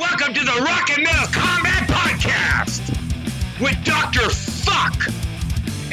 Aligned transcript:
Welcome 0.00 0.34
to 0.34 0.40
the 0.40 0.62
Rock 0.64 0.90
and 0.90 1.04
Metal 1.04 1.28
Combat 1.30 1.88
Podcast 1.88 2.90
with 3.60 3.76
Dr. 3.84 4.28
Fuck 4.30 5.06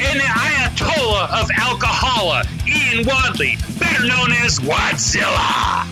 and 0.00 0.18
the 0.18 0.24
Ayatollah 0.24 1.30
of 1.40 1.48
Alcohola, 1.50 2.44
Ian 2.66 3.06
Wadley, 3.06 3.56
better 3.78 4.04
known 4.04 4.32
as 4.32 4.58
Wadzilla. 4.58 5.86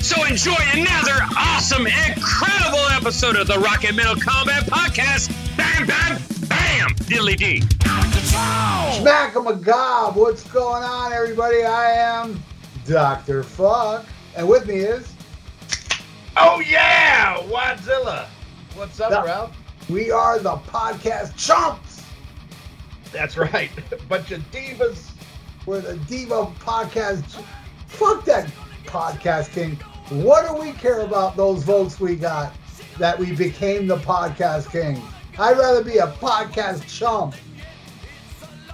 So 0.00 0.24
enjoy 0.24 0.54
another 0.72 1.18
awesome, 1.36 1.88
incredible 1.88 2.86
episode 2.92 3.34
of 3.34 3.48
the 3.48 3.58
Rock 3.58 3.84
and 3.84 3.96
Metal 3.96 4.14
Combat 4.14 4.62
Podcast. 4.66 5.30
Bam, 5.56 5.84
bam, 5.84 6.22
bam, 6.48 6.90
diddly 7.08 7.36
dee. 7.36 7.62
Smack 9.00 9.34
'em 9.34 9.48
a 9.48 9.54
gob. 9.54 10.14
What's 10.14 10.44
going 10.44 10.84
on, 10.84 11.12
everybody? 11.12 11.64
I 11.64 11.90
am 11.90 12.40
Dr. 12.86 13.42
Fuck. 13.42 14.04
And 14.36 14.48
with 14.48 14.66
me 14.66 14.76
is, 14.76 15.12
Oh 16.36 16.60
yeah, 16.60 17.36
Wadzilla. 17.42 18.26
What's 18.74 18.98
up, 19.00 19.10
Yeah. 19.10 19.24
Ralph? 19.24 19.56
we 19.90 20.10
are 20.10 20.38
the 20.38 20.56
podcast 20.56 21.36
chumps. 21.36 22.02
That's 23.12 23.36
right. 23.36 23.70
Bunch 24.08 24.30
of 24.30 24.40
divas. 24.50 25.10
We're 25.66 25.80
the 25.80 25.96
Diva 26.08 26.46
Podcast. 26.60 27.42
Fuck 27.86 28.24
that 28.24 28.50
podcast 28.86 29.52
king. 29.52 29.76
What 30.22 30.48
do 30.48 30.54
we 30.60 30.72
care 30.72 31.00
about 31.00 31.36
those 31.36 31.62
votes 31.62 32.00
we 32.00 32.16
got 32.16 32.52
that 32.98 33.18
we 33.18 33.32
became 33.32 33.86
the 33.86 33.98
podcast 33.98 34.70
king? 34.72 35.00
I'd 35.38 35.58
rather 35.58 35.84
be 35.84 35.98
a 35.98 36.06
podcast 36.06 36.86
chump. 36.88 37.34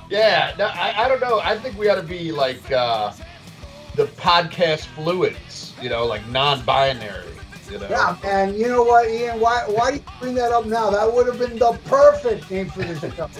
Yeah, 0.09 0.54
no, 0.59 0.66
I, 0.66 1.04
I 1.04 1.09
don't 1.09 1.20
know. 1.20 1.40
I 1.40 1.59
think 1.59 1.77
we 1.77 1.88
ought 1.88 1.96
to 1.96 2.02
be 2.02 2.32
like 2.32 2.70
uh, 2.70 3.12
the 3.98 4.07
podcast 4.07 4.87
fluids, 4.95 5.75
you 5.83 5.88
know, 5.88 6.07
like 6.07 6.25
non-binary. 6.29 7.34
You 7.69 7.80
know. 7.80 7.88
Yeah, 7.91 8.16
man. 8.23 8.55
You 8.55 8.69
know 8.69 8.84
what, 8.84 9.11
Ian? 9.11 9.40
Why 9.40 9.65
why 9.66 9.90
do 9.90 9.96
you 9.96 10.05
bring 10.21 10.35
that 10.37 10.52
up 10.52 10.66
now? 10.66 10.88
That 10.88 11.13
would 11.13 11.27
have 11.27 11.38
been 11.38 11.59
the 11.59 11.73
perfect 11.85 12.49
name 12.49 12.71
for 12.71 12.82
this 12.85 13.01
show. 13.01 13.29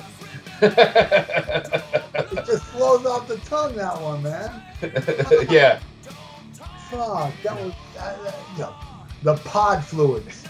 It 0.61 2.45
just 2.45 2.65
flows 2.65 3.07
off 3.07 3.29
the 3.29 3.37
tongue, 3.39 3.77
that 3.77 4.03
one, 4.03 4.23
man. 4.25 4.63
yeah. 5.49 5.79
Fuck, 6.91 7.33
that 7.45 7.55
was 7.55 7.73
that, 7.95 8.23
that, 8.25 8.35
yeah. 8.59 8.73
the 9.23 9.35
pod 9.37 9.85
fluids. 9.85 10.45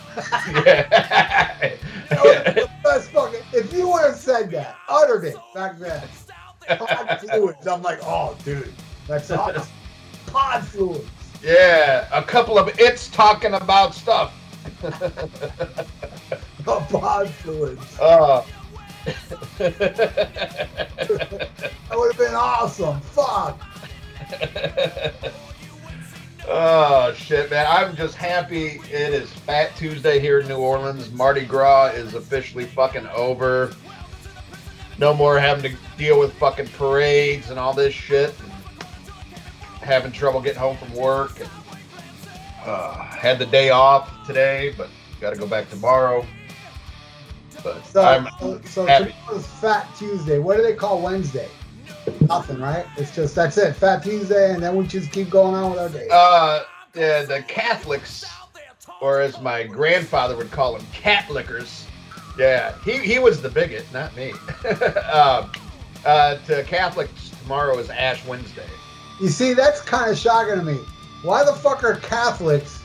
yeah. 0.64 1.74
The 2.08 2.70
best 2.82 3.10
fucking. 3.10 3.42
If 3.52 3.70
you 3.74 3.90
would 3.90 4.02
have 4.02 4.16
said 4.16 4.50
that, 4.52 4.76
uttered 4.88 5.24
it 5.24 5.36
back 5.54 5.78
then, 5.78 6.02
pod 6.78 7.20
fluids. 7.20 7.66
I'm 7.66 7.82
like, 7.82 7.98
oh, 8.02 8.34
dude, 8.44 8.72
that's 9.06 9.30
awesome. 9.30 9.68
Pod 10.30 10.64
yeah, 11.42 12.08
a 12.12 12.22
couple 12.22 12.58
of 12.58 12.68
it's 12.80 13.08
talking 13.08 13.54
about 13.54 13.94
stuff. 13.94 14.34
The 16.64 16.80
pod 16.80 17.30
fluids. 17.30 17.98
Uh, 17.98 18.44
That 21.88 21.96
would 21.96 22.12
have 22.12 22.18
been 22.18 22.34
awesome. 22.34 23.00
Fuck. 23.00 23.58
oh 26.48 27.14
shit, 27.14 27.50
man! 27.50 27.66
I'm 27.66 27.96
just 27.96 28.16
happy 28.16 28.80
it 28.90 29.14
is 29.14 29.32
Fat 29.32 29.74
Tuesday 29.76 30.18
here 30.20 30.40
in 30.40 30.48
New 30.48 30.58
Orleans. 30.58 31.10
Mardi 31.10 31.46
Gras 31.46 31.92
is 31.94 32.12
officially 32.12 32.66
fucking 32.66 33.06
over. 33.08 33.74
No 34.98 35.14
more 35.14 35.38
having 35.38 35.72
to 35.72 35.78
deal 35.96 36.18
with 36.18 36.34
fucking 36.34 36.68
parades 36.68 37.48
and 37.48 37.58
all 37.58 37.72
this 37.72 37.94
shit. 37.94 38.34
Having 39.88 40.12
trouble 40.12 40.42
getting 40.42 40.58
home 40.58 40.76
from 40.76 40.92
work. 40.92 41.40
And, 41.40 41.48
uh, 42.66 42.92
had 43.04 43.38
the 43.38 43.46
day 43.46 43.70
off 43.70 44.26
today, 44.26 44.74
but 44.76 44.90
got 45.18 45.30
to 45.32 45.38
go 45.38 45.46
back 45.46 45.70
tomorrow. 45.70 46.26
But 47.64 47.86
So, 47.86 48.02
I'm 48.02 48.28
so, 48.38 48.60
so 48.66 48.86
happy. 48.86 49.12
tomorrow's 49.12 49.46
Fat 49.46 49.88
Tuesday. 49.96 50.38
What 50.38 50.58
do 50.58 50.62
they 50.62 50.74
call 50.74 51.00
Wednesday? 51.00 51.48
Nothing, 52.28 52.60
right? 52.60 52.84
It's 52.98 53.16
just 53.16 53.34
that's 53.34 53.56
it. 53.56 53.76
Fat 53.76 54.02
Tuesday, 54.02 54.52
and 54.52 54.62
then 54.62 54.76
we 54.76 54.86
just 54.86 55.10
keep 55.10 55.30
going 55.30 55.54
on 55.54 55.70
with 55.70 55.80
our 55.80 55.88
day. 55.88 56.06
Uh, 56.12 56.64
the, 56.92 57.24
the 57.26 57.42
Catholics, 57.48 58.26
or 59.00 59.22
as 59.22 59.40
my 59.40 59.62
grandfather 59.62 60.36
would 60.36 60.50
call 60.50 60.76
them, 60.76 60.86
cat 60.92 61.30
lickers. 61.30 61.86
Yeah, 62.38 62.74
he, 62.84 62.98
he 62.98 63.18
was 63.18 63.40
the 63.40 63.48
bigot, 63.48 63.86
not 63.92 64.14
me. 64.14 64.32
um, 65.10 65.50
uh, 66.04 66.36
to 66.46 66.62
Catholics, 66.64 67.30
tomorrow 67.40 67.78
is 67.78 67.88
Ash 67.88 68.22
Wednesday. 68.26 68.68
You 69.20 69.28
see, 69.28 69.52
that's 69.52 69.80
kind 69.80 70.10
of 70.10 70.16
shocking 70.16 70.54
to 70.54 70.62
me. 70.62 70.80
Why 71.22 71.44
the 71.44 71.52
fuck 71.52 71.82
are 71.82 71.96
Catholics 71.96 72.84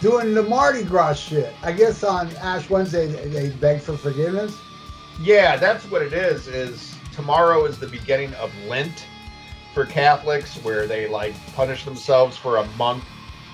doing 0.00 0.34
the 0.34 0.42
Mardi 0.42 0.82
Gras 0.82 1.14
shit? 1.14 1.54
I 1.62 1.70
guess 1.70 2.02
on 2.02 2.34
Ash 2.36 2.68
Wednesday 2.68 3.06
they, 3.06 3.50
beg 3.50 3.80
for 3.80 3.96
forgiveness. 3.96 4.58
Yeah, 5.20 5.56
that's 5.56 5.84
what 5.88 6.02
it 6.02 6.12
is. 6.12 6.48
Is 6.48 6.96
tomorrow 7.12 7.64
is 7.64 7.78
the 7.78 7.86
beginning 7.86 8.34
of 8.34 8.52
Lent 8.66 9.06
for 9.72 9.86
Catholics, 9.86 10.56
where 10.64 10.88
they 10.88 11.06
like 11.06 11.34
punish 11.54 11.84
themselves 11.84 12.36
for 12.36 12.56
a 12.56 12.66
month. 12.76 13.04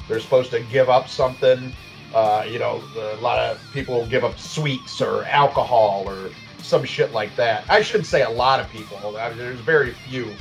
They're 0.09 0.21
supposed 0.21 0.51
to 0.53 0.61
give 0.61 0.89
up 0.89 1.09
something. 1.09 1.73
Uh, 2.15 2.47
you 2.49 2.59
know, 2.59 2.83
a 2.97 3.21
lot 3.21 3.39
of 3.39 3.61
people 3.75 4.07
give 4.07 4.25
up 4.25 4.39
sweets 4.39 5.03
or 5.03 5.25
alcohol 5.25 6.05
or 6.07 6.31
some 6.59 6.85
shit 6.85 7.13
like 7.13 7.37
that. 7.37 7.65
I 7.69 7.83
shouldn't 7.83 8.07
say 8.07 8.23
a 8.23 8.31
lot 8.31 8.61
of 8.61 8.71
people. 8.71 9.13
There's 9.13 9.61
very 9.61 9.93
few, 9.93 10.33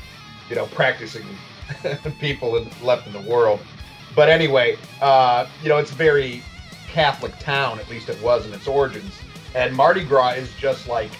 you 0.50 0.56
know, 0.56 0.68
practicing 0.68 1.26
people 2.20 2.58
in, 2.58 2.68
left 2.82 3.08
in 3.08 3.14
the 3.14 3.30
world. 3.30 3.60
But 4.16 4.30
anyway, 4.30 4.78
uh, 5.02 5.48
you 5.62 5.70
know, 5.70 5.78
it's 5.78 5.92
a 5.92 5.96
very 5.96 6.44
Catholic 6.88 7.38
town, 7.40 7.80
at 7.80 7.90
least 7.90 8.10
it 8.10 8.22
was 8.22 8.46
in 8.46 8.54
its 8.54 8.68
origins. 8.68 9.20
And 9.56 9.76
Mardi 9.76 10.04
Gras 10.04 10.32
is 10.32 10.54
just 10.56 10.88
like, 10.88 11.12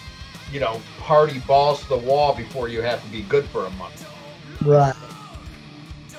you 0.52 0.60
know, 0.60 0.80
party 0.98 1.40
balls 1.40 1.82
to 1.82 1.88
the 1.88 1.96
wall 1.96 2.34
before 2.34 2.68
you 2.68 2.80
have 2.82 3.02
to 3.04 3.10
be 3.10 3.22
good 3.22 3.44
for 3.46 3.66
a 3.66 3.70
month. 3.70 4.08
Right. 4.62 4.94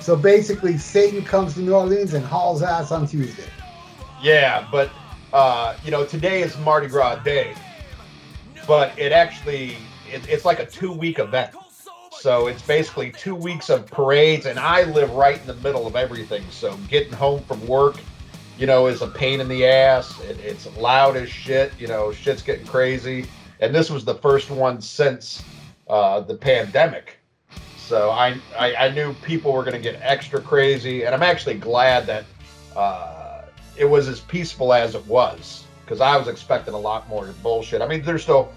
So 0.00 0.14
basically, 0.14 0.78
Satan 0.78 1.24
comes 1.24 1.54
to 1.54 1.60
New 1.60 1.74
Orleans 1.74 2.14
and 2.14 2.24
hauls 2.24 2.62
ass 2.62 2.92
on 2.92 3.06
Tuesday. 3.06 3.48
Yeah, 4.22 4.66
but 4.70 4.90
uh, 5.32 5.76
you 5.84 5.90
know, 5.90 6.04
today 6.04 6.42
is 6.42 6.56
Mardi 6.58 6.86
Gras 6.86 7.16
Day, 7.16 7.54
but 8.66 8.96
it 8.98 9.12
actually 9.12 9.76
it, 10.10 10.28
it's 10.28 10.44
like 10.44 10.60
a 10.60 10.66
two-week 10.66 11.18
event. 11.18 11.54
So 12.20 12.46
it's 12.46 12.62
basically 12.62 13.12
two 13.12 13.34
weeks 13.34 13.68
of 13.68 13.86
parades, 13.86 14.46
and 14.46 14.58
I 14.58 14.84
live 14.84 15.12
right 15.12 15.40
in 15.40 15.46
the 15.46 15.54
middle 15.56 15.86
of 15.86 15.96
everything. 15.96 16.42
So 16.50 16.76
getting 16.88 17.12
home 17.12 17.42
from 17.42 17.64
work, 17.66 17.96
you 18.58 18.66
know, 18.66 18.86
is 18.86 19.02
a 19.02 19.06
pain 19.06 19.40
in 19.40 19.48
the 19.48 19.66
ass. 19.66 20.18
It, 20.22 20.38
it's 20.40 20.66
loud 20.76 21.16
as 21.16 21.28
shit. 21.28 21.72
You 21.78 21.88
know, 21.88 22.12
shit's 22.12 22.42
getting 22.42 22.66
crazy. 22.66 23.26
And 23.60 23.74
this 23.74 23.90
was 23.90 24.04
the 24.04 24.14
first 24.14 24.50
one 24.50 24.80
since 24.80 25.44
uh, 25.88 26.20
the 26.20 26.34
pandemic. 26.34 27.18
So 27.76 28.10
I, 28.10 28.40
I 28.58 28.74
I 28.74 28.90
knew 28.90 29.14
people 29.22 29.52
were 29.52 29.62
going 29.62 29.80
to 29.80 29.80
get 29.80 30.00
extra 30.02 30.40
crazy, 30.40 31.04
and 31.04 31.14
I'm 31.14 31.22
actually 31.22 31.54
glad 31.54 32.06
that 32.06 32.24
uh, 32.74 33.42
it 33.76 33.84
was 33.84 34.08
as 34.08 34.20
peaceful 34.20 34.72
as 34.72 34.94
it 34.94 35.06
was 35.06 35.64
because 35.84 36.00
I 36.00 36.16
was 36.16 36.26
expecting 36.26 36.74
a 36.74 36.78
lot 36.78 37.08
more 37.08 37.26
bullshit. 37.42 37.82
I 37.82 37.86
mean, 37.86 38.02
there's 38.02 38.24
still 38.24 38.52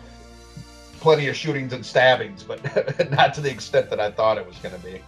plenty 1.00 1.28
of 1.28 1.36
shootings 1.36 1.74
and 1.74 1.86
stabbings, 1.86 2.44
but 2.44 2.62
not 3.12 3.34
to 3.36 3.42
the 3.42 3.50
extent 3.50 3.90
that 3.90 4.00
I 4.00 4.12
thought 4.12 4.38
it 4.38 4.46
was 4.46 4.58
going 4.58 4.76
to 4.76 4.82
be. 4.82 5.02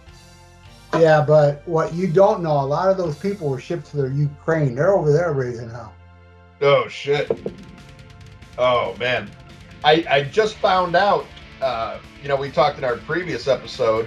Yeah, 0.98 1.24
but 1.26 1.66
what 1.66 1.94
you 1.94 2.06
don't 2.06 2.42
know, 2.42 2.60
a 2.60 2.66
lot 2.66 2.90
of 2.90 2.98
those 2.98 3.18
people 3.18 3.48
were 3.48 3.60
shipped 3.60 3.86
to 3.92 3.96
the 3.96 4.08
Ukraine. 4.10 4.74
They're 4.74 4.92
over 4.94 5.10
there 5.10 5.32
raising 5.32 5.70
hell. 5.70 5.94
Oh 6.60 6.86
shit! 6.88 7.30
Oh 8.58 8.94
man, 8.98 9.30
I 9.84 10.04
I 10.08 10.22
just 10.22 10.56
found 10.56 10.94
out. 10.94 11.26
Uh, 11.60 11.98
you 12.20 12.28
know, 12.28 12.36
we 12.36 12.50
talked 12.50 12.78
in 12.78 12.84
our 12.84 12.96
previous 12.98 13.48
episode. 13.48 14.06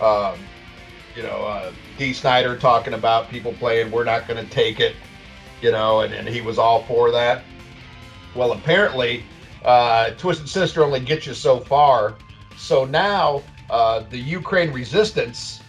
Um, 0.00 0.38
you 1.14 1.22
know, 1.22 1.44
uh, 1.44 1.72
Dee 1.98 2.12
Snider 2.12 2.56
talking 2.56 2.94
about 2.94 3.28
people 3.28 3.52
playing 3.52 3.90
"We're 3.90 4.04
Not 4.04 4.26
Going 4.26 4.42
to 4.42 4.50
Take 4.50 4.80
It," 4.80 4.96
you 5.60 5.72
know, 5.72 6.00
and, 6.00 6.14
and 6.14 6.26
he 6.26 6.40
was 6.40 6.58
all 6.58 6.84
for 6.84 7.10
that. 7.10 7.44
Well, 8.34 8.52
apparently, 8.52 9.24
uh, 9.64 10.10
Twisted 10.10 10.48
Sister 10.48 10.84
only 10.84 11.00
gets 11.00 11.26
you 11.26 11.34
so 11.34 11.60
far. 11.60 12.16
So 12.56 12.84
now, 12.84 13.42
uh, 13.70 14.00
the 14.10 14.18
Ukraine 14.18 14.72
resistance, 14.72 15.60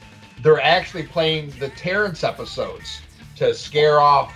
they're 0.42 0.62
actually 0.62 1.03
playing 1.03 1.51
the 1.59 1.69
Terrence 1.69 2.24
episodes 2.24 3.01
to 3.38 3.53
scare 3.53 4.00
off 4.00 4.33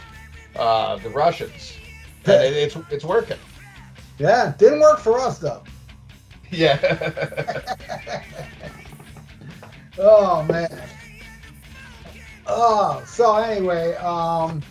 uh, 0.56 0.98
the 0.98 1.10
Russians. 1.10 1.74
And 2.26 2.44
it, 2.44 2.54
it's 2.54 2.78
it's 2.90 3.06
working. 3.06 3.38
Yeah, 4.18 4.54
didn't 4.58 4.82
work 4.82 5.00
for 5.00 5.20
us 5.20 5.40
though. 5.40 5.64
Yeah. 6.52 8.24
Oh 10.02 10.44
man. 10.44 10.90
Oh, 12.48 13.04
so 13.06 13.36
anyway, 13.36 13.96
um, 13.96 14.64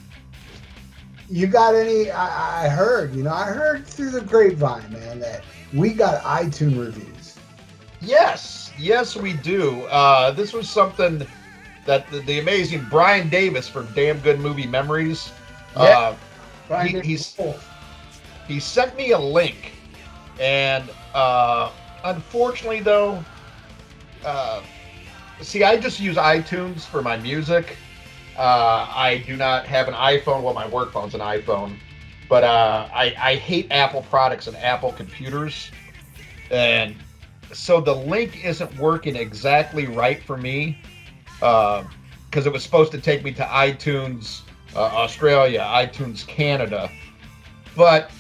you 1.28 1.46
got 1.46 1.75
any? 1.75 2.10
I, 2.10 2.66
I 2.66 2.69
heard, 2.69 3.14
you 3.14 3.22
know, 3.22 3.32
I 3.32 3.46
heard 3.46 3.86
through 3.86 4.10
the 4.10 4.20
grapevine, 4.22 4.90
man, 4.92 5.19
that 5.20 5.44
we 5.72 5.92
got 5.92 6.22
iTunes 6.22 6.78
reviews. 6.78 7.36
yes, 8.00 8.72
yes, 8.78 9.16
we 9.16 9.32
do. 9.34 9.82
Uh, 9.84 10.30
this 10.32 10.52
was 10.52 10.69
something 10.69 11.26
that 11.84 12.08
the, 12.10 12.20
the 12.20 12.38
amazing 12.38 12.86
Brian 12.88 13.28
Davis 13.28 13.69
from 13.69 13.86
Damn 13.94 14.19
Good 14.20 14.40
Movie 14.40 14.66
Memories. 14.66 15.32
Yeah. 15.76 15.82
Uh, 15.82 16.16
he- 16.82 16.98
he's- 17.02 17.36
he 18.46 18.60
sent 18.60 18.96
me 18.96 19.10
a 19.12 19.19
link, 19.19 19.72
and 20.38 20.90
uh, 21.14 21.70
unfortunately, 22.04 22.81
though, 22.81 23.24
uh, 24.24 24.62
see, 25.40 25.62
I 25.64 25.76
just 25.76 26.00
use 26.00 26.16
iTunes 26.16 26.86
for 26.86 27.02
my 27.02 27.16
music. 27.16 27.76
Uh, 28.38 28.88
I 28.94 29.25
do 29.26 29.37
not 29.37 29.67
have 29.67 29.88
an 29.88 29.94
iPhone. 29.94 30.44
Well, 30.44 30.55
my 30.55 30.69
work 30.69 30.93
phone's 30.93 31.14
an 31.14 31.20
iPhone, 31.20 31.76
but 32.29 32.44
uh, 32.44 32.88
I, 32.94 33.12
I 33.19 33.35
hate 33.35 33.67
Apple 33.73 34.02
products 34.02 34.46
and 34.46 34.56
Apple 34.58 34.93
computers, 34.93 35.73
and 36.52 36.94
so 37.52 37.81
the 37.81 37.94
link 37.94 38.44
isn't 38.44 38.79
working 38.79 39.17
exactly 39.17 39.88
right 39.88 40.23
for 40.23 40.37
me 40.37 40.79
because 41.40 42.46
it 42.46 42.52
was 42.52 42.62
supposed 42.62 42.93
to 42.93 43.00
take 43.00 43.25
me 43.25 43.32
to 43.32 43.43
iTunes 43.43 44.43
uh, 44.76 44.82
Australia, 44.82 45.61
iTunes 45.61 46.25
Canada, 46.25 46.88
but 47.76 48.12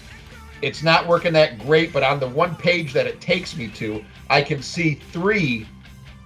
it's 0.62 0.82
not 0.82 1.06
working 1.06 1.32
that 1.34 1.60
great. 1.60 1.92
But 1.92 2.02
on 2.02 2.18
the 2.18 2.28
one 2.28 2.56
page 2.56 2.92
that 2.92 3.06
it 3.06 3.20
takes 3.20 3.56
me 3.56 3.68
to, 3.68 4.04
I 4.28 4.42
can 4.42 4.62
see 4.62 4.94
three 4.94 5.68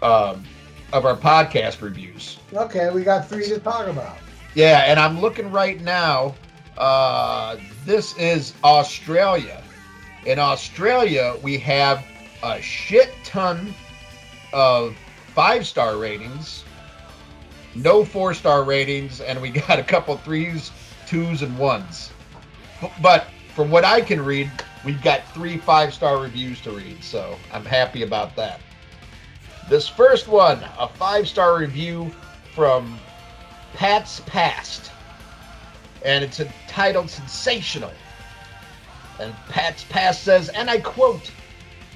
um, 0.00 0.44
of 0.92 1.06
our 1.06 1.16
podcast 1.16 1.80
reviews. 1.80 2.38
Okay, 2.52 2.90
we 2.90 3.02
got 3.02 3.28
three 3.28 3.46
to 3.46 3.58
talk 3.58 3.86
about. 3.86 4.18
Yeah, 4.54 4.84
and 4.86 5.00
I'm 5.00 5.20
looking 5.20 5.50
right 5.50 5.80
now. 5.80 6.34
Uh, 6.76 7.56
this 7.84 8.16
is 8.16 8.54
Australia. 8.62 9.62
In 10.26 10.38
Australia, 10.38 11.36
we 11.42 11.58
have 11.58 12.04
a 12.42 12.60
shit 12.60 13.12
ton 13.24 13.74
of 14.52 14.96
five 15.34 15.66
star 15.66 15.96
ratings, 15.96 16.64
no 17.74 18.04
four 18.04 18.34
star 18.34 18.64
ratings, 18.64 19.20
and 19.20 19.40
we 19.40 19.50
got 19.68 19.78
a 19.78 19.82
couple 19.82 20.16
threes, 20.18 20.70
twos, 21.06 21.42
and 21.42 21.58
ones. 21.58 22.12
But 23.00 23.26
from 23.54 23.70
what 23.70 23.84
I 23.84 24.00
can 24.00 24.22
read, 24.22 24.50
we've 24.84 25.02
got 25.02 25.26
three 25.32 25.56
five 25.56 25.94
star 25.94 26.20
reviews 26.20 26.60
to 26.62 26.72
read, 26.72 27.02
so 27.02 27.36
I'm 27.52 27.64
happy 27.64 28.02
about 28.02 28.36
that. 28.36 28.60
This 29.68 29.88
first 29.88 30.28
one, 30.28 30.62
a 30.78 30.88
five 30.88 31.28
star 31.28 31.58
review 31.58 32.10
from 32.54 32.98
Pat's 33.74 34.20
Past. 34.26 34.90
And 36.04 36.24
it's 36.24 36.40
entitled 36.40 37.08
Sensational. 37.08 37.92
And 39.20 39.34
Pat's 39.48 39.84
Past 39.84 40.24
says, 40.24 40.48
and 40.48 40.68
I 40.68 40.78
quote, 40.78 41.30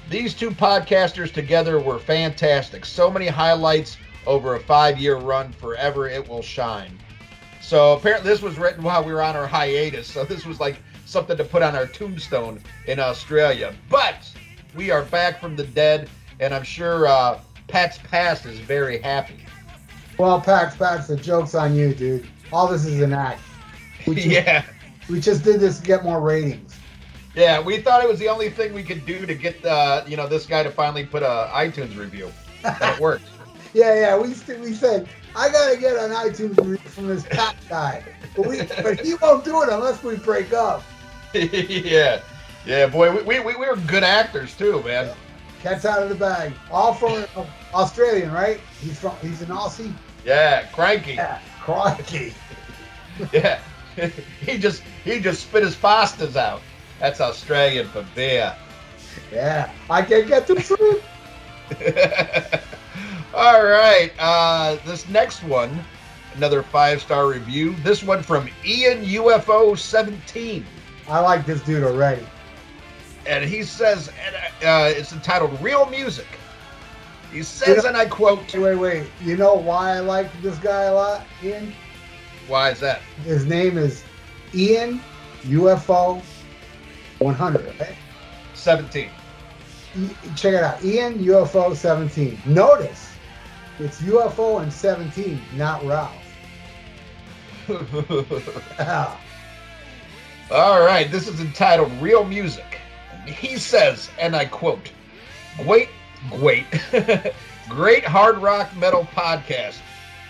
These 0.09 0.33
two 0.33 0.51
podcasters 0.51 1.31
together 1.31 1.79
were 1.79 1.99
fantastic. 1.99 2.85
So 2.85 3.11
many 3.11 3.27
highlights 3.27 3.97
over 4.25 4.55
a 4.55 4.59
five 4.59 4.97
year 4.97 5.17
run. 5.17 5.51
Forever 5.53 6.07
it 6.09 6.27
will 6.27 6.41
shine. 6.41 6.97
So 7.61 7.93
apparently, 7.93 8.29
this 8.29 8.41
was 8.41 8.57
written 8.57 8.81
while 8.81 9.03
we 9.03 9.11
were 9.11 9.21
on 9.21 9.35
our 9.35 9.47
hiatus. 9.47 10.07
So 10.07 10.23
this 10.23 10.45
was 10.45 10.59
like 10.59 10.77
something 11.05 11.35
to 11.35 11.43
put 11.43 11.61
on 11.61 11.75
our 11.75 11.85
tombstone 11.85 12.61
in 12.85 12.99
Australia. 12.99 13.75
But 13.89 14.31
we 14.75 14.89
are 14.89 15.03
back 15.03 15.41
from 15.41 15.55
the 15.55 15.65
dead, 15.65 16.09
and 16.39 16.53
I'm 16.53 16.63
sure 16.63 17.07
uh, 17.07 17.39
Pat's 17.67 17.97
Past 17.97 18.45
is 18.45 18.59
very 18.59 18.99
happy. 18.99 19.45
Well, 20.17 20.41
Pax, 20.41 20.75
Pax, 20.75 21.07
the 21.07 21.15
joke's 21.15 21.53
on 21.53 21.75
you, 21.75 21.93
dude. 21.93 22.27
All 22.51 22.67
this 22.67 22.85
is 22.85 23.01
an 23.01 23.13
act. 23.13 23.41
We 24.07 24.15
just, 24.15 24.27
yeah. 24.27 24.65
we 25.09 25.19
just 25.19 25.43
did 25.43 25.59
this 25.59 25.79
to 25.79 25.85
get 25.85 26.03
more 26.03 26.21
ratings. 26.21 26.79
Yeah, 27.35 27.61
we 27.61 27.79
thought 27.81 28.03
it 28.03 28.09
was 28.09 28.17
the 28.17 28.29
only 28.29 28.49
thing 28.49 28.73
we 28.73 28.83
could 28.83 29.05
do 29.05 29.25
to 29.27 29.35
get 29.35 29.63
uh, 29.63 30.03
you 30.07 30.17
know 30.17 30.27
this 30.27 30.47
guy 30.47 30.63
to 30.63 30.71
finally 30.71 31.05
put 31.05 31.21
a 31.21 31.51
iTunes 31.53 31.95
review, 31.95 32.31
it 32.63 32.99
worked. 32.99 33.25
Yeah, 33.73 33.93
yeah. 33.93 34.17
We 34.17 34.33
st- 34.33 34.61
we 34.61 34.73
said 34.73 35.07
I 35.35 35.49
gotta 35.49 35.77
get 35.77 35.97
an 35.97 36.11
iTunes 36.11 36.57
review 36.57 36.77
from 36.77 37.09
this 37.09 37.23
Pat 37.23 37.55
guy, 37.69 38.01
but 38.35 38.47
we 38.47 38.63
but 38.81 38.99
he 39.01 39.13
won't 39.15 39.43
do 39.43 39.61
it 39.61 39.69
unless 39.69 40.01
we 40.01 40.15
break 40.15 40.53
up. 40.53 40.83
yeah, 41.33 42.21
yeah, 42.65 42.87
boy, 42.87 43.11
we, 43.23 43.39
we, 43.39 43.55
we 43.55 43.67
were 43.67 43.75
good 43.75 44.03
actors 44.03 44.55
too, 44.55 44.81
man. 44.83 45.13
Cat's 45.61 45.85
out 45.85 46.03
of 46.03 46.09
the 46.09 46.15
bag. 46.15 46.53
All 46.71 46.93
from 46.93 47.25
Australian, 47.73 48.31
right? 48.31 48.59
He's 48.79 48.99
from 48.99 49.15
he's 49.21 49.41
an 49.41 49.49
Aussie. 49.49 49.93
Yeah, 50.25 50.65
cranky. 50.73 51.13
Yeah, 51.13 51.39
crikey. 51.61 52.33
Yeah, 53.33 53.59
he 54.41 54.59
just 54.59 54.83
he 55.03 55.19
just 55.19 55.41
spit 55.41 55.63
his 55.63 55.73
Foster's 55.73 56.35
out. 56.37 56.61
That's 56.99 57.19
Australian 57.19 57.87
for 57.87 58.05
beer. 58.13 58.55
Yeah, 59.31 59.71
I 59.89 60.03
can 60.03 60.27
get 60.27 60.45
the 60.45 60.55
truth. 60.67 61.03
All 63.33 63.63
right, 63.65 64.11
uh, 64.19 64.77
this 64.85 65.07
next 65.09 65.43
one, 65.43 65.83
another 66.35 66.61
five 66.61 67.01
star 67.01 67.27
review. 67.27 67.75
This 67.83 68.03
one 68.03 68.21
from 68.21 68.47
Ian 68.63 69.03
UFO 69.03 69.77
17. 69.77 70.65
I 71.09 71.19
like 71.19 71.45
this 71.45 71.61
dude 71.61 71.83
already. 71.83 72.25
And 73.27 73.43
he 73.43 73.63
says 73.63 74.09
uh, 74.63 74.91
it's 74.95 75.13
entitled 75.13 75.59
"Real 75.61 75.85
Music." 75.85 76.27
He 77.31 77.43
says, 77.43 77.83
and 77.83 77.97
I 77.97 78.05
quote, 78.05 78.53
Wait, 78.55 78.75
wait. 78.75 79.07
You 79.21 79.35
know 79.35 79.55
why 79.55 79.91
I 79.97 79.99
like 79.99 80.29
this 80.41 80.57
guy 80.57 80.83
a 80.83 80.93
lot, 80.93 81.25
Ian? 81.43 81.73
"Why 82.47 82.71
is 82.71 82.79
that?" 82.79 83.01
His 83.23 83.45
name 83.45 83.77
is 83.77 84.03
Ian 84.53 85.01
UFO 85.43 86.21
100. 87.19 87.67
Okay? 87.67 87.95
17. 88.53 89.09
E- 89.97 90.09
Check 90.35 90.53
it 90.53 90.63
out. 90.63 90.83
Ian 90.83 91.19
UFO 91.19 91.75
17. 91.75 92.39
Notice 92.45 93.11
it's 93.79 94.01
UFO 94.01 94.61
and 94.61 94.71
17, 94.71 95.39
not 95.55 95.83
Ralph. 95.85 96.13
Yeah. 97.67 99.17
All 100.51 100.79
right, 100.79 101.11
this 101.11 101.27
is 101.27 101.41
entitled 101.41 101.91
"Real 102.01 102.23
Music." 102.23 102.63
He 103.27 103.57
says, 103.57 104.09
and 104.19 104.35
I 104.35 104.45
quote, 104.45 104.91
"Great, 105.63 105.89
great, 106.29 106.65
great 107.69 108.03
hard 108.05 108.37
rock 108.37 108.75
metal 108.77 109.07
podcast. 109.15 109.79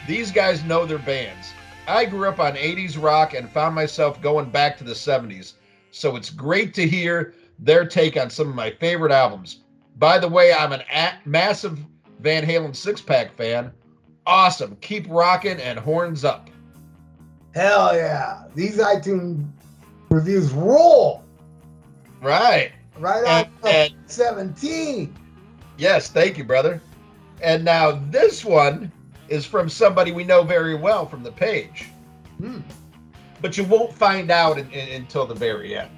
These 0.08 0.32
guys 0.32 0.64
know 0.64 0.86
their 0.86 1.00
bands. 1.00 1.54
I 1.88 2.06
grew 2.06 2.28
up 2.28 2.40
on 2.40 2.56
80s 2.56 3.02
rock 3.02 3.34
and 3.34 3.50
found 3.50 3.76
myself 3.76 4.22
going 4.22 4.50
back 4.50 4.78
to 4.78 4.84
the 4.84 4.94
70s, 4.94 5.54
so 5.92 6.16
it's 6.16 6.30
great 6.30 6.74
to 6.76 6.88
hear 6.88 7.34
their 7.60 7.86
take 7.86 8.18
on 8.18 8.30
some 8.30 8.50
of 8.50 8.56
my 8.56 8.72
favorite 8.72 9.12
albums. 9.12 9.62
By 9.98 10.20
the 10.20 10.28
way, 10.28 10.54
I'm 10.54 10.74
an 10.74 10.84
a- 10.94 11.18
massive 11.26 11.80
Van 12.20 12.46
Halen 12.46 12.76
six 12.76 13.02
pack 13.02 13.36
fan. 13.36 13.72
Awesome. 14.26 14.76
Keep 14.82 15.08
rocking 15.10 15.60
and 15.60 15.80
horns 15.80 16.26
up. 16.26 16.50
Hell 17.54 17.96
yeah. 17.96 18.44
These 18.54 18.78
iTunes 18.78 19.48
reviews 20.10 20.52
rule. 20.52 21.24
Right. 22.22 22.72
Right 23.00 23.24
And, 23.26 23.48
on 23.64 23.70
and 23.72 23.94
17. 24.08 25.16
Yes, 25.78 26.10
thank 26.10 26.38
you, 26.38 26.44
brother. 26.44 26.82
And 27.42 27.64
now 27.64 27.92
this 28.10 28.44
one 28.44 28.92
is 29.30 29.46
from 29.46 29.70
somebody 29.70 30.12
we 30.12 30.24
know 30.24 30.44
very 30.44 30.76
well 30.76 31.06
from 31.06 31.24
the 31.24 31.32
page, 31.32 31.90
Hmm. 32.40 32.60
but 33.42 33.58
you 33.58 33.64
won't 33.64 33.94
find 33.94 34.32
out 34.32 34.58
in, 34.58 34.70
in- 34.72 34.90
until 35.02 35.26
the 35.26 35.36
very 35.36 35.78
end 35.78 35.92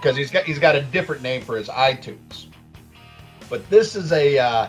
because 0.00 0.16
he's 0.16 0.30
got 0.30 0.44
he's 0.44 0.58
got 0.58 0.74
a 0.74 0.82
different 0.82 1.22
name 1.22 1.40
for 1.42 1.56
his 1.56 1.68
iTunes. 1.68 2.46
But 3.48 3.68
this 3.70 3.94
is 3.96 4.12
a 4.12 4.38
uh, 4.38 4.68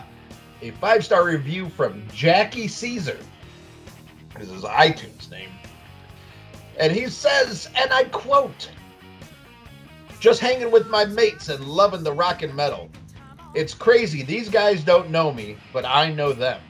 a 0.62 0.70
five 0.72 1.04
star 1.04 1.24
review 1.24 1.68
from 1.70 2.06
Jackie 2.14 2.68
Caesar. 2.68 3.18
This 4.38 4.46
is 4.48 4.54
his 4.54 4.62
iTunes 4.64 5.30
name, 5.30 5.50
and 6.78 6.92
he 6.92 7.08
says, 7.08 7.68
and 7.76 7.92
I 7.92 8.04
quote. 8.04 8.70
Just 10.20 10.40
hanging 10.40 10.72
with 10.72 10.88
my 10.88 11.04
mates 11.04 11.48
and 11.48 11.64
loving 11.64 12.02
the 12.02 12.12
rock 12.12 12.42
and 12.42 12.54
metal. 12.54 12.90
It's 13.54 13.72
crazy. 13.72 14.22
These 14.22 14.48
guys 14.48 14.82
don't 14.82 15.10
know 15.10 15.32
me, 15.32 15.56
but 15.72 15.84
I 15.84 16.12
know 16.12 16.32
them. 16.32 16.60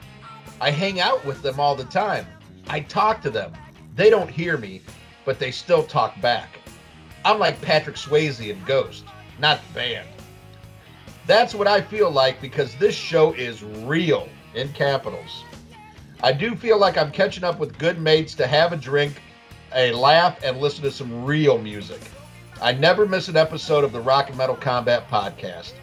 I 0.61 0.69
hang 0.69 0.99
out 0.99 1.25
with 1.25 1.41
them 1.41 1.59
all 1.59 1.75
the 1.75 1.85
time. 1.85 2.27
I 2.67 2.81
talk 2.81 3.21
to 3.23 3.29
them. 3.29 3.53
They 3.95 4.11
don't 4.11 4.29
hear 4.29 4.57
me, 4.57 4.81
but 5.25 5.39
they 5.39 5.49
still 5.49 5.83
talk 5.83 6.19
back. 6.21 6.59
I'm 7.25 7.39
like 7.39 7.59
Patrick 7.61 7.95
Swayze 7.95 8.47
in 8.47 8.63
Ghost, 8.65 9.03
not 9.39 9.59
the 9.67 9.73
band. 9.73 10.07
That's 11.25 11.55
what 11.55 11.67
I 11.67 11.81
feel 11.81 12.11
like 12.11 12.39
because 12.41 12.75
this 12.75 12.95
show 12.95 13.33
is 13.33 13.63
real 13.63 14.29
in 14.53 14.71
capitals. 14.73 15.43
I 16.21 16.33
do 16.33 16.55
feel 16.55 16.77
like 16.77 16.97
I'm 16.97 17.11
catching 17.11 17.43
up 17.43 17.59
with 17.59 17.77
good 17.77 17.99
mates 17.99 18.35
to 18.35 18.47
have 18.47 18.73
a 18.73 18.77
drink, 18.77 19.21
a 19.73 19.91
laugh, 19.91 20.39
and 20.43 20.57
listen 20.57 20.83
to 20.83 20.91
some 20.91 21.25
real 21.25 21.57
music. 21.57 22.01
I 22.61 22.73
never 22.73 23.05
miss 23.05 23.27
an 23.27 23.37
episode 23.37 23.83
of 23.83 23.91
the 23.91 24.01
Rock 24.01 24.29
and 24.29 24.37
Metal 24.37 24.55
Combat 24.55 25.09
podcast 25.09 25.73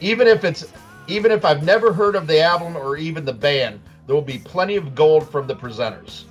even 0.00 0.26
if 0.26 0.44
it's 0.44 0.66
even 1.08 1.30
if 1.30 1.44
I've 1.44 1.62
never 1.62 1.92
heard 1.92 2.16
of 2.16 2.26
the 2.26 2.40
album 2.40 2.76
or 2.76 2.96
even 2.96 3.24
the 3.24 3.32
band, 3.32 3.80
there 4.06 4.14
will 4.14 4.22
be 4.22 4.38
plenty 4.38 4.76
of 4.76 4.94
gold 4.94 5.28
from 5.30 5.46
the 5.46 5.54
presenters. 5.54 6.24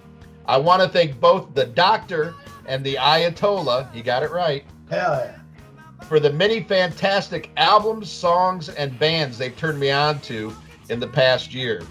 I 0.47 0.57
want 0.57 0.81
to 0.81 0.89
thank 0.89 1.19
both 1.19 1.53
the 1.55 1.65
Doctor 1.65 2.35
and 2.67 2.83
the 2.83 2.95
Ayatollah, 2.95 3.91
he 3.93 4.01
got 4.01 4.21
it 4.21 4.31
right, 4.31 4.65
Hell 4.89 5.23
yeah. 5.25 5.39
for 6.07 6.19
the 6.19 6.31
many 6.31 6.61
fantastic 6.61 7.51
albums, 7.57 8.09
songs, 8.09 8.69
and 8.69 8.97
bands 8.99 9.37
they've 9.37 9.55
turned 9.55 9.79
me 9.79 9.91
on 9.91 10.19
to 10.21 10.53
in 10.89 10.99
the 10.99 11.07
past 11.07 11.53
year. 11.53 11.83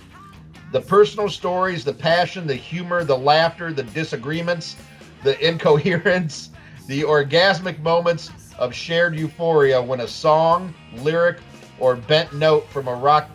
The 0.73 0.81
personal 0.81 1.29
stories, 1.29 1.85
the 1.85 1.95
passion, 1.95 2.47
the 2.47 2.55
humor, 2.55 3.03
the 3.05 3.17
laughter, 3.17 3.73
the 3.73 3.85
disagreements, 3.85 4.77
the 5.23 5.39
incoherence, 5.47 6.51
the 6.87 7.03
orgasmic 7.03 7.79
moments 7.81 8.31
of 8.59 8.75
shared 8.75 9.19
euphoria 9.19 9.81
when 9.83 10.01
a 10.01 10.09
song, 10.09 10.73
lyric, 10.97 11.39
or 11.79 11.97
bent 11.97 12.33
note 12.35 12.67
from 12.69 12.89
a 12.89 12.95
rock 12.95 13.29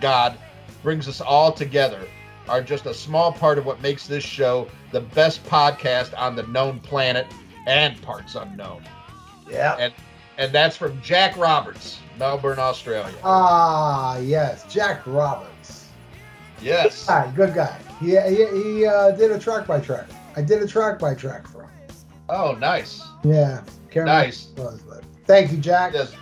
god 0.00 0.38
brings 0.82 1.08
us 1.08 1.20
all 1.20 1.50
together 1.50 2.06
are 2.48 2.62
just 2.62 2.86
a 2.86 2.94
small 2.94 3.32
part 3.32 3.58
of 3.58 3.66
what 3.66 3.80
makes 3.80 4.06
this 4.06 4.24
show 4.24 4.68
the 4.92 5.00
best 5.00 5.44
podcast 5.44 6.16
on 6.16 6.36
the 6.36 6.44
known 6.44 6.78
planet 6.80 7.26
and 7.66 8.00
parts 8.02 8.34
unknown. 8.34 8.82
Yeah. 9.48 9.76
And 9.78 9.92
and 10.38 10.52
that's 10.52 10.76
from 10.76 11.00
Jack 11.00 11.36
Roberts, 11.36 11.98
Melbourne, 12.18 12.58
Australia. 12.58 13.14
Ah, 13.24 14.18
yes, 14.18 14.70
Jack 14.72 15.06
Roberts. 15.06 15.88
Yes. 16.60 17.06
Hi, 17.06 17.32
good 17.34 17.54
guy. 17.54 17.78
He 18.00 18.10
he, 18.10 18.46
he 18.46 18.86
uh, 18.86 19.12
did 19.12 19.30
a 19.30 19.38
track 19.38 19.66
by 19.66 19.80
track. 19.80 20.06
I 20.36 20.42
did 20.42 20.62
a 20.62 20.66
track 20.66 20.98
by 20.98 21.14
track. 21.14 21.46
Oh, 22.28 22.52
nice. 22.52 23.02
Yeah. 23.24 23.62
Nice. 23.94 24.48
was, 24.56 24.82
thank 25.26 25.52
you, 25.52 25.58
Jack. 25.58 25.94
Yes, 25.94 26.12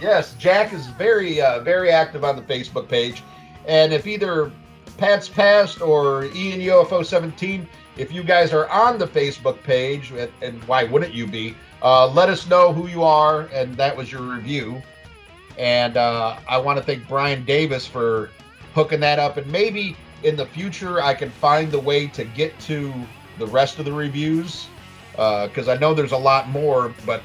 yes. 0.00 0.34
Jack 0.34 0.72
is 0.72 0.86
very, 0.88 1.40
uh, 1.40 1.60
very 1.60 1.90
active 1.90 2.24
on 2.24 2.36
the 2.36 2.42
Facebook 2.42 2.88
page, 2.88 3.22
and 3.66 3.92
if 3.92 4.06
either 4.06 4.52
Pat's 4.98 5.28
Past 5.28 5.80
or 5.80 6.24
Ian 6.26 6.60
UFO 6.60 7.04
17, 7.04 7.66
if 7.96 8.12
you 8.12 8.22
guys 8.22 8.52
are 8.52 8.68
on 8.68 8.98
the 8.98 9.06
Facebook 9.06 9.62
page, 9.62 10.10
and, 10.10 10.30
and 10.42 10.62
why 10.64 10.84
wouldn't 10.84 11.14
you 11.14 11.26
be? 11.26 11.54
Uh, 11.82 12.08
let 12.08 12.28
us 12.28 12.48
know 12.48 12.72
who 12.72 12.88
you 12.88 13.02
are, 13.02 13.42
and 13.52 13.74
that 13.76 13.96
was 13.96 14.10
your 14.12 14.22
review. 14.22 14.82
And 15.58 15.96
uh, 15.96 16.38
I 16.48 16.58
want 16.58 16.78
to 16.78 16.84
thank 16.84 17.08
Brian 17.08 17.44
Davis 17.44 17.86
for 17.86 18.30
hooking 18.74 19.00
that 19.00 19.18
up, 19.18 19.38
and 19.38 19.50
maybe 19.50 19.96
in 20.22 20.36
the 20.36 20.46
future 20.46 21.00
I 21.00 21.14
can 21.14 21.30
find 21.30 21.70
the 21.70 21.80
way 21.80 22.08
to 22.08 22.24
get 22.24 22.58
to 22.60 22.92
the 23.38 23.46
rest 23.46 23.78
of 23.78 23.84
the 23.84 23.92
reviews 23.92 24.66
Uh, 25.18 25.46
because 25.48 25.68
I 25.68 25.76
know 25.76 25.94
there's 25.94 26.12
a 26.12 26.16
lot 26.16 26.48
more, 26.48 26.94
but 27.04 27.22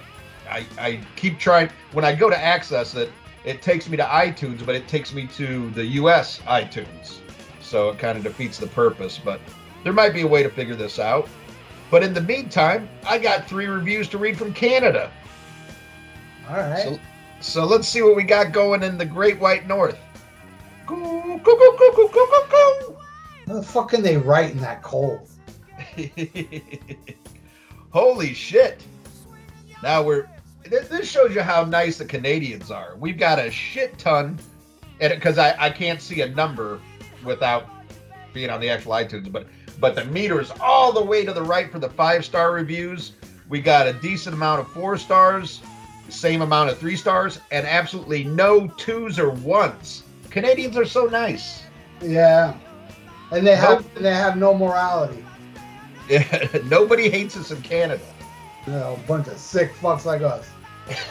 I, 0.49 0.65
I 0.77 0.99
keep 1.15 1.39
trying. 1.39 1.69
When 1.91 2.05
I 2.05 2.15
go 2.15 2.29
to 2.29 2.37
access 2.37 2.95
it, 2.95 3.11
it 3.43 3.61
takes 3.61 3.89
me 3.89 3.97
to 3.97 4.03
iTunes, 4.03 4.65
but 4.65 4.75
it 4.75 4.87
takes 4.87 5.13
me 5.13 5.27
to 5.35 5.69
the 5.71 5.85
US 5.85 6.39
iTunes. 6.41 7.19
So 7.61 7.89
it 7.89 7.99
kind 7.99 8.17
of 8.17 8.23
defeats 8.23 8.57
the 8.57 8.67
purpose. 8.67 9.19
But 9.23 9.39
there 9.83 9.93
might 9.93 10.13
be 10.13 10.21
a 10.21 10.27
way 10.27 10.43
to 10.43 10.49
figure 10.49 10.75
this 10.75 10.99
out. 10.99 11.27
But 11.89 12.03
in 12.03 12.13
the 12.13 12.21
meantime, 12.21 12.87
I 13.05 13.17
got 13.17 13.47
three 13.47 13.65
reviews 13.65 14.07
to 14.09 14.17
read 14.17 14.37
from 14.37 14.53
Canada. 14.53 15.11
All 16.49 16.55
right. 16.55 16.83
So, 16.83 16.99
so 17.41 17.65
let's 17.65 17.87
see 17.87 18.01
what 18.01 18.15
we 18.15 18.23
got 18.23 18.51
going 18.51 18.83
in 18.83 18.97
the 18.97 19.05
Great 19.05 19.39
White 19.39 19.67
North. 19.67 19.97
Go, 20.85 20.95
go, 20.95 21.37
go, 21.37 21.77
go, 21.77 21.91
go, 21.95 22.07
go, 22.07 22.47
go, 22.49 22.97
How 23.47 23.53
the 23.53 23.63
fuck 23.63 23.89
can 23.89 24.01
they 24.01 24.17
write 24.17 24.51
in 24.51 24.59
that 24.59 24.81
cold? 24.81 25.27
Holy 27.91 28.33
shit. 28.33 28.83
Now 29.83 30.03
we're. 30.03 30.27
th- 30.63 30.83
This 30.87 31.09
shows 31.09 31.33
you 31.35 31.41
how 31.41 31.63
nice 31.65 31.97
the 31.97 32.05
Canadians 32.05 32.71
are. 32.71 32.95
We've 32.97 33.17
got 33.17 33.39
a 33.39 33.49
shit 33.51 33.97
ton, 33.97 34.39
and 34.99 35.13
because 35.13 35.37
I, 35.37 35.55
I 35.59 35.69
can't 35.69 36.01
see 36.01 36.21
a 36.21 36.29
number 36.29 36.79
without 37.23 37.69
being 38.33 38.49
on 38.49 38.59
the 38.61 38.69
actual 38.69 38.93
iTunes, 38.93 39.31
but 39.31 39.47
but 39.79 39.95
the 39.95 40.05
meter's 40.05 40.51
all 40.61 40.91
the 40.91 41.03
way 41.03 41.25
to 41.25 41.33
the 41.33 41.41
right 41.41 41.71
for 41.71 41.79
the 41.79 41.89
five 41.89 42.23
star 42.23 42.51
reviews. 42.53 43.13
We 43.49 43.59
got 43.59 43.87
a 43.87 43.93
decent 43.93 44.33
amount 44.35 44.61
of 44.61 44.71
four 44.71 44.97
stars, 44.97 45.61
same 46.07 46.41
amount 46.41 46.69
of 46.69 46.77
three 46.77 46.95
stars, 46.95 47.39
and 47.51 47.67
absolutely 47.67 48.23
no 48.23 48.67
twos 48.67 49.19
or 49.19 49.31
ones. 49.31 50.03
Canadians 50.29 50.77
are 50.77 50.85
so 50.85 51.05
nice. 51.07 51.63
Yeah. 52.01 52.53
And 53.31 53.45
they 53.45 53.55
have 53.57 53.85
and 53.97 54.05
they 54.05 54.13
have 54.13 54.37
no 54.37 54.53
morality. 54.53 55.25
Nobody 56.65 57.09
hates 57.09 57.37
us 57.37 57.51
in 57.51 57.61
Canada. 57.61 58.03
A 58.67 58.97
bunch 59.07 59.27
of 59.27 59.37
sick 59.37 59.73
fucks 59.75 60.05
like 60.05 60.21
us. 60.21 60.49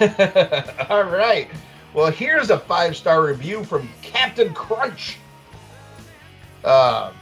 All 0.90 1.04
right. 1.04 1.48
Well, 1.94 2.10
here's 2.10 2.50
a 2.50 2.58
five 2.58 2.96
star 2.96 3.24
review 3.24 3.64
from 3.64 3.88
Captain 4.02 4.52
Crunch 4.54 5.18
uh, 6.64 7.12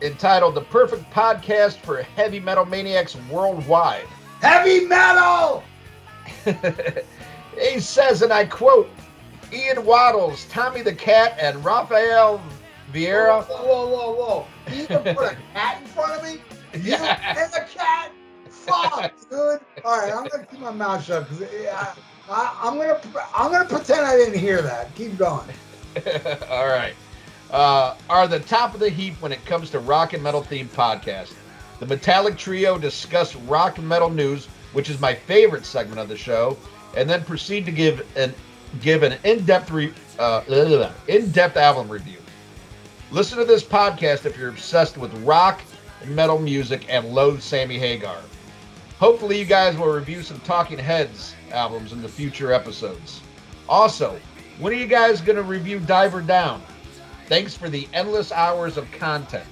entitled 0.00 0.54
The 0.54 0.62
Perfect 0.62 1.10
Podcast 1.10 1.78
for 1.78 2.02
Heavy 2.02 2.40
Metal 2.40 2.64
Maniacs 2.64 3.16
Worldwide. 3.30 4.06
Heavy 4.40 4.84
metal! 4.86 5.64
he 7.58 7.80
says, 7.80 8.22
and 8.22 8.32
I 8.32 8.44
quote 8.44 8.88
Ian 9.52 9.84
Waddles, 9.84 10.46
Tommy 10.46 10.82
the 10.82 10.94
Cat, 10.94 11.36
and 11.40 11.62
Rafael 11.64 12.40
Vieira. 12.92 13.44
Whoa, 13.44 13.64
whoa, 13.64 13.88
whoa, 13.88 14.14
whoa. 14.14 14.46
You 14.74 14.82
even 14.84 15.14
put 15.14 15.32
a 15.32 15.36
cat 15.52 15.80
in 15.80 15.88
front 15.88 16.12
of 16.12 16.24
me? 16.24 16.40
You 16.84 16.92
Yeah. 16.92 17.42
and 17.42 17.52
the 17.52 17.66
cat? 17.72 18.12
Fuck, 18.50 19.12
dude. 19.30 19.60
All 19.84 19.98
right, 19.98 20.12
I'm 20.12 20.26
gonna 20.28 20.44
keep 20.50 20.60
my 20.60 20.70
mouth 20.72 21.04
shut 21.04 21.28
because 21.28 21.42
I, 21.68 21.94
I, 22.30 22.58
I'm 22.62 22.76
gonna 22.78 22.98
I'm 23.34 23.52
gonna 23.52 23.68
pretend 23.68 24.06
I 24.06 24.16
didn't 24.16 24.38
hear 24.38 24.60
that. 24.62 24.94
Keep 24.94 25.18
going. 25.18 25.48
All 26.50 26.66
right. 26.66 26.94
Uh, 27.50 27.94
are 28.10 28.26
the 28.26 28.40
top 28.40 28.74
of 28.74 28.80
the 28.80 28.90
heap 28.90 29.14
when 29.22 29.30
it 29.32 29.44
comes 29.44 29.70
to 29.70 29.78
rock 29.78 30.12
and 30.14 30.22
metal 30.22 30.42
themed 30.42 30.66
podcast. 30.68 31.32
The 31.78 31.86
Metallic 31.86 32.36
Trio 32.36 32.76
discuss 32.78 33.36
rock 33.36 33.78
and 33.78 33.88
metal 33.88 34.10
news, 34.10 34.46
which 34.72 34.90
is 34.90 34.98
my 34.98 35.14
favorite 35.14 35.64
segment 35.64 36.00
of 36.00 36.08
the 36.08 36.16
show, 36.16 36.56
and 36.96 37.08
then 37.08 37.22
proceed 37.24 37.64
to 37.66 37.72
give 37.72 38.04
an 38.16 38.34
give 38.80 39.02
an 39.04 39.16
in-depth 39.24 40.18
uh, 40.18 40.90
in-depth 41.06 41.56
album 41.56 41.88
review. 41.88 42.18
Listen 43.12 43.38
to 43.38 43.44
this 43.44 43.62
podcast 43.62 44.26
if 44.26 44.36
you're 44.36 44.48
obsessed 44.48 44.98
with 44.98 45.14
rock 45.22 45.60
metal 46.04 46.38
music 46.38 46.86
and 46.88 47.08
loathe 47.14 47.40
Sammy 47.40 47.78
Hagar. 47.78 48.18
Hopefully, 48.98 49.38
you 49.38 49.44
guys 49.44 49.76
will 49.76 49.88
review 49.92 50.22
some 50.22 50.40
Talking 50.40 50.78
Heads 50.78 51.34
albums 51.52 51.92
in 51.92 52.00
the 52.02 52.08
future 52.08 52.52
episodes. 52.52 53.20
Also, 53.68 54.18
when 54.58 54.72
are 54.72 54.76
you 54.76 54.86
guys 54.86 55.20
going 55.20 55.36
to 55.36 55.42
review 55.42 55.80
Diver 55.80 56.22
Down? 56.22 56.62
Thanks 57.26 57.54
for 57.56 57.68
the 57.68 57.88
endless 57.92 58.32
hours 58.32 58.76
of 58.76 58.90
content. 58.92 59.44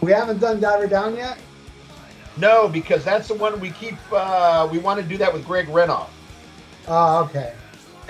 We 0.00 0.12
haven't 0.12 0.38
done 0.38 0.60
Diver 0.60 0.86
Down 0.86 1.16
yet. 1.16 1.38
No, 2.36 2.68
because 2.68 3.02
that's 3.02 3.28
the 3.28 3.34
one 3.34 3.58
we 3.60 3.70
keep. 3.70 3.94
Uh, 4.12 4.68
we 4.70 4.78
want 4.78 5.00
to 5.00 5.06
do 5.06 5.16
that 5.16 5.32
with 5.32 5.44
Greg 5.46 5.66
Renoff, 5.68 6.08
Oh, 6.86 7.24
okay. 7.24 7.54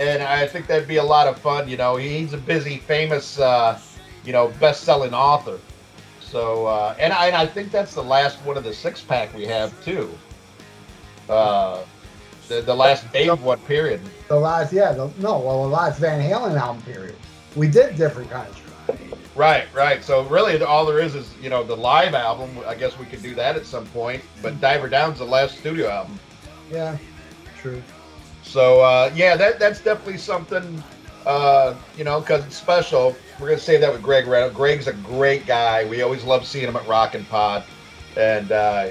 and 0.01 0.21
I 0.23 0.49
think 0.49 0.67
that'd 0.67 0.89
be 0.89 0.97
a 0.97 1.05
lot 1.05 1.29
of 1.29 1.39
fun. 1.39 1.69
You 1.69 1.77
know, 1.77 1.95
he's 1.95 2.33
a 2.33 2.39
busy, 2.39 2.79
famous, 2.79 3.39
uh, 3.39 3.79
you 4.25 4.33
know, 4.33 4.49
best-selling 4.59 5.15
author. 5.15 5.61
So, 6.27 6.67
uh, 6.67 6.97
and 6.99 7.13
I, 7.13 7.27
and 7.27 7.37
I 7.37 7.47
think 7.47 7.71
that's 7.71 7.95
the 7.95 8.03
last 8.03 8.39
one 8.45 8.57
of 8.57 8.65
the 8.65 8.75
six-pack 8.75 9.33
we 9.35 9.47
have 9.47 9.73
too. 9.85 10.11
Uh, 11.29 11.85
the 12.49 12.61
the 12.61 12.75
last 12.75 13.11
Dave 13.13 13.43
one 13.43 13.59
period. 13.61 14.01
The 14.29 14.37
last, 14.37 14.73
yeah, 14.73 14.93
the, 14.93 15.11
no, 15.19 15.39
well, 15.39 15.63
the 15.63 15.69
last 15.69 15.99
Van 15.99 16.21
Halen 16.21 16.59
album 16.59 16.83
period. 16.83 17.17
We 17.55 17.69
did 17.69 17.97
different 17.97 18.31
kinds 18.31 18.51
of. 18.51 18.67
Right, 19.37 19.67
right. 19.75 20.03
So 20.03 20.23
really, 20.25 20.63
all 20.63 20.87
there 20.87 20.99
is 20.99 21.15
is 21.15 21.35
you 21.43 21.51
know 21.51 21.63
the 21.63 21.77
live 21.77 22.15
album. 22.15 22.51
I 22.67 22.75
guess 22.75 22.99
we 22.99 23.07
could 23.07 23.23
do 23.23 23.35
that 23.35 23.57
at 23.57 23.67
some 23.67 23.87
point. 23.87 24.23
But 24.43 24.61
Diver 24.61 24.89
Down's 24.89 25.19
the 25.19 25.25
last 25.25 25.59
studio 25.59 25.89
album. 25.89 26.19
Yeah, 26.71 26.97
true. 27.61 27.83
So 28.43 28.81
uh, 28.81 29.13
yeah, 29.15 29.37
that 29.37 29.59
that's 29.59 29.81
definitely 29.81 30.19
something. 30.19 30.83
Uh, 31.27 31.75
you 31.99 32.05
know, 32.05 32.21
because 32.21 32.47
it's 32.47 32.57
special. 32.57 33.17
We're 33.41 33.49
gonna 33.49 33.59
say 33.59 33.77
that 33.79 33.93
with 33.93 34.03
Greg 34.03 34.27
Renoff. 34.27 34.55
Greg's 34.55 34.87
a 34.87 34.93
great 34.93 35.45
guy. 35.45 35.85
We 35.85 36.03
always 36.03 36.23
love 36.23 36.47
seeing 36.47 36.69
him 36.69 36.77
at 36.77 36.87
Rockin' 36.87 37.25
Pod, 37.25 37.65
and 38.17 38.53
uh, 38.53 38.89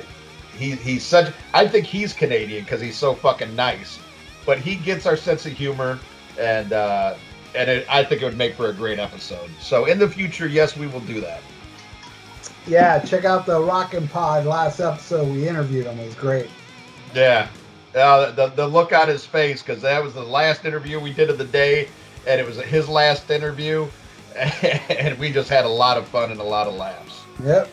he 0.57 0.71
he's 0.71 1.05
such. 1.05 1.33
I 1.53 1.65
think 1.65 1.85
he's 1.85 2.11
Canadian 2.13 2.65
because 2.65 2.81
he's 2.81 2.97
so 2.97 3.15
fucking 3.15 3.55
nice. 3.55 3.99
But 4.45 4.59
he 4.59 4.75
gets 4.75 5.05
our 5.05 5.15
sense 5.15 5.45
of 5.45 5.53
humor, 5.53 5.97
and 6.37 6.73
uh, 6.73 7.15
and 7.55 7.69
it, 7.69 7.87
I 7.89 8.03
think 8.03 8.21
it 8.21 8.25
would 8.25 8.37
make 8.37 8.55
for 8.55 8.67
a 8.67 8.73
great 8.73 8.99
episode. 8.99 9.49
So 9.61 9.85
in 9.85 9.97
the 9.97 10.07
future, 10.07 10.47
yes, 10.47 10.75
we 10.75 10.87
will 10.87 10.99
do 11.01 11.21
that. 11.21 11.41
Yeah, 12.67 12.99
check 12.99 13.25
out 13.25 13.45
the 13.45 13.59
Rockin' 13.61 14.07
Pod 14.07 14.45
last 14.45 14.79
episode. 14.79 15.31
We 15.31 15.47
interviewed 15.47 15.85
him. 15.85 15.99
It 15.99 16.05
was 16.05 16.15
great. 16.15 16.49
Yeah. 17.13 17.47
Uh, 17.95 18.31
the, 18.31 18.47
the 18.47 18.67
look 18.67 18.91
on 18.91 19.07
his 19.07 19.25
face, 19.25 19.61
because 19.61 19.81
that 19.81 20.03
was 20.03 20.13
the 20.13 20.23
last 20.23 20.65
interview 20.65 20.99
we 20.99 21.13
did 21.13 21.29
of 21.29 21.37
the 21.37 21.45
day, 21.45 21.87
and 22.27 22.39
it 22.39 22.45
was 22.45 22.57
his 22.57 22.87
last 22.87 23.29
interview, 23.29 23.87
and 24.35 25.17
we 25.17 25.31
just 25.31 25.49
had 25.49 25.65
a 25.65 25.69
lot 25.69 25.97
of 25.97 26.07
fun 26.07 26.31
and 26.31 26.39
a 26.39 26.43
lot 26.43 26.67
of 26.67 26.75
laughs. 26.75 27.21
Yep. 27.43 27.69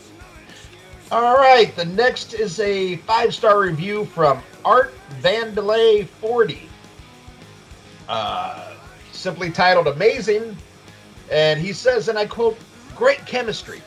All 1.10 1.36
right, 1.36 1.74
the 1.76 1.84
next 1.84 2.32
is 2.34 2.58
a 2.60 2.96
five 2.96 3.34
star 3.34 3.60
review 3.60 4.06
from 4.06 4.42
Art 4.64 4.94
Vandelay 5.20 6.06
40. 6.06 6.68
Uh, 8.08 8.74
simply 9.12 9.50
titled 9.50 9.88
Amazing, 9.88 10.56
and 11.30 11.60
he 11.60 11.72
says, 11.72 12.08
and 12.08 12.18
I 12.18 12.26
quote, 12.26 12.58
great 12.96 13.24
chemistry. 13.26 13.82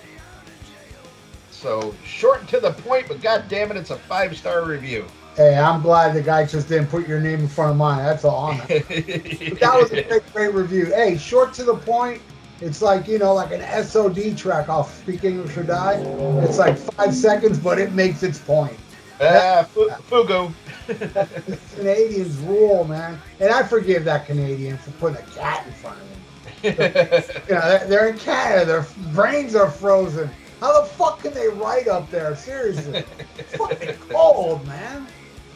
So 1.50 1.96
short 2.06 2.42
and 2.42 2.50
to 2.50 2.60
the 2.60 2.72
point, 2.72 3.08
but 3.08 3.22
god 3.22 3.46
damn 3.50 3.72
it, 3.72 3.78
it's 3.78 3.90
a 3.90 3.98
five 3.98 4.38
star 4.38 4.66
review. 4.66 5.06
Hey, 5.36 5.58
I'm 5.58 5.82
glad 5.82 6.14
the 6.16 6.22
guy 6.22 6.46
just 6.46 6.70
didn't 6.70 6.88
put 6.88 7.08
your 7.08 7.20
name 7.20 7.42
in 7.42 7.48
front 7.50 7.72
of 7.72 7.78
mine. 7.78 8.04
That's 8.06 8.24
an 8.24 8.30
honor. 8.30 8.64
But 8.70 8.88
that 8.90 9.72
was 9.76 9.92
a 9.92 10.04
great, 10.04 10.34
great 10.34 10.54
review. 10.54 10.86
Hey, 10.86 11.18
short 11.18 11.54
to 11.56 11.66
the 11.66 11.76
point. 11.76 12.22
It's 12.62 12.82
like 12.82 13.06
you 13.06 13.20
know, 13.20 13.34
like 13.34 13.52
an 13.52 13.84
SOD 13.84 14.38
track 14.38 14.70
off 14.70 14.98
Speak 15.00 15.26
English 15.26 15.58
or 15.58 15.64
Die. 15.64 16.02
It's 16.44 16.58
like 16.58 16.78
five 16.78 17.14
seconds, 17.14 17.60
but 17.60 17.80
it 17.80 17.92
makes 17.92 18.24
its 18.24 18.40
point. 18.40 18.78
Ah, 19.20 19.68
fu- 19.74 19.90
Fugu. 20.10 20.54
The 20.88 21.60
Canadians 21.76 22.38
rule, 22.40 22.86
man, 22.86 23.20
and 23.42 23.50
I 23.52 23.64
forgive 23.64 24.06
that 24.06 24.26
Canadian 24.26 24.78
for 24.78 24.92
putting 24.92 25.18
a 25.18 25.22
cat 25.32 25.66
in 25.66 25.74
front 25.74 25.98
of 26.00 26.08
him. 26.08 26.22
You 26.64 27.56
know, 27.56 27.62
they're, 27.62 27.88
they're 27.88 28.08
in 28.10 28.18
Canada. 28.18 28.66
Their 28.66 28.88
brains 29.14 29.54
are 29.56 29.70
frozen. 29.70 30.30
How 30.62 30.82
the 30.82 30.88
fuck 30.88 31.22
can 31.22 31.34
they 31.34 31.48
write 31.48 31.88
up 31.88 32.10
there? 32.10 32.36
Seriously, 32.36 33.04
it's 33.38 33.56
fucking 33.56 33.96
cold, 34.10 34.66
man. 34.66 35.08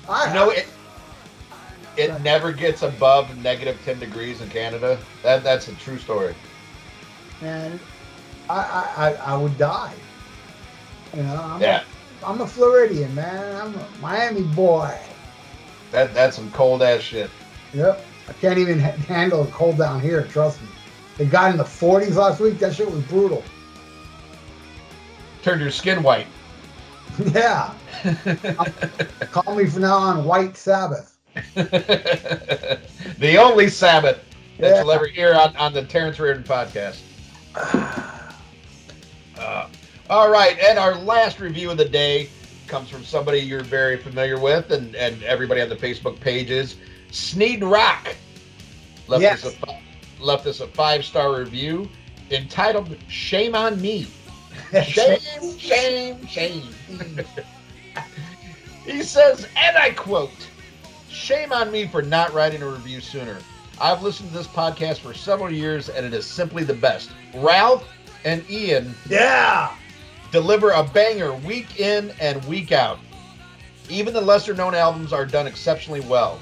I 0.10 0.28
You 0.28 0.34
know, 0.34 0.50
it 0.52 0.68
it 1.98 2.22
never 2.22 2.52
gets 2.52 2.82
above 2.82 3.36
negative 3.38 3.78
ten 3.86 4.00
degrees 4.00 4.42
in 4.42 4.50
Canada. 4.50 5.00
That 5.24 5.44
that's 5.44 5.68
a 5.68 5.74
true 5.76 5.98
story. 5.98 6.34
man, 7.42 7.80
I, 8.50 8.56
I, 8.98 9.10
I, 9.10 9.34
I 9.34 9.38
would 9.38 9.58
die. 9.58 9.94
You 11.16 11.24
know, 11.24 11.36
I'm, 11.42 11.62
Yeah, 11.62 11.84
a, 12.22 12.26
I'm 12.28 12.42
a 12.42 12.48
Floridian, 12.48 13.14
man. 13.16 13.56
I'm 13.56 13.76
a 13.76 13.88
Miami 14.02 14.44
boy. 14.44 14.96
that 15.92 16.14
that's 16.14 16.36
some 16.36 16.52
cold 16.52 16.82
ass 16.84 17.02
shit. 17.02 17.30
Yep. 17.74 18.06
I 18.28 18.34
can't 18.34 18.60
even 18.60 18.80
ha- 18.80 18.92
handle 19.08 19.44
the 19.44 19.52
cold 19.52 19.78
down 19.78 20.00
here, 20.02 20.24
trust 20.28 20.62
me. 20.62 20.68
It 21.18 21.30
got 21.32 21.52
in 21.52 21.58
the 21.58 21.64
40s 21.64 22.16
last 22.16 22.40
week. 22.40 22.60
That 22.60 22.74
shit 22.76 22.90
was 22.90 23.02
brutal. 23.04 23.44
Turned 25.42 25.62
your 25.62 25.72
skin 25.72 26.04
white. 26.04 26.28
Yeah. 27.34 27.74
Call 29.32 29.56
me 29.56 29.66
from 29.68 29.82
now 29.82 29.98
on 29.98 30.26
White 30.26 30.56
Sabbath. 30.58 31.18
the 31.56 33.38
only 33.40 33.70
Sabbath 33.70 34.20
that 34.60 34.76
Yeah. 34.76 34.80
you'll 34.82 34.92
ever 34.92 35.08
hear 35.08 35.34
on, 35.34 35.56
on 35.58 35.74
the 35.74 35.84
Terrence 35.84 36.20
Reardon 36.20 36.44
podcast. 36.44 37.00
Uh, 39.38 39.70
all 40.10 40.30
right, 40.30 40.60
and 40.60 40.78
our 40.78 40.96
last 40.96 41.40
review 41.40 41.72
of 41.72 41.78
the 41.78 41.88
day 41.88 42.30
comes 42.68 42.90
from 42.90 43.06
somebody 43.06 43.40
you're 43.40 43.64
very 43.64 43.96
familiar 43.98 44.38
with, 44.38 44.72
and, 44.72 44.94
and 44.96 45.24
everybody 45.24 45.62
on 45.62 45.70
the 45.70 45.78
Facebook 45.78 46.20
pages. 46.20 46.76
Sneed 47.12 47.64
Rock 47.64 48.16
left 49.08 49.22
Yes. 49.22 49.46
us 49.46 49.56
a 49.68 49.78
left 50.22 50.46
us 50.46 50.60
a 50.60 50.68
five 50.68 51.06
star 51.06 51.40
review 51.40 51.90
entitled 52.32 52.98
"Shame 53.08 53.56
on 53.56 53.80
Me." 53.82 54.08
Shame, 54.84 55.58
shame, 55.58 56.26
shame. 56.28 56.64
He 58.92 59.04
says, 59.04 59.48
and 59.58 59.78
I 59.78 59.92
quote, 59.92 60.32
Shame 61.10 61.52
on 61.52 61.72
me 61.72 61.86
for 61.88 62.02
not 62.02 62.34
writing 62.34 62.62
a 62.62 62.68
review 62.68 63.02
sooner. 63.02 63.38
I've 63.82 64.02
listened 64.04 64.30
to 64.32 64.38
this 64.38 64.48
podcast 64.48 65.00
for 65.00 65.14
several 65.14 65.52
years 65.52 65.90
and 65.90 66.06
it 66.06 66.14
is 66.14 66.26
simply 66.26 66.64
the 66.64 66.74
best. 66.74 67.12
Ralph 67.36 67.88
and 68.26 68.44
Ian 68.50 68.94
Yeah. 69.10 69.70
deliver 70.32 70.72
a 70.72 70.84
banger 70.84 71.34
week 71.34 71.80
in 71.80 72.14
and 72.20 72.44
week 72.46 72.72
out. 72.72 73.00
Even 73.90 74.14
the 74.14 74.22
lesser 74.22 74.54
known 74.54 74.76
albums 74.76 75.14
are 75.14 75.26
done 75.26 75.48
exceptionally 75.48 76.02
well. 76.02 76.40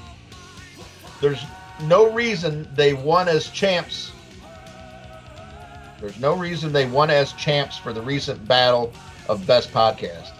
There's 1.20 1.42
no 1.82 2.10
reason 2.10 2.68
they 2.74 2.92
won 2.92 3.28
as 3.28 3.48
champs. 3.48 4.10
There's 6.00 6.18
no 6.18 6.34
reason 6.34 6.72
they 6.72 6.86
won 6.86 7.10
as 7.10 7.32
champs 7.32 7.76
for 7.76 7.92
the 7.92 8.02
recent 8.02 8.46
battle 8.46 8.92
of 9.28 9.46
best 9.46 9.72
podcast. 9.72 10.30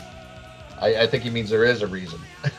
I, 0.81 1.03
I 1.03 1.07
think 1.07 1.23
he 1.23 1.31
means 1.31 1.51
there 1.51 1.65
is 1.65 1.83
a 1.83 1.87
reason. 1.87 2.21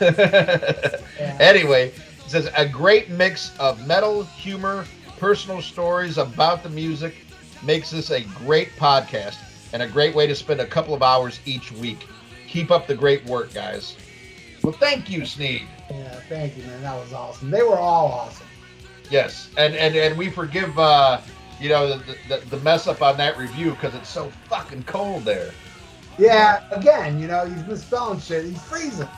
Anyway, 1.40 1.88
it 1.88 2.30
says 2.30 2.50
a 2.56 2.66
great 2.68 3.08
mix 3.08 3.56
of 3.58 3.86
metal, 3.86 4.24
humor, 4.24 4.84
personal 5.18 5.60
stories 5.62 6.18
about 6.18 6.62
the 6.62 6.68
music 6.70 7.14
makes 7.62 7.90
this 7.90 8.10
a 8.10 8.22
great 8.22 8.70
podcast 8.76 9.36
and 9.72 9.82
a 9.82 9.86
great 9.86 10.14
way 10.14 10.26
to 10.26 10.34
spend 10.34 10.60
a 10.60 10.66
couple 10.66 10.94
of 10.94 11.02
hours 11.02 11.40
each 11.44 11.72
week. 11.72 12.06
Keep 12.46 12.70
up 12.70 12.86
the 12.86 12.94
great 12.94 13.24
work, 13.26 13.52
guys. 13.54 13.96
Well, 14.62 14.72
thank 14.72 15.10
you, 15.10 15.24
Sneed. 15.24 15.66
Yeah, 15.90 16.08
thank 16.28 16.56
you, 16.56 16.62
man. 16.64 16.82
That 16.82 16.96
was 16.96 17.12
awesome. 17.12 17.50
They 17.50 17.62
were 17.62 17.78
all 17.78 18.08
awesome. 18.12 18.46
Yes, 19.10 19.50
and 19.56 19.74
and 19.74 19.94
and 19.96 20.16
we 20.16 20.30
forgive, 20.30 20.78
uh, 20.78 21.20
you 21.60 21.68
know, 21.68 21.98
the, 21.98 22.16
the 22.28 22.36
the 22.46 22.56
mess 22.58 22.86
up 22.86 23.02
on 23.02 23.16
that 23.16 23.36
review 23.38 23.70
because 23.70 23.94
it's 23.94 24.08
so 24.08 24.30
fucking 24.48 24.84
cold 24.84 25.24
there. 25.24 25.52
Yeah, 26.18 26.62
again, 26.70 27.18
you 27.18 27.26
know, 27.26 27.46
he's 27.46 27.64
misspelling 27.66 28.20
shit. 28.20 28.44
He's 28.44 28.62
freezing. 28.62 29.08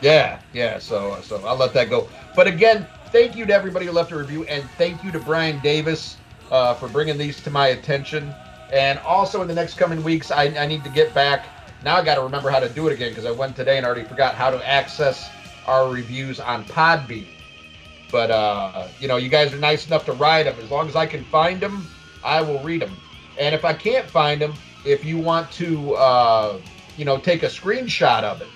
Yeah, 0.00 0.38
yeah. 0.52 0.78
So 0.78 1.20
so 1.22 1.44
I'll 1.44 1.56
let 1.56 1.72
that 1.74 1.90
go. 1.90 2.08
But 2.36 2.46
again, 2.46 2.86
thank 3.06 3.34
you 3.36 3.46
to 3.46 3.52
everybody 3.52 3.86
who 3.86 3.92
left 3.92 4.12
a 4.12 4.16
review, 4.16 4.44
and 4.44 4.68
thank 4.76 5.02
you 5.02 5.10
to 5.12 5.18
Brian 5.18 5.58
Davis 5.60 6.16
uh, 6.50 6.74
for 6.74 6.88
bringing 6.88 7.18
these 7.18 7.40
to 7.42 7.50
my 7.50 7.68
attention. 7.68 8.32
And 8.72 8.98
also 9.00 9.42
in 9.42 9.48
the 9.48 9.54
next 9.54 9.74
coming 9.74 10.02
weeks, 10.04 10.30
I, 10.30 10.44
I 10.44 10.66
need 10.66 10.84
to 10.84 10.90
get 10.90 11.12
back. 11.14 11.46
Now 11.82 11.96
I 11.96 12.04
got 12.04 12.16
to 12.16 12.22
remember 12.22 12.50
how 12.50 12.60
to 12.60 12.68
do 12.68 12.86
it 12.86 12.92
again 12.92 13.10
because 13.10 13.24
I 13.24 13.30
went 13.30 13.56
today 13.56 13.76
and 13.76 13.86
already 13.86 14.04
forgot 14.04 14.34
how 14.34 14.50
to 14.50 14.68
access 14.68 15.30
our 15.66 15.88
reviews 15.90 16.38
on 16.40 16.64
Podbean. 16.64 17.26
But 18.10 18.30
uh, 18.30 18.88
you 19.00 19.08
know, 19.08 19.16
you 19.16 19.28
guys 19.28 19.52
are 19.52 19.58
nice 19.58 19.86
enough 19.86 20.04
to 20.06 20.12
write 20.12 20.44
them. 20.44 20.58
As 20.60 20.70
long 20.70 20.88
as 20.88 20.96
I 20.96 21.06
can 21.06 21.24
find 21.24 21.60
them, 21.60 21.86
I 22.24 22.40
will 22.40 22.62
read 22.62 22.82
them. 22.82 22.96
And 23.38 23.54
if 23.54 23.64
I 23.64 23.72
can't 23.74 24.06
find 24.08 24.40
them, 24.40 24.54
if 24.88 25.04
you 25.04 25.18
want 25.18 25.50
to, 25.52 25.94
uh, 25.94 26.60
you 26.96 27.04
know, 27.04 27.18
take 27.18 27.42
a 27.42 27.46
screenshot 27.46 28.22
of 28.22 28.40
it 28.40 28.48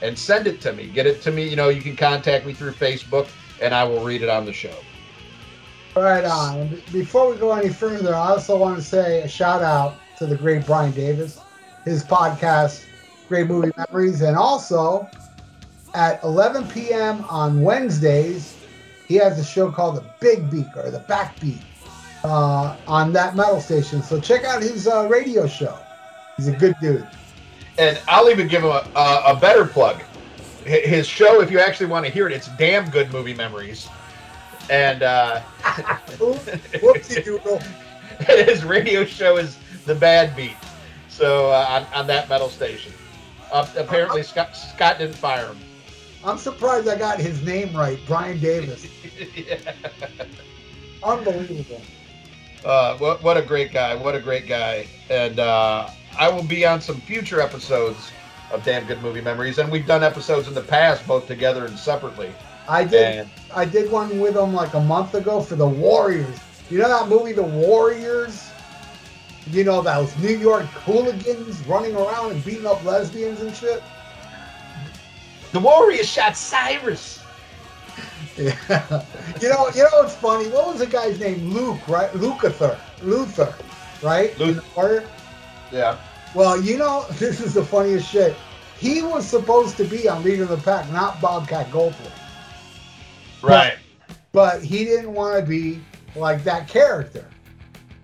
and 0.00 0.18
send 0.18 0.46
it 0.46 0.60
to 0.62 0.72
me. 0.72 0.86
Get 0.86 1.06
it 1.06 1.20
to 1.22 1.30
me. 1.30 1.46
You 1.46 1.56
know, 1.56 1.68
you 1.68 1.82
can 1.82 1.94
contact 1.94 2.46
me 2.46 2.54
through 2.54 2.72
Facebook, 2.72 3.28
and 3.60 3.74
I 3.74 3.84
will 3.84 4.02
read 4.02 4.22
it 4.22 4.28
on 4.28 4.46
the 4.46 4.52
show. 4.52 4.74
Right 5.94 6.24
on. 6.24 6.80
Before 6.92 7.30
we 7.30 7.36
go 7.36 7.52
any 7.52 7.68
further, 7.68 8.14
I 8.14 8.28
also 8.28 8.56
want 8.56 8.76
to 8.76 8.82
say 8.82 9.22
a 9.22 9.28
shout 9.28 9.62
out 9.62 9.94
to 10.18 10.26
the 10.26 10.36
great 10.36 10.64
Brian 10.64 10.92
Davis, 10.92 11.40
his 11.84 12.02
podcast, 12.04 12.86
Great 13.28 13.46
Movie 13.46 13.72
Memories, 13.76 14.22
and 14.22 14.36
also 14.36 15.08
at 15.94 16.22
11 16.22 16.68
p.m. 16.68 17.24
on 17.28 17.62
Wednesdays, 17.62 18.56
he 19.06 19.16
has 19.16 19.38
a 19.38 19.44
show 19.44 19.70
called 19.70 19.96
The 19.96 20.04
Big 20.20 20.50
Beat 20.50 20.66
or 20.76 20.90
The 20.90 21.00
Backbeat 21.00 21.62
uh, 22.28 22.76
on 22.86 23.12
that 23.14 23.34
metal 23.34 23.60
station. 23.60 24.02
So 24.02 24.20
check 24.20 24.44
out 24.44 24.62
his 24.62 24.86
uh, 24.86 25.08
radio 25.08 25.46
show. 25.46 25.78
He's 26.36 26.48
a 26.48 26.52
good 26.52 26.74
dude. 26.80 27.06
And 27.78 28.00
I'll 28.06 28.28
even 28.28 28.48
give 28.48 28.62
him 28.62 28.70
a, 28.70 28.86
a, 28.94 29.22
a 29.32 29.36
better 29.40 29.64
plug. 29.64 30.02
His 30.64 31.06
show, 31.06 31.40
if 31.40 31.50
you 31.50 31.58
actually 31.58 31.86
want 31.86 32.04
to 32.04 32.12
hear 32.12 32.26
it, 32.26 32.32
it's 32.32 32.48
damn 32.58 32.90
good 32.90 33.10
movie 33.12 33.32
memories. 33.32 33.88
And 34.68 35.02
uh, 35.02 35.40
Whoopsie 36.18 37.24
doodle. 37.24 37.60
his 38.20 38.64
radio 38.64 39.04
show 39.04 39.38
is 39.38 39.58
The 39.86 39.94
Bad 39.94 40.36
Beat. 40.36 40.56
So 41.08 41.50
uh, 41.50 41.86
on, 41.92 42.00
on 42.00 42.06
that 42.08 42.28
metal 42.28 42.50
station. 42.50 42.92
Uh, 43.50 43.66
apparently, 43.78 44.22
Scott, 44.22 44.54
Scott 44.54 44.98
didn't 44.98 45.16
fire 45.16 45.46
him. 45.46 45.58
I'm 46.22 46.36
surprised 46.36 46.88
I 46.88 46.98
got 46.98 47.18
his 47.18 47.42
name 47.42 47.74
right, 47.74 47.98
Brian 48.06 48.38
Davis. 48.38 48.86
Unbelievable. 51.02 51.80
Uh, 52.64 52.96
what, 52.98 53.22
what 53.22 53.36
a 53.36 53.42
great 53.42 53.72
guy. 53.72 53.94
What 53.94 54.14
a 54.14 54.20
great 54.20 54.46
guy. 54.46 54.86
And 55.10 55.38
uh, 55.38 55.88
I 56.18 56.28
will 56.28 56.42
be 56.42 56.66
on 56.66 56.80
some 56.80 57.00
future 57.00 57.40
episodes 57.40 58.10
of 58.50 58.64
Damn 58.64 58.86
Good 58.86 59.00
Movie 59.02 59.20
Memories. 59.20 59.58
And 59.58 59.70
we've 59.70 59.86
done 59.86 60.02
episodes 60.02 60.48
in 60.48 60.54
the 60.54 60.62
past, 60.62 61.06
both 61.06 61.26
together 61.26 61.66
and 61.66 61.78
separately. 61.78 62.32
I 62.68 62.84
did. 62.84 63.20
And 63.20 63.30
I 63.54 63.64
did 63.64 63.90
one 63.90 64.20
with 64.20 64.36
him 64.36 64.52
like 64.52 64.74
a 64.74 64.80
month 64.80 65.14
ago 65.14 65.40
for 65.40 65.56
the 65.56 65.66
Warriors. 65.66 66.38
You 66.70 66.78
know 66.78 66.88
that 66.88 67.08
movie, 67.08 67.32
The 67.32 67.42
Warriors? 67.42 68.50
You 69.50 69.64
know 69.64 69.80
those 69.80 70.14
New 70.18 70.36
York 70.36 70.66
hooligans 70.66 71.66
running 71.66 71.96
around 71.96 72.32
and 72.32 72.44
beating 72.44 72.66
up 72.66 72.84
lesbians 72.84 73.40
and 73.40 73.54
shit. 73.56 73.82
the 75.52 75.60
Warriors 75.60 76.06
shot 76.06 76.36
Cyrus. 76.36 77.17
Yeah. 78.38 78.56
you 79.40 79.48
know, 79.48 79.68
you 79.74 79.82
know 79.82 79.88
what's 79.94 80.14
funny? 80.14 80.48
What 80.48 80.68
was 80.68 80.78
the 80.78 80.86
guy's 80.86 81.18
name? 81.18 81.52
Luke, 81.52 81.86
right? 81.88 82.10
Lukather. 82.12 82.78
Luther, 83.02 83.52
right? 84.02 84.36
Luth- 84.38 84.48
In 84.50 84.56
the 84.56 84.64
Warrior? 84.76 85.04
Yeah. 85.72 85.98
Well, 86.34 86.60
you 86.60 86.76
know, 86.78 87.04
this 87.12 87.40
is 87.40 87.54
the 87.54 87.64
funniest 87.64 88.08
shit. 88.08 88.36
He 88.78 89.02
was 89.02 89.26
supposed 89.26 89.76
to 89.78 89.84
be 89.84 90.08
on 90.08 90.22
Leader 90.22 90.44
of 90.44 90.50
the 90.50 90.56
Pack, 90.58 90.88
not 90.92 91.20
Bobcat 91.20 91.68
Goldthwait. 91.70 92.12
Right. 93.42 93.76
But 94.32 94.62
he 94.62 94.84
didn't 94.84 95.12
want 95.12 95.40
to 95.40 95.44
be 95.44 95.80
like 96.14 96.44
that 96.44 96.68
character. 96.68 97.28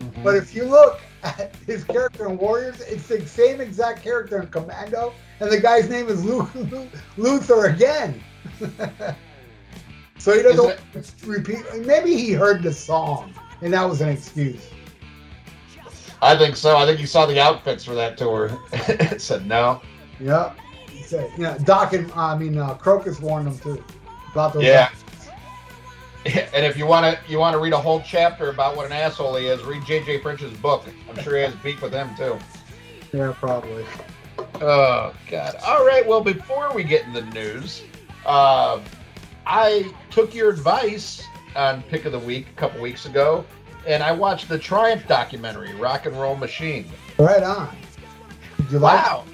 Mm-hmm. 0.00 0.24
But 0.24 0.36
if 0.36 0.54
you 0.54 0.64
look 0.64 1.00
at 1.22 1.54
his 1.66 1.84
character 1.84 2.28
in 2.28 2.36
Warriors, 2.38 2.80
it's 2.80 3.06
the 3.06 3.24
same 3.26 3.60
exact 3.60 4.02
character 4.02 4.40
in 4.42 4.48
Commando, 4.48 5.14
and 5.40 5.50
the 5.50 5.60
guy's 5.60 5.88
name 5.88 6.08
is 6.08 6.24
Lu- 6.24 6.48
Lu- 6.54 6.88
Luther 7.16 7.66
again. 7.66 8.20
So 10.24 10.34
he 10.34 10.42
doesn't 10.42 10.58
Isn't 10.58 10.80
want 10.94 11.18
to 11.18 11.26
repeat. 11.26 11.84
Maybe 11.84 12.16
he 12.16 12.32
heard 12.32 12.62
the 12.62 12.72
song, 12.72 13.34
and 13.60 13.74
that 13.74 13.86
was 13.86 14.00
an 14.00 14.08
excuse. 14.08 14.70
I 16.22 16.34
think 16.34 16.56
so. 16.56 16.78
I 16.78 16.86
think 16.86 16.98
you 16.98 17.06
saw 17.06 17.26
the 17.26 17.38
outfits 17.38 17.84
for 17.84 17.94
that 17.94 18.16
tour. 18.16 18.58
Said 19.18 19.46
no. 19.46 19.82
Yeah. 20.18 20.54
He 20.88 21.02
said, 21.02 21.38
know, 21.38 21.58
Doc 21.58 21.92
and 21.92 22.10
I 22.12 22.38
mean 22.38 22.56
uh, 22.56 22.72
Crocus 22.72 23.20
warned 23.20 23.48
him 23.48 23.58
too 23.58 23.84
about 24.32 24.54
those. 24.54 24.62
Yeah. 24.62 24.88
And 26.54 26.64
if 26.64 26.78
you 26.78 26.86
want 26.86 27.04
to, 27.04 27.30
you 27.30 27.38
want 27.38 27.52
to 27.52 27.60
read 27.60 27.74
a 27.74 27.78
whole 27.78 28.00
chapter 28.00 28.48
about 28.48 28.76
what 28.76 28.86
an 28.86 28.92
asshole 28.92 29.36
he 29.36 29.48
is, 29.48 29.62
read 29.64 29.84
Jay 29.84 30.02
Jay 30.02 30.18
French's 30.18 30.56
book. 30.56 30.86
I'm 31.06 31.22
sure 31.22 31.36
he 31.36 31.42
has 31.42 31.54
beef 31.56 31.82
with 31.82 31.92
him 31.92 32.16
too. 32.16 32.38
Yeah, 33.12 33.34
probably. 33.38 33.84
Oh 34.62 35.14
God! 35.30 35.56
All 35.66 35.84
right. 35.84 36.06
Well, 36.06 36.22
before 36.22 36.72
we 36.72 36.82
get 36.82 37.04
in 37.04 37.12
the 37.12 37.26
news, 37.26 37.82
uh, 38.24 38.80
I 39.46 39.92
took 40.10 40.34
your 40.34 40.50
advice 40.50 41.22
on 41.56 41.82
pick 41.84 42.04
of 42.04 42.12
the 42.12 42.18
week 42.18 42.48
a 42.48 42.60
couple 42.60 42.80
weeks 42.80 43.06
ago, 43.06 43.44
and 43.86 44.02
I 44.02 44.12
watched 44.12 44.48
the 44.48 44.58
Triumph 44.58 45.06
documentary, 45.06 45.74
Rock 45.74 46.06
and 46.06 46.18
Roll 46.18 46.36
Machine. 46.36 46.86
Right 47.18 47.42
on. 47.42 47.76
You 48.70 48.78
like? 48.78 49.04
Wow. 49.04 49.24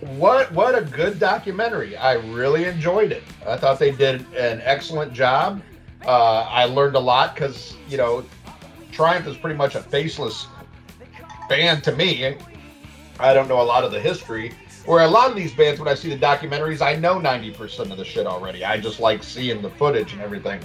What 0.00 0.52
what 0.52 0.76
a 0.76 0.82
good 0.82 1.18
documentary. 1.18 1.96
I 1.96 2.14
really 2.14 2.64
enjoyed 2.64 3.12
it. 3.12 3.22
I 3.46 3.56
thought 3.56 3.78
they 3.78 3.92
did 3.92 4.20
an 4.34 4.60
excellent 4.64 5.12
job. 5.12 5.62
Uh, 6.04 6.46
I 6.50 6.66
learned 6.66 6.96
a 6.96 7.00
lot 7.00 7.34
because, 7.34 7.74
you 7.88 7.96
know, 7.96 8.24
Triumph 8.92 9.26
is 9.26 9.36
pretty 9.36 9.56
much 9.56 9.74
a 9.74 9.80
faceless 9.80 10.46
band 11.48 11.82
to 11.84 11.92
me. 11.92 12.36
I 13.18 13.32
don't 13.32 13.48
know 13.48 13.60
a 13.60 13.64
lot 13.64 13.84
of 13.84 13.92
the 13.92 14.00
history. 14.00 14.52
Where 14.86 15.02
a 15.02 15.08
lot 15.08 15.30
of 15.30 15.36
these 15.36 15.54
bands, 15.54 15.80
when 15.80 15.88
I 15.88 15.94
see 15.94 16.10
the 16.10 16.18
documentaries, 16.18 16.82
I 16.82 16.94
know 16.96 17.18
90% 17.18 17.90
of 17.90 17.96
the 17.96 18.04
shit 18.04 18.26
already. 18.26 18.64
I 18.64 18.78
just 18.78 19.00
like 19.00 19.22
seeing 19.22 19.62
the 19.62 19.70
footage 19.70 20.12
and 20.12 20.20
everything. 20.20 20.60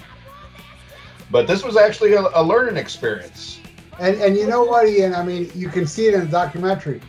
But 1.32 1.48
this 1.48 1.64
was 1.64 1.78
actually 1.78 2.14
a, 2.14 2.28
a 2.34 2.44
learning 2.44 2.78
experience. 2.78 3.60
And 4.00 4.16
and 4.22 4.36
you 4.36 4.48
know 4.48 4.64
what, 4.64 4.88
Ian? 4.88 5.14
I 5.14 5.24
mean, 5.24 5.52
you 5.54 5.70
can 5.70 5.86
see 5.86 6.08
it 6.08 6.14
in 6.14 6.22
the 6.22 6.28
documentary. 6.28 7.02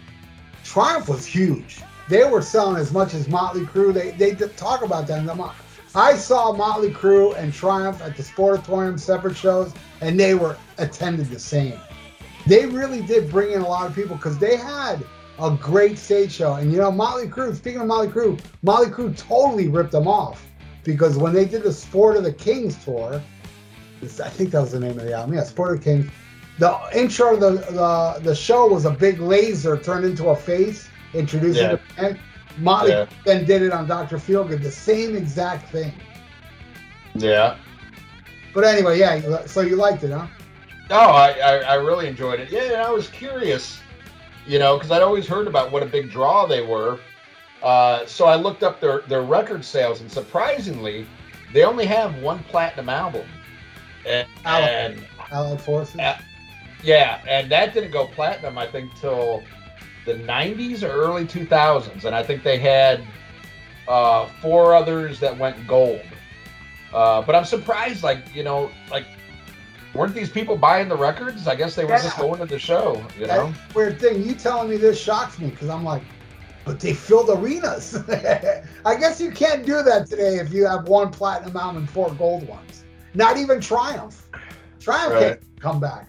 Triumph 0.65 1.09
was 1.09 1.25
huge. 1.25 1.81
They 2.09 2.25
were 2.25 2.43
selling 2.43 2.77
as 2.77 2.93
much 2.93 3.15
as 3.15 3.29
Motley 3.29 3.63
Crue. 3.63 3.95
They 3.95 4.11
they 4.11 4.35
talk 4.49 4.83
about 4.83 5.07
that 5.07 5.25
I 5.95 6.15
saw 6.15 6.53
Motley 6.53 6.91
Crue 6.91 7.37
and 7.37 7.53
Triumph 7.53 8.01
at 8.03 8.17
the 8.17 8.23
Sportatorium 8.23 8.99
separate 8.99 9.37
shows, 9.37 9.73
and 10.01 10.19
they 10.19 10.35
were 10.35 10.57
attended 10.79 11.31
the 11.31 11.39
same. 11.39 11.79
They 12.47 12.67
really 12.67 13.03
did 13.03 13.31
bring 13.31 13.53
in 13.53 13.63
a 13.63 13.69
lot 13.69 13.87
of 13.87 13.95
people 13.95 14.17
because 14.17 14.39
they 14.39 14.57
had 14.57 15.05
a 15.41 15.57
great 15.61 15.99
stage 15.99 16.33
show. 16.33 16.55
And 16.55 16.71
you 16.73 16.79
know, 16.79 16.91
Motley 16.91 17.27
Crue. 17.29 17.55
Speaking 17.55 17.81
of 17.81 17.87
Motley 17.87 18.09
Crue, 18.09 18.41
Motley 18.63 18.89
Crue 18.89 19.17
totally 19.17 19.69
ripped 19.69 19.93
them 19.93 20.07
off 20.09 20.47
because 20.85 21.17
when 21.17 21.33
they 21.33 21.45
did 21.45 21.63
the 21.63 21.73
Sport 21.73 22.17
of 22.17 22.25
the 22.25 22.33
Kings 22.33 22.83
tour, 22.85 23.23
I 24.03 24.07
think 24.07 24.51
that 24.53 24.61
was 24.61 24.73
the 24.73 24.81
name 24.81 24.99
of 24.99 25.05
the 25.05 25.13
album. 25.15 25.35
Yeah, 25.35 25.45
Sport 25.45 25.73
of 25.73 25.79
the 25.79 25.85
Kings. 25.85 26.11
The 26.59 26.79
intro 26.95 27.35
of 27.35 27.41
the, 27.41 27.51
the 27.73 28.21
the 28.23 28.35
show 28.35 28.67
was 28.69 28.85
a 28.85 28.91
big 28.91 29.19
laser 29.21 29.77
turned 29.79 30.05
into 30.05 30.29
a 30.29 30.37
face, 30.37 30.89
introducing 31.15 31.63
Yeah. 31.65 31.73
the 31.73 31.81
band. 31.97 32.21
Motley 32.59 32.91
Yeah. 32.91 33.07
then 33.25 33.45
did 33.47 33.63
it 33.63 33.73
on 33.73 33.87
Dr. 33.87 34.17
Feelgood, 34.19 34.63
the 34.63 34.71
same 34.71 35.17
exact 35.17 35.71
thing. 35.71 35.93
Yeah. 37.15 37.57
But 38.53 38.65
anyway, 38.65 38.99
yeah. 38.99 39.47
So 39.47 39.61
you 39.63 39.77
liked 39.77 40.03
it, 40.05 40.11
huh? 40.11 40.27
No, 40.91 40.97
I, 40.97 41.31
I, 41.31 41.57
I 41.59 41.75
really 41.75 42.09
enjoyed 42.09 42.41
it. 42.41 42.51
Yeah, 42.51 42.85
I 42.87 42.91
was 42.91 43.09
curious, 43.09 43.79
you 44.47 44.59
know, 44.59 44.77
because 44.77 44.91
I'd 44.91 45.03
always 45.03 45.27
heard 45.27 45.47
about 45.47 45.73
what 45.73 45.83
a 45.83 45.87
big 45.87 46.11
draw 46.11 46.47
they 46.47 46.65
were. 46.65 46.99
Uh, 47.63 48.07
so 48.07 48.25
I 48.25 48.37
looked 48.37 48.63
up 48.63 48.81
their, 48.81 49.01
their 49.03 49.23
record 49.23 49.65
sales, 49.65 50.01
and 50.01 50.11
surprisingly, 50.11 51.07
they 51.53 51.65
only 51.65 51.87
have 51.87 52.17
one 52.23 52.39
platinum 52.45 52.89
album. 52.89 53.27
And, 54.07 54.27
and 54.47 55.07
Allied 55.31 55.61
Forces. 55.61 55.97
Yeah. 55.97 56.21
yeah, 56.83 57.23
and 57.29 57.51
that 57.53 57.75
didn't 57.75 57.91
go 57.91 58.07
platinum, 58.07 58.57
I 58.57 58.67
think, 58.67 58.95
till 58.99 59.43
the 60.07 60.15
90s 60.15 60.83
or 60.83 60.89
early 60.89 61.27
2000s. 61.27 62.05
And 62.05 62.15
I 62.15 62.23
think 62.23 62.43
they 62.43 62.59
had 62.59 63.05
uh, 63.87 64.27
four 64.41 64.75
others 64.75 65.21
that 65.21 65.37
went 65.37 65.67
gold. 65.67 66.03
Uh, 66.93 67.23
but 67.23 67.35
I'm 67.35 67.45
surprised, 67.45 68.03
like, 68.03 68.35
you 68.35 68.43
know, 68.43 68.71
like, 68.91 69.07
weren't 69.95 70.15
these 70.15 70.31
people 70.31 70.57
buying 70.57 70.89
the 70.89 70.97
records? 70.97 71.47
I 71.47 71.55
guess 71.55 71.75
they 71.75 71.85
were 71.85 71.97
just 71.99 72.19
going 72.19 72.39
to 72.41 72.47
the 72.47 72.59
show, 72.59 73.05
you 73.19 73.27
know? 73.27 73.53
Weird 73.75 74.01
thing. 74.01 74.23
You 74.27 74.35
telling 74.35 74.71
me 74.71 74.77
this 74.77 75.01
shocks 75.01 75.39
me 75.39 75.51
because 75.51 75.69
I'm 75.69 75.85
like, 75.85 76.03
but 76.65 76.79
they 76.79 76.95
filled 76.95 77.31
arenas. 77.31 77.97
I 78.85 78.95
guess 78.95 79.21
you 79.21 79.31
can't 79.31 79.65
do 79.65 79.83
that 79.83 80.07
today 80.07 80.37
if 80.37 80.53
you 80.53 80.67
have 80.67 80.89
one 80.89 81.11
platinum 81.11 81.57
album 81.57 81.79
and 81.79 81.91
four 81.91 82.13
gold 82.15 82.47
ones. 82.47 82.85
Not 83.15 83.37
even 83.37 83.61
Triumph. 83.61 84.29
Triumph 84.79 85.15
Right. 85.15 85.21
can't 85.21 85.61
come 85.61 85.81
back. 85.81 86.09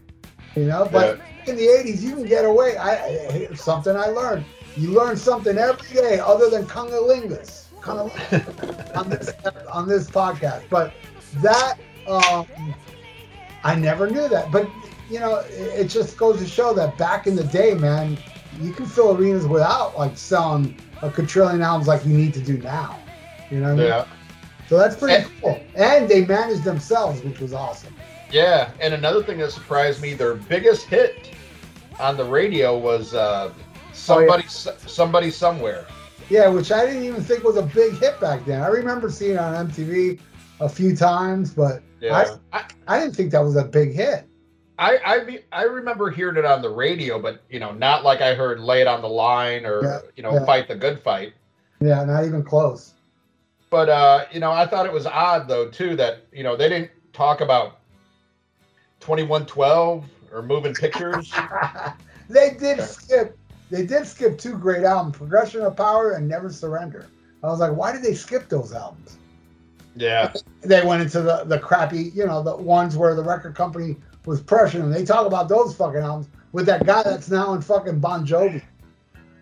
You 0.55 0.65
know, 0.65 0.87
but 0.91 1.19
in 1.47 1.55
the 1.55 1.65
'80s 1.65 2.01
you 2.01 2.13
can 2.15 2.25
get 2.25 2.45
away. 2.45 2.75
I, 2.77 2.91
I 2.91 3.49
something 3.55 3.95
I 3.95 4.07
learned. 4.07 4.45
You 4.75 4.91
learn 4.91 5.17
something 5.17 5.57
every 5.57 5.95
day 5.95 6.19
other 6.19 6.49
than 6.49 6.65
cunnilingus. 6.65 7.67
Cunnilingus 7.81 8.95
on 8.97 9.09
this 9.09 9.31
on 9.71 9.87
this 9.87 10.09
podcast. 10.09 10.63
But 10.69 10.93
that 11.37 11.75
um, 12.07 12.45
I 13.63 13.75
never 13.75 14.09
knew 14.09 14.27
that. 14.27 14.51
But 14.51 14.69
you 15.09 15.19
know, 15.19 15.43
it, 15.49 15.85
just 15.89 16.17
goes 16.17 16.39
to 16.39 16.47
show 16.47 16.73
that 16.73 16.97
back 16.97 17.27
in 17.27 17.35
the 17.35 17.43
day, 17.43 17.73
man, 17.73 18.17
you 18.61 18.71
can 18.71 18.85
fill 18.85 19.15
arenas 19.15 19.45
without 19.45 19.97
like 19.97 20.17
selling 20.17 20.77
a 21.01 21.09
quadrillion 21.11 21.61
albums 21.61 21.87
like 21.87 22.05
you 22.05 22.15
need 22.17 22.33
to 22.35 22.39
do 22.39 22.57
now. 22.59 22.97
You 23.49 23.59
know 23.59 23.67
what 23.67 23.71
I 23.73 23.75
mean? 23.75 23.87
Yeah. 23.87 24.05
So 24.69 24.77
that's 24.77 24.95
pretty 24.95 25.23
And- 25.23 25.41
cool. 25.41 25.59
And 25.75 26.07
they 26.07 26.25
managed 26.25 26.63
themselves, 26.63 27.21
which 27.23 27.39
was 27.41 27.53
awesome. 27.53 27.93
Yeah, 28.31 28.69
and 28.79 28.93
another 28.93 29.21
thing 29.21 29.39
that 29.39 29.51
surprised 29.51 30.01
me, 30.01 30.13
their 30.13 30.35
biggest 30.35 30.85
hit 30.85 31.35
on 31.99 32.15
the 32.15 32.23
radio 32.23 32.77
was 32.77 33.13
uh, 33.13 33.51
somebody, 33.91 34.45
somebody 34.47 35.29
somewhere. 35.29 35.85
Yeah, 36.29 36.47
which 36.47 36.71
I 36.71 36.85
didn't 36.85 37.03
even 37.03 37.21
think 37.21 37.43
was 37.43 37.57
a 37.57 37.63
big 37.63 37.97
hit 37.97 38.17
back 38.21 38.45
then. 38.45 38.61
I 38.61 38.67
remember 38.67 39.09
seeing 39.09 39.33
it 39.33 39.39
on 39.39 39.67
MTV 39.67 40.17
a 40.61 40.69
few 40.69 40.95
times, 40.95 41.53
but 41.53 41.81
Yeah, 42.01 42.37
I, 42.51 42.65
I 42.87 42.99
didn't 42.99 43.15
think 43.15 43.31
that 43.31 43.41
was 43.41 43.55
a 43.55 43.63
big 43.63 43.93
hit. 43.93 44.25
I, 44.79 44.97
I 45.05 45.39
I 45.51 45.63
remember 45.63 46.09
hearing 46.09 46.37
it 46.37 46.45
on 46.45 46.63
the 46.63 46.69
radio, 46.69 47.21
but 47.21 47.43
you 47.49 47.59
know, 47.59 47.71
not 47.71 48.03
like 48.03 48.21
I 48.21 48.33
heard 48.33 48.59
"Lay 48.59 48.81
It 48.81 48.87
on 48.87 49.01
the 49.01 49.09
Line" 49.09 49.65
or 49.65 49.83
Yeah, 49.83 49.99
you 50.15 50.23
know, 50.23 50.33
yeah. 50.33 50.45
"Fight 50.45 50.67
the 50.67 50.75
Good 50.75 50.99
Fight." 50.99 51.33
Yeah, 51.79 52.03
not 52.03 52.25
even 52.25 52.43
close. 52.43 52.93
But 53.69 53.89
uh, 53.89 54.25
you 54.31 54.39
know, 54.39 54.51
I 54.51 54.65
thought 54.65 54.87
it 54.87 54.91
was 54.91 55.05
odd 55.05 55.47
though 55.47 55.69
too 55.69 55.95
that 55.97 56.25
you 56.33 56.43
know 56.43 56.55
they 56.55 56.67
didn't 56.67 56.89
talk 57.13 57.41
about 57.41 57.79
twenty 58.99 59.23
one 59.23 59.45
twelve 59.45 60.03
or 60.33 60.41
moving 60.41 60.73
pictures. 60.73 61.31
they 62.29 62.55
did 62.55 62.81
skip. 62.81 63.37
They 63.69 63.85
did 63.85 64.07
skip 64.07 64.39
two 64.39 64.57
great 64.57 64.83
albums, 64.83 65.17
"Progression 65.17 65.61
of 65.61 65.77
Power" 65.77 66.13
and 66.13 66.27
"Never 66.27 66.51
Surrender." 66.51 67.05
I 67.43 67.47
was 67.47 67.59
like, 67.59 67.75
why 67.75 67.91
did 67.91 68.03
they 68.03 68.13
skip 68.13 68.49
those 68.49 68.73
albums? 68.73 69.17
Yeah, 69.95 70.31
They 70.61 70.85
went 70.85 71.01
into 71.01 71.21
the 71.21 71.43
the 71.45 71.59
crappy, 71.59 72.11
you 72.15 72.25
know, 72.25 72.41
the 72.41 72.55
ones 72.55 72.95
where 72.97 73.13
the 73.15 73.23
record 73.23 73.55
company 73.55 73.97
was 74.25 74.41
pressuring 74.41 74.79
them. 74.81 74.91
They 74.91 75.03
talk 75.03 75.25
about 75.27 75.49
those 75.49 75.75
fucking 75.75 76.01
albums 76.01 76.29
with 76.53 76.65
that 76.67 76.85
guy 76.85 77.03
that's 77.03 77.29
now 77.29 77.53
in 77.53 77.61
fucking 77.61 77.99
Bon 77.99 78.25
Jovi. 78.25 78.61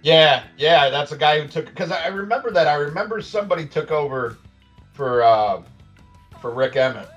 yeah, 0.02 0.44
yeah. 0.58 0.90
That's 0.90 1.12
a 1.12 1.18
guy 1.18 1.40
who 1.42 1.48
took 1.48 1.66
because 1.68 1.92
I 1.92 2.08
remember 2.08 2.52
that. 2.52 2.68
I 2.68 2.76
remember 2.76 3.22
somebody 3.22 3.66
took 3.68 3.92
over 3.92 4.38
for 4.94 5.22
uh, 5.24 5.62
for 6.42 6.52
Rik 6.52 6.76
Emmett, 6.76 7.10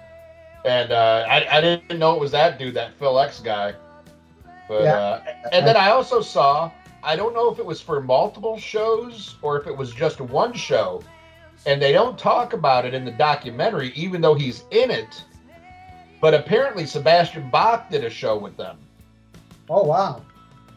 and 0.64 0.92
uh, 0.92 1.25
I 1.29 1.59
I 1.59 1.61
didn't 1.61 1.99
know 1.99 2.14
it 2.14 2.21
was 2.21 2.33
that 2.33 2.59
dude, 2.59 2.75
that 2.75 2.99
Phil 2.99 3.18
X 3.18 3.40
guy. 3.40 3.75
But 4.68 4.83
Yeah. 4.85 4.95
uh, 4.99 5.23
and 5.53 5.66
then 5.66 5.77
I 5.77 5.90
also 5.90 6.21
saw 6.21 6.71
I 7.03 7.16
don't 7.16 7.35
know 7.35 7.51
if 7.51 7.59
it 7.59 7.64
was 7.66 7.81
for 7.81 8.01
multiple 8.01 8.59
shows 8.59 9.37
or 9.42 9.59
if 9.61 9.66
it 9.66 9.77
was 9.77 9.92
just 9.92 10.21
one 10.21 10.53
show, 10.53 11.03
and 11.66 11.81
they 11.81 11.92
don't 11.92 12.18
talk 12.18 12.53
about 12.53 12.85
it 12.85 12.94
in 12.94 13.05
the 13.05 13.11
documentary, 13.12 13.92
even 13.94 14.20
though 14.20 14.35
he's 14.35 14.64
in 14.70 14.90
it. 14.90 15.25
But 16.20 16.35
apparently 16.35 16.87
Sebastian 16.87 17.51
Bach 17.51 17.90
did 17.90 18.05
a 18.05 18.11
show 18.11 18.37
with 18.38 18.57
them. 18.57 18.79
Oh 19.68 19.85
wow. 19.85 20.22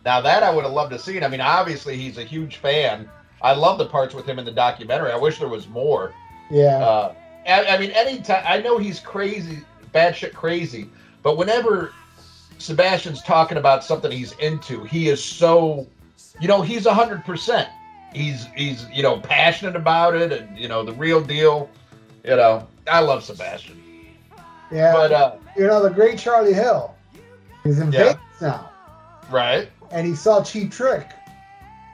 Now 0.04 0.22
that 0.22 0.44
I 0.44 0.54
would 0.54 0.64
have 0.64 0.74
loved 0.74 0.92
to 0.92 1.00
see. 1.00 1.22
I 1.22 1.28
mean, 1.28 1.42
obviously 1.42 1.98
he's 1.98 2.18
a 2.18 2.24
huge 2.24 2.58
fan. 2.58 3.10
I 3.42 3.54
love 3.54 3.78
the 3.78 3.86
parts 3.86 4.14
with 4.14 4.28
him 4.28 4.40
in 4.40 4.46
the 4.46 4.52
documentary. 4.52 5.12
I 5.12 5.18
wish 5.18 5.40
there 5.40 5.48
was 5.48 5.68
more. 5.68 6.14
Yeah. 6.50 6.78
Uh, 6.78 7.16
I, 7.48 7.66
I 7.66 7.78
mean, 7.78 7.92
anytime 7.92 8.44
I 8.48 8.62
know 8.62 8.78
he's 8.78 9.00
crazy, 9.00 9.60
bad 9.92 10.16
shit 10.16 10.34
crazy, 10.34 10.90
but 11.22 11.38
whenever 11.38 11.92
Sebastian's 12.58 13.22
talking 13.22 13.58
about 13.58 13.84
something 13.84 14.12
he's 14.12 14.34
into, 14.34 14.84
he 14.84 15.10
is 15.10 15.24
so, 15.24 15.88
you 16.40 16.48
know, 16.48 16.62
he's 16.62 16.86
a 16.86 16.94
hundred 16.94 17.24
percent. 17.26 17.70
He's 18.16 18.46
he's 18.56 18.88
you 18.92 19.04
know 19.04 19.20
passionate 19.20 19.76
about 19.76 20.16
it, 20.16 20.32
and 20.32 20.58
you 20.58 20.68
know 20.70 20.84
the 20.84 20.94
real 20.94 21.22
deal. 21.22 21.70
You 22.24 22.38
know, 22.38 22.68
I 22.90 23.02
love 23.02 23.24
Sebastian, 23.24 23.82
yeah. 24.72 24.94
but 24.94 25.12
uh, 25.12 25.36
you 25.58 25.68
know, 25.68 25.84
the 25.84 25.90
great 25.90 26.18
Charlie 26.18 26.54
Hill 26.54 26.96
is 27.66 27.80
in 27.80 27.92
Yeah. 27.92 28.00
Vegas 28.14 28.42
now, 28.42 28.72
right? 29.30 29.70
and 29.92 30.08
he 30.08 30.16
saw 30.16 30.42
Cheap 30.44 30.72
Trick. 30.72 31.08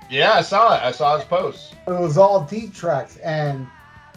Yeah, 0.09 0.33
I 0.33 0.41
saw 0.41 0.75
it. 0.75 0.83
I 0.83 0.91
saw 0.91 1.17
his 1.17 1.25
post. 1.25 1.73
It 1.87 1.91
was 1.91 2.17
all 2.17 2.41
deep 2.45 2.73
tracks, 2.73 3.17
and 3.17 3.65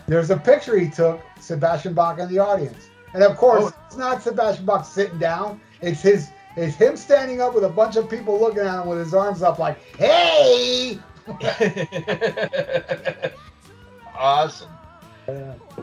there's 0.06 0.30
a 0.30 0.36
picture 0.36 0.78
he 0.78 0.90
took, 0.90 1.20
Sebastian 1.40 1.94
Bach 1.94 2.18
in 2.18 2.28
the 2.28 2.38
audience, 2.38 2.88
and 3.14 3.22
of 3.22 3.36
course, 3.36 3.64
Oh. 3.64 3.74
it's 3.86 3.96
not 3.96 4.22
Sebastian 4.22 4.66
Bach 4.66 4.84
sitting 4.84 5.18
down. 5.18 5.58
It's 5.80 6.02
his. 6.02 6.30
It's 6.56 6.76
him 6.76 6.96
standing 6.96 7.40
up 7.40 7.54
with 7.54 7.64
a 7.64 7.68
bunch 7.68 7.96
of 7.96 8.08
people 8.08 8.38
looking 8.38 8.60
at 8.62 8.82
him 8.82 8.86
with 8.88 8.98
his 9.00 9.12
arms 9.14 9.42
up, 9.42 9.58
like, 9.58 9.76
"Hey!" 9.96 10.98
awesome. 14.16 14.70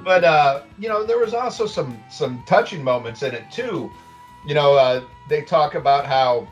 But 0.04 0.24
uh, 0.24 0.62
you 0.78 0.88
know, 0.88 1.04
there 1.06 1.18
was 1.18 1.34
also 1.34 1.66
some 1.66 1.98
some 2.10 2.44
touching 2.46 2.84
moments 2.84 3.24
in 3.24 3.34
it 3.34 3.50
too. 3.52 3.92
You 4.46 4.54
know, 4.54 4.76
uh, 4.76 5.04
they 5.30 5.42
talk 5.42 5.76
about 5.76 6.06
how 6.06 6.48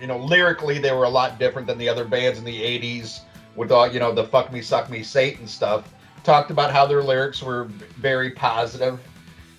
you 0.00 0.06
know 0.06 0.18
lyrically 0.18 0.78
they 0.78 0.92
were 0.92 1.04
a 1.04 1.08
lot 1.08 1.38
different 1.38 1.66
than 1.66 1.78
the 1.78 1.88
other 1.88 2.04
bands 2.04 2.38
in 2.38 2.44
the 2.44 2.62
'80s 2.62 3.20
with 3.54 3.72
all 3.72 3.90
you 3.90 3.98
know 3.98 4.12
the 4.12 4.24
"fuck 4.24 4.52
me, 4.52 4.60
suck 4.60 4.90
me, 4.90 5.02
Satan" 5.02 5.46
stuff. 5.46 5.92
Talked 6.22 6.50
about 6.50 6.70
how 6.70 6.86
their 6.86 7.02
lyrics 7.02 7.42
were 7.42 7.64
very 7.64 8.30
positive, 8.30 9.00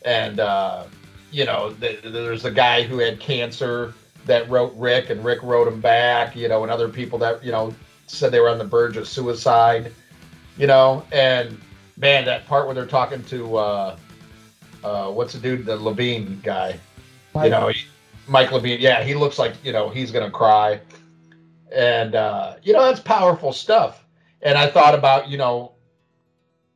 and 0.04 0.39
uh, 0.39 0.84
you 1.32 1.45
know, 1.45 1.73
th- 1.80 2.02
there's 2.04 2.45
a 2.45 2.52
guy 2.52 2.84
who 2.84 3.00
had 3.00 3.19
cancer 3.19 3.93
that 4.26 4.47
wrote 4.50 4.73
Rick, 4.76 5.10
and 5.10 5.23
Rick 5.23 5.41
wrote 5.41 5.67
him 5.67 5.82
back. 5.82 6.36
You 6.36 6.47
know, 6.50 6.62
and 6.62 6.71
other 6.71 6.89
people 6.89 7.17
that 7.19 7.43
you 7.43 7.52
know 7.52 7.73
said 8.08 8.32
they 8.32 8.39
were 8.39 8.50
on 8.50 8.58
the 8.58 8.65
verge 8.65 8.98
of 8.98 9.08
suicide. 9.08 9.91
You 10.58 10.67
know, 10.67 11.06
and 11.12 11.60
man, 11.98 12.26
that 12.26 12.48
part 12.48 12.65
where 12.65 12.74
they're 12.74 12.86
talking 12.86 13.24
to 13.26 13.58
uh, 13.58 13.98
uh, 14.84 15.12
what's 15.12 15.34
the 15.34 15.39
dude, 15.39 15.65
the 15.65 15.78
Levine 15.78 16.39
guy, 16.43 16.80
you 17.36 17.50
know, 17.50 17.67
he, 17.67 17.86
Mike 18.28 18.52
Levine. 18.52 18.80
Yeah, 18.80 19.04
he 19.04 19.13
looks 19.13 19.38
like 19.38 19.54
you 19.63 19.72
know 19.72 19.89
he's 19.89 20.12
gonna 20.12 20.32
cry, 20.32 20.80
and 21.72 22.15
uh, 22.15 22.56
you 22.63 22.74
know 22.74 22.84
that's 22.84 23.00
powerful 23.00 23.54
stuff. 23.54 24.04
And 24.41 24.58
I 24.58 24.67
thought 24.67 24.96
about 24.96 25.28
you 25.28 25.38
know 25.38 25.74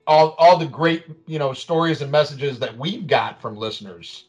all 0.08 0.36
all 0.38 0.58
the 0.58 0.65
great 0.65 1.06
you 1.26 1.39
know 1.39 1.54
stories 1.54 2.02
and 2.02 2.12
messages 2.12 2.60
that 2.60 2.78
we've 2.78 3.08
got 3.08 3.41
from 3.41 3.56
listeners 3.56 4.26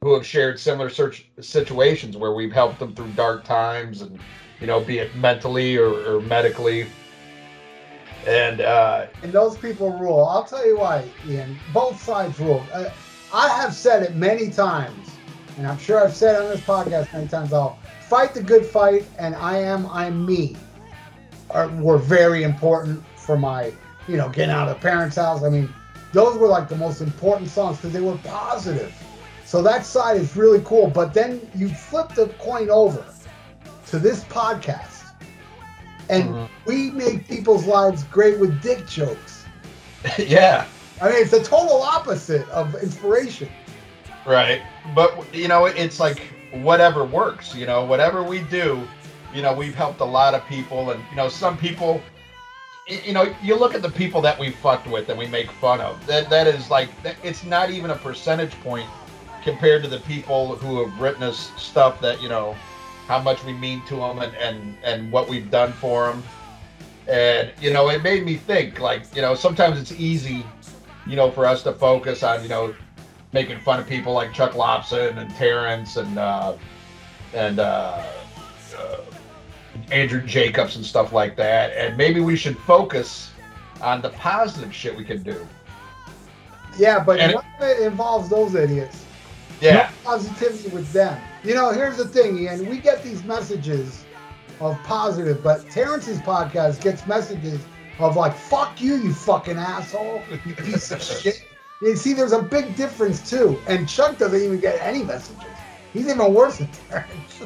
who 0.00 0.14
have 0.14 0.26
shared 0.26 0.58
similar 0.58 0.90
search 0.90 1.26
situations 1.40 2.16
where 2.16 2.32
we've 2.32 2.52
helped 2.52 2.78
them 2.78 2.94
through 2.94 3.10
dark 3.12 3.44
times 3.44 4.02
and 4.02 4.18
you 4.62 4.68
know 4.68 4.80
be 4.80 4.98
it 4.98 5.14
mentally 5.16 5.76
or, 5.76 5.90
or 6.08 6.20
medically 6.22 6.86
and 8.26 8.60
uh 8.60 9.06
and 9.24 9.32
those 9.32 9.58
people 9.58 9.90
rule. 9.98 10.24
I'll 10.24 10.44
tell 10.44 10.64
you 10.64 10.78
why, 10.78 11.04
Ian. 11.26 11.58
Both 11.74 12.00
sides 12.00 12.38
rule. 12.38 12.64
Uh, 12.72 12.88
I 13.34 13.48
have 13.48 13.74
said 13.74 14.04
it 14.04 14.14
many 14.14 14.48
times, 14.48 15.10
and 15.58 15.66
I'm 15.66 15.78
sure 15.78 16.04
I've 16.04 16.14
said 16.14 16.36
it 16.36 16.42
on 16.42 16.48
this 16.48 16.60
podcast 16.60 17.12
many 17.12 17.26
times. 17.26 17.52
I'll 17.52 17.78
fight 18.08 18.32
the 18.32 18.42
good 18.42 18.64
fight, 18.64 19.04
and 19.18 19.34
I 19.34 19.58
am 19.58 19.86
I'm 19.86 20.24
me. 20.24 20.56
Are, 21.50 21.68
were 21.68 21.98
very 21.98 22.44
important 22.44 23.02
for 23.16 23.36
my, 23.36 23.72
you 24.06 24.16
know, 24.16 24.28
getting 24.28 24.54
out 24.54 24.68
of 24.68 24.76
the 24.76 24.80
parents' 24.80 25.16
house. 25.16 25.42
I 25.42 25.50
mean, 25.50 25.68
those 26.12 26.38
were 26.38 26.46
like 26.46 26.68
the 26.68 26.76
most 26.76 27.00
important 27.00 27.50
songs 27.50 27.78
because 27.78 27.92
they 27.92 28.00
were 28.00 28.16
positive. 28.18 28.94
So 29.44 29.60
that 29.62 29.84
side 29.84 30.16
is 30.16 30.36
really 30.36 30.62
cool. 30.64 30.88
But 30.88 31.12
then 31.12 31.50
you 31.54 31.68
flip 31.68 32.14
the 32.14 32.28
coin 32.38 32.70
over 32.70 33.04
to 33.92 33.98
this 33.98 34.24
podcast, 34.24 35.04
and 36.08 36.30
Mhm. 36.30 36.48
we 36.64 36.90
make 36.92 37.28
people's 37.28 37.66
lives 37.66 38.04
great 38.04 38.38
with 38.38 38.62
dick 38.62 38.88
jokes. 38.88 39.44
yeah 40.18 40.64
I 41.00 41.08
mean, 41.08 41.20
it's 41.20 41.32
the 41.32 41.42
total 41.42 41.82
opposite 41.82 42.48
of 42.50 42.74
inspiration. 42.76 43.48
Right. 44.24 44.62
But 44.94 45.12
you 45.34 45.46
know, 45.46 45.66
it's 45.66 46.00
like 46.00 46.22
whatever 46.52 47.04
works, 47.04 47.54
you 47.54 47.66
know, 47.66 47.84
whatever 47.84 48.22
we 48.22 48.40
do, 48.40 48.86
you 49.34 49.42
know, 49.42 49.52
we've 49.52 49.74
helped 49.74 50.00
a 50.00 50.04
lot 50.06 50.32
of 50.34 50.42
people 50.46 50.90
and 50.90 51.00
you 51.10 51.16
know, 51.16 51.28
some 51.28 51.56
people 51.58 52.00
you 52.86 53.12
know, 53.12 53.32
you 53.42 53.54
look 53.54 53.74
at 53.74 53.82
the 53.82 53.90
people 53.90 54.22
that 54.22 54.38
we 54.38 54.50
fucked 54.50 54.86
with 54.86 55.08
and 55.10 55.18
we 55.18 55.26
make 55.26 55.50
fun 55.50 55.82
of. 55.82 56.04
That 56.06 56.30
that 56.30 56.46
is 56.46 56.70
like 56.70 56.88
it's 57.22 57.44
not 57.44 57.68
even 57.68 57.90
a 57.90 57.96
percentage 57.96 58.58
point 58.62 58.88
compared 59.44 59.82
to 59.82 59.88
the 59.88 59.98
people 59.98 60.56
who 60.56 60.80
have 60.80 61.00
written 61.00 61.22
us 61.24 61.50
stuff 61.56 62.00
that, 62.00 62.22
you 62.22 62.28
know, 62.30 62.56
how 63.08 63.20
much 63.20 63.44
we 63.44 63.52
mean 63.52 63.82
to 63.86 63.96
them 63.96 64.18
and 64.20 64.34
and 64.36 64.76
and 64.84 65.12
what 65.12 65.28
we've 65.28 65.50
done 65.50 65.72
for 65.72 66.08
them. 66.08 66.22
And 67.08 67.52
you 67.60 67.72
know, 67.72 67.88
it 67.90 68.02
made 68.02 68.24
me 68.24 68.36
think 68.36 68.80
like, 68.80 69.02
you 69.14 69.22
know, 69.22 69.34
sometimes 69.34 69.80
it's 69.80 69.92
easy, 69.92 70.44
you 71.06 71.16
know, 71.16 71.30
for 71.30 71.46
us 71.46 71.62
to 71.64 71.72
focus 71.72 72.22
on, 72.22 72.42
you 72.42 72.48
know, 72.48 72.74
making 73.32 73.58
fun 73.60 73.80
of 73.80 73.86
people 73.88 74.12
like 74.12 74.32
Chuck 74.32 74.54
Lobson 74.54 75.18
and 75.18 75.30
Terrence 75.34 75.96
and 75.96 76.18
uh, 76.18 76.54
and 77.34 77.58
uh, 77.58 78.02
uh, 78.78 78.96
Andrew 79.90 80.20
Jacobs 80.22 80.76
and 80.76 80.84
stuff 80.84 81.12
like 81.12 81.36
that. 81.36 81.72
And 81.76 81.96
maybe 81.96 82.20
we 82.20 82.36
should 82.36 82.56
focus 82.58 83.32
on 83.80 84.00
the 84.00 84.10
positive 84.10 84.72
shit 84.72 84.96
we 84.96 85.04
can 85.04 85.22
do. 85.22 85.46
Yeah, 86.78 87.02
but 87.02 87.18
And- 87.20 87.34
none 87.34 87.44
of 87.58 87.68
it 87.68 87.80
involves 87.80 88.28
those 88.28 88.54
idiots. 88.54 89.04
Yeah, 89.60 89.90
No 90.04 90.10
positivity 90.10 90.68
with 90.70 90.92
them. 90.92 91.20
You 91.44 91.54
know, 91.54 91.72
here's 91.72 91.96
the 91.96 92.06
thing, 92.06 92.38
Ian. 92.38 92.68
We 92.68 92.78
get 92.78 93.02
these 93.02 93.24
messages 93.24 94.04
of 94.60 94.80
positive, 94.84 95.42
but 95.42 95.68
Terrence's 95.70 96.18
podcast 96.18 96.80
gets 96.80 97.04
messages 97.06 97.60
of 97.98 98.16
like, 98.16 98.34
fuck 98.34 98.80
you, 98.80 98.96
you 98.96 99.12
fucking 99.12 99.56
asshole, 99.56 100.22
you 100.46 100.54
piece 100.54 100.92
of 100.92 101.02
shit. 101.22 101.44
You 101.80 101.96
see, 101.96 102.12
there's 102.12 102.32
a 102.32 102.40
big 102.40 102.76
difference 102.76 103.28
too. 103.28 103.58
And 103.66 103.88
Chuck 103.88 104.18
doesn't 104.18 104.40
even 104.40 104.60
get 104.60 104.80
any 104.80 105.02
messages. 105.02 105.42
He's 105.92 106.08
even 106.08 106.32
worse 106.32 106.58
than 106.58 106.68
Terrence. 106.88 107.42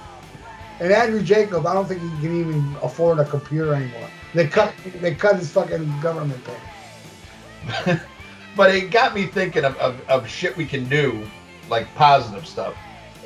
and 0.80 0.92
Andrew 0.92 1.22
Jacob, 1.22 1.66
I 1.66 1.72
don't 1.72 1.86
think 1.86 2.02
he 2.02 2.08
can 2.20 2.40
even 2.40 2.76
afford 2.82 3.20
a 3.20 3.24
computer 3.24 3.72
anymore. 3.72 4.08
They 4.34 4.46
cut 4.46 4.74
they 5.00 5.14
cut 5.14 5.36
his 5.36 5.50
fucking 5.50 6.00
government 6.00 6.40
pay. 6.44 7.98
but 8.56 8.74
it 8.74 8.90
got 8.90 9.14
me 9.14 9.26
thinking 9.26 9.64
of, 9.64 9.76
of, 9.78 10.00
of 10.08 10.28
shit 10.28 10.56
we 10.56 10.66
can 10.66 10.84
do, 10.88 11.26
like 11.70 11.92
positive 11.94 12.46
stuff. 12.46 12.74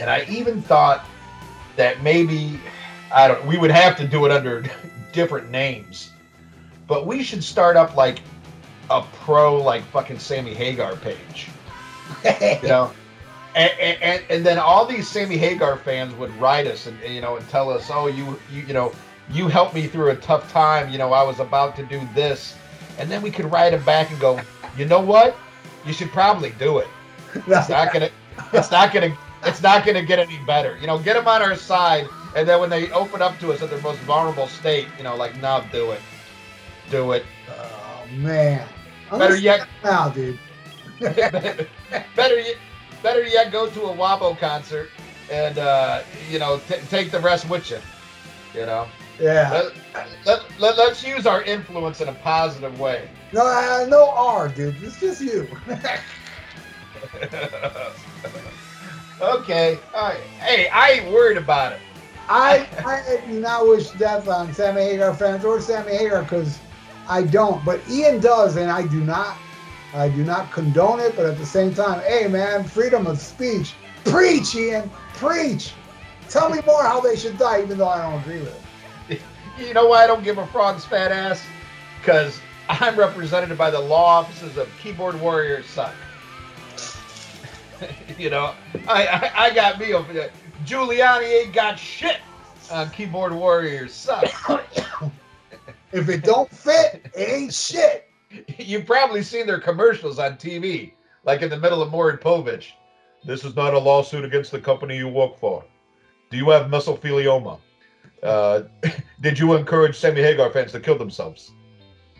And 0.00 0.10
I 0.10 0.24
even 0.28 0.62
thought 0.62 1.04
that 1.76 2.02
maybe 2.02 2.60
I 3.12 3.28
don't 3.28 3.44
we 3.46 3.58
would 3.58 3.70
have 3.70 3.96
to 3.98 4.06
do 4.06 4.24
it 4.24 4.30
under 4.30 4.64
different 5.12 5.50
names. 5.50 6.10
But 6.86 7.06
we 7.06 7.22
should 7.22 7.42
start 7.42 7.76
up 7.76 7.96
like 7.96 8.20
a 8.90 9.02
pro 9.22 9.56
like 9.56 9.82
fucking 9.84 10.18
Sammy 10.18 10.54
Hagar 10.54 10.96
page. 10.96 11.48
You 12.62 12.68
know? 12.68 12.92
And, 13.54 13.70
and, 13.78 14.22
and 14.28 14.44
then 14.44 14.58
all 14.58 14.84
these 14.84 15.08
Sammy 15.08 15.36
Hagar 15.36 15.76
fans 15.76 16.12
would 16.16 16.34
write 16.40 16.66
us 16.66 16.86
and 16.86 16.98
you 17.08 17.20
know 17.20 17.36
and 17.36 17.48
tell 17.48 17.70
us, 17.70 17.88
oh 17.92 18.08
you 18.08 18.38
you 18.52 18.62
you 18.62 18.74
know 18.74 18.92
you 19.30 19.48
helped 19.48 19.74
me 19.74 19.86
through 19.86 20.10
a 20.10 20.16
tough 20.16 20.50
time. 20.52 20.90
You 20.90 20.98
know 20.98 21.12
I 21.12 21.22
was 21.22 21.38
about 21.38 21.76
to 21.76 21.84
do 21.84 22.00
this, 22.14 22.56
and 22.98 23.10
then 23.10 23.22
we 23.22 23.30
could 23.30 23.50
write 23.50 23.70
them 23.70 23.84
back 23.84 24.10
and 24.10 24.20
go, 24.20 24.40
you 24.76 24.86
know 24.86 25.00
what? 25.00 25.36
You 25.86 25.92
should 25.92 26.10
probably 26.10 26.50
do 26.58 26.78
it. 26.78 26.88
It's 27.34 27.68
not 27.68 27.92
gonna. 27.92 28.10
It's 28.52 28.70
not 28.70 28.92
gonna. 28.92 29.16
It's 29.44 29.62
not 29.62 29.84
gonna 29.84 30.02
get 30.02 30.18
any 30.18 30.38
better. 30.38 30.76
You 30.80 30.86
know, 30.86 30.98
get 30.98 31.14
them 31.14 31.26
on 31.28 31.42
our 31.42 31.54
side, 31.56 32.08
and 32.34 32.48
then 32.48 32.60
when 32.60 32.70
they 32.70 32.90
open 32.90 33.22
up 33.22 33.38
to 33.40 33.52
us 33.52 33.62
at 33.62 33.70
their 33.70 33.80
most 33.80 34.00
vulnerable 34.00 34.46
state, 34.46 34.88
you 34.96 35.04
know, 35.04 35.16
like, 35.16 35.36
no, 35.36 35.64
do 35.70 35.92
it, 35.92 36.00
do 36.90 37.12
it. 37.12 37.24
Oh 37.48 38.06
man. 38.10 38.66
I'm 39.10 39.18
Better 39.18 39.36
yet, 39.36 39.66
now, 39.82 40.08
dude. 40.08 40.38
better 41.00 41.68
yet, 42.16 42.56
better 43.02 43.22
yet, 43.24 43.50
go 43.52 43.68
to 43.68 43.82
a 43.82 43.94
Wabo 43.94 44.38
concert 44.38 44.90
and 45.30 45.58
uh, 45.58 46.02
you 46.30 46.38
know 46.38 46.58
t- 46.68 46.76
take 46.88 47.10
the 47.10 47.20
rest 47.20 47.48
with 47.48 47.70
you. 47.70 47.78
You 48.54 48.66
know, 48.66 48.88
Yeah. 49.18 49.50
let, 49.50 49.72
let, 50.24 50.60
let, 50.60 50.78
let's 50.78 51.02
use 51.04 51.26
our 51.26 51.42
influence 51.42 52.00
in 52.00 52.08
a 52.08 52.12
positive 52.14 52.78
way. 52.78 53.08
No, 53.32 53.44
uh, 53.46 53.86
no 53.88 54.10
R, 54.10 54.48
dude. 54.48 54.76
It's 54.82 55.00
just 55.00 55.20
you. 55.20 55.48
okay, 59.20 59.78
right. 59.92 60.20
Hey, 60.40 60.68
I 60.68 60.90
ain't 60.92 61.12
worried 61.12 61.36
about 61.36 61.72
it. 61.72 61.80
I 62.28 62.66
I 62.84 63.20
do 63.26 63.40
not 63.40 63.66
wish 63.66 63.90
death 63.92 64.28
on 64.28 64.52
Sammy 64.54 64.82
Hagar 64.82 65.14
fans 65.14 65.44
or 65.44 65.60
Sammy 65.60 65.96
Hagar 65.96 66.22
because 66.22 66.58
I 67.08 67.22
don't, 67.22 67.62
but 67.64 67.80
Ian 67.88 68.20
does, 68.20 68.56
and 68.56 68.70
I 68.70 68.86
do 68.86 69.00
not. 69.00 69.36
I 69.94 70.08
do 70.08 70.24
not 70.24 70.50
condone 70.50 70.98
it, 71.00 71.14
but 71.14 71.26
at 71.26 71.38
the 71.38 71.46
same 71.46 71.72
time, 71.74 72.00
hey 72.00 72.26
man, 72.26 72.64
freedom 72.64 73.06
of 73.06 73.18
speech. 73.18 73.74
Preach, 74.04 74.54
Ian. 74.54 74.90
Preach. 75.14 75.72
Tell 76.28 76.50
me 76.50 76.60
more 76.66 76.82
how 76.82 77.00
they 77.00 77.16
should 77.16 77.38
die, 77.38 77.62
even 77.62 77.78
though 77.78 77.88
I 77.88 78.02
don't 78.02 78.20
agree 78.20 78.40
with 78.40 78.54
it. 79.08 79.20
You 79.56 79.72
know 79.72 79.86
why 79.86 80.02
I 80.02 80.08
don't 80.08 80.24
give 80.24 80.38
a 80.38 80.46
frog's 80.48 80.84
fat 80.84 81.12
ass? 81.12 81.40
Because 82.00 82.40
I'm 82.68 82.98
represented 82.98 83.56
by 83.56 83.70
the 83.70 83.78
law 83.78 84.18
offices 84.18 84.56
of 84.56 84.68
Keyboard 84.82 85.20
Warriors 85.20 85.66
Suck. 85.66 85.94
you 88.18 88.30
know, 88.30 88.54
I, 88.88 89.06
I 89.06 89.32
I 89.46 89.54
got 89.54 89.78
me 89.78 89.92
over 89.92 90.12
there. 90.12 90.30
Giuliani 90.64 91.44
ain't 91.44 91.52
got 91.52 91.78
shit 91.78 92.18
on 92.70 92.90
Keyboard 92.90 93.32
Warriors 93.32 93.92
Suck. 93.92 94.24
If 95.92 96.08
it 96.08 96.24
don't 96.24 96.50
fit, 96.50 97.06
it 97.14 97.28
ain't 97.28 97.54
shit. 97.54 98.10
You've 98.58 98.84
probably 98.84 99.22
seen 99.22 99.46
their 99.46 99.60
commercials 99.60 100.18
on 100.18 100.32
TV, 100.32 100.92
like 101.24 101.42
in 101.42 101.50
the 101.50 101.56
middle 101.56 101.80
of 101.80 101.92
Maury 101.92 102.18
Povich. 102.18 102.72
This 103.24 103.44
is 103.44 103.54
not 103.54 103.74
a 103.74 103.78
lawsuit 103.78 104.24
against 104.24 104.50
the 104.50 104.58
company 104.58 104.96
you 104.96 105.08
work 105.08 105.38
for. 105.38 105.64
Do 106.30 106.36
you 106.36 106.50
have 106.50 106.66
mesothelioma? 106.66 107.60
Uh, 108.24 108.62
did 109.20 109.38
you 109.38 109.54
encourage 109.54 109.96
Sammy 109.96 110.20
Hagar 110.20 110.50
fans 110.50 110.72
to 110.72 110.80
kill 110.80 110.98
themselves? 110.98 111.52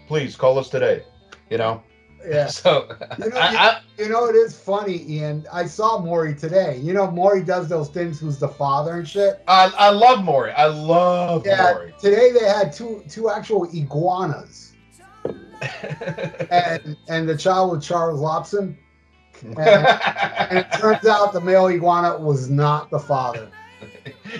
Please 0.06 0.36
call 0.36 0.56
us 0.56 0.68
today. 0.68 1.02
You 1.50 1.58
know. 1.58 1.82
Yeah. 2.26 2.46
So 2.50 2.88
You 3.18 3.30
know, 3.30 3.36
I, 3.36 3.46
I, 3.56 3.80
You 3.98 4.08
know, 4.08 4.26
it 4.26 4.34
is 4.36 4.58
funny, 4.58 5.02
Ian. 5.08 5.46
I 5.52 5.66
saw 5.66 5.98
Maury 5.98 6.34
today. 6.34 6.78
You 6.78 6.92
know, 6.92 7.10
Maury 7.10 7.42
does 7.44 7.68
those 7.68 7.88
things 7.90 8.18
who's 8.20 8.38
the 8.38 8.48
father 8.48 8.94
and 8.96 9.06
shit. 9.08 9.42
I 9.46 9.70
I 9.76 9.90
love 9.90 10.24
Maury. 10.24 10.52
I 10.52 10.66
love 10.66 11.46
Yeah, 11.46 11.72
Maury. 11.72 11.94
today 11.98 12.32
they 12.32 12.44
had 12.46 12.72
two 12.72 13.04
two 13.08 13.28
actual 13.30 13.64
iguanas 13.74 14.72
and 16.50 16.96
and 17.08 17.28
the 17.28 17.36
child 17.36 17.72
with 17.72 17.82
Charles 17.82 18.20
Lobson. 18.20 18.78
And, 19.42 19.86
and 20.48 20.58
it 20.58 20.70
turns 20.72 21.04
out 21.06 21.32
the 21.32 21.40
male 21.40 21.66
iguana 21.66 22.16
was 22.18 22.48
not 22.48 22.90
the 22.90 22.98
father. 23.00 23.50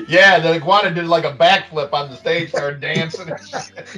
Yeah, 0.09 0.39
the 0.39 0.55
iguana 0.55 0.91
did 0.93 1.07
like 1.07 1.25
a 1.25 1.33
backflip 1.33 1.93
on 1.93 2.11
the 2.11 2.17
stage, 2.17 2.51
started 2.51 2.81
dancing. 2.81 3.29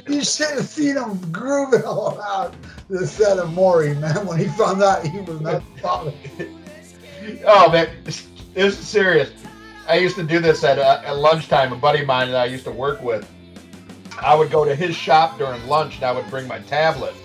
you 0.07 0.23
should 0.23 0.51
have 0.51 0.65
seen 0.65 0.95
him 0.95 1.17
grooving 1.31 1.83
all 1.83 2.17
around 2.17 2.55
the 2.89 3.05
set 3.05 3.37
of 3.37 3.53
Maury, 3.53 3.95
man, 3.95 4.25
when 4.25 4.37
he 4.37 4.47
found 4.47 4.81
out 4.81 5.05
he 5.05 5.19
was 5.21 5.41
not 5.41 5.63
the 5.75 5.81
father. 5.81 6.13
oh 7.45 7.71
man, 7.71 7.89
this 8.03 8.27
is 8.55 8.77
serious. 8.77 9.31
I 9.87 9.97
used 9.97 10.15
to 10.17 10.23
do 10.23 10.39
this 10.39 10.63
at, 10.63 10.79
uh, 10.79 11.01
at 11.05 11.17
lunchtime. 11.17 11.71
A 11.71 11.77
buddy 11.77 12.01
of 12.01 12.07
mine 12.07 12.27
that 12.31 12.41
I 12.41 12.45
used 12.45 12.65
to 12.65 12.71
work 12.71 13.01
with, 13.01 13.29
I 14.19 14.35
would 14.35 14.51
go 14.51 14.65
to 14.65 14.75
his 14.75 14.95
shop 14.95 15.37
during 15.37 15.65
lunch, 15.67 15.95
and 15.95 16.03
I 16.03 16.11
would 16.11 16.29
bring 16.29 16.47
my 16.47 16.59
tablet, 16.59 17.15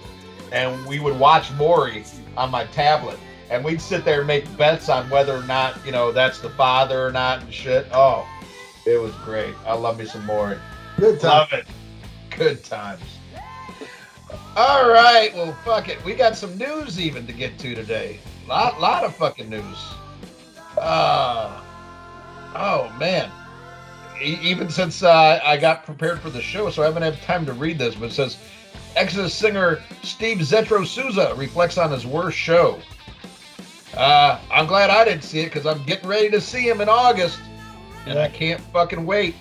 and 0.53 0.85
we 0.87 1.01
would 1.01 1.19
watch 1.19 1.51
Maury 1.53 2.05
on 2.37 2.51
my 2.51 2.65
tablet, 2.67 3.19
and 3.51 3.65
we'd 3.65 3.81
sit 3.81 4.05
there 4.05 4.19
and 4.19 4.27
make 4.27 4.57
bets 4.57 4.89
on 4.89 5.11
whether 5.11 5.35
or 5.35 5.43
not 5.45 5.85
you 5.85 5.93
know 5.93 6.13
that's 6.13 6.41
the 6.41 6.51
father 6.51 7.07
or 7.07 7.13
not 7.13 7.43
and 7.43 7.53
shit. 7.53 7.87
Oh, 7.93 8.27
it 8.87 9.01
was 9.01 9.15
great. 9.25 9.55
I 9.67 9.75
love 9.75 9.99
me 9.99 10.07
some 10.07 10.25
Maury. 10.27 10.59
Good 10.99 11.21
time. 11.21 11.31
Love 11.31 11.53
it. 11.53 11.67
Good 12.37 12.65
times. 12.65 13.03
All 14.57 14.89
right, 14.89 15.31
well, 15.35 15.53
fuck 15.65 15.89
it. 15.89 16.03
We 16.05 16.15
got 16.15 16.37
some 16.37 16.57
news 16.59 17.01
even 17.01 17.27
to 17.27 17.33
get 17.33 17.59
to 17.61 17.75
today. 17.75 18.19
Lot, 18.47 18.81
lot 18.81 19.05
of 19.05 19.15
fucking 19.17 19.49
news. 19.49 19.79
Uh, 20.79 21.63
oh 22.55 22.93
man. 22.99 23.31
E- 24.23 24.39
even 24.43 24.69
since 24.69 25.03
uh, 25.03 25.41
I 25.43 25.57
got 25.57 25.85
prepared 25.85 26.21
for 26.21 26.31
the 26.31 26.43
show, 26.43 26.71
so 26.71 26.83
I 26.83 26.87
haven't 26.87 27.03
had 27.03 27.21
time 27.23 27.47
to 27.47 27.53
read 27.53 27.79
this, 27.79 27.95
but 27.95 28.11
it 28.11 28.13
says 28.13 28.37
Exodus 28.95 29.35
singer 29.35 29.83
Steve 30.03 30.39
Zetro 30.39 30.87
Souza 30.87 31.35
reflects 31.37 31.79
on 31.79 31.91
his 31.91 32.07
worst 32.07 32.37
show. 32.37 32.79
Uh, 33.97 34.39
I'm 34.51 34.67
glad 34.67 34.91
I 34.91 35.05
didn't 35.05 35.23
see 35.25 35.41
it 35.41 35.47
because 35.53 35.67
I'm 35.67 35.83
getting 35.85 36.09
ready 36.09 36.31
to 36.31 36.41
see 36.41 36.69
him 36.69 36.81
in 36.81 36.89
August, 36.89 37.39
and 38.07 38.19
I 38.19 38.29
can't 38.29 38.61
fucking 38.61 39.05
wait. 39.05 39.35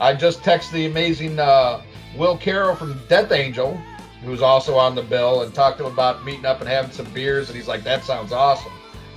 I 0.00 0.14
just 0.14 0.42
texted 0.42 0.72
the 0.72 0.86
amazing 0.86 1.38
uh, 1.38 1.82
Will 2.16 2.36
Carroll 2.36 2.76
from 2.76 3.00
Death 3.08 3.32
Angel, 3.32 3.76
who's 4.22 4.42
also 4.42 4.76
on 4.76 4.94
the 4.94 5.02
bill, 5.02 5.42
and 5.42 5.52
talked 5.52 5.78
to 5.78 5.86
him 5.86 5.92
about 5.92 6.24
meeting 6.24 6.46
up 6.46 6.60
and 6.60 6.68
having 6.68 6.90
some 6.90 7.12
beers, 7.12 7.48
and 7.48 7.56
he's 7.56 7.68
like, 7.68 7.82
"That 7.84 8.04
sounds 8.04 8.32
awesome." 8.32 8.72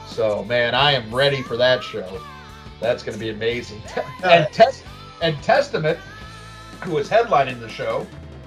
So, 0.08 0.44
man, 0.46 0.76
I 0.76 0.92
am 0.92 1.14
ready 1.14 1.42
for 1.42 1.56
that 1.58 1.84
show. 1.84 2.22
That's 2.80 3.04
going 3.04 3.14
to 3.14 3.20
be 3.20 3.30
amazing. 3.30 3.82
and, 4.24 4.52
Tes- 4.52 4.84
and 5.22 5.42
Testament, 5.44 5.98
who 6.82 6.98
is 6.98 7.10
headlining 7.10 7.60
the 7.60 7.70
show, 7.70 8.06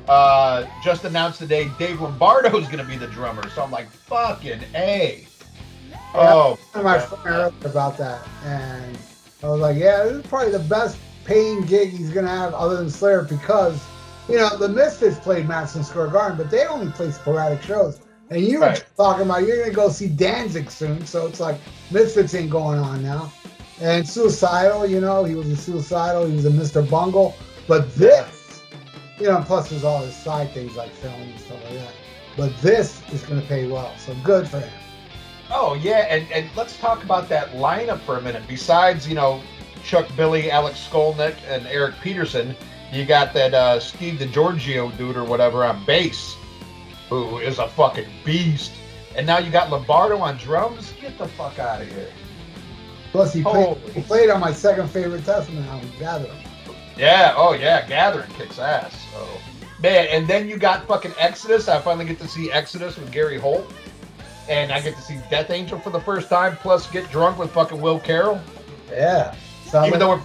uh, 0.09 0.67
just 0.83 1.05
announced 1.05 1.39
today 1.39 1.71
Dave 1.79 2.01
Lombardo 2.01 2.59
is 2.59 2.67
going 2.67 2.79
to 2.79 2.85
be 2.85 2.97
the 2.97 3.07
drummer. 3.07 3.49
So 3.51 3.63
I'm 3.63 3.71
like, 3.71 3.89
fucking 3.91 4.61
a. 4.75 5.27
Oh, 6.15 6.59
One 6.73 6.81
of 6.81 6.85
my 6.85 6.99
friend 6.99 7.55
about 7.65 7.97
that, 7.99 8.27
and 8.45 8.97
I 9.45 9.49
was 9.49 9.61
like, 9.61 9.77
yeah, 9.77 10.05
this 10.05 10.13
is 10.15 10.27
probably 10.27 10.53
the 10.53 10.59
best 10.59 10.97
paying 11.25 11.61
gig 11.67 11.91
he's 11.91 12.09
gonna 12.09 12.29
have 12.29 12.55
other 12.55 12.79
than 12.79 12.89
Slayer 12.89 13.25
because, 13.25 13.79
you 14.27 14.39
know, 14.39 14.57
the 14.57 14.71
Misfits 14.71 15.19
played 15.19 15.47
Madison 15.47 15.85
Square 15.85 16.09
Garden, 16.09 16.39
but 16.39 16.51
they 16.51 16.65
only 16.67 16.91
play 16.93 17.11
sporadic 17.11 17.61
shows. 17.61 18.01
And 18.31 18.41
you 18.41 18.61
were 18.61 18.67
Right. 18.67 18.85
talking 18.97 19.27
about 19.27 19.47
you're 19.47 19.59
gonna 19.59 19.71
go 19.75 19.91
see 19.91 20.09
Danzig 20.09 20.71
soon, 20.71 21.05
so 21.05 21.27
it's 21.27 21.41
like 21.41 21.57
Misfits 21.91 22.35
ain't 22.35 22.49
going 22.49 22.79
on 22.79 23.03
now. 23.03 23.31
And 23.83 24.09
Suicidal, 24.09 24.87
you 24.87 25.03
know, 25.03 25.25
he 25.25 25.35
was 25.35 25.47
in 25.51 25.57
Suicidal, 25.57 26.25
he 26.25 26.35
was 26.37 26.47
a 26.47 26.51
Mr. 26.51 26.89
Bungle, 26.89 27.35
but 27.69 27.95
this, 27.97 28.63
you 29.19 29.27
know, 29.27 29.45
plus 29.47 29.69
there's 29.69 29.85
all 29.85 29.99
his 29.99 30.17
side 30.17 30.53
things 30.53 30.75
like 30.75 30.91
film 30.91 31.21
and 31.21 31.39
stuff 31.39 31.59
like 31.65 31.75
that. 31.75 31.93
But 32.35 32.57
this 32.63 33.03
is 33.13 33.23
gonna 33.25 33.43
pay 33.43 33.67
well, 33.67 33.93
so 33.99 34.15
good 34.25 34.49
for 34.49 34.61
him. 34.61 34.71
Oh 35.57 35.75
yeah, 35.75 36.07
and, 36.11 36.31
and 36.33 36.51
let's 36.57 36.77
talk 36.79 37.05
about 37.05 37.29
that 37.29 37.53
lineup 37.53 38.01
for 38.01 38.19
a 38.19 38.21
minute. 38.21 38.43
Besides, 38.49 39.07
you 39.07 39.15
know, 39.15 39.41
Chuck 39.85 40.09
Billy, 40.17 40.51
Alex 40.51 40.85
Skolnick, 40.91 41.37
and 41.47 41.65
Eric 41.69 41.95
Peterson, 42.03 42.57
you 42.93 43.05
got 43.05 43.33
that 43.35 43.55
uh, 43.55 43.79
Steve 43.79 44.19
Di 44.19 44.27
Giorgio 44.27 44.91
dude 44.93 45.17
or 45.17 45.23
whatever 45.23 45.65
on 45.65 45.85
bass, 45.85 46.37
who 47.09 47.39
is 47.39 47.61
a 47.61 47.69
fucking 47.69 48.09
beast. 48.25 48.73
And 49.15 49.27
now 49.27 49.39
you 49.39 49.51
got 49.51 49.71
Lombardo 49.71 50.19
on 50.19 50.37
drums. 50.39 50.93
Get 51.01 51.17
the 51.19 51.29
fuck 51.29 51.61
out 51.61 51.83
of 51.83 51.89
here. 51.89 52.11
Plus 53.13 53.33
he 53.33 53.45
played, 53.45 53.77
he 53.95 54.03
played 54.03 54.31
on 54.31 54.41
my 54.41 54.53
second 54.53 54.91
favorite 54.91 55.25
Testament 55.25 55.65
album, 55.69 55.89
Gathering. 56.01 56.33
Yeah. 56.97 57.33
Oh 57.37 57.53
yeah. 57.53 57.87
Gathering 57.87 58.29
kicks 58.31 58.59
ass. 58.59 58.93
So 59.13 59.29
man, 59.81 60.09
and 60.11 60.27
then 60.27 60.49
you 60.49 60.57
got 60.57 60.89
fucking 60.89 61.15
Exodus. 61.17 61.69
I 61.69 61.81
finally 61.81 62.07
get 62.07 62.19
to 62.21 62.29
see 62.29 62.51
Exodus 62.51 62.97
with 62.97 63.13
Gary 63.13 63.39
Holt, 63.39 63.73
and 64.49 64.73
I 64.73 64.81
get 64.81 64.97
to 64.97 65.03
see 65.03 65.19
Death 65.31 65.51
Angel 65.51 65.79
for 65.79 65.91
the 65.91 66.01
first 66.01 66.29
time. 66.29 66.57
Plus, 66.57 66.87
get 66.91 67.11
drunk 67.11 67.39
with 67.39 67.51
fucking 67.51 67.81
Will 67.81 68.01
Carroll. 68.01 68.41
Yeah. 68.91 69.35
Sounds 69.67 69.89
Even 69.89 69.93
like- 69.93 70.01
though 70.01 70.17
we're 70.17 70.23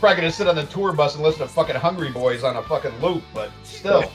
probably 0.00 0.16
gonna 0.16 0.32
sit 0.32 0.46
on 0.46 0.56
the 0.56 0.66
tour 0.66 0.92
bus 0.92 1.14
and 1.14 1.24
listen 1.24 1.40
to 1.40 1.48
fucking 1.48 1.76
Hungry 1.76 2.10
Boys 2.10 2.44
on 2.44 2.56
a 2.56 2.62
fucking 2.62 3.00
loop, 3.00 3.22
but 3.34 3.50
still. 3.64 4.04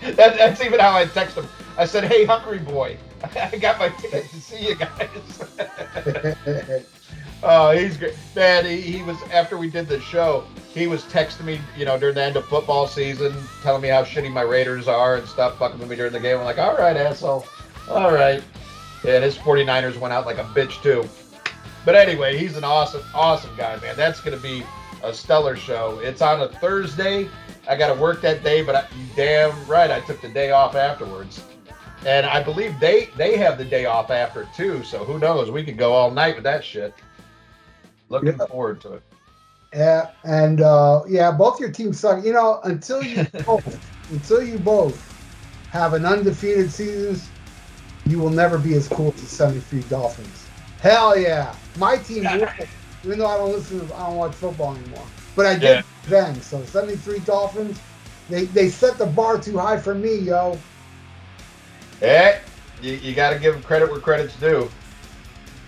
that, 0.00 0.16
that's 0.36 0.60
even 0.62 0.80
how 0.80 0.96
I 0.96 1.06
text 1.06 1.36
him. 1.36 1.48
I 1.78 1.86
said, 1.86 2.04
"Hey, 2.04 2.24
Hungry 2.24 2.58
Boy, 2.58 2.98
I 3.36 3.56
got 3.56 3.78
my 3.78 3.88
ticket 3.90 4.28
to 4.30 4.40
see 4.40 4.68
you 4.68 4.74
guys." 4.74 5.44
oh, 7.42 7.70
he's 7.70 7.96
great, 7.96 8.14
man. 8.34 8.64
He, 8.64 8.80
he 8.80 9.02
was 9.02 9.16
after 9.32 9.56
we 9.56 9.70
did 9.70 9.88
the 9.88 10.00
show. 10.00 10.44
He 10.74 10.86
was 10.86 11.04
texting 11.04 11.44
me, 11.44 11.60
you 11.76 11.84
know, 11.84 11.98
during 11.98 12.14
the 12.14 12.22
end 12.24 12.36
of 12.36 12.44
football 12.46 12.86
season, 12.86 13.34
telling 13.62 13.82
me 13.82 13.88
how 13.88 14.02
shitty 14.04 14.32
my 14.32 14.42
Raiders 14.42 14.88
are 14.88 15.16
and 15.16 15.28
stuff, 15.28 15.58
fucking 15.58 15.78
with 15.78 15.88
me 15.88 15.96
during 15.96 16.12
the 16.12 16.20
game. 16.20 16.38
I'm 16.38 16.44
like, 16.44 16.58
"All 16.58 16.76
right, 16.76 16.96
asshole, 16.96 17.46
all 17.92 18.12
right." 18.12 18.42
Yeah, 19.04 19.16
and 19.16 19.24
his 19.24 19.36
49ers 19.36 19.98
went 19.98 20.12
out 20.14 20.26
like 20.26 20.38
a 20.38 20.44
bitch 20.44 20.80
too. 20.82 21.08
But 21.84 21.96
anyway, 21.96 22.36
he's 22.38 22.56
an 22.56 22.64
awesome, 22.64 23.02
awesome 23.14 23.54
guy, 23.56 23.76
man. 23.80 23.96
That's 23.96 24.20
going 24.20 24.36
to 24.36 24.42
be 24.42 24.64
a 25.02 25.12
stellar 25.12 25.56
show. 25.56 25.98
It's 25.98 26.22
on 26.22 26.40
a 26.40 26.48
Thursday. 26.48 27.28
I 27.68 27.76
got 27.76 27.92
to 27.92 28.00
work 28.00 28.20
that 28.22 28.44
day, 28.44 28.62
but 28.62 28.74
I, 28.76 28.84
you 28.96 29.06
damn 29.16 29.66
right, 29.66 29.90
I 29.90 30.00
took 30.00 30.20
the 30.20 30.28
day 30.28 30.52
off 30.52 30.76
afterwards. 30.76 31.42
And 32.04 32.26
I 32.26 32.42
believe 32.42 32.78
they 32.80 33.10
they 33.16 33.36
have 33.36 33.58
the 33.58 33.64
day 33.64 33.86
off 33.86 34.10
after 34.10 34.44
too. 34.54 34.82
So 34.84 35.04
who 35.04 35.18
knows? 35.18 35.50
We 35.50 35.64
could 35.64 35.78
go 35.78 35.92
all 35.92 36.10
night 36.10 36.34
with 36.36 36.44
that 36.44 36.64
shit. 36.64 36.94
Looking 38.08 38.38
Yeah. 38.38 38.46
forward 38.46 38.80
to 38.82 38.94
it. 38.94 39.02
yeah, 39.74 40.10
and 40.24 40.60
uh, 40.60 41.02
yeah, 41.08 41.30
both 41.32 41.60
your 41.60 41.70
teams 41.72 41.98
suck. 42.00 42.24
You 42.24 42.32
know, 42.32 42.60
until 42.64 43.02
you 43.02 43.26
both, 43.46 43.80
until 44.08 44.42
you 44.42 44.58
both 44.58 45.08
have 45.70 45.94
an 45.94 46.04
undefeated 46.04 46.72
seasons, 46.72 47.31
you 48.08 48.18
will 48.18 48.30
never 48.30 48.58
be 48.58 48.74
as 48.74 48.88
cool 48.88 49.12
as 49.14 49.20
the 49.20 49.26
73 49.26 49.80
Dolphins. 49.82 50.48
Hell 50.80 51.16
yeah, 51.18 51.54
my 51.78 51.96
team. 51.96 52.24
will, 52.24 52.48
even 53.04 53.18
though 53.18 53.26
I 53.26 53.36
don't 53.38 53.52
listen, 53.52 53.86
to, 53.86 53.94
I 53.94 54.06
don't 54.06 54.16
watch 54.16 54.34
football 54.34 54.74
anymore, 54.74 55.06
but 55.36 55.46
I 55.46 55.54
did 55.54 55.62
Yeah. 55.62 55.82
then. 56.08 56.34
So 56.40 56.64
73 56.64 57.20
Dolphins, 57.20 57.80
they 58.28 58.44
they 58.46 58.68
set 58.68 58.98
the 58.98 59.06
bar 59.06 59.38
too 59.40 59.58
high 59.58 59.78
for 59.78 59.94
me, 59.94 60.16
yo. 60.16 60.58
Hey, 62.00 62.40
you, 62.80 62.94
you 62.94 63.14
got 63.14 63.30
to 63.30 63.38
give 63.38 63.54
them 63.54 63.62
credit 63.62 63.90
where 63.90 64.00
credit's 64.00 64.34
due. 64.36 64.68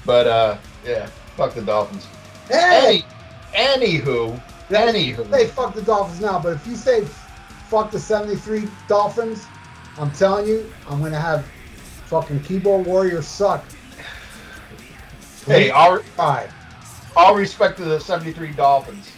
But 0.04 0.26
uh, 0.26 0.58
yeah, 0.84 1.06
fuck 1.36 1.54
the 1.54 1.62
Dolphins. 1.62 2.06
Hey, 2.48 3.04
Any, 3.54 4.00
anywho, 4.00 4.38
anywho. 4.70 5.30
They 5.30 5.46
fuck 5.46 5.74
the 5.74 5.82
Dolphins 5.82 6.20
now, 6.20 6.40
but 6.40 6.54
if 6.54 6.66
you 6.66 6.74
say 6.74 7.04
fuck 7.04 7.90
the 7.90 7.98
73 7.98 8.68
Dolphins, 8.88 9.46
I'm 9.98 10.10
telling 10.10 10.48
you, 10.48 10.70
I'm 10.88 11.00
gonna 11.02 11.18
have 11.18 11.46
fucking 12.14 12.40
keyboard 12.44 12.86
warriors 12.86 13.26
suck. 13.26 13.64
Hey, 15.46 15.70
all, 15.70 15.98
Five. 15.98 16.54
all 17.16 17.34
respect 17.34 17.76
to 17.78 17.84
the 17.84 17.98
73 17.98 18.52
Dolphins. 18.52 19.10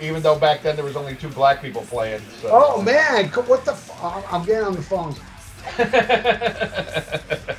Even 0.00 0.22
though 0.22 0.38
back 0.38 0.62
then 0.62 0.74
there 0.74 0.86
was 0.86 0.96
only 0.96 1.14
two 1.16 1.28
black 1.28 1.60
people 1.60 1.82
playing. 1.82 2.22
So. 2.40 2.48
Oh 2.50 2.80
man, 2.82 3.28
what 3.28 3.64
the? 3.66 3.72
F- 3.72 4.02
I'm- 4.02 4.44
getting 4.46 4.64
on 4.64 4.74
the 4.74 4.82
phone. 4.82 5.14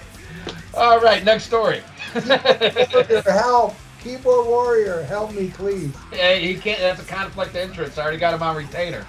all 0.73 0.99
right, 0.99 1.23
next 1.23 1.43
story. 1.45 1.81
Help! 3.25 3.75
Keyboard 4.03 4.47
warrior, 4.47 5.03
help 5.03 5.31
me, 5.33 5.49
please. 5.51 5.95
hey, 6.11 6.45
he 6.45 6.55
can't. 6.59 6.79
That's 6.79 7.01
a 7.01 7.05
conflict 7.05 7.51
of 7.51 7.57
interest. 7.57 7.97
I 7.99 8.01
already 8.01 8.17
got 8.17 8.33
him 8.33 8.41
on 8.43 8.57
retainer. 8.57 9.05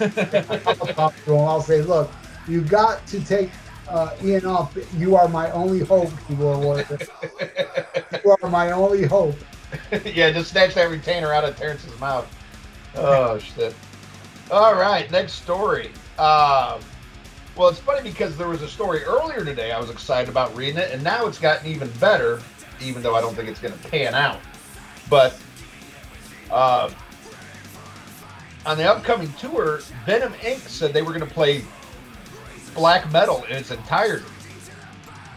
I'll 0.00 0.74
talk 0.74 1.14
to 1.24 1.34
him. 1.34 1.40
I'll 1.40 1.62
say, 1.62 1.82
look, 1.82 2.10
you 2.48 2.62
got 2.62 3.06
to 3.08 3.20
take 3.24 3.50
uh, 3.92 4.16
Ian 4.24 4.46
off. 4.46 4.76
You 4.96 5.16
are 5.16 5.28
my 5.28 5.50
only 5.52 5.80
hope, 5.80 6.10
keyboard 6.26 6.58
warrior. 6.58 6.98
You 8.24 8.36
are 8.42 8.50
my 8.50 8.72
only 8.72 9.06
hope. 9.06 9.36
yeah, 10.04 10.30
just 10.30 10.50
snatch 10.50 10.74
that 10.74 10.90
retainer 10.90 11.32
out 11.32 11.44
of 11.44 11.56
Terrence's 11.56 11.98
mouth. 12.00 12.26
Oh 12.96 13.38
shit! 13.38 13.74
All 14.50 14.74
right, 14.74 15.10
next 15.10 15.34
story. 15.34 15.88
Um, 16.18 16.80
well, 17.54 17.68
it's 17.68 17.80
funny 17.80 18.02
because 18.02 18.36
there 18.36 18.48
was 18.48 18.62
a 18.62 18.68
story 18.68 19.02
earlier 19.04 19.44
today. 19.44 19.72
I 19.72 19.78
was 19.78 19.90
excited 19.90 20.28
about 20.28 20.54
reading 20.56 20.78
it, 20.78 20.90
and 20.90 21.02
now 21.02 21.26
it's 21.26 21.38
gotten 21.38 21.70
even 21.70 21.90
better. 21.92 22.40
Even 22.80 23.02
though 23.02 23.14
I 23.14 23.20
don't 23.20 23.34
think 23.34 23.48
it's 23.48 23.60
going 23.60 23.74
to 23.78 23.88
pan 23.88 24.14
out, 24.14 24.40
but 25.08 25.38
uh, 26.50 26.90
on 28.66 28.76
the 28.76 28.90
upcoming 28.90 29.32
tour, 29.34 29.80
Venom 30.04 30.32
Inc. 30.34 30.58
said 30.60 30.92
they 30.92 31.02
were 31.02 31.12
going 31.12 31.26
to 31.26 31.32
play 31.32 31.62
black 32.74 33.10
metal 33.12 33.44
in 33.44 33.56
its 33.56 33.70
entirety 33.70 34.24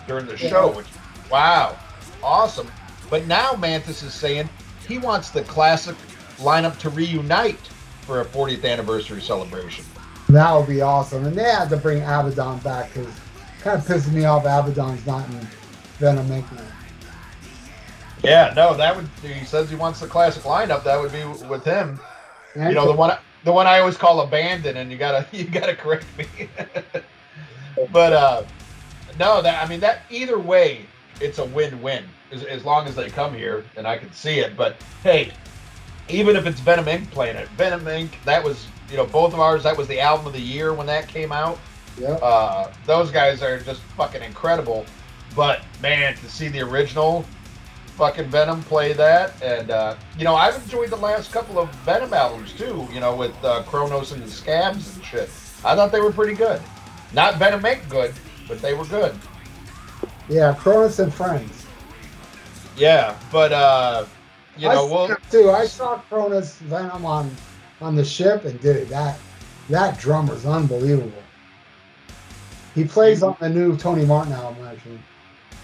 during 0.07 0.25
the 0.25 0.37
show. 0.37 0.71
Which, 0.71 0.87
wow, 1.31 1.77
awesome. 2.23 2.71
But 3.09 3.27
now 3.27 3.53
Mantas 3.53 4.03
is 4.03 4.13
saying 4.13 4.49
he 4.87 4.97
wants 4.97 5.29
the 5.29 5.43
classic 5.43 5.95
lineup 6.37 6.77
to 6.79 6.89
reunite 6.89 7.59
for 8.01 8.21
a 8.21 8.25
40th 8.25 8.65
anniversary 8.65 9.21
celebration. 9.21 9.85
That 10.29 10.53
would 10.55 10.67
be 10.67 10.81
awesome. 10.81 11.25
And 11.25 11.35
they 11.35 11.43
had 11.43 11.69
to 11.69 11.77
bring 11.77 12.01
Abaddon 12.01 12.59
back 12.59 12.93
because 12.93 13.13
kind 13.61 13.79
of 13.79 13.85
pisses 13.85 14.11
me 14.11 14.25
off 14.25 14.43
Abaddon's 14.43 15.05
not 15.05 15.27
in 15.29 15.39
Venom 15.99 16.27
Inc. 16.27 16.45
Yeah, 18.23 18.53
no, 18.55 18.75
that 18.75 18.95
would. 18.95 19.07
He 19.21 19.45
says 19.45 19.69
he 19.69 19.75
wants 19.75 19.99
the 19.99 20.07
classic 20.07 20.43
lineup. 20.43 20.83
That 20.83 20.99
would 20.99 21.11
be 21.11 21.23
with 21.47 21.63
him. 21.63 21.99
And 22.55 22.69
You 22.69 22.75
know 22.75 22.87
the 22.87 22.93
one, 22.93 23.17
the 23.43 23.51
one 23.51 23.67
I 23.67 23.79
always 23.79 23.97
call 23.97 24.21
abandon, 24.21 24.77
and 24.77 24.91
you 24.91 24.97
gotta, 24.97 25.27
you 25.35 25.45
gotta 25.45 25.75
correct 25.75 26.05
me. 26.17 26.25
but 27.91 28.13
uh, 28.13 28.43
no, 29.19 29.41
that 29.41 29.63
I 29.63 29.67
mean 29.67 29.79
that 29.81 30.01
either 30.09 30.39
way, 30.39 30.85
it's 31.21 31.39
a 31.39 31.45
win-win 31.45 32.03
as, 32.31 32.43
as 32.43 32.65
long 32.65 32.87
as 32.87 32.95
they 32.95 33.09
come 33.09 33.33
here 33.33 33.65
and 33.75 33.87
I 33.87 33.97
can 33.97 34.11
see 34.11 34.39
it. 34.39 34.55
But 34.57 34.77
hey, 35.03 35.31
even 36.09 36.35
if 36.35 36.45
it's 36.45 36.59
Venom 36.59 36.85
Inc. 36.85 37.09
playing 37.11 37.35
it, 37.35 37.47
Venom 37.49 37.85
Inc. 37.85 38.11
That 38.25 38.43
was, 38.43 38.67
you 38.89 38.97
know, 38.97 39.05
both 39.05 39.33
of 39.33 39.39
ours. 39.39 39.63
That 39.63 39.77
was 39.77 39.87
the 39.87 39.99
album 39.99 40.27
of 40.27 40.33
the 40.33 40.41
year 40.41 40.73
when 40.73 40.87
that 40.87 41.07
came 41.07 41.31
out. 41.31 41.57
Yeah. 41.97 42.09
Uh, 42.09 42.73
those 42.85 43.11
guys 43.11 43.41
are 43.41 43.59
just 43.59 43.81
fucking 43.81 44.21
incredible. 44.21 44.85
But 45.35 45.61
man, 45.81 46.15
to 46.17 46.29
see 46.29 46.47
the 46.47 46.61
original 46.61 47.25
fucking 47.97 48.29
Venom 48.29 48.61
play 48.63 48.93
that, 48.93 49.41
and 49.41 49.71
uh, 49.71 49.95
you 50.17 50.23
know, 50.23 50.35
I've 50.35 50.61
enjoyed 50.61 50.89
the 50.89 50.97
last 50.97 51.31
couple 51.31 51.59
of 51.59 51.69
Venom 51.77 52.13
albums 52.13 52.53
too. 52.53 52.87
You 52.91 52.99
know, 52.99 53.15
with 53.15 53.35
uh, 53.43 53.63
Cronos 53.63 54.11
and 54.11 54.21
the 54.21 54.29
Scabs 54.29 54.95
and 54.95 55.03
shit. 55.03 55.29
I 55.63 55.75
thought 55.75 55.91
they 55.91 56.01
were 56.01 56.11
pretty 56.11 56.35
good. 56.35 56.61
Not 57.15 57.37
Venom 57.37 57.61
make 57.61 57.87
good, 57.87 58.13
but 58.45 58.61
they 58.61 58.73
were 58.73 58.85
good. 58.85 59.17
Yeah, 60.27 60.53
Cronus 60.53 60.99
and 60.99 61.13
Friends. 61.13 61.65
Yeah, 62.75 63.17
but 63.31 63.53
uh, 63.53 64.05
you 64.57 64.67
know, 64.67 64.85
I 64.85 64.91
well, 64.91 65.17
too. 65.31 65.49
I 65.49 65.65
saw 65.65 65.97
Cronus 66.09 66.57
Venom 66.57 67.05
on 67.05 67.33
on 67.79 67.95
the 67.95 68.03
ship, 68.03 68.43
and 68.43 68.59
dude, 68.59 68.89
that 68.89 69.17
that 69.69 69.97
drummer's 69.97 70.45
unbelievable. 70.45 71.23
He 72.73 72.83
plays 72.83 73.23
on 73.23 73.37
the 73.39 73.47
new 73.47 73.77
Tony 73.77 74.05
Martin 74.05 74.33
album, 74.33 74.65
actually. 74.67 74.99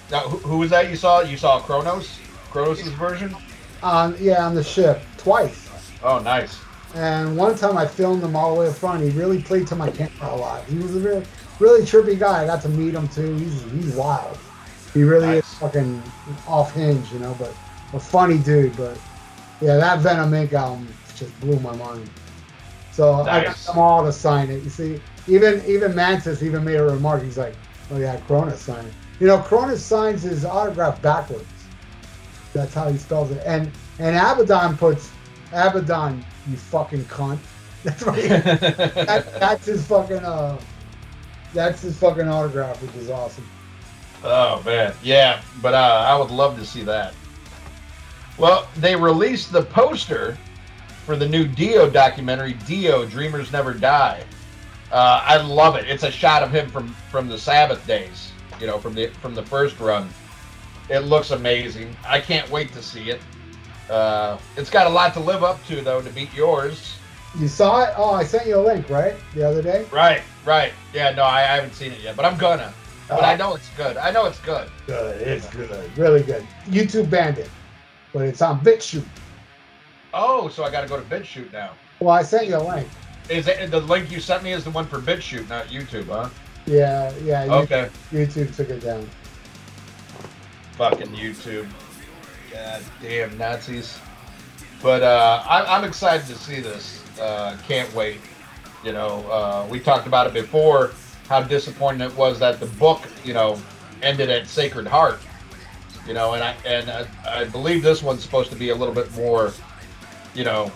now, 0.09 0.21
who, 0.21 0.37
who 0.37 0.57
was 0.59 0.69
that 0.69 0.89
you 0.89 0.95
saw? 0.95 1.19
You 1.19 1.35
saw 1.35 1.59
Cronos, 1.59 2.17
Cronos' 2.49 2.81
version. 2.93 3.35
On 3.83 4.15
yeah, 4.21 4.45
on 4.45 4.55
the 4.55 4.63
ship 4.63 5.01
twice. 5.17 5.69
Oh, 6.01 6.19
nice. 6.19 6.57
And 6.95 7.37
one 7.37 7.55
time 7.55 7.77
I 7.77 7.85
filmed 7.85 8.23
him 8.23 8.35
all 8.35 8.53
the 8.53 8.61
way 8.61 8.67
up 8.67 8.75
front. 8.75 9.03
He 9.03 9.09
really 9.11 9.41
played 9.41 9.67
to 9.67 9.75
my 9.75 9.89
camera 9.89 10.33
a 10.33 10.35
lot. 10.35 10.63
He 10.65 10.77
was 10.77 10.95
a 10.95 10.99
really, 10.99 11.25
really 11.61 11.83
trippy 11.83 12.17
guy. 12.17 12.43
I 12.43 12.45
got 12.45 12.61
to 12.63 12.69
meet 12.69 12.93
him 12.93 13.07
too. 13.07 13.35
He's 13.35 13.61
he's 13.71 13.93
wild. 13.95 14.37
He 14.93 15.03
really 15.03 15.37
is 15.37 15.53
fucking 15.55 16.01
off 16.47 16.73
hinge, 16.73 17.11
you 17.13 17.19
know, 17.19 17.35
but 17.39 17.53
a 17.93 17.99
funny 17.99 18.39
dude. 18.39 18.75
But 18.75 18.97
yeah, 19.61 19.77
that 19.77 19.99
Venom 19.99 20.31
Inc. 20.31 20.51
album 20.53 20.87
just 21.15 21.39
blew 21.39 21.59
my 21.59 21.75
mind. 21.75 22.09
So 22.91 23.13
I 23.13 23.43
got 23.45 23.55
them 23.55 23.77
all 23.77 24.03
to 24.03 24.11
sign 24.11 24.49
it. 24.49 24.63
You 24.63 24.69
see, 24.69 24.99
even 25.27 25.63
even 25.65 25.93
Mantas 25.93 26.43
even 26.43 26.63
made 26.63 26.75
a 26.75 26.83
remark. 26.83 27.23
He's 27.23 27.37
like, 27.37 27.55
"Oh 27.91 27.97
yeah, 27.97 28.17
Cronus 28.21 28.59
signed 28.59 28.87
it." 28.87 28.93
You 29.19 29.27
know, 29.27 29.37
Cronus 29.37 29.85
signs 29.85 30.23
his 30.23 30.43
autograph 30.43 31.01
backwards. 31.01 31.45
That's 32.53 32.73
how 32.73 32.89
he 32.89 32.97
spells 32.97 33.31
it. 33.31 33.41
And 33.45 33.71
and 33.99 34.15
Abaddon 34.17 34.77
puts 34.77 35.11
Abaddon, 35.53 36.25
you 36.49 36.57
fucking 36.57 37.05
cunt. 37.05 37.39
That's 37.83 38.03
right. 38.03 38.21
that, 38.29 39.39
that's 39.39 39.65
his 39.65 39.87
fucking 39.87 40.23
uh, 40.23 40.59
that's 41.53 41.81
his 41.81 41.97
fucking 41.97 42.27
autograph, 42.27 42.81
which 42.81 42.95
is 42.95 43.09
awesome. 43.09 43.45
Oh 44.23 44.61
man, 44.63 44.93
yeah, 45.03 45.41
but 45.61 45.73
uh, 45.73 46.05
I 46.07 46.17
would 46.17 46.31
love 46.31 46.57
to 46.59 46.65
see 46.65 46.83
that. 46.83 47.13
Well, 48.37 48.67
they 48.77 48.95
released 48.95 49.51
the 49.51 49.63
poster 49.63 50.37
for 51.05 51.15
the 51.15 51.27
new 51.27 51.47
Dio 51.47 51.89
documentary, 51.89 52.53
Dio: 52.65 53.05
Dreamers 53.05 53.51
Never 53.51 53.73
Die. 53.73 54.23
Uh, 54.91 55.23
I 55.25 55.37
love 55.37 55.75
it. 55.75 55.87
It's 55.87 56.03
a 56.03 56.11
shot 56.11 56.43
of 56.43 56.51
him 56.51 56.69
from 56.69 56.89
from 57.09 57.27
the 57.27 57.37
Sabbath 57.37 57.85
days, 57.87 58.31
you 58.59 58.67
know, 58.67 58.77
from 58.77 58.93
the 58.93 59.07
from 59.21 59.33
the 59.33 59.43
first 59.43 59.79
run. 59.79 60.09
It 60.89 60.99
looks 60.99 61.31
amazing. 61.31 61.95
I 62.05 62.19
can't 62.19 62.49
wait 62.49 62.73
to 62.73 62.83
see 62.83 63.09
it. 63.09 63.21
Uh, 63.89 64.37
it's 64.57 64.69
got 64.69 64.87
a 64.87 64.89
lot 64.89 65.13
to 65.13 65.19
live 65.19 65.43
up 65.43 65.63
to, 65.67 65.81
though, 65.81 66.01
to 66.01 66.09
beat 66.11 66.33
yours. 66.33 66.97
You 67.37 67.47
saw 67.47 67.83
it? 67.83 67.93
Oh, 67.97 68.11
I 68.11 68.23
sent 68.23 68.45
you 68.45 68.57
a 68.57 68.61
link, 68.61 68.89
right? 68.89 69.15
The 69.33 69.47
other 69.47 69.61
day. 69.61 69.85
Right, 69.91 70.21
right. 70.45 70.73
Yeah, 70.93 71.11
no, 71.11 71.23
I, 71.23 71.39
I 71.39 71.55
haven't 71.55 71.73
seen 71.73 71.91
it 71.91 72.01
yet, 72.01 72.15
but 72.15 72.25
I'm 72.25 72.37
gonna. 72.37 72.73
But. 73.07 73.23
I 73.23 73.35
know 73.35 73.55
it's 73.55 73.69
good. 73.75 73.97
I 73.97 74.11
know 74.11 74.25
it's 74.25 74.39
good. 74.39 74.69
Good. 74.87 75.21
It's 75.21 75.47
good. 75.49 75.97
Really 75.97 76.23
good. 76.23 76.47
YouTube 76.67 77.09
banned 77.09 77.39
it, 77.39 77.49
but 78.13 78.21
it's 78.21 78.41
on 78.41 78.61
BitChute. 78.61 79.05
Oh, 80.13 80.47
so 80.47 80.63
I 80.63 80.71
got 80.71 80.81
to 80.81 80.87
go 80.87 80.97
to 80.97 81.03
BitChute 81.03 81.51
now. 81.51 81.71
Well, 81.99 82.11
I 82.11 82.23
sent 82.23 82.47
you 82.47 82.55
a 82.55 82.63
link. 82.63 82.87
Is 83.29 83.47
it 83.47 83.69
the 83.69 83.81
link 83.81 84.09
you 84.11 84.19
sent 84.19 84.43
me 84.43 84.53
is 84.53 84.63
the 84.63 84.71
one 84.71 84.85
for 84.85 84.99
BitChute, 84.99 85.47
not 85.49 85.67
YouTube, 85.67 86.07
huh? 86.07 86.29
Yeah, 86.65 87.13
yeah. 87.23 87.43
Okay. 87.43 87.89
YouTube 88.11 88.55
took 88.55 88.69
it 88.69 88.81
down. 88.81 89.09
Fucking 90.73 91.07
YouTube. 91.07 91.67
God 92.51 92.81
damn 93.01 93.37
Nazis. 93.37 93.99
But 94.81 95.03
uh, 95.03 95.43
I, 95.47 95.77
I'm 95.77 95.83
excited 95.83 96.25
to 96.27 96.35
see 96.35 96.59
this. 96.59 97.03
Uh, 97.19 97.57
can't 97.67 97.93
wait. 97.93 98.17
You 98.83 98.93
know, 98.93 99.29
uh, 99.29 99.67
we 99.69 99.79
talked 99.79 100.07
about 100.07 100.27
it 100.27 100.33
before. 100.33 100.91
How 101.27 101.41
disappointing 101.41 102.01
it 102.01 102.15
was 102.17 102.39
that 102.39 102.59
the 102.59 102.65
book, 102.65 103.01
you 103.23 103.33
know, 103.33 103.61
ended 104.01 104.29
at 104.29 104.47
Sacred 104.47 104.87
Heart. 104.87 105.19
You 106.07 106.13
know, 106.13 106.33
and 106.33 106.43
I 106.43 106.55
and 106.65 106.89
I, 106.89 107.07
I 107.25 107.45
believe 107.45 107.83
this 107.83 108.01
one's 108.01 108.23
supposed 108.23 108.49
to 108.49 108.55
be 108.55 108.69
a 108.69 108.75
little 108.75 108.93
bit 108.93 109.13
more, 109.15 109.53
you 110.33 110.43
know, 110.43 110.71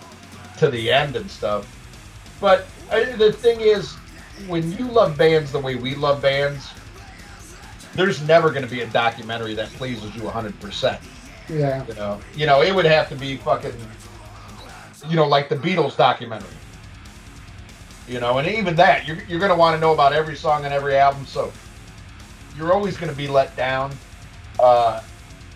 to 0.58 0.70
the 0.70 0.92
end 0.92 1.16
and 1.16 1.30
stuff. 1.30 1.72
But 2.40 2.68
I, 2.92 3.06
the 3.06 3.32
thing 3.32 3.60
is, 3.62 3.94
when 4.48 4.72
you 4.74 4.86
love 4.86 5.18
bands 5.18 5.52
the 5.52 5.60
way 5.60 5.76
we 5.76 5.96
love 5.96 6.22
bands, 6.22 6.70
there's 7.96 8.22
never 8.28 8.50
going 8.50 8.64
to 8.64 8.70
be 8.70 8.82
a 8.82 8.88
documentary 8.88 9.56
that 9.56 9.70
pleases 9.70 10.14
you 10.16 10.22
100%. 10.22 11.00
Yeah. 11.50 11.86
You 11.88 11.94
know, 11.94 12.22
you 12.36 12.46
know, 12.46 12.62
it 12.62 12.74
would 12.74 12.86
have 12.86 13.10
to 13.10 13.16
be 13.16 13.38
fucking, 13.38 13.74
you 15.08 15.16
know, 15.16 15.28
like 15.28 15.50
the 15.50 15.56
Beatles 15.56 15.96
documentary. 15.96 16.50
You 18.08 18.20
know, 18.20 18.38
and 18.38 18.48
even 18.48 18.76
that, 18.76 19.08
you're, 19.08 19.24
you're 19.24 19.40
going 19.40 19.52
to 19.52 19.58
want 19.58 19.76
to 19.76 19.80
know 19.80 19.94
about 19.94 20.14
every 20.14 20.36
song 20.36 20.66
and 20.66 20.74
every 20.74 20.96
album, 20.96 21.26
so 21.26 21.54
you're 22.54 22.72
always 22.74 22.98
going 22.98 23.10
to 23.10 23.16
be 23.16 23.28
let 23.28 23.56
down 23.56 24.00
uh, 24.60 25.02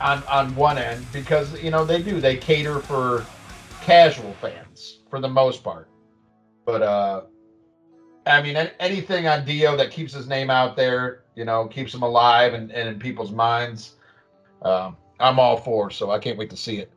on 0.02 0.24
on 0.24 0.56
one 0.56 0.78
end 0.78 1.12
because 1.12 1.62
you 1.62 1.70
know 1.70 1.86
they 1.86 2.02
do 2.02 2.20
they 2.20 2.38
cater 2.38 2.80
for 2.82 3.28
casual 3.82 4.34
fans 4.34 5.00
for 5.10 5.20
the 5.20 5.28
most 5.28 5.64
part, 5.64 5.90
but 6.66 6.82
uh, 6.82 7.22
I 8.26 8.42
mean 8.42 8.56
an- 8.56 8.72
anything 8.80 9.28
on 9.28 9.46
Dio 9.46 9.78
that 9.78 9.92
keeps 9.92 10.14
his 10.14 10.28
name 10.28 10.50
out 10.50 10.76
there, 10.76 11.24
you 11.36 11.46
know, 11.46 11.68
keeps 11.68 11.94
him 11.94 12.02
alive 12.02 12.54
and, 12.56 12.72
and 12.72 12.90
in 12.90 13.00
people's 13.00 13.32
minds. 13.32 13.96
Um, 14.64 14.98
I'm 15.20 15.40
all 15.40 15.58
for, 15.58 15.92
so 15.92 16.12
I 16.12 16.20
can't 16.20 16.38
wait 16.38 16.50
to 16.50 16.58
see 16.58 16.80
it. 16.80 16.92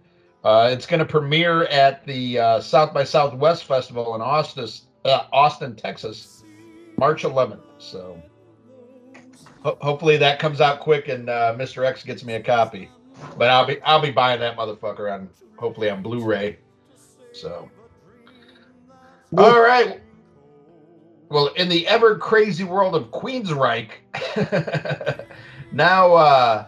Uh, 0.44 0.70
it's 0.72 0.86
going 0.86 0.98
to 0.98 1.04
premiere 1.06 1.64
at 1.64 2.04
the 2.04 2.38
uh, 2.38 2.60
South 2.60 2.92
by 2.92 3.04
Southwest 3.04 3.64
Festival 3.64 4.14
in 4.14 4.20
Austin, 4.20 4.68
uh, 5.04 5.24
Austin, 5.32 5.74
Texas, 5.76 6.44
March 6.98 7.22
11th. 7.22 7.60
So 7.78 8.20
ho- 9.62 9.78
hopefully 9.80 10.16
that 10.18 10.38
comes 10.38 10.60
out 10.60 10.80
quick 10.80 11.08
and 11.08 11.28
uh, 11.28 11.54
Mr. 11.56 11.84
X 11.84 12.04
gets 12.04 12.24
me 12.24 12.34
a 12.34 12.42
copy. 12.42 12.90
But 13.36 13.48
I'll 13.48 13.66
be 13.66 13.80
I'll 13.82 14.00
be 14.00 14.10
buying 14.10 14.40
that 14.40 14.56
motherfucker 14.56 15.12
on 15.12 15.28
hopefully 15.56 15.90
on 15.90 16.02
Blu-ray. 16.02 16.58
So 17.32 17.70
all 19.36 19.60
right. 19.60 20.00
Well, 21.30 21.46
in 21.54 21.68
the 21.70 21.86
ever 21.88 22.18
crazy 22.18 22.64
world 22.64 22.94
of 22.94 23.10
Queensryche, 23.10 23.92
now 25.72 26.12
uh, 26.12 26.66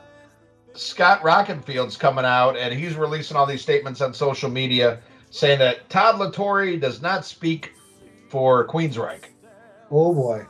Scott 0.74 1.20
Rockenfield's 1.22 1.98
coming 1.98 2.24
out 2.24 2.56
and 2.56 2.72
he's 2.72 2.94
releasing 2.94 3.36
all 3.36 3.44
these 3.44 3.60
statements 3.60 4.00
on 4.00 4.14
social 4.14 4.50
media 4.50 5.00
saying 5.30 5.58
that 5.58 5.88
Todd 5.90 6.18
La 6.18 6.30
Torre 6.30 6.76
does 6.76 7.02
not 7.02 7.26
speak 7.26 7.73
for 8.34 8.66
Queensryche. 8.66 9.26
Oh 9.92 10.12
boy. 10.12 10.44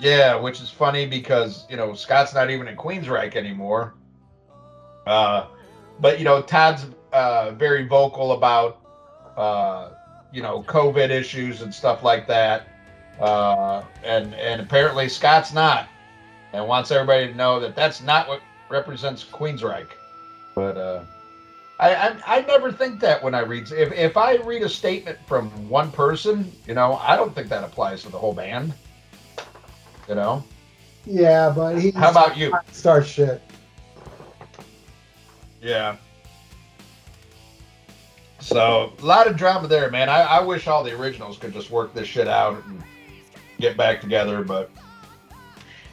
Yeah, 0.00 0.34
which 0.34 0.60
is 0.60 0.68
funny 0.68 1.06
because 1.06 1.64
you 1.70 1.76
know 1.76 1.94
Scott's 1.94 2.34
not 2.34 2.50
even 2.50 2.66
in 2.66 2.76
Queensryche 2.76 3.36
anymore. 3.36 3.94
Uh, 5.06 5.46
but 6.00 6.18
you 6.18 6.24
know 6.24 6.42
Todd's 6.42 6.86
uh, 7.12 7.52
very 7.52 7.86
vocal 7.86 8.32
about 8.32 8.80
uh, 9.36 9.90
you 10.32 10.42
know 10.42 10.64
COVID 10.64 11.10
issues 11.10 11.62
and 11.62 11.72
stuff 11.72 12.02
like 12.02 12.26
that, 12.26 12.66
uh, 13.20 13.84
and 14.02 14.34
and 14.34 14.60
apparently 14.60 15.08
Scott's 15.08 15.52
not, 15.54 15.88
and 16.52 16.66
wants 16.66 16.90
everybody 16.90 17.28
to 17.28 17.34
know 17.36 17.60
that 17.60 17.76
that's 17.76 18.02
not 18.02 18.26
what 18.26 18.40
represents 18.70 19.22
Queensryche. 19.22 19.86
But 20.56 20.76
uh, 20.76 21.04
I, 21.78 21.94
I 21.94 22.20
I 22.26 22.40
never 22.42 22.72
think 22.72 23.00
that 23.00 23.22
when 23.22 23.34
I 23.34 23.40
read 23.40 23.70
if 23.70 23.92
if 23.92 24.16
I 24.16 24.36
read 24.36 24.62
a 24.62 24.68
statement 24.68 25.18
from 25.26 25.50
one 25.68 25.92
person, 25.92 26.50
you 26.66 26.74
know, 26.74 26.94
I 26.96 27.16
don't 27.16 27.34
think 27.34 27.48
that 27.48 27.62
applies 27.62 28.02
to 28.02 28.08
the 28.08 28.18
whole 28.18 28.34
band. 28.34 28.74
You 30.08 30.14
know. 30.14 30.44
Yeah, 31.06 31.52
but 31.54 31.78
he. 31.78 31.90
How 31.92 32.10
about 32.10 32.36
you? 32.36 32.52
Start 32.72 33.06
shit. 33.06 33.42
Yeah. 35.62 35.96
So 38.40 38.92
a 38.98 39.04
lot 39.04 39.26
of 39.26 39.36
drama 39.36 39.68
there, 39.68 39.90
man. 39.90 40.08
I, 40.08 40.20
I 40.22 40.40
wish 40.40 40.66
all 40.68 40.82
the 40.82 40.98
originals 40.98 41.38
could 41.38 41.52
just 41.52 41.70
work 41.70 41.92
this 41.92 42.06
shit 42.06 42.28
out 42.28 42.62
and 42.64 42.82
get 43.58 43.76
back 43.76 44.00
together, 44.00 44.42
but 44.42 44.70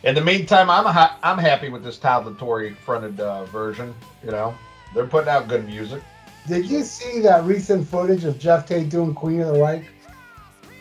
in 0.03 0.13
the 0.13 0.21
meantime, 0.21 0.69
I'm 0.69 0.85
ha- 0.85 1.17
I'm 1.23 1.37
happy 1.37 1.69
with 1.69 1.83
this 1.83 1.97
Todd 1.97 2.25
La 2.25 2.69
fronted 2.85 3.19
uh, 3.19 3.45
version. 3.45 3.93
You 4.23 4.31
know, 4.31 4.55
they're 4.95 5.05
putting 5.05 5.29
out 5.29 5.47
good 5.47 5.65
music. 5.65 6.01
Did 6.47 6.65
you 6.65 6.83
see 6.83 7.19
that 7.21 7.43
recent 7.43 7.87
footage 7.87 8.23
of 8.23 8.39
Geoff 8.39 8.65
Tate 8.65 8.89
doing 8.89 9.13
Queen 9.13 9.41
of 9.41 9.53
the 9.53 9.61
Reich? 9.61 9.83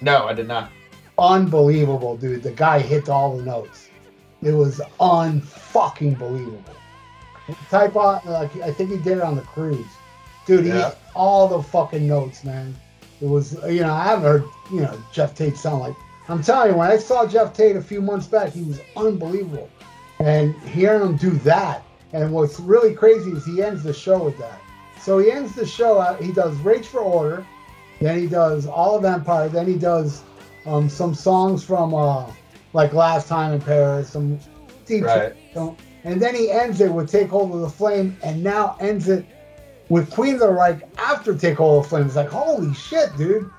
No, 0.01 0.27
I 0.27 0.33
did 0.33 0.49
not. 0.49 0.71
Unbelievable, 1.19 2.17
dude. 2.17 2.43
The 2.43 2.51
guy 2.53 2.79
hit 2.79 3.09
all 3.09 3.37
the 3.37 3.43
notes. 3.43 3.89
It 4.43 4.53
was 4.53 4.81
unfucking 5.01 6.19
believable. 6.19 6.63
Type 7.71 7.97
on, 7.97 8.21
like, 8.27 8.55
I 8.61 8.73
think 8.73 8.91
he 8.91 8.99
did 8.99 9.19
it 9.19 9.23
on 9.23 9.37
the 9.37 9.43
cruise. 9.43 9.87
Dude, 10.47 10.65
he 10.65 10.71
Yeah. 10.71 10.89
hit 10.91 10.99
all 11.15 11.49
the 11.49 11.63
fucking 11.63 12.07
notes, 12.07 12.45
man. 12.45 12.75
It 13.21 13.29
was, 13.29 13.55
you 13.69 13.81
know, 13.81 13.93
I 13.93 14.05
haven't 14.05 14.25
heard, 14.25 14.45
you 14.71 14.81
know, 14.81 14.99
Geoff 15.13 15.35
Tate 15.35 15.57
sound 15.57 15.81
like. 15.81 15.95
I'm 16.29 16.43
telling 16.43 16.73
you, 16.73 16.77
when 16.77 16.91
I 16.91 16.97
saw 16.97 17.27
Geoff 17.27 17.53
Tate 17.55 17.77
a 17.77 17.83
few 17.83 18.03
months 18.03 18.27
back, 18.27 18.51
he 18.53 18.63
was 18.63 18.81
unbelievable. 18.97 19.69
And 20.21 20.55
hearing 20.61 21.03
him 21.03 21.17
do 21.17 21.31
that, 21.31 21.84
and 22.15 22.33
what's 22.33 22.59
really 22.61 22.95
crazy 22.95 23.33
is 23.33 23.45
he 23.45 23.63
ends 23.63 23.83
the 23.83 23.93
show 23.93 24.23
with 24.25 24.39
that. 24.39 24.61
So 25.01 25.19
he 25.19 25.31
ends 25.31 25.55
the 25.55 25.67
show 25.67 26.01
out, 26.01 26.23
he 26.23 26.33
does 26.33 26.57
Rage 26.59 26.87
for 26.87 27.01
Order, 27.01 27.45
then 28.01 28.19
he 28.19 28.27
does 28.27 28.67
All 28.67 28.97
of 28.97 29.05
Empire, 29.05 29.49
then 29.51 29.67
he 29.67 29.77
does 29.77 30.23
um, 30.65 30.89
some 30.89 31.15
songs 31.15 31.63
from 31.63 31.93
uh, 31.93 32.25
like 32.73 32.93
Last 32.95 33.29
Time 33.29 33.53
in 33.53 33.61
Paris, 33.61 34.09
some 34.11 34.39
deep 34.87 35.05
Right. 35.05 35.35
so- 35.53 35.77
and 36.05 36.21
then 36.21 36.35
he 36.35 36.51
ends 36.51 36.81
it 36.83 36.93
with 36.93 37.11
Take 37.11 37.29
Hold 37.31 37.55
of 37.55 37.61
the 37.63 37.69
Flame, 37.69 38.15
and 38.23 38.43
now 38.43 38.77
ends 38.79 39.09
it 39.09 39.25
with 39.89 40.11
Queen 40.11 40.35
of 40.35 40.41
the 40.41 40.51
Reich 40.51 40.83
after 40.99 41.35
Take 41.35 41.57
Hold 41.57 41.79
of 41.79 41.83
the 41.85 41.89
Flame. 41.89 42.07
It's 42.07 42.15
like, 42.17 42.29
holy 42.29 42.75
shit, 42.75 43.17
dude. 43.17 43.51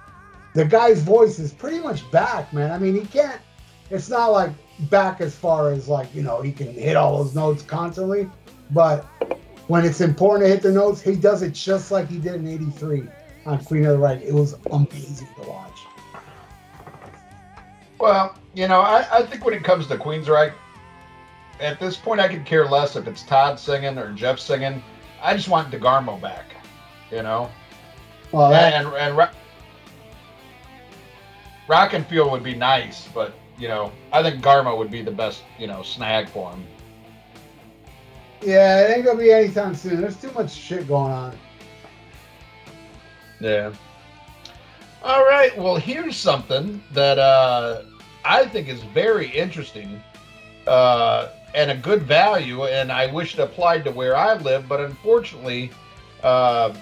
The 0.54 0.64
guy's 0.64 1.02
voice 1.02 1.40
is 1.40 1.52
pretty 1.52 1.80
much 1.80 2.10
back, 2.12 2.54
man. 2.54 2.72
I 2.72 2.78
mean, 2.78 2.94
he 2.94 3.06
can't, 3.08 3.42
it's 3.90 4.10
not 4.10 4.28
like 4.32 4.52
back 4.92 5.22
as 5.22 5.36
far 5.36 5.72
as 5.72 5.88
like, 5.88 6.14
you 6.14 6.22
know, 6.22 6.42
he 6.42 6.52
can 6.52 6.68
hit 6.72 6.96
all 6.96 7.24
those 7.24 7.34
notes 7.34 7.64
constantly, 7.64 8.30
but 8.72 9.06
when 9.68 9.86
it's 9.86 10.02
important 10.02 10.46
to 10.46 10.50
hit 10.50 10.62
the 10.62 10.72
notes, 10.72 11.02
he 11.02 11.16
does 11.16 11.42
it 11.42 11.54
just 11.54 11.92
like 11.92 12.10
he 12.10 12.20
did 12.20 12.36
in 12.36 12.48
83 12.48 13.04
on 13.46 13.64
Queen 13.64 13.86
of 13.86 13.94
the 13.94 13.98
Reich. 13.98 14.22
It 14.22 14.34
was 14.34 14.56
amazing 14.72 15.28
to 15.42 15.50
watch. 15.50 15.80
Well, 18.00 18.36
you 18.54 18.68
know, 18.68 18.82
I, 18.82 19.06
I 19.12 19.26
think 19.26 19.46
when 19.46 19.54
it 19.54 19.64
comes 19.64 19.88
to 19.88 19.98
Queen's 19.98 20.28
Queensryche, 20.28 20.54
at 21.60 21.80
this 21.80 21.96
point, 21.96 22.20
I 22.20 22.28
could 22.28 22.46
care 22.46 22.66
less 22.66 22.96
if 22.96 23.08
it's 23.08 23.24
Todd 23.24 23.60
singing 23.60 23.98
or 23.98 24.12
Jeff 24.12 24.40
singing. 24.40 24.84
I 25.22 25.36
just 25.36 25.48
want 25.48 25.72
DeGarmo 25.72 26.20
back. 26.22 26.46
You 27.12 27.24
know, 27.24 27.50
Well, 28.32 28.50
that, 28.50 28.74
and 28.74 28.88
and 28.96 29.16
Ro- 29.16 29.30
Rockenfield 31.70 32.32
would 32.32 32.44
be 32.44 32.56
nice, 32.56 33.08
but 33.08 33.34
you 33.58 33.68
know, 33.68 33.92
I 34.12 34.22
think 34.22 34.44
Garmo 34.44 34.78
would 34.78 34.92
be 34.92 35.02
the 35.02 35.12
best, 35.12 35.44
you 35.58 35.68
know, 35.68 35.82
snag 35.82 36.28
for 36.30 36.52
him. 36.52 36.66
Yeah, 38.42 38.82
it 38.82 38.98
ain't 38.98 39.06
gonna 39.06 39.20
be 39.20 39.32
anytime 39.32 39.76
soon. 39.76 40.02
There's 40.02 40.20
too 40.20 40.32
much 40.32 40.52
shit 40.52 40.88
going 40.88 41.12
on. 41.12 41.38
Yeah. 43.40 43.74
All 45.04 45.24
right. 45.24 45.56
Well, 45.58 45.76
here's 45.76 46.16
something 46.16 46.82
that 46.92 47.20
uh, 47.20 47.84
I 48.24 48.46
think 48.46 48.68
is 48.68 48.82
very 48.84 49.28
interesting 49.28 50.02
uh, 50.68 51.30
and 51.54 51.72
a 51.72 51.76
good 51.76 52.04
value, 52.04 52.66
and 52.66 52.92
I 52.92 53.12
wish 53.12 53.34
it 53.34 53.40
applied 53.40 53.84
to 53.86 53.92
where 53.92 54.18
I 54.18 54.34
live, 54.34 54.68
but 54.68 54.80
unfortunately, 54.80 55.72
uh, 56.24 56.74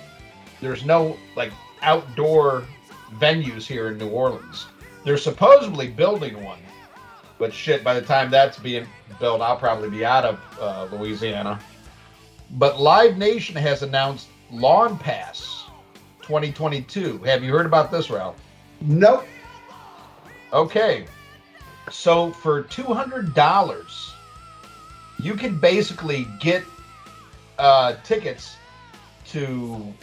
there's 0.61 0.85
no 0.85 1.17
like 1.35 1.51
outdoor 1.81 2.63
venues 3.19 3.67
here 3.67 3.89
in 3.89 3.97
New 3.97 4.09
Orleans. 4.09 4.67
They're 5.03 5.17
supposedly 5.17 5.89
building 5.89 6.41
one, 6.43 6.59
but 7.37 7.53
shit, 7.53 7.83
by 7.83 7.93
the 7.93 8.01
time 8.01 8.29
that's 8.31 8.57
being 8.57 8.87
built, 9.19 9.41
I'll 9.41 9.57
probably 9.57 9.89
be 9.89 10.05
out 10.05 10.25
of 10.25 10.39
uh, 10.59 10.95
Louisiana. 10.95 11.59
But 12.51 12.79
Live 12.79 13.17
Nation 13.17 13.55
has 13.55 13.81
announced 13.81 14.27
Lawn 14.51 14.97
Pass 14.97 15.65
2022. 16.21 17.19
Have 17.19 17.43
you 17.43 17.51
heard 17.51 17.65
about 17.65 17.91
this, 17.91 18.09
Ralph? 18.09 18.39
Nope. 18.81 19.25
Okay. 20.51 21.05
So 21.91 22.31
for 22.31 22.63
$200, 22.63 24.13
you 25.19 25.33
can 25.35 25.57
basically 25.57 26.27
get 26.39 26.63
uh, 27.57 27.95
tickets 28.03 28.55
to 29.27 29.93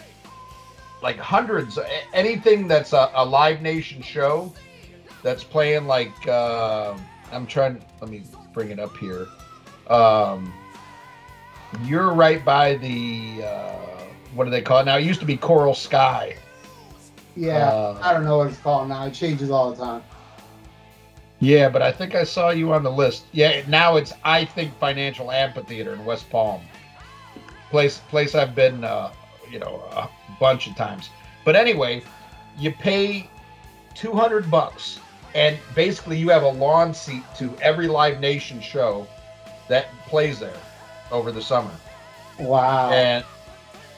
like 1.02 1.16
hundreds, 1.16 1.78
anything 2.12 2.68
that's 2.68 2.92
a, 2.92 3.10
a 3.14 3.24
Live 3.24 3.62
Nation 3.62 4.02
show 4.02 4.52
that's 5.22 5.44
playing 5.44 5.86
like, 5.86 6.26
uh, 6.26 6.96
I'm 7.32 7.46
trying, 7.46 7.82
let 8.00 8.10
me 8.10 8.22
bring 8.52 8.70
it 8.70 8.78
up 8.78 8.96
here. 8.96 9.26
Um, 9.88 10.52
you're 11.84 12.12
right 12.12 12.44
by 12.44 12.74
the, 12.76 13.42
uh, 13.44 14.04
what 14.34 14.44
do 14.44 14.50
they 14.50 14.62
call 14.62 14.80
it 14.80 14.84
now? 14.84 14.96
It 14.96 15.04
used 15.04 15.20
to 15.20 15.26
be 15.26 15.36
Coral 15.36 15.74
Sky. 15.74 16.36
Yeah, 17.36 17.68
Uh, 17.68 17.98
I 18.02 18.12
don't 18.12 18.24
know 18.24 18.38
what 18.38 18.48
it's 18.48 18.58
called 18.58 18.88
now. 18.88 19.06
It 19.06 19.14
changes 19.14 19.50
all 19.50 19.70
the 19.70 19.76
time. 19.76 20.02
Yeah, 21.38 21.68
but 21.70 21.80
I 21.80 21.90
think 21.90 22.14
I 22.14 22.24
saw 22.24 22.50
you 22.50 22.72
on 22.72 22.82
the 22.82 22.90
list. 22.90 23.24
Yeah, 23.32 23.62
now 23.66 23.96
it's 23.96 24.12
I 24.24 24.44
think 24.44 24.76
Financial 24.78 25.30
Amphitheater 25.30 25.94
in 25.94 26.04
West 26.04 26.28
Palm. 26.28 26.60
Place 27.70 27.98
place 28.10 28.34
I've 28.34 28.54
been 28.54 28.84
uh, 28.84 29.12
you 29.50 29.58
know, 29.58 29.82
a 29.92 30.08
bunch 30.38 30.66
of 30.66 30.76
times. 30.76 31.10
But 31.44 31.56
anyway, 31.56 32.02
you 32.58 32.72
pay 32.72 33.28
200 33.94 34.50
bucks 34.50 35.00
and 35.34 35.58
basically 35.74 36.18
you 36.18 36.28
have 36.30 36.42
a 36.42 36.48
lawn 36.48 36.92
seat 36.92 37.22
to 37.38 37.54
every 37.60 37.86
Live 37.86 38.20
Nation 38.20 38.60
show 38.60 39.06
that 39.68 39.86
plays 40.06 40.40
there 40.40 40.56
over 41.10 41.30
the 41.30 41.42
summer. 41.42 41.70
Wow. 42.38 42.90
And 42.90 43.24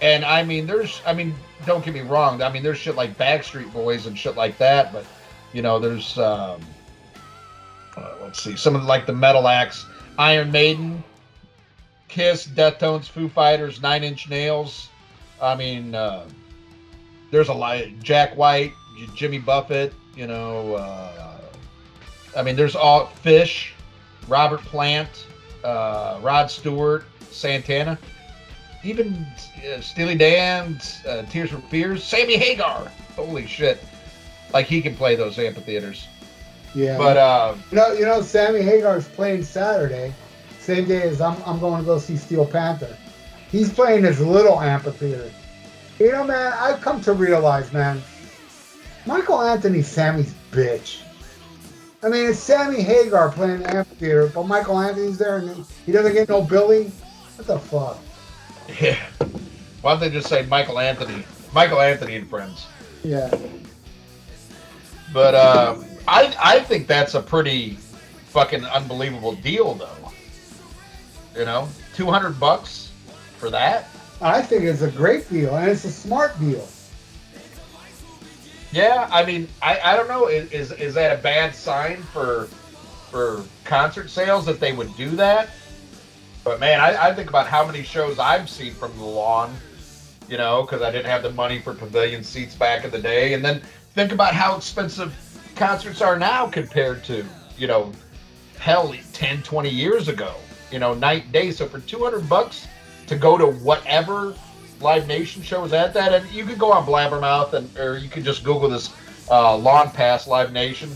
and 0.02 0.24
I 0.24 0.42
mean, 0.42 0.66
there's, 0.66 1.00
I 1.06 1.14
mean, 1.14 1.32
don't 1.64 1.84
get 1.84 1.94
me 1.94 2.00
wrong. 2.00 2.42
I 2.42 2.50
mean, 2.50 2.64
there's 2.64 2.78
shit 2.78 2.96
like 2.96 3.16
Backstreet 3.16 3.72
Boys 3.72 4.06
and 4.06 4.18
shit 4.18 4.36
like 4.36 4.58
that. 4.58 4.92
But 4.92 5.06
you 5.52 5.62
know, 5.62 5.78
there's, 5.78 6.18
um, 6.18 6.60
uh, 7.96 8.14
let's 8.20 8.42
see, 8.42 8.56
some 8.56 8.74
of 8.74 8.82
the, 8.82 8.88
like 8.88 9.06
the 9.06 9.12
metal 9.12 9.46
acts: 9.46 9.86
Iron 10.18 10.50
Maiden, 10.50 11.04
Kiss, 12.08 12.48
Deftones, 12.48 13.06
Foo 13.06 13.28
Fighters, 13.28 13.80
Nine 13.80 14.02
Inch 14.02 14.28
Nails. 14.28 14.88
I 15.40 15.54
mean, 15.54 15.94
uh, 15.94 16.28
there's 17.30 17.48
a 17.48 17.54
lot. 17.54 17.84
Jack 18.02 18.36
White, 18.36 18.72
Jimmy 19.14 19.38
Buffett. 19.38 19.94
You 20.16 20.26
know, 20.26 20.74
uh, 20.74 21.40
I 22.36 22.42
mean, 22.42 22.56
there's 22.56 22.76
all 22.76 23.12
Phish, 23.24 23.70
Robert 24.28 24.60
Plant, 24.60 25.26
uh, 25.64 26.18
Rod 26.22 26.50
Stewart, 26.50 27.04
Santana 27.30 27.98
even 28.84 29.26
uh, 29.72 29.80
Steely 29.80 30.16
Dan, 30.16 30.80
uh, 31.06 31.22
Tears 31.22 31.50
for 31.50 31.58
Fears, 31.58 32.02
Sammy 32.02 32.36
Hagar. 32.36 32.90
Holy 33.16 33.46
shit! 33.46 33.82
Like 34.52 34.66
he 34.66 34.80
can 34.80 34.94
play 34.94 35.14
those 35.14 35.38
amphitheaters. 35.38 36.06
yeah. 36.74 36.98
But 36.98 37.16
uh, 37.16 37.54
you 37.70 37.76
know, 37.76 37.92
you 37.92 38.04
know, 38.04 38.22
Sammy 38.22 38.62
Hagar's 38.62 39.08
playing 39.08 39.44
Saturday, 39.44 40.12
same 40.58 40.86
day 40.86 41.02
as 41.02 41.20
I'm, 41.20 41.40
I'm 41.44 41.60
going 41.60 41.80
to 41.80 41.86
go 41.86 41.98
see 41.98 42.16
Steel 42.16 42.46
Panther. 42.46 42.96
He's 43.50 43.72
playing 43.72 44.04
his 44.04 44.20
little 44.20 44.60
amphitheater. 44.60 45.30
You 45.98 46.12
know, 46.12 46.24
man, 46.24 46.52
I've 46.58 46.80
come 46.80 47.00
to 47.02 47.12
realize, 47.12 47.72
man, 47.72 48.02
Michael 49.06 49.42
Anthony's 49.42 49.88
Sammy's 49.88 50.34
bitch. 50.50 51.00
I 52.02 52.08
mean, 52.08 52.28
it's 52.30 52.38
Sammy 52.38 52.82
Hagar 52.82 53.30
playing 53.30 53.62
the 53.62 53.76
amphitheater, 53.76 54.26
but 54.28 54.44
Michael 54.44 54.78
Anthony's 54.80 55.18
there 55.18 55.38
and 55.38 55.64
he 55.86 55.92
doesn't 55.92 56.12
get 56.12 56.28
no 56.28 56.42
billing. 56.42 56.90
What 57.36 57.46
the 57.46 57.58
fuck? 57.58 57.98
yeah, 58.80 58.96
why 59.82 59.92
don't 59.92 60.00
they 60.00 60.10
just 60.10 60.28
say 60.28 60.44
Michael 60.46 60.78
Anthony? 60.78 61.24
Michael 61.52 61.80
Anthony 61.80 62.16
and 62.16 62.28
friends. 62.28 62.66
Yeah. 63.04 63.32
But 65.12 65.34
uh, 65.34 65.76
I 66.08 66.34
I 66.42 66.60
think 66.60 66.86
that's 66.86 67.14
a 67.14 67.22
pretty 67.22 67.74
fucking 68.28 68.64
unbelievable 68.64 69.34
deal, 69.34 69.74
though. 69.74 70.12
You 71.36 71.44
know, 71.44 71.68
two 71.94 72.06
hundred 72.10 72.40
bucks 72.40 72.90
for 73.38 73.50
that. 73.50 73.88
I 74.20 74.40
think 74.40 74.64
it's 74.64 74.82
a 74.82 74.90
great 74.90 75.28
deal 75.28 75.56
and 75.56 75.68
it's 75.68 75.84
a 75.84 75.90
smart 75.90 76.38
deal. 76.38 76.66
Yeah, 78.72 79.06
I 79.12 79.24
mean, 79.24 79.48
I, 79.60 79.78
I 79.84 79.96
don't 79.96 80.08
know. 80.08 80.28
Is, 80.28 80.72
is 80.72 80.94
that 80.94 81.18
a 81.18 81.22
bad 81.22 81.54
sign 81.54 82.02
for 82.02 82.48
for 83.10 83.44
concert 83.64 84.08
sales 84.08 84.46
that 84.46 84.58
they 84.58 84.72
would 84.72 84.96
do 84.96 85.10
that? 85.10 85.50
But 86.42 86.58
man, 86.58 86.80
I, 86.80 87.08
I 87.10 87.14
think 87.14 87.28
about 87.28 87.46
how 87.46 87.66
many 87.66 87.82
shows 87.82 88.18
I've 88.18 88.48
seen 88.48 88.72
from 88.72 88.96
the 88.96 89.04
lawn, 89.04 89.54
you 90.26 90.38
know, 90.38 90.62
because 90.62 90.80
I 90.80 90.90
didn't 90.90 91.06
have 91.06 91.22
the 91.22 91.30
money 91.30 91.60
for 91.60 91.74
pavilion 91.74 92.24
seats 92.24 92.54
back 92.54 92.84
in 92.84 92.90
the 92.90 92.98
day, 92.98 93.34
and 93.34 93.44
then 93.44 93.60
think 93.94 94.10
about 94.10 94.34
how 94.34 94.56
expensive 94.56 95.14
concerts 95.54 96.00
are 96.00 96.18
now 96.18 96.46
compared 96.46 97.04
to 97.04 97.24
you 97.58 97.66
know 97.66 97.92
hell 98.58 98.94
10, 99.12 99.42
20 99.42 99.68
years 99.68 100.08
ago. 100.08 100.34
You 100.70 100.78
know, 100.78 100.94
night 100.94 101.30
day. 101.30 101.50
So 101.50 101.66
for 101.66 101.80
200 101.80 102.26
bucks 102.26 102.66
to 103.06 103.16
go 103.16 103.36
to 103.36 103.46
whatever 103.46 104.34
Live 104.82 105.06
Nation 105.06 105.42
show 105.42 105.64
is 105.64 105.72
at 105.72 105.94
that, 105.94 106.12
and 106.12 106.30
you 106.30 106.44
could 106.44 106.58
go 106.58 106.72
on 106.72 106.84
Blabbermouth 106.84 107.52
and 107.54 107.78
or 107.78 107.98
you 107.98 108.08
could 108.08 108.24
just 108.24 108.44
Google 108.44 108.68
this 108.68 108.92
uh, 109.30 109.56
Lawn 109.56 109.90
Pass 109.90 110.26
Live 110.26 110.52
Nation. 110.52 110.90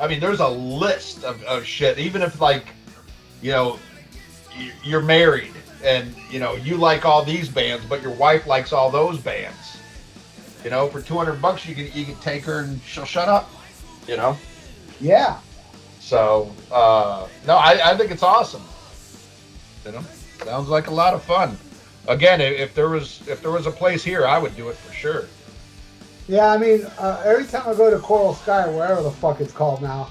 I 0.00 0.08
mean, 0.08 0.20
there's 0.20 0.40
a 0.40 0.48
list 0.48 1.24
of, 1.24 1.42
of 1.44 1.64
shit. 1.64 1.98
Even 1.98 2.22
if 2.22 2.40
like, 2.40 2.66
you 3.40 3.52
know, 3.52 3.78
you're 4.82 5.02
married 5.02 5.52
and 5.84 6.14
you 6.30 6.38
know 6.38 6.54
you 6.54 6.76
like 6.76 7.04
all 7.04 7.24
these 7.24 7.48
bands, 7.48 7.84
but 7.84 8.02
your 8.02 8.12
wife 8.12 8.46
likes 8.46 8.72
all 8.72 8.90
those 8.90 9.18
bands. 9.18 9.78
You 10.64 10.70
know, 10.70 10.88
for 10.88 11.00
200 11.00 11.42
bucks, 11.42 11.66
you 11.66 11.74
can 11.74 11.86
you 11.92 12.04
can 12.04 12.16
take 12.16 12.44
her 12.44 12.60
and 12.60 12.80
she'll 12.82 13.04
shut 13.04 13.28
up. 13.28 13.50
You 14.06 14.16
know. 14.16 14.36
Yeah. 15.00 15.38
So 16.00 16.52
uh, 16.70 17.26
no, 17.46 17.56
I, 17.56 17.92
I 17.92 17.96
think 17.96 18.10
it's 18.10 18.22
awesome. 18.22 18.62
You 19.84 19.92
know, 19.92 20.02
sounds 20.44 20.68
like 20.68 20.86
a 20.86 20.94
lot 20.94 21.14
of 21.14 21.22
fun. 21.22 21.56
Again, 22.08 22.40
if 22.40 22.74
there 22.74 22.88
was 22.88 23.26
if 23.28 23.42
there 23.42 23.52
was 23.52 23.66
a 23.66 23.70
place 23.70 24.02
here, 24.02 24.26
I 24.26 24.38
would 24.38 24.56
do 24.56 24.68
it 24.68 24.74
for 24.74 24.92
sure. 24.92 25.24
Yeah, 26.28 26.52
I 26.52 26.58
mean, 26.58 26.84
uh, 26.98 27.22
every 27.24 27.46
time 27.46 27.62
I 27.66 27.74
go 27.74 27.90
to 27.90 27.98
Coral 27.98 28.34
Sky, 28.34 28.68
wherever 28.68 29.02
the 29.02 29.10
fuck 29.10 29.40
it's 29.40 29.52
called 29.52 29.82
now, 29.82 30.10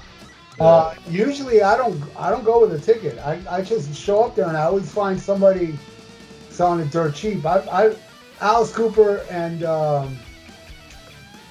uh, 0.60 0.94
usually 1.08 1.62
I 1.62 1.76
don't 1.76 2.02
I 2.16 2.30
don't 2.30 2.44
go 2.44 2.60
with 2.60 2.72
a 2.72 2.80
ticket. 2.80 3.18
I, 3.18 3.40
I 3.50 3.62
just 3.62 3.94
show 3.94 4.24
up 4.24 4.34
there 4.34 4.48
and 4.48 4.56
I 4.56 4.64
always 4.64 4.90
find 4.90 5.20
somebody 5.20 5.78
selling 6.48 6.80
it 6.80 6.90
dirt 6.90 7.14
cheap. 7.14 7.44
I, 7.44 7.58
I 7.70 7.96
Alice 8.40 8.72
Cooper 8.72 9.24
and 9.30 9.62
um, 9.64 10.18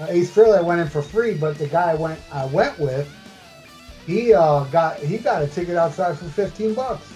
Ace 0.07 0.31
Frehley 0.31 0.57
I 0.57 0.61
went 0.61 0.81
in 0.81 0.87
for 0.87 1.01
free, 1.01 1.35
but 1.35 1.57
the 1.57 1.67
guy 1.67 1.91
I 1.91 1.95
went 1.95 2.19
I 2.31 2.45
went 2.45 2.79
with, 2.79 3.11
he 4.07 4.33
uh, 4.33 4.63
got 4.65 4.97
he 4.97 5.17
got 5.19 5.43
a 5.43 5.47
ticket 5.47 5.75
outside 5.75 6.17
for 6.17 6.25
fifteen 6.25 6.73
bucks, 6.73 7.11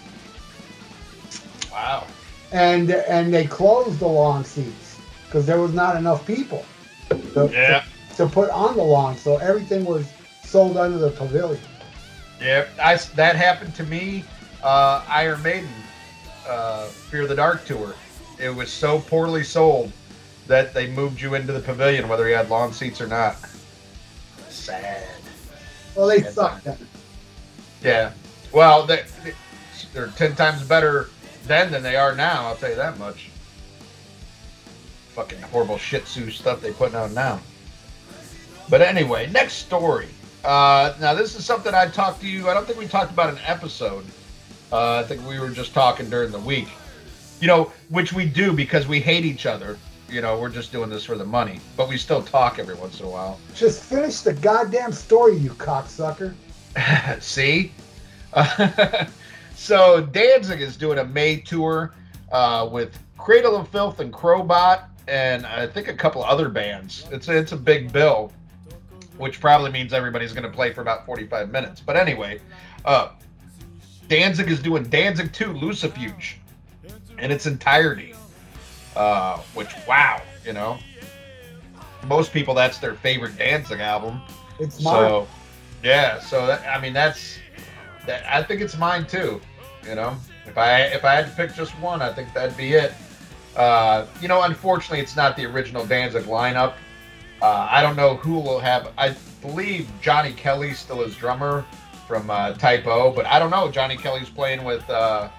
Wow. 1.71 2.07
And 2.55 2.89
and 2.91 3.33
they 3.33 3.45
closed 3.45 3.99
the 3.99 4.07
long 4.07 4.43
seats 4.45 4.97
because 5.25 5.45
there 5.45 5.59
was 5.59 5.73
not 5.73 5.95
enough 5.97 6.25
people. 6.25 6.65
to- 7.33 7.49
Yeah. 7.51 7.83
to 8.17 8.25
put 8.27 8.49
on 8.49 8.75
the 8.77 8.83
lawn, 8.83 9.15
so 9.17 9.37
everything 9.37 9.83
was 9.85 10.05
sold 10.43 10.75
under 10.77 10.97
the 10.97 11.11
pavilion. 11.11 11.61
Yeah. 12.41 12.65
I 12.81 12.95
that 13.15 13.35
happened 13.35 13.75
to 13.75 13.83
me. 13.83 14.23
Uh, 14.63 15.03
Iron 15.07 15.43
Maiden, 15.43 15.69
uh, 16.47 16.85
Fear 16.87 17.27
the 17.27 17.35
Dark 17.35 17.65
tour. 17.65 17.93
It 18.39 18.49
was 18.49 18.71
so 18.71 18.99
poorly 18.99 19.43
sold 19.43 19.91
that 20.47 20.73
they 20.73 20.87
moved 20.87 21.21
you 21.21 21.35
into 21.35 21.53
the 21.53 21.59
pavilion, 21.59 22.07
whether 22.07 22.27
you 22.27 22.35
had 22.35 22.49
lawn 22.49 22.73
seats 22.73 22.99
or 23.01 23.07
not. 23.07 23.35
Sad. 24.49 25.03
Well, 25.93 26.07
they 26.07 26.19
Yeah. 26.21 26.29
sucked. 26.31 26.67
Yeah. 27.83 28.11
Well, 28.51 28.85
they, 28.85 29.03
they're 29.93 30.07
ten 30.15 30.35
times 30.35 30.63
better 30.63 31.09
then 31.45 31.71
than 31.71 31.83
they 31.83 31.95
are 31.95 32.15
now. 32.15 32.47
I'll 32.47 32.55
tell 32.55 32.69
you 32.69 32.75
that 32.75 32.97
much. 32.97 33.29
Fucking 35.09 35.41
horrible 35.43 35.77
Shih 35.77 35.99
Tzu 35.99 36.29
stuff 36.31 36.61
they 36.61 36.71
putting 36.71 36.95
out 36.95 37.11
now. 37.11 37.39
But 38.69 38.81
anyway, 38.81 39.29
next 39.31 39.53
story. 39.53 40.07
Uh, 40.43 40.93
now 40.99 41.13
this 41.13 41.35
is 41.35 41.45
something 41.45 41.73
I 41.73 41.87
talked 41.87 42.21
to 42.21 42.27
you. 42.27 42.49
I 42.49 42.53
don't 42.53 42.65
think 42.67 42.77
we 42.77 42.87
talked 42.87 43.11
about 43.11 43.29
an 43.29 43.39
episode. 43.45 44.05
Uh, 44.71 44.99
I 44.99 45.03
think 45.03 45.25
we 45.27 45.39
were 45.39 45.49
just 45.49 45.73
talking 45.73 46.09
during 46.09 46.31
the 46.31 46.39
week. 46.39 46.67
You 47.39 47.47
know, 47.47 47.71
which 47.89 48.13
we 48.13 48.25
do 48.25 48.53
because 48.53 48.87
we 48.87 48.99
hate 48.99 49.25
each 49.25 49.45
other. 49.45 49.77
You 50.09 50.21
know, 50.21 50.39
we're 50.39 50.49
just 50.49 50.71
doing 50.71 50.89
this 50.89 51.03
for 51.03 51.17
the 51.17 51.25
money, 51.25 51.59
but 51.75 51.89
we 51.89 51.97
still 51.97 52.21
talk 52.21 52.59
every 52.59 52.75
once 52.75 52.99
in 52.99 53.05
a 53.05 53.09
while. 53.09 53.39
Just 53.55 53.83
finish 53.83 54.21
the 54.21 54.33
goddamn 54.33 54.91
story, 54.91 55.35
you 55.35 55.51
cocksucker. 55.51 56.33
See? 57.21 57.71
so 59.55 60.01
Danzig 60.01 60.61
is 60.61 60.77
doing 60.77 60.99
a 60.99 61.05
May 61.05 61.37
tour 61.37 61.93
uh, 62.31 62.69
with 62.71 62.97
Cradle 63.17 63.55
of 63.55 63.67
Filth 63.69 63.99
and 63.99 64.13
Crowbar 64.13 64.89
and 65.07 65.45
I 65.45 65.67
think 65.67 65.87
a 65.87 65.93
couple 65.93 66.23
other 66.23 66.49
bands. 66.49 67.05
It's 67.11 67.27
a, 67.27 67.37
it's 67.37 67.51
a 67.51 67.57
big 67.57 67.91
bill, 67.91 68.31
which 69.17 69.39
probably 69.39 69.71
means 69.71 69.93
everybody's 69.93 70.33
going 70.33 70.49
to 70.49 70.55
play 70.55 70.73
for 70.73 70.81
about 70.81 71.05
45 71.05 71.51
minutes. 71.51 71.81
But 71.81 71.95
anyway, 71.95 72.41
uh, 72.85 73.09
Danzig 74.07 74.49
is 74.49 74.59
doing 74.59 74.83
Danzig 74.83 75.31
2 75.33 75.45
Lucifuge 75.53 76.35
in 77.19 77.31
its 77.31 77.45
entirety, 77.45 78.13
uh, 78.95 79.37
which, 79.53 79.69
wow, 79.87 80.21
you 80.45 80.53
know. 80.53 80.77
Most 82.07 82.31
people, 82.31 82.53
that's 82.53 82.77
their 82.77 82.93
favorite 82.95 83.37
Danzig 83.37 83.79
album. 83.79 84.21
It's 84.59 84.81
mine. 84.81 84.93
So, 84.93 85.27
yeah. 85.83 86.19
So 86.19 86.45
that, 86.45 86.67
I 86.67 86.79
mean, 86.79 86.93
that's 86.93 87.35
that. 87.35 87.41
I 88.07 88.43
think 88.43 88.61
it's 88.61 88.77
mine 88.77 89.05
too. 89.05 89.41
You 89.87 89.95
know, 89.95 90.15
if 90.45 90.57
I 90.57 90.81
if 90.83 91.05
I 91.05 91.15
had 91.15 91.25
to 91.27 91.31
pick 91.31 91.53
just 91.53 91.71
one, 91.79 92.01
I 92.01 92.11
think 92.13 92.33
that'd 92.33 92.57
be 92.57 92.73
it. 92.73 92.93
Uh, 93.55 94.05
you 94.21 94.27
know, 94.27 94.43
unfortunately, 94.43 94.99
it's 94.99 95.15
not 95.15 95.37
the 95.37 95.45
original 95.45 95.85
Danzig 95.85 96.23
lineup. 96.23 96.73
Uh, 97.41 97.67
I 97.69 97.81
don't 97.81 97.95
know 97.95 98.15
who 98.15 98.39
will 98.39 98.59
have. 98.59 98.91
I 98.97 99.15
believe 99.41 99.89
Johnny 100.01 100.33
Kelly 100.33 100.73
still 100.73 101.01
is 101.03 101.15
drummer 101.15 101.65
from 102.07 102.29
uh, 102.29 102.53
Type 102.53 102.85
O, 102.87 103.11
but 103.11 103.25
I 103.25 103.39
don't 103.39 103.51
know. 103.51 103.69
Johnny 103.69 103.97
Kelly's 103.97 104.29
playing 104.29 104.63
with 104.63 104.87
uh, 104.89 105.29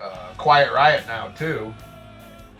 uh, 0.00 0.32
Quiet 0.36 0.72
Riot 0.72 1.06
now 1.06 1.28
too. 1.28 1.72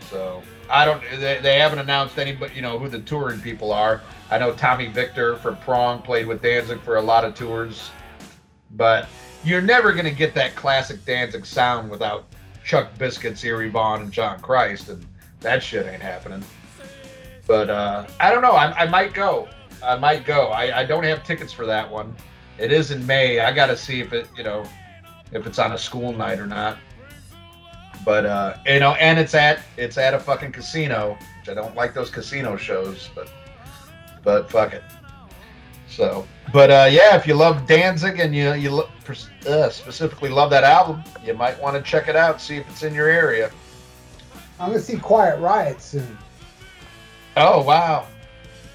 So 0.09 0.43
I 0.69 0.85
don't. 0.85 1.01
They, 1.19 1.39
they 1.41 1.59
haven't 1.59 1.79
announced 1.79 2.17
anybody. 2.17 2.55
You 2.55 2.61
know 2.61 2.79
who 2.79 2.89
the 2.89 2.99
touring 2.99 3.39
people 3.41 3.71
are. 3.71 4.01
I 4.31 4.37
know 4.37 4.53
Tommy 4.53 4.87
Victor 4.87 5.37
from 5.37 5.57
Prong 5.57 6.01
played 6.01 6.27
with 6.27 6.41
Danzig 6.41 6.81
for 6.81 6.97
a 6.97 7.01
lot 7.01 7.23
of 7.25 7.35
tours, 7.35 7.91
but 8.75 9.07
you're 9.43 9.61
never 9.61 9.91
going 9.93 10.05
to 10.05 10.11
get 10.11 10.33
that 10.35 10.55
classic 10.55 11.03
Danzig 11.05 11.45
sound 11.45 11.89
without 11.89 12.25
Chuck 12.63 12.97
Biscuits, 12.97 13.43
Eerie 13.43 13.69
Von, 13.69 14.01
and 14.01 14.11
John 14.11 14.39
Christ, 14.39 14.89
and 14.89 15.05
that 15.41 15.61
shit 15.61 15.85
ain't 15.85 16.01
happening. 16.01 16.43
But 17.47 17.69
uh, 17.69 18.07
I 18.19 18.31
don't 18.31 18.41
know. 18.41 18.53
I, 18.53 18.71
I 18.71 18.87
might 18.87 19.13
go. 19.13 19.47
I 19.83 19.95
might 19.97 20.25
go. 20.25 20.47
I, 20.47 20.79
I 20.79 20.85
don't 20.85 21.03
have 21.03 21.23
tickets 21.23 21.53
for 21.53 21.65
that 21.67 21.89
one. 21.89 22.15
It 22.57 22.71
is 22.71 22.91
in 22.91 23.05
May. 23.05 23.39
I 23.39 23.51
got 23.51 23.67
to 23.67 23.77
see 23.77 24.01
if 24.01 24.13
it, 24.13 24.27
you 24.35 24.43
know, 24.43 24.65
if 25.31 25.45
it's 25.45 25.59
on 25.59 25.73
a 25.73 25.77
school 25.77 26.11
night 26.13 26.39
or 26.39 26.47
not. 26.47 26.77
But 28.03 28.25
uh, 28.25 28.57
you 28.65 28.79
know, 28.79 28.93
and 28.95 29.19
it's 29.19 29.33
at 29.33 29.61
it's 29.77 29.97
at 29.97 30.13
a 30.13 30.19
fucking 30.19 30.51
casino. 30.51 31.17
Which 31.39 31.49
I 31.49 31.53
don't 31.53 31.75
like 31.75 31.93
those 31.93 32.09
casino 32.09 32.55
shows, 32.55 33.09
but 33.15 33.31
but 34.23 34.49
fuck 34.49 34.73
it. 34.73 34.83
So, 35.95 36.27
but 36.51 36.69
uh, 36.69 36.89
yeah, 36.91 37.15
if 37.15 37.25
you 37.25 37.35
love 37.35 37.65
Danzig 37.67 38.19
and 38.19 38.35
you 38.35 38.53
you 38.53 38.83
uh, 39.47 39.69
specifically 39.69 40.29
love 40.29 40.49
that 40.49 40.65
album, 40.65 41.01
you 41.23 41.33
might 41.33 41.61
want 41.61 41.77
to 41.77 41.81
check 41.81 42.09
it 42.09 42.17
out, 42.17 42.41
see 42.41 42.57
if 42.57 42.69
it's 42.69 42.83
in 42.83 42.93
your 42.93 43.07
area. 43.07 43.49
I'm 44.59 44.71
gonna 44.71 44.81
see 44.81 44.97
Quiet 44.97 45.39
Riot 45.39 45.81
soon. 45.81 46.17
Oh 47.37 47.63
wow, 47.63 48.07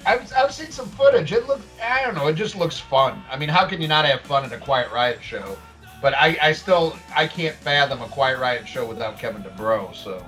I've 0.03 0.33
I've 0.35 0.51
seen 0.51 0.71
some 0.71 0.87
footage. 0.89 1.31
It 1.31 1.47
looks 1.47 1.63
I 1.83 2.03
don't 2.03 2.15
know, 2.15 2.27
it 2.27 2.33
just 2.33 2.55
looks 2.55 2.79
fun. 2.79 3.21
I 3.29 3.37
mean, 3.37 3.49
how 3.49 3.67
can 3.67 3.79
you 3.81 3.87
not 3.87 4.05
have 4.05 4.21
fun 4.21 4.43
at 4.43 4.51
a 4.51 4.57
Quiet 4.57 4.91
Riot 4.91 5.19
show? 5.21 5.57
But 6.01 6.15
I, 6.15 6.35
I 6.41 6.53
still 6.53 6.97
I 7.15 7.27
can't 7.27 7.55
fathom 7.55 8.01
a 8.01 8.07
Quiet 8.07 8.39
Riot 8.39 8.67
show 8.67 8.83
without 8.83 9.19
Kevin 9.19 9.43
DuBrow. 9.43 9.93
So, 9.93 10.25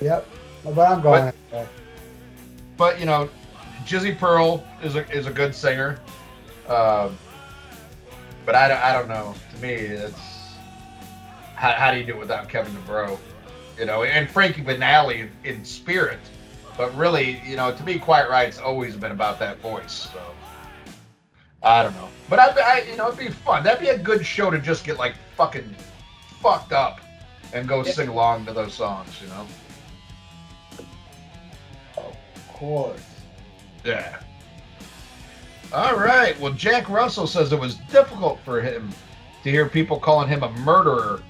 Yep. 0.00 0.26
But 0.64 0.90
I'm 0.90 1.00
going. 1.00 1.32
anyway. 1.52 1.68
but 2.76 2.98
you 2.98 3.06
know, 3.06 3.30
Jizzy 3.84 4.18
Pearl 4.18 4.66
is 4.82 4.96
a 4.96 5.08
is 5.12 5.28
a 5.28 5.30
good 5.30 5.54
singer. 5.54 6.00
Um, 6.68 7.16
but 8.46 8.54
I, 8.54 8.68
don't- 8.68 8.80
I 8.82 8.92
don't 8.92 9.08
know. 9.08 9.34
To 9.54 9.62
me, 9.62 9.72
it's 9.72 10.18
how, 11.54 11.70
how 11.72 11.90
do 11.92 11.98
you 11.98 12.04
do 12.04 12.12
it 12.12 12.18
without 12.18 12.48
Kevin 12.48 12.72
DuBrow? 12.74 13.18
You 13.78 13.86
know, 13.86 14.02
and 14.04 14.28
Frankie 14.30 14.62
Banali 14.62 15.20
in, 15.20 15.30
in 15.44 15.64
spirit. 15.64 16.18
But 16.76 16.94
really, 16.96 17.40
you 17.46 17.56
know, 17.56 17.72
to 17.74 17.84
me, 17.84 17.98
Quiet 17.98 18.28
Riot's 18.28 18.58
always 18.58 18.96
been 18.96 19.12
about 19.12 19.38
that 19.38 19.58
voice. 19.60 20.10
So 20.12 20.20
I 21.62 21.82
don't 21.82 21.94
know. 21.94 22.08
But 22.28 22.38
I, 22.40 22.78
I, 22.78 22.80
you 22.90 22.96
know, 22.96 23.08
it'd 23.08 23.18
be 23.18 23.28
fun. 23.28 23.62
That'd 23.62 23.80
be 23.80 23.88
a 23.88 23.98
good 23.98 24.24
show 24.26 24.50
to 24.50 24.58
just 24.58 24.84
get 24.84 24.98
like 24.98 25.14
fucking 25.36 25.74
fucked 26.40 26.72
up 26.72 27.00
and 27.52 27.68
go 27.68 27.82
sing 27.84 28.08
along 28.08 28.46
to 28.46 28.52
those 28.52 28.74
songs. 28.74 29.20
You 29.22 29.28
know? 29.28 29.46
Of 31.96 32.16
course. 32.52 33.00
Yeah. 33.84 34.20
All 35.72 35.96
right. 35.96 36.38
Well, 36.40 36.52
Jack 36.52 36.88
Russell 36.88 37.26
says 37.26 37.52
it 37.52 37.58
was 37.58 37.76
difficult 37.90 38.38
for 38.44 38.60
him 38.60 38.90
to 39.42 39.50
hear 39.50 39.68
people 39.68 39.98
calling 39.98 40.28
him 40.28 40.42
a 40.42 40.50
murderer 40.60 41.22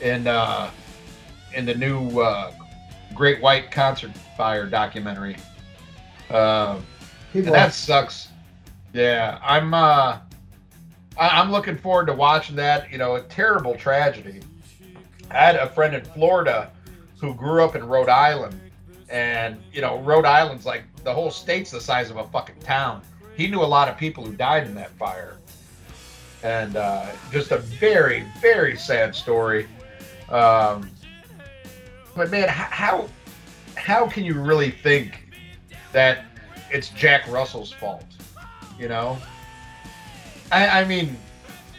in 0.00 0.26
uh, 0.26 0.70
in 1.54 1.66
the 1.66 1.74
new 1.74 2.20
uh, 2.20 2.52
Great 3.14 3.42
White 3.42 3.70
Concert 3.70 4.12
Fire 4.36 4.66
documentary. 4.66 5.36
Uh, 6.30 6.78
that 7.52 7.74
sucks. 7.74 8.28
Yeah, 8.92 9.38
I'm. 9.42 9.74
Uh, 9.74 10.18
I- 11.18 11.40
I'm 11.40 11.50
looking 11.52 11.76
forward 11.76 12.06
to 12.06 12.14
watching 12.14 12.56
that. 12.56 12.90
You 12.90 12.98
know, 12.98 13.16
a 13.16 13.20
terrible 13.22 13.74
tragedy. 13.74 14.40
I 15.30 15.34
had 15.34 15.56
a 15.56 15.68
friend 15.68 15.94
in 15.94 16.04
Florida 16.04 16.70
who 17.20 17.34
grew 17.34 17.62
up 17.62 17.76
in 17.76 17.84
Rhode 17.84 18.08
Island, 18.08 18.58
and 19.10 19.58
you 19.72 19.82
know, 19.82 19.98
Rhode 20.00 20.24
Island's 20.24 20.64
like 20.64 20.84
the 21.04 21.12
whole 21.12 21.30
state's 21.30 21.70
the 21.70 21.80
size 21.80 22.10
of 22.10 22.16
a 22.16 22.26
fucking 22.28 22.60
town. 22.60 23.02
He 23.40 23.46
knew 23.46 23.62
a 23.62 23.64
lot 23.64 23.88
of 23.88 23.96
people 23.96 24.22
who 24.22 24.34
died 24.34 24.66
in 24.66 24.74
that 24.74 24.90
fire, 24.98 25.38
and 26.42 26.76
uh, 26.76 27.06
just 27.32 27.52
a 27.52 27.56
very, 27.56 28.26
very 28.38 28.76
sad 28.76 29.14
story. 29.14 29.66
Um, 30.28 30.90
but 32.14 32.30
man, 32.30 32.50
how 32.50 33.08
how 33.76 34.06
can 34.06 34.26
you 34.26 34.38
really 34.38 34.70
think 34.70 35.32
that 35.92 36.26
it's 36.70 36.90
Jack 36.90 37.26
Russell's 37.28 37.72
fault? 37.72 38.04
You 38.78 38.88
know, 38.88 39.16
I, 40.52 40.82
I 40.82 40.84
mean, 40.84 41.16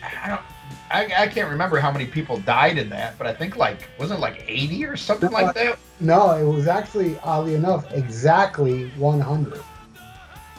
I 0.03 0.29
don't. 0.29 0.41
I, 0.89 1.23
I 1.25 1.27
can't 1.27 1.49
remember 1.51 1.77
how 1.77 1.91
many 1.91 2.07
people 2.07 2.39
died 2.39 2.79
in 2.79 2.89
that, 2.89 3.19
but 3.19 3.27
I 3.27 3.35
think 3.35 3.55
like 3.55 3.87
wasn't 3.99 4.17
it 4.17 4.21
like 4.21 4.43
80 4.47 4.85
or 4.85 4.97
something 4.97 5.31
like 5.31 5.53
that? 5.53 5.77
No, 5.99 6.31
it 6.31 6.43
was 6.43 6.67
actually 6.67 7.19
oddly 7.19 7.53
enough 7.53 7.85
exactly 7.93 8.89
100. 8.97 9.61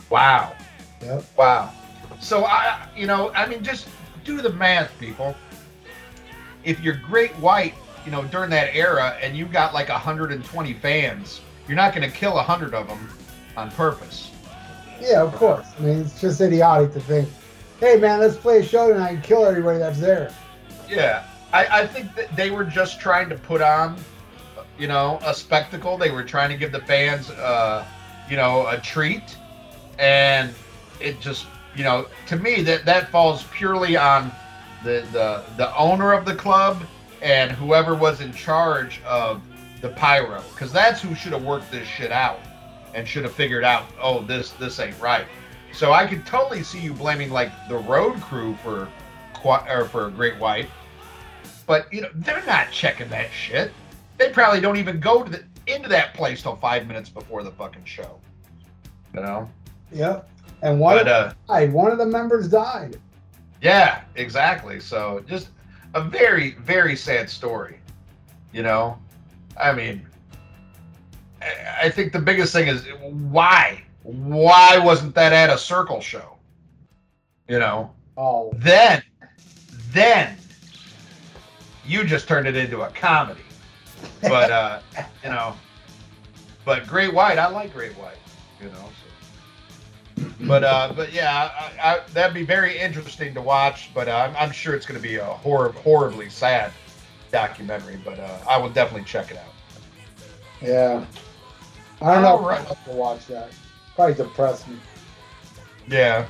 Wow. 0.08 0.54
Yep. 1.02 1.24
Wow. 1.36 1.72
So 2.20 2.44
I, 2.44 2.88
you 2.96 3.06
know, 3.06 3.30
I 3.32 3.46
mean, 3.46 3.62
just 3.62 3.88
do 4.24 4.40
the 4.40 4.52
math, 4.52 4.90
people. 4.98 5.34
If 6.64 6.80
you're 6.80 6.96
Great 6.96 7.32
White, 7.32 7.74
you 8.04 8.12
know, 8.12 8.24
during 8.24 8.50
that 8.50 8.74
era, 8.74 9.16
and 9.20 9.36
you've 9.36 9.52
got 9.52 9.74
like 9.74 9.88
120 9.88 10.72
fans, 10.74 11.40
you're 11.66 11.76
not 11.76 11.94
going 11.94 12.08
to 12.08 12.16
kill 12.16 12.34
100 12.34 12.74
of 12.74 12.86
them 12.86 13.08
on 13.56 13.70
purpose. 13.72 14.30
Yeah, 15.00 15.22
of 15.22 15.34
course. 15.34 15.66
I 15.78 15.82
mean, 15.82 16.00
it's 16.00 16.20
just 16.20 16.40
idiotic 16.40 16.92
to 16.92 17.00
think, 17.00 17.28
hey, 17.80 17.96
man, 17.96 18.20
let's 18.20 18.36
play 18.36 18.58
a 18.58 18.62
show 18.62 18.92
tonight 18.92 19.14
and 19.14 19.24
kill 19.24 19.44
everybody 19.44 19.78
that's 19.78 19.98
there. 19.98 20.32
Yeah, 20.88 21.24
I, 21.52 21.82
I 21.82 21.86
think 21.86 22.14
that 22.14 22.34
they 22.36 22.50
were 22.50 22.64
just 22.64 23.00
trying 23.00 23.28
to 23.28 23.36
put 23.36 23.62
on, 23.62 23.96
you 24.78 24.86
know, 24.86 25.18
a 25.24 25.34
spectacle. 25.34 25.98
They 25.98 26.10
were 26.10 26.22
trying 26.22 26.50
to 26.50 26.56
give 26.56 26.70
the 26.70 26.80
fans, 26.80 27.30
uh, 27.30 27.84
you 28.28 28.36
know, 28.36 28.66
a 28.68 28.78
treat, 28.78 29.36
and 29.98 30.54
it 31.02 31.20
just, 31.20 31.46
you 31.74 31.84
know, 31.84 32.06
to 32.28 32.36
me 32.36 32.62
that 32.62 32.84
that 32.84 33.10
falls 33.10 33.44
purely 33.44 33.96
on 33.96 34.32
the 34.84 35.06
the 35.12 35.42
the 35.56 35.76
owner 35.76 36.12
of 36.12 36.24
the 36.24 36.34
club 36.34 36.82
and 37.20 37.52
whoever 37.52 37.94
was 37.94 38.20
in 38.20 38.32
charge 38.32 39.00
of 39.02 39.42
the 39.80 39.88
pyro, 39.90 40.42
because 40.52 40.72
that's 40.72 41.00
who 41.00 41.14
should 41.14 41.32
have 41.32 41.44
worked 41.44 41.70
this 41.70 41.86
shit 41.86 42.12
out 42.12 42.40
and 42.94 43.06
should 43.06 43.24
have 43.24 43.32
figured 43.32 43.64
out, 43.64 43.84
oh, 44.00 44.22
this 44.22 44.50
this 44.52 44.78
ain't 44.78 44.98
right. 45.00 45.26
So 45.72 45.92
I 45.92 46.06
could 46.06 46.26
totally 46.26 46.62
see 46.62 46.80
you 46.80 46.92
blaming 46.92 47.30
like 47.30 47.50
the 47.68 47.78
road 47.78 48.20
crew 48.20 48.54
for 48.62 48.88
or 49.44 49.84
for 49.86 50.08
Great 50.10 50.38
White, 50.38 50.68
but 51.66 51.92
you 51.92 52.00
know 52.00 52.08
they're 52.14 52.44
not 52.46 52.70
checking 52.70 53.08
that 53.08 53.32
shit. 53.32 53.72
They 54.18 54.30
probably 54.30 54.60
don't 54.60 54.76
even 54.76 55.00
go 55.00 55.24
to 55.24 55.30
the 55.30 55.44
into 55.66 55.88
that 55.88 56.14
place 56.14 56.42
till 56.42 56.56
five 56.56 56.86
minutes 56.86 57.08
before 57.08 57.42
the 57.42 57.50
fucking 57.50 57.84
show. 57.84 58.20
You 59.14 59.20
know, 59.20 59.50
Yep. 59.92 60.28
And 60.62 60.78
one, 60.78 60.96
but 60.96 61.08
uh, 61.08 61.32
died. 61.48 61.72
one 61.72 61.90
of 61.90 61.98
the 61.98 62.06
members 62.06 62.48
died. 62.48 62.96
yeah, 63.60 64.02
exactly. 64.14 64.78
So 64.80 65.22
just 65.28 65.48
a 65.94 66.00
very 66.02 66.52
very 66.52 66.96
sad 66.96 67.28
story. 67.28 67.78
You 68.52 68.62
know, 68.62 68.98
I 69.60 69.72
mean, 69.72 70.06
I- 71.82 71.90
think 71.90 72.12
the 72.12 72.18
biggest 72.20 72.52
thing 72.52 72.68
is 72.68 72.86
why 73.02 73.82
why 74.04 74.78
wasn't 74.78 75.14
that 75.14 75.32
at 75.32 75.50
a 75.50 75.58
circle 75.58 76.00
show? 76.00 76.36
You 77.48 77.58
know, 77.58 77.92
Oh, 78.16 78.52
then 78.56 79.02
then 79.90 80.36
you 81.84 82.04
just 82.04 82.28
turned 82.28 82.46
it 82.46 82.56
into 82.56 82.82
a 82.82 82.88
comedy 82.90 83.40
but 84.22 84.50
uh 84.50 84.78
you 85.24 85.28
know 85.30 85.54
but 86.64 86.86
great 86.86 87.12
white 87.12 87.38
i 87.38 87.48
like 87.48 87.72
great 87.72 87.92
white 87.98 88.16
you 88.60 88.68
know. 88.68 88.88
But 90.42 90.64
uh 90.64 90.92
but 90.94 91.12
yeah 91.12 91.50
I, 91.82 91.90
I, 91.90 92.00
that'd 92.12 92.34
be 92.34 92.44
very 92.44 92.78
interesting 92.78 93.34
to 93.34 93.40
watch 93.40 93.90
but 93.94 94.08
uh, 94.08 94.28
I'm, 94.28 94.36
I'm 94.36 94.52
sure 94.52 94.74
it's 94.74 94.86
going 94.86 95.00
to 95.00 95.06
be 95.08 95.16
a 95.16 95.24
hor- 95.24 95.72
horribly 95.72 96.28
sad 96.30 96.72
documentary 97.30 97.98
but 98.04 98.18
uh 98.18 98.38
i 98.48 98.56
will 98.56 98.68
definitely 98.70 99.04
check 99.04 99.30
it 99.30 99.36
out 99.38 99.44
yeah. 100.60 101.04
I 102.00 102.14
don't 102.14 102.22
know 102.22 102.36
All 102.36 102.44
right. 102.48 102.64
if 102.70 102.84
to 102.84 102.90
watch 102.92 103.26
that. 103.26 103.50
Probably 103.96 104.14
depress 104.14 104.66
me. 104.68 104.76
yeah 105.88 106.26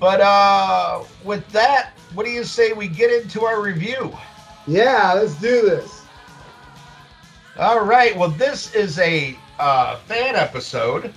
but 0.00 0.20
uh 0.20 1.02
with 1.24 1.46
that 1.50 1.92
what 2.14 2.24
do 2.24 2.30
you 2.32 2.44
say 2.44 2.72
we 2.72 2.88
get 2.88 3.10
into 3.10 3.44
our 3.44 3.60
review 3.62 4.16
Yeah, 4.66 5.12
let's 5.14 5.34
do 5.40 5.62
this. 5.62 6.02
All 7.58 7.84
right. 7.84 8.16
Well, 8.16 8.30
this 8.30 8.74
is 8.74 8.98
a 9.00 9.36
uh, 9.58 9.96
fan 10.06 10.36
episode. 10.36 11.12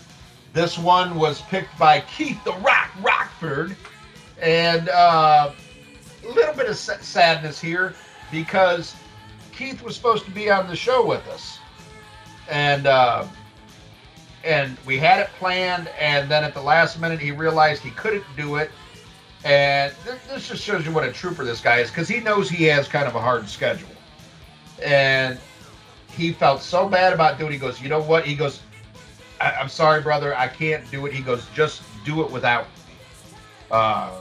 This 0.54 0.78
one 0.78 1.16
was 1.16 1.42
picked 1.44 1.78
by 1.80 2.02
Keith 2.02 2.44
the 2.44 2.54
Rock 2.54 2.92
Rockford, 3.02 3.76
and 4.42 4.90
uh, 4.90 5.52
a 6.24 6.28
little 6.28 6.54
bit 6.54 6.68
of 6.70 6.76
sa- 6.76 6.98
sadness 7.00 7.60
here 7.62 7.94
because 8.32 8.96
Keith 9.54 9.82
was 9.82 9.96
supposed 9.96 10.26
to 10.26 10.32
be 10.32 10.50
on 10.50 10.68
the 10.68 10.76
show 10.76 11.06
with 11.06 11.26
us, 11.28 11.60
and 12.50 12.86
uh, 12.86 13.26
and 14.44 14.78
we 14.86 14.98
had 14.98 15.20
it 15.20 15.30
planned, 15.40 15.88
and 16.00 16.30
then 16.30 16.44
at 16.44 16.54
the 16.54 16.62
last 16.62 17.00
minute 17.00 17.20
he 17.20 17.32
realized 17.32 17.82
he 17.82 17.92
couldn't 17.92 18.26
do 18.36 18.58
it. 18.58 18.72
And 19.44 19.94
th- 20.04 20.20
this 20.28 20.50
just 20.50 20.64
shows 20.64 20.86
you 20.86 20.92
what 20.92 21.04
a 21.04 21.12
trooper 21.12 21.44
this 21.44 21.62
guy 21.62 21.80
is 21.80 21.90
because 21.90 22.08
he 22.08 22.20
knows 22.20 22.50
he 22.50 22.66
has 22.66 22.88
kind 22.88 23.08
of 23.08 23.16
a 23.16 23.22
hard 23.22 23.48
schedule. 23.48 23.90
And 24.84 25.40
he 26.10 26.32
felt 26.34 26.62
so 26.62 26.88
bad 26.88 27.14
about 27.14 27.40
doing. 27.40 27.52
He 27.52 27.58
goes, 27.58 27.82
You 27.82 27.90
know 27.90 28.02
what? 28.02 28.26
He 28.26 28.36
goes, 28.36 28.62
I- 29.42 29.56
I'm 29.60 29.70
sorry, 29.70 30.02
brother. 30.02 30.38
I 30.38 30.48
can't 30.48 30.90
do 30.92 31.06
it. 31.06 31.14
He 31.14 31.22
goes, 31.22 31.46
Just 31.56 31.82
do 32.06 32.24
it 32.24 32.32
without. 32.32 32.68
Uh, 33.70 34.12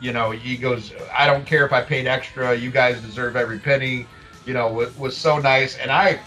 you 0.00 0.12
know, 0.12 0.30
he 0.30 0.56
goes, 0.56 0.92
I 1.16 1.26
don't 1.26 1.44
care 1.44 1.64
if 1.66 1.72
I 1.72 1.80
paid 1.82 2.06
extra. 2.06 2.54
You 2.54 2.70
guys 2.70 3.00
deserve 3.00 3.36
every 3.36 3.58
penny. 3.58 4.06
You 4.46 4.54
know, 4.54 4.80
it 4.80 4.96
was 4.98 5.16
so 5.16 5.38
nice. 5.38 5.76
And 5.78 5.90
I, 5.90 6.20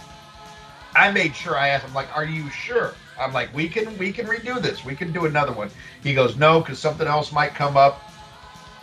I 0.93 1.11
made 1.11 1.35
sure 1.35 1.57
I 1.57 1.69
asked 1.69 1.85
him, 1.85 1.93
like, 1.93 2.15
Are 2.15 2.25
you 2.25 2.49
sure? 2.49 2.93
I'm 3.21 3.33
like, 3.33 3.53
we 3.53 3.69
can 3.69 3.95
we 3.97 4.11
can 4.11 4.25
redo 4.25 4.61
this. 4.61 4.83
We 4.83 4.95
can 4.95 5.11
do 5.11 5.25
another 5.25 5.53
one. 5.53 5.69
He 6.01 6.13
goes, 6.13 6.35
no, 6.37 6.59
because 6.59 6.79
something 6.79 7.07
else 7.07 7.31
might 7.31 7.53
come 7.53 7.77
up. 7.77 8.01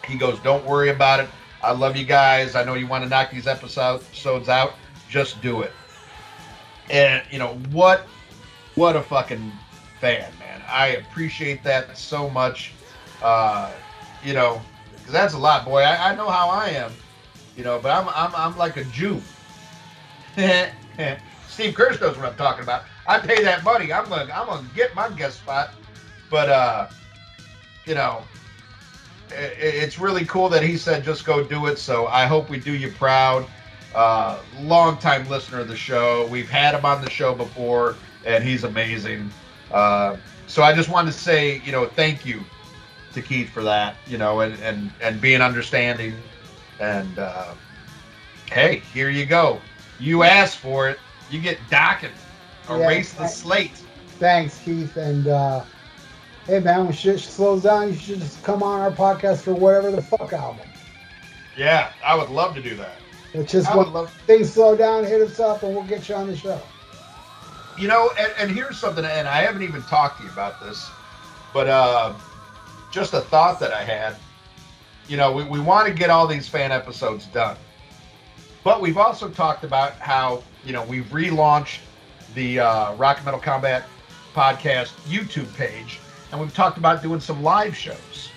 He 0.07 0.17
goes, 0.17 0.39
don't 0.41 0.65
worry 0.65 0.91
about 0.91 1.21
it. 1.21 1.29
I 1.63 1.73
love 1.73 1.97
you 1.97 2.05
guys. 2.05 2.55
I 2.55 2.63
know 2.63 2.75
you 2.75 2.87
want 2.87 3.03
to 3.03 3.11
knock 3.11 3.31
these 3.31 3.49
episodes 3.49 4.49
out. 4.49 4.75
Just 5.11 5.43
do 5.43 5.63
it. 5.63 5.73
And 6.89 7.23
you 7.31 7.39
know 7.39 7.55
what? 7.73 8.07
What 8.79 8.95
a 8.95 9.03
fucking 9.03 9.51
fan, 10.01 10.31
man. 10.39 10.63
I 10.71 10.91
appreciate 10.91 11.65
that 11.65 11.99
so 11.99 12.31
much. 12.31 12.73
Uh, 13.21 13.73
you 14.23 14.35
know, 14.35 14.61
because 14.93 15.13
that's 15.13 15.35
a 15.35 15.39
lot, 15.39 15.65
boy. 15.65 15.81
I, 15.81 16.13
I 16.13 16.15
know 16.15 16.29
how 16.31 16.49
I 16.49 16.69
am. 16.69 16.93
You 17.57 17.65
know, 17.65 17.81
but 17.81 17.91
I'm 17.91 18.09
I'm 18.15 18.33
I'm 18.37 18.57
like 18.57 18.77
a 18.77 18.85
Jew. 18.85 19.21
Steve 21.49 21.75
Kirsch 21.75 22.01
knows 22.01 22.17
what 22.17 22.25
I'm 22.27 22.37
talking 22.37 22.63
about. 22.63 22.85
I 23.09 23.19
pay 23.19 23.43
that 23.43 23.65
money. 23.65 23.93
I'm 23.93 24.09
gonna 24.09 24.33
I'm 24.33 24.47
gonna 24.47 24.69
get 24.77 24.95
my 24.95 25.09
guest 25.09 25.39
spot. 25.39 25.71
But 26.31 26.49
uh, 26.49 26.87
you 27.85 27.97
know, 27.97 28.23
i- 29.33 29.35
it's 29.59 29.99
really 29.99 30.25
cool 30.25 30.49
that 30.51 30.63
he 30.63 30.77
said 30.77 31.03
just 31.03 31.25
go 31.25 31.43
do 31.43 31.67
it. 31.67 31.81
So 31.81 32.07
I 32.07 32.27
hope 32.27 32.49
we 32.49 32.61
do 32.61 32.77
you 32.77 32.93
proud. 32.93 33.45
Uh, 33.93 34.39
long 34.61 34.99
time 34.99 35.29
listener 35.29 35.59
of 35.59 35.67
the 35.67 35.75
show. 35.77 36.29
We've 36.29 36.49
had 36.49 36.77
him 36.77 36.85
on 36.85 37.03
the 37.03 37.11
show 37.11 37.35
before, 37.35 37.97
and 38.29 38.45
he's 38.45 38.63
amazing. 38.65 39.31
Uh, 39.73 40.17
so 40.47 40.63
I 40.63 40.75
just 40.75 40.89
wanted 40.89 41.13
to 41.13 41.19
say, 41.19 41.61
you 41.65 41.73
know, 41.73 41.87
thank 41.87 42.25
you 42.25 42.45
to 43.15 43.23
Keith 43.23 43.51
for 43.51 43.63
that. 43.65 43.97
You 44.07 44.19
know, 44.19 44.41
and 44.41 44.59
and 44.61 44.93
and 45.03 45.21
being 45.21 45.41
understanding. 45.41 46.15
And 46.79 47.19
uh, 47.19 47.55
hey, 48.53 48.83
here 48.93 49.11
you 49.11 49.27
go. 49.27 49.61
You 49.99 50.23
asked 50.23 50.59
for 50.59 50.89
it. 50.89 51.01
You 51.31 51.41
get 51.41 51.59
Dokken. 51.71 52.11
Yeah, 52.69 52.77
Erase 52.77 53.15
the 53.15 53.27
slate. 53.27 53.83
Thanks, 54.21 54.59
Keith. 54.63 54.97
And 54.97 55.27
uh, 55.27 55.65
hey, 56.47 56.61
man, 56.61 56.85
when 56.85 56.93
shit 56.93 57.19
slows 57.19 57.63
down, 57.63 57.89
you 57.89 57.95
should 57.95 58.21
just 58.21 58.43
come 58.45 58.63
on 58.63 58.81
our 58.81 58.91
podcast 58.91 59.43
for 59.43 59.55
whatever 59.55 59.91
the 59.91 60.03
fuck 60.03 60.33
album. 60.33 60.67
Yeah, 61.57 61.93
I 62.05 62.15
would 62.15 62.29
love 62.29 62.55
to 62.55 62.63
do 62.63 62.77
that. 62.77 62.97
It's 63.35 63.53
just 63.53 63.75
when 63.75 63.93
love. 63.93 64.13
things 64.27 64.53
slow 64.53 64.77
down, 64.77 65.05
hit 65.05 65.21
us 65.21 65.41
up, 65.41 65.63
and 65.63 65.75
we'll 65.75 65.85
get 65.85 66.09
you 66.09 66.15
on 66.15 66.29
the 66.29 66.37
show. 66.37 66.61
You 67.79 67.87
know, 67.87 68.11
and, 68.19 68.33
and 68.39 68.51
here's 68.51 68.77
something, 68.77 69.05
and 69.05 69.29
I 69.29 69.43
haven't 69.43 69.63
even 69.63 69.83
talked 69.83 70.19
to 70.19 70.25
you 70.25 70.31
about 70.31 70.61
this, 70.61 70.91
but 71.55 71.69
uh, 71.69 72.13
just 72.91 73.15
a 73.15 73.21
thought 73.21 73.61
that 73.61 73.73
I 73.73 73.85
had. 73.85 74.17
You 75.07 75.17
know, 75.17 75.33
we, 75.33 75.45
we 75.45 75.61
want 75.61 75.87
to 75.87 75.95
get 75.95 76.11
all 76.11 76.27
these 76.27 76.49
fan 76.49 76.73
episodes 76.73 77.27
done, 77.27 77.57
but 78.65 78.81
we've 78.81 78.99
also 78.99 79.29
talked 79.29 79.63
about 79.63 79.93
how 79.95 80.43
you 80.65 80.73
know 80.73 80.83
we've 80.85 81.07
relaunched 81.07 81.79
the 82.35 82.61
uh, 82.61 82.95
Rock 82.97 83.25
Metal 83.25 83.41
Combat 83.41 83.85
podcast 84.35 84.91
YouTube 85.07 85.53
page, 85.57 86.01
and 86.33 86.41
we've 86.41 86.55
talked 86.55 86.79
about 86.79 87.01
doing 87.01 87.21
some 87.21 87.43
live 87.43 87.77
shows. 87.77 88.29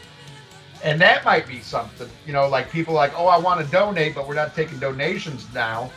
And 0.84 1.00
that 1.02 1.24
might 1.26 1.48
be 1.48 1.60
something, 1.60 2.10
you 2.26 2.34
know, 2.34 2.48
like 2.48 2.72
people 2.72 2.94
like, 2.94 3.14
oh, 3.16 3.28
I 3.28 3.38
want 3.38 3.64
to 3.64 3.72
donate, 3.72 4.16
but 4.16 4.28
we're 4.28 4.36
not 4.36 4.56
taking 4.56 4.80
donations 4.80 5.46
now. 5.54 5.92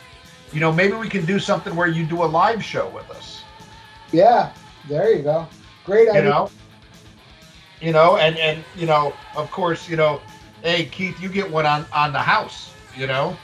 You 0.51 0.59
know, 0.59 0.71
maybe 0.71 0.93
we 0.93 1.09
can 1.09 1.25
do 1.25 1.39
something 1.39 1.75
where 1.75 1.87
you 1.87 2.05
do 2.05 2.23
a 2.23 2.25
live 2.25 2.63
show 2.63 2.89
with 2.89 3.09
us. 3.11 3.43
Yeah, 4.11 4.53
there 4.87 5.13
you 5.13 5.23
go. 5.23 5.47
Great 5.85 6.09
idea. 6.09 6.23
You 6.23 6.29
know, 6.29 6.49
you 7.81 7.91
know, 7.91 8.17
and 8.17 8.37
and 8.37 8.63
you 8.75 8.85
know, 8.85 9.13
of 9.35 9.51
course, 9.51 9.89
you 9.89 9.95
know, 9.95 10.21
hey 10.63 10.85
Keith, 10.85 11.19
you 11.21 11.29
get 11.29 11.49
one 11.49 11.65
on 11.65 11.85
on 11.93 12.13
the 12.13 12.19
house, 12.19 12.73
you 12.95 13.07
know. 13.07 13.37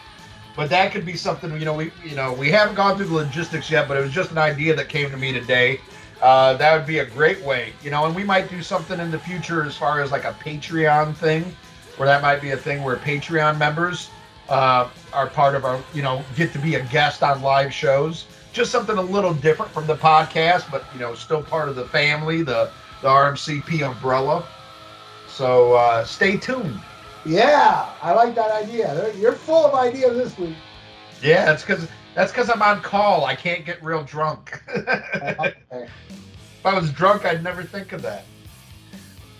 But 0.55 0.69
that 0.69 0.91
could 0.91 1.05
be 1.05 1.15
something 1.15 1.51
you 1.57 1.65
know 1.65 1.73
we 1.73 1.91
you 2.03 2.15
know 2.15 2.33
we 2.33 2.49
haven't 2.49 2.75
gone 2.75 2.97
through 2.97 3.07
the 3.07 3.13
logistics 3.13 3.69
yet, 3.69 3.87
but 3.87 3.97
it 3.97 4.01
was 4.01 4.11
just 4.11 4.31
an 4.31 4.37
idea 4.37 4.75
that 4.75 4.89
came 4.89 5.09
to 5.09 5.17
me 5.17 5.31
today. 5.31 5.79
Uh, 6.21 6.53
that 6.55 6.77
would 6.77 6.85
be 6.85 6.99
a 6.99 7.05
great 7.05 7.41
way, 7.41 7.73
you 7.83 7.89
know, 7.89 8.05
and 8.05 8.15
we 8.15 8.23
might 8.23 8.47
do 8.47 8.61
something 8.61 8.99
in 8.99 9.09
the 9.09 9.17
future 9.17 9.63
as 9.63 9.75
far 9.75 10.01
as 10.01 10.11
like 10.11 10.23
a 10.23 10.33
Patreon 10.33 11.15
thing, 11.15 11.55
where 11.97 12.05
that 12.07 12.21
might 12.21 12.39
be 12.41 12.51
a 12.51 12.57
thing 12.57 12.83
where 12.83 12.95
Patreon 12.95 13.57
members 13.57 14.11
uh, 14.51 14.89
are 15.13 15.27
part 15.27 15.55
of 15.55 15.63
our, 15.63 15.81
you 15.93 16.01
know, 16.01 16.23
get 16.35 16.51
to 16.51 16.59
be 16.59 16.75
a 16.75 16.83
guest 16.87 17.23
on 17.23 17.41
live 17.41 17.73
shows. 17.73 18.25
Just 18.51 18.69
something 18.69 18.97
a 18.97 19.01
little 19.01 19.33
different 19.33 19.71
from 19.71 19.87
the 19.87 19.95
podcast, 19.95 20.69
but 20.69 20.83
you 20.93 20.99
know, 20.99 21.15
still 21.15 21.41
part 21.41 21.69
of 21.69 21.75
the 21.77 21.85
family, 21.85 22.43
the 22.43 22.69
the 23.01 23.07
RMCP 23.07 23.89
umbrella. 23.89 24.45
So 25.27 25.73
uh, 25.73 26.03
stay 26.03 26.35
tuned. 26.35 26.79
Yeah, 27.25 27.89
I 28.01 28.13
like 28.13 28.35
that 28.35 28.51
idea. 28.51 29.13
You're 29.15 29.31
full 29.31 29.65
of 29.65 29.73
ideas 29.73 30.17
this 30.17 30.37
week. 30.37 30.55
Yeah, 31.23 31.45
that's 31.45 31.63
because 31.63 31.87
that's 32.13 32.33
because 32.33 32.49
I'm 32.49 32.61
on 32.61 32.81
call. 32.81 33.23
I 33.23 33.35
can't 33.35 33.65
get 33.65 33.81
real 33.81 34.03
drunk. 34.03 34.61
okay. 34.75 35.55
If 35.71 36.65
I 36.65 36.77
was 36.77 36.91
drunk, 36.91 37.25
I'd 37.25 37.41
never 37.41 37.63
think 37.63 37.93
of 37.93 38.01
that. 38.01 38.25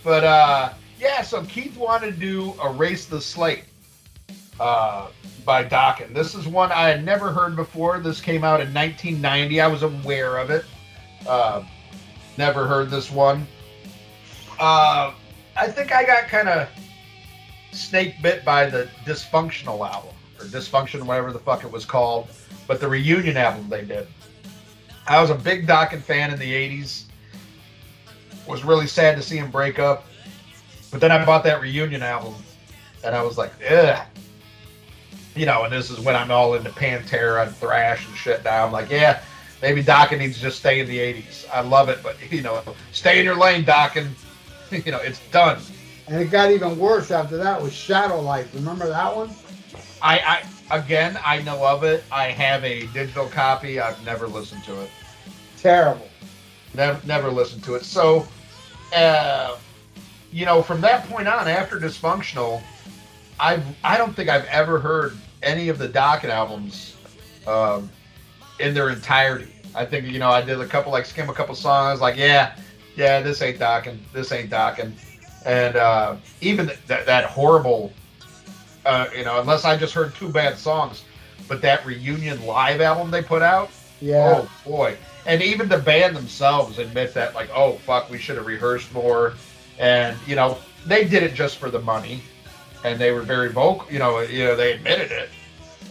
But 0.05 0.23
uh, 0.23 0.69
yeah, 0.97 1.21
so 1.21 1.43
Keith 1.43 1.75
wanted 1.75 2.13
to 2.13 2.19
do 2.19 2.53
Erase 2.63 3.07
the 3.07 3.19
Slate 3.19 3.65
uh, 4.61 5.07
by 5.43 5.63
Dokken. 5.63 6.13
This 6.13 6.35
is 6.35 6.47
one 6.47 6.71
I 6.71 6.87
had 6.87 7.03
never 7.03 7.31
heard 7.31 7.55
before. 7.55 7.99
This 7.99 8.21
came 8.21 8.43
out 8.43 8.61
in 8.61 8.71
1990. 8.71 9.59
I 9.59 9.67
was 9.67 9.81
aware 9.81 10.37
of 10.37 10.51
it. 10.51 10.65
Uh, 11.27 11.63
never 12.37 12.67
heard 12.67 12.91
this 12.91 13.09
one. 13.09 13.47
Uh, 14.59 15.13
I 15.57 15.67
think 15.67 15.91
I 15.91 16.05
got 16.05 16.27
kind 16.27 16.47
of 16.47 16.69
snake 17.71 18.21
bit 18.21 18.45
by 18.45 18.69
the 18.69 18.87
Dysfunctional 19.03 19.89
album, 19.91 20.13
or 20.39 20.45
Dysfunction, 20.45 21.03
whatever 21.07 21.33
the 21.33 21.39
fuck 21.39 21.63
it 21.63 21.71
was 21.71 21.83
called, 21.83 22.29
but 22.67 22.79
the 22.79 22.87
reunion 22.87 23.37
album 23.37 23.67
they 23.67 23.83
did. 23.83 24.07
I 25.07 25.19
was 25.19 25.31
a 25.31 25.35
big 25.35 25.65
Dokken 25.65 26.03
fan 26.03 26.31
in 26.31 26.37
the 26.37 26.53
80s. 26.53 27.05
Was 28.47 28.63
really 28.63 28.87
sad 28.87 29.17
to 29.17 29.23
see 29.23 29.37
him 29.37 29.49
break 29.49 29.79
up. 29.79 30.05
But 30.91 31.01
then 31.01 31.11
I 31.11 31.25
bought 31.25 31.43
that 31.45 31.61
reunion 31.61 32.03
album 32.03 32.35
and 33.03 33.15
I 33.15 33.23
was 33.23 33.37
like, 33.37 33.53
ugh. 33.69 34.05
You 35.35 35.45
know, 35.45 35.63
and 35.63 35.71
this 35.71 35.89
is 35.89 35.99
when 35.99 36.15
I'm 36.15 36.29
all 36.31 36.55
into 36.55 36.69
Pantera 36.71 37.47
and 37.47 37.55
thrash 37.55 38.05
and 38.07 38.15
shit 38.15 38.43
now. 38.43 38.65
I'm 38.65 38.71
like, 38.71 38.89
yeah, 38.89 39.21
maybe 39.61 39.83
Dokken 39.83 40.19
needs 40.19 40.35
to 40.35 40.41
just 40.41 40.59
stay 40.59 40.79
in 40.79 40.87
the 40.87 40.97
80s. 40.97 41.45
I 41.53 41.61
love 41.61 41.89
it, 41.89 41.99
but, 42.03 42.17
you 42.31 42.41
know, 42.41 42.61
stay 42.91 43.19
in 43.19 43.25
your 43.25 43.37
lane, 43.37 43.63
Dokken. 43.63 44.09
you 44.85 44.91
know, 44.91 44.99
it's 44.99 45.19
done. 45.29 45.59
And 46.07 46.21
it 46.21 46.31
got 46.31 46.51
even 46.51 46.77
worse 46.77 47.11
after 47.11 47.37
that 47.37 47.61
with 47.61 47.71
Shadow 47.71 48.19
Life. 48.19 48.53
Remember 48.53 48.87
that 48.89 49.15
one? 49.15 49.29
I, 50.01 50.19
I 50.19 50.43
again, 50.79 51.17
I 51.23 51.41
know 51.41 51.65
of 51.65 51.83
it. 51.83 52.03
I 52.11 52.27
have 52.31 52.63
a 52.63 52.87
digital 52.87 53.27
copy. 53.27 53.79
I've 53.79 54.03
never 54.05 54.27
listened 54.27 54.63
to 54.65 54.81
it. 54.81 54.89
Terrible. 55.57 56.07
Never, 56.73 57.05
never 57.05 57.29
listened 57.29 57.63
to 57.65 57.75
it. 57.75 57.83
So, 57.83 58.27
uh, 58.95 59.57
you 60.31 60.45
know, 60.45 60.61
from 60.61 60.81
that 60.81 61.07
point 61.07 61.27
on, 61.27 61.47
after 61.47 61.79
Dysfunctional, 61.79 62.61
I 63.41 63.61
I 63.83 63.97
don't 63.97 64.15
think 64.15 64.29
I've 64.29 64.45
ever 64.45 64.79
heard 64.79 65.17
any 65.43 65.67
of 65.69 65.77
the 65.77 65.89
Dokken 65.89 66.29
albums 66.29 66.95
um, 67.47 67.89
in 68.59 68.73
their 68.73 68.89
entirety. 68.89 69.51
I 69.75 69.85
think 69.85 70.05
you 70.05 70.19
know 70.19 70.29
I 70.29 70.41
did 70.41 70.61
a 70.61 70.67
couple 70.67 70.91
like 70.91 71.05
skim 71.05 71.29
a 71.29 71.33
couple 71.33 71.55
songs, 71.55 71.99
like 71.99 72.15
yeah, 72.15 72.55
yeah, 72.95 73.21
this 73.21 73.41
ain't 73.41 73.59
Dokken, 73.59 73.97
this 74.13 74.31
ain't 74.31 74.49
Dokken, 74.51 74.93
and 75.45 75.75
uh, 75.75 76.15
even 76.39 76.67
th- 76.67 76.79
that 76.87 77.05
that 77.07 77.25
horrible, 77.25 77.91
uh, 78.85 79.07
you 79.17 79.25
know, 79.25 79.41
unless 79.41 79.65
I 79.65 79.75
just 79.75 79.93
heard 79.93 80.13
two 80.13 80.29
bad 80.29 80.57
songs, 80.57 81.03
but 81.47 81.61
that 81.63 81.85
reunion 81.85 82.45
live 82.45 82.79
album 82.79 83.09
they 83.09 83.23
put 83.23 83.41
out, 83.41 83.71
Yeah. 84.01 84.43
Oh 84.43 84.51
boy. 84.65 84.97
And 85.25 85.41
even 85.41 85.69
the 85.69 85.77
band 85.77 86.15
themselves 86.15 86.79
admit 86.79 87.13
that 87.13 87.35
like, 87.35 87.49
oh 87.55 87.73
fuck, 87.73 88.09
we 88.09 88.17
should 88.17 88.37
have 88.37 88.47
rehearsed 88.47 88.91
more. 88.91 89.33
And, 89.77 90.17
you 90.27 90.35
know, 90.35 90.57
they 90.85 91.07
did 91.07 91.23
it 91.23 91.33
just 91.33 91.57
for 91.57 91.69
the 91.69 91.79
money. 91.79 92.21
And 92.83 92.99
they 92.99 93.11
were 93.11 93.21
very 93.21 93.49
vocal, 93.51 93.91
you 93.91 93.99
know, 93.99 94.19
you 94.19 94.43
know, 94.45 94.55
they 94.55 94.73
admitted 94.73 95.11
it. 95.11 95.29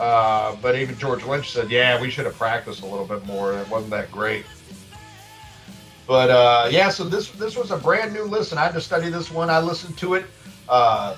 Uh, 0.01 0.57
but 0.62 0.76
even 0.76 0.97
George 0.99 1.24
Lynch 1.24 1.51
said, 1.53 1.70
yeah, 1.70 2.01
we 2.01 2.11
should 2.11 2.24
have 2.24 2.36
practiced 2.36 2.82
a 2.82 2.86
little 2.86 3.07
bit 3.07 3.24
more. 3.26 3.53
It 3.59 3.68
wasn't 3.68 3.91
that 3.91 4.11
great. 4.11 4.45
But 6.07 6.30
uh, 6.30 6.68
yeah, 6.70 6.88
so 6.91 7.05
this 7.05 7.30
this 7.30 7.57
was 7.57 7.70
a 7.70 7.76
brand 7.76 8.12
new 8.12 8.24
listen. 8.24 8.59
I 8.59 8.64
had 8.64 8.74
to 8.74 8.80
study 8.80 9.11
this 9.11 9.30
one. 9.30 9.49
I 9.49 9.61
listened 9.61 9.97
to 9.99 10.14
it 10.14 10.24
uh, 10.68 11.14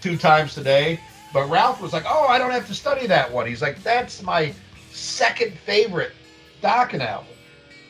two 0.00 0.16
times 0.16 0.54
today. 0.54 0.98
But 1.32 1.48
Ralph 1.48 1.80
was 1.80 1.92
like, 1.92 2.04
"Oh, 2.08 2.26
I 2.26 2.38
don't 2.38 2.50
have 2.50 2.66
to 2.66 2.74
study 2.74 3.06
that 3.06 3.32
one." 3.32 3.46
He's 3.46 3.62
like, 3.62 3.80
"That's 3.84 4.22
my 4.22 4.52
second 4.90 5.56
favorite 5.58 6.12
Dokken 6.62 7.00
album," 7.00 7.28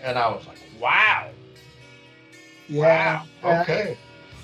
and 0.02 0.18
I 0.18 0.28
was 0.28 0.46
like, 0.46 0.58
"Wow, 0.78 1.28
Yeah. 2.68 3.22
wow, 3.42 3.60
okay." 3.62 3.96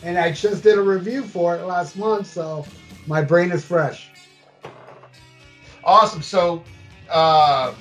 And 0.02 0.18
I 0.18 0.32
just 0.32 0.62
did 0.62 0.78
a 0.78 0.82
review 0.82 1.22
for 1.22 1.56
it 1.56 1.64
last 1.64 1.96
month, 1.96 2.26
so 2.26 2.66
my 3.06 3.22
brain 3.22 3.50
is 3.50 3.64
fresh. 3.64 4.08
Awesome. 5.84 6.22
So, 6.22 6.62
uh, 7.10 7.74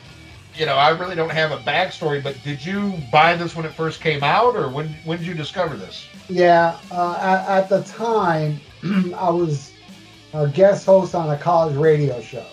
you 0.56 0.66
know, 0.66 0.76
I 0.76 0.90
really 0.90 1.16
don't 1.16 1.32
have 1.32 1.52
a 1.52 1.58
backstory, 1.58 2.22
but 2.22 2.42
did 2.44 2.66
you 2.66 2.94
buy 3.12 3.36
this 3.36 3.56
when 3.56 3.66
it 3.66 3.74
first 3.74 4.02
came 4.02 4.24
out, 4.24 4.56
or 4.56 4.68
when 4.70 4.90
when 5.06 5.18
did 5.18 5.28
you 5.28 5.34
discover 5.34 5.78
this? 5.78 6.08
Yeah, 6.28 6.78
uh, 6.92 7.18
at, 7.22 7.64
at 7.64 7.70
the 7.70 7.84
time, 7.84 8.60
I 9.16 9.30
was 9.30 9.72
a 10.34 10.48
guest 10.48 10.86
host 10.86 11.16
on 11.16 11.30
a 11.30 11.38
college 11.38 11.76
radio 11.76 12.22
show. 12.22 12.46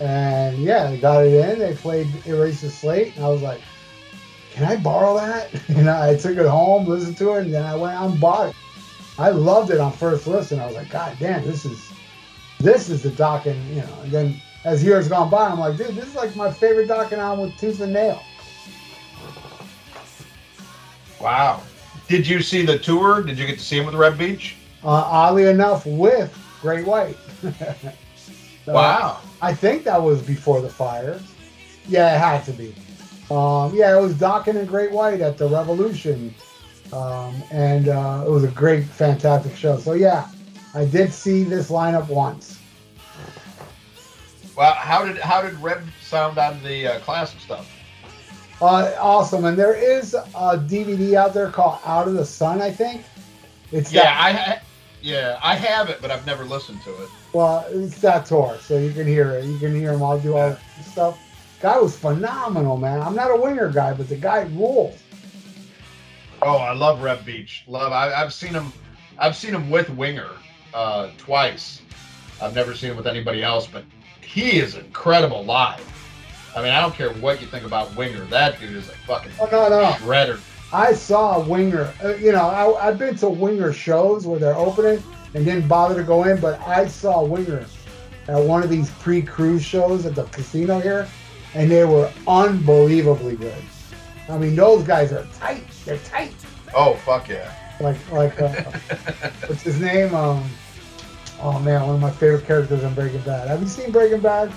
And 0.00 0.58
yeah, 0.58 0.90
they 0.90 0.98
got 0.98 1.24
it 1.24 1.32
in. 1.32 1.58
They 1.58 1.74
played 1.74 2.08
Erase 2.26 2.60
the 2.62 2.70
Slate. 2.70 3.14
And 3.16 3.24
I 3.24 3.28
was 3.28 3.42
like, 3.42 3.60
can 4.52 4.64
I 4.64 4.76
borrow 4.76 5.16
that? 5.16 5.50
And 5.68 5.88
I 5.88 6.16
took 6.16 6.36
it 6.36 6.46
home, 6.46 6.86
listened 6.86 7.16
to 7.18 7.34
it, 7.34 7.44
and 7.44 7.54
then 7.54 7.64
I 7.64 7.76
went 7.76 7.94
out 7.94 8.10
and 8.10 8.20
bought 8.20 8.48
it. 8.48 8.56
I 9.18 9.30
loved 9.30 9.70
it 9.70 9.78
on 9.80 9.92
first 9.92 10.26
listen. 10.26 10.58
I 10.58 10.66
was 10.66 10.74
like, 10.74 10.90
God 10.90 11.16
damn, 11.20 11.44
this 11.44 11.64
is 11.64 11.92
this 12.60 12.88
is 12.88 13.02
the 13.02 13.10
Dokken, 13.10 13.68
you 13.68 13.82
know. 13.82 14.00
And 14.02 14.10
then 14.12 14.42
as 14.64 14.82
years 14.82 15.08
gone 15.08 15.30
by, 15.30 15.48
I'm 15.48 15.58
like, 15.58 15.76
dude, 15.76 15.94
this 15.94 16.06
is 16.06 16.14
like 16.14 16.34
my 16.36 16.50
favorite 16.50 16.88
Dokken 16.88 17.18
album 17.18 17.46
with 17.46 17.56
tooth 17.58 17.80
and 17.80 17.92
nail. 17.92 18.22
Wow. 21.20 21.62
Did 22.08 22.26
you 22.26 22.42
see 22.42 22.64
the 22.64 22.78
tour? 22.78 23.22
Did 23.22 23.38
you 23.38 23.46
get 23.46 23.58
to 23.58 23.64
see 23.64 23.78
him 23.78 23.86
with 23.86 23.94
Reb 23.94 24.18
Beach? 24.18 24.56
Uh, 24.84 24.88
oddly 24.88 25.44
enough, 25.46 25.86
with 25.86 26.36
Great 26.60 26.86
White. 26.86 27.16
So, 28.64 28.74
Wow. 28.74 29.18
I 29.40 29.52
think 29.52 29.82
that 29.82 30.00
was 30.00 30.22
before 30.22 30.60
the 30.60 30.68
fire. 30.68 31.20
Yeah, 31.88 32.14
it 32.14 32.18
had 32.20 32.44
to 32.44 32.52
be. 32.52 32.72
Um, 33.28 33.74
yeah, 33.74 33.98
it 33.98 34.00
was 34.00 34.14
Dokken 34.14 34.56
and 34.56 34.68
Great 34.68 34.92
White 34.92 35.20
at 35.20 35.36
the 35.36 35.48
Revolution, 35.48 36.32
um, 36.92 37.42
and 37.50 37.88
uh, 37.88 38.24
it 38.26 38.30
was 38.30 38.44
a 38.44 38.48
great, 38.48 38.84
fantastic 38.84 39.56
show. 39.56 39.78
So 39.78 39.94
yeah, 39.94 40.28
I 40.74 40.84
did 40.84 41.12
see 41.12 41.44
this 41.44 41.70
lineup 41.70 42.08
once. 42.08 42.58
Well, 44.56 44.74
how 44.74 45.04
did 45.04 45.18
how 45.18 45.42
did 45.42 45.54
Reb 45.60 45.82
sound 46.00 46.38
on 46.38 46.62
the 46.62 46.86
uh, 46.86 47.00
classic 47.00 47.40
stuff? 47.40 47.68
Uh, 48.60 48.94
awesome, 49.00 49.44
and 49.44 49.58
there 49.58 49.74
is 49.74 50.14
a 50.14 50.56
DVD 50.58 51.14
out 51.14 51.34
there 51.34 51.50
called 51.50 51.80
Out 51.84 52.06
of 52.06 52.14
the 52.14 52.24
Sun. 52.24 52.60
I 52.62 52.70
think 52.70 53.04
it's 53.72 53.90
Yeah, 53.90 54.02
that, 54.02 54.16
I 54.16 54.32
ha- 54.32 54.60
yeah 55.00 55.38
I 55.42 55.56
have 55.56 55.88
it, 55.90 56.00
but 56.00 56.10
I've 56.10 56.26
never 56.26 56.44
listened 56.44 56.82
to 56.82 57.02
it. 57.02 57.10
well, 57.32 57.66
it's 57.70 57.98
that 58.00 58.26
tour, 58.26 58.58
so 58.60 58.78
you 58.78 58.92
can 58.92 59.06
hear 59.06 59.32
it. 59.32 59.44
You 59.46 59.58
can 59.58 59.74
hear 59.74 59.92
him 59.92 60.02
all 60.02 60.18
do 60.18 60.36
all 60.36 60.50
the 60.50 60.84
stuff. 60.84 61.18
Guy 61.60 61.78
was 61.78 61.96
phenomenal, 61.96 62.76
man. 62.76 63.00
I'm 63.02 63.14
not 63.14 63.30
a 63.30 63.36
winger 63.36 63.70
guy, 63.70 63.94
but 63.94 64.08
the 64.08 64.16
guy 64.16 64.42
rules. 64.42 65.01
Oh, 66.44 66.56
I 66.56 66.72
love 66.72 67.02
Reb 67.02 67.24
Beach. 67.24 67.64
Love. 67.66 67.92
I, 67.92 68.12
I've 68.12 68.32
seen 68.32 68.52
him. 68.52 68.72
I've 69.18 69.36
seen 69.36 69.54
him 69.54 69.70
with 69.70 69.88
Winger 69.90 70.30
uh, 70.74 71.10
twice. 71.18 71.82
I've 72.40 72.54
never 72.54 72.74
seen 72.74 72.90
him 72.90 72.96
with 72.96 73.06
anybody 73.06 73.42
else, 73.42 73.66
but 73.66 73.84
he 74.20 74.58
is 74.58 74.74
incredible 74.76 75.44
live. 75.44 75.86
I 76.56 76.62
mean, 76.62 76.72
I 76.72 76.80
don't 76.80 76.94
care 76.94 77.10
what 77.14 77.40
you 77.40 77.46
think 77.46 77.64
about 77.64 77.94
Winger. 77.96 78.24
That 78.24 78.58
dude 78.58 78.74
is 78.74 78.88
a 78.88 78.92
fucking 78.92 79.32
Oh 79.40 79.48
no, 79.52 79.68
no. 79.68 79.92
shredder. 79.92 80.40
I 80.72 80.94
saw 80.94 81.38
winger. 81.46 81.92
Uh, 82.02 82.14
you 82.14 82.32
know, 82.32 82.48
I, 82.48 82.88
I've 82.88 82.98
been 82.98 83.14
to 83.16 83.28
winger 83.28 83.72
shows 83.72 84.26
where 84.26 84.38
they're 84.40 84.56
opening 84.56 85.02
and 85.34 85.44
didn't 85.44 85.68
bother 85.68 85.94
to 85.96 86.02
go 86.02 86.24
in, 86.24 86.40
but 86.40 86.58
I 86.62 86.86
saw 86.86 87.22
winger 87.22 87.66
at 88.26 88.38
one 88.42 88.62
of 88.62 88.70
these 88.70 88.90
pre-cruise 88.90 89.62
shows 89.62 90.06
at 90.06 90.14
the 90.14 90.24
casino 90.24 90.80
here, 90.80 91.06
and 91.54 91.70
they 91.70 91.84
were 91.84 92.10
unbelievably 92.26 93.36
good. 93.36 93.62
I 94.30 94.38
mean, 94.38 94.56
those 94.56 94.82
guys 94.82 95.12
are 95.12 95.26
tight. 95.38 95.64
They're 95.84 95.98
tight. 95.98 96.34
Oh 96.74 96.94
fuck 96.94 97.28
yeah. 97.28 97.52
Like, 97.80 97.96
like, 98.12 98.40
uh, 98.40 98.48
what's 99.46 99.62
his 99.62 99.80
name? 99.80 100.14
Um, 100.14 100.44
oh 101.40 101.58
man, 101.58 101.82
one 101.86 101.96
of 101.96 102.00
my 102.00 102.10
favorite 102.10 102.46
characters 102.46 102.82
in 102.84 102.94
Breaking 102.94 103.20
Bad. 103.22 103.48
Have 103.48 103.60
you 103.60 103.68
seen 103.68 103.90
Breaking 103.90 104.20
Bad? 104.20 104.52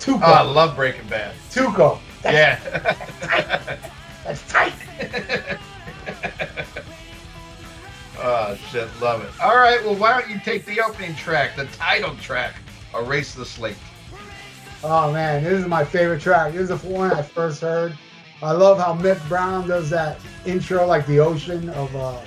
Tuco. 0.00 0.20
Oh, 0.22 0.32
I 0.32 0.42
love 0.42 0.74
Breaking 0.76 1.06
Bad. 1.08 1.34
Tuco. 1.50 1.98
That's, 2.22 2.34
Yeah. 2.34 3.76
that's 4.24 4.48
tight. 4.52 4.72
Oh 8.18 8.56
shit, 8.70 8.88
love 9.00 9.22
it. 9.22 9.30
All 9.42 9.56
right, 9.56 9.84
well, 9.84 9.94
why 9.94 10.18
don't 10.18 10.30
you 10.30 10.40
take 10.42 10.64
the 10.64 10.80
opening 10.80 11.14
track, 11.16 11.54
the 11.54 11.66
title 11.66 12.16
track, 12.16 12.54
"Erase 12.94 13.34
the 13.34 13.44
Slate." 13.44 13.76
Oh 14.82 15.12
man, 15.12 15.44
this 15.44 15.52
is 15.52 15.66
my 15.66 15.84
favorite 15.84 16.22
track. 16.22 16.52
This 16.54 16.70
is 16.70 16.80
the 16.80 16.88
one 16.88 17.12
I 17.12 17.20
first 17.20 17.60
heard. 17.60 17.96
I 18.46 18.52
love 18.52 18.78
how 18.78 18.94
Mick 18.94 19.26
Brown 19.28 19.66
does 19.66 19.90
that 19.90 20.20
intro 20.44 20.86
like 20.86 21.04
the 21.06 21.18
ocean 21.18 21.68
of 21.70 21.94
uh 21.96 22.18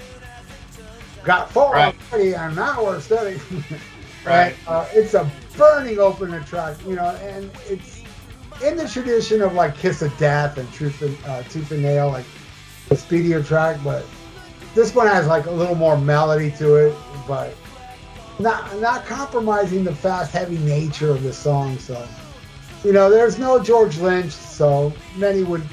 got 1.24 1.50
four 1.52 1.72
Right. 1.74 1.96
already 2.12 2.34
and 2.36 2.56
now 2.56 2.84
we're 2.84 3.00
studying. 3.00 3.42
Right. 4.26 4.54
Uh, 4.68 4.86
it's 4.94 5.14
a 5.14 5.32
burning 5.58 5.98
opener 5.98 6.42
track, 6.42 6.76
you 6.86 6.96
know, 6.96 7.16
and 7.22 7.50
it's 7.70 8.04
in 8.64 8.76
the 8.76 8.88
tradition 8.88 9.42
of 9.42 9.54
like 9.54 9.78
Kiss 9.78 10.02
of 10.02 10.16
Death 10.18 10.58
and 10.58 10.72
Truth 10.74 11.02
and 11.02 11.18
uh, 11.26 11.42
Tooth 11.44 11.72
and 11.72 11.82
Nail, 11.82 12.10
like 12.10 12.26
the 12.90 12.98
speedier 12.98 13.42
track, 13.42 13.80
but 13.82 14.06
this 14.76 14.94
one 14.94 15.08
has 15.08 15.26
like 15.26 15.46
a 15.46 15.52
little 15.52 15.74
more 15.74 15.98
melody 15.98 16.52
to 16.58 16.76
it, 16.76 16.94
but 17.30 17.56
not 18.40 18.78
not 18.80 19.06
compromising 19.06 19.86
the 19.86 19.96
fast, 19.96 20.34
heavy 20.34 20.58
nature 20.60 21.12
of 21.12 21.24
the 21.24 21.34
song. 21.34 21.78
So, 21.80 22.06
you 22.84 22.92
know, 22.92 23.10
there's 23.10 23.40
no 23.40 23.58
George 23.58 23.98
Lynch, 24.00 24.34
so 24.34 24.92
many 25.16 25.44
would 25.44 25.64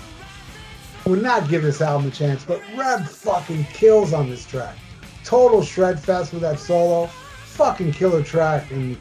would 1.07 1.23
not 1.23 1.49
give 1.49 1.63
this 1.63 1.81
album 1.81 2.09
a 2.09 2.11
chance. 2.11 2.45
But 2.45 2.61
Reb 2.77 3.07
fucking 3.07 3.65
kills 3.65 4.13
on 4.13 4.29
this 4.29 4.45
track. 4.47 4.77
Total 5.25 5.63
shred 5.63 5.99
fest 5.99 6.33
with 6.33 6.43
that 6.43 6.59
solo, 6.59 7.07
fucking 7.07 7.93
killer 7.93 8.23
track, 8.23 8.71
and 8.71 8.97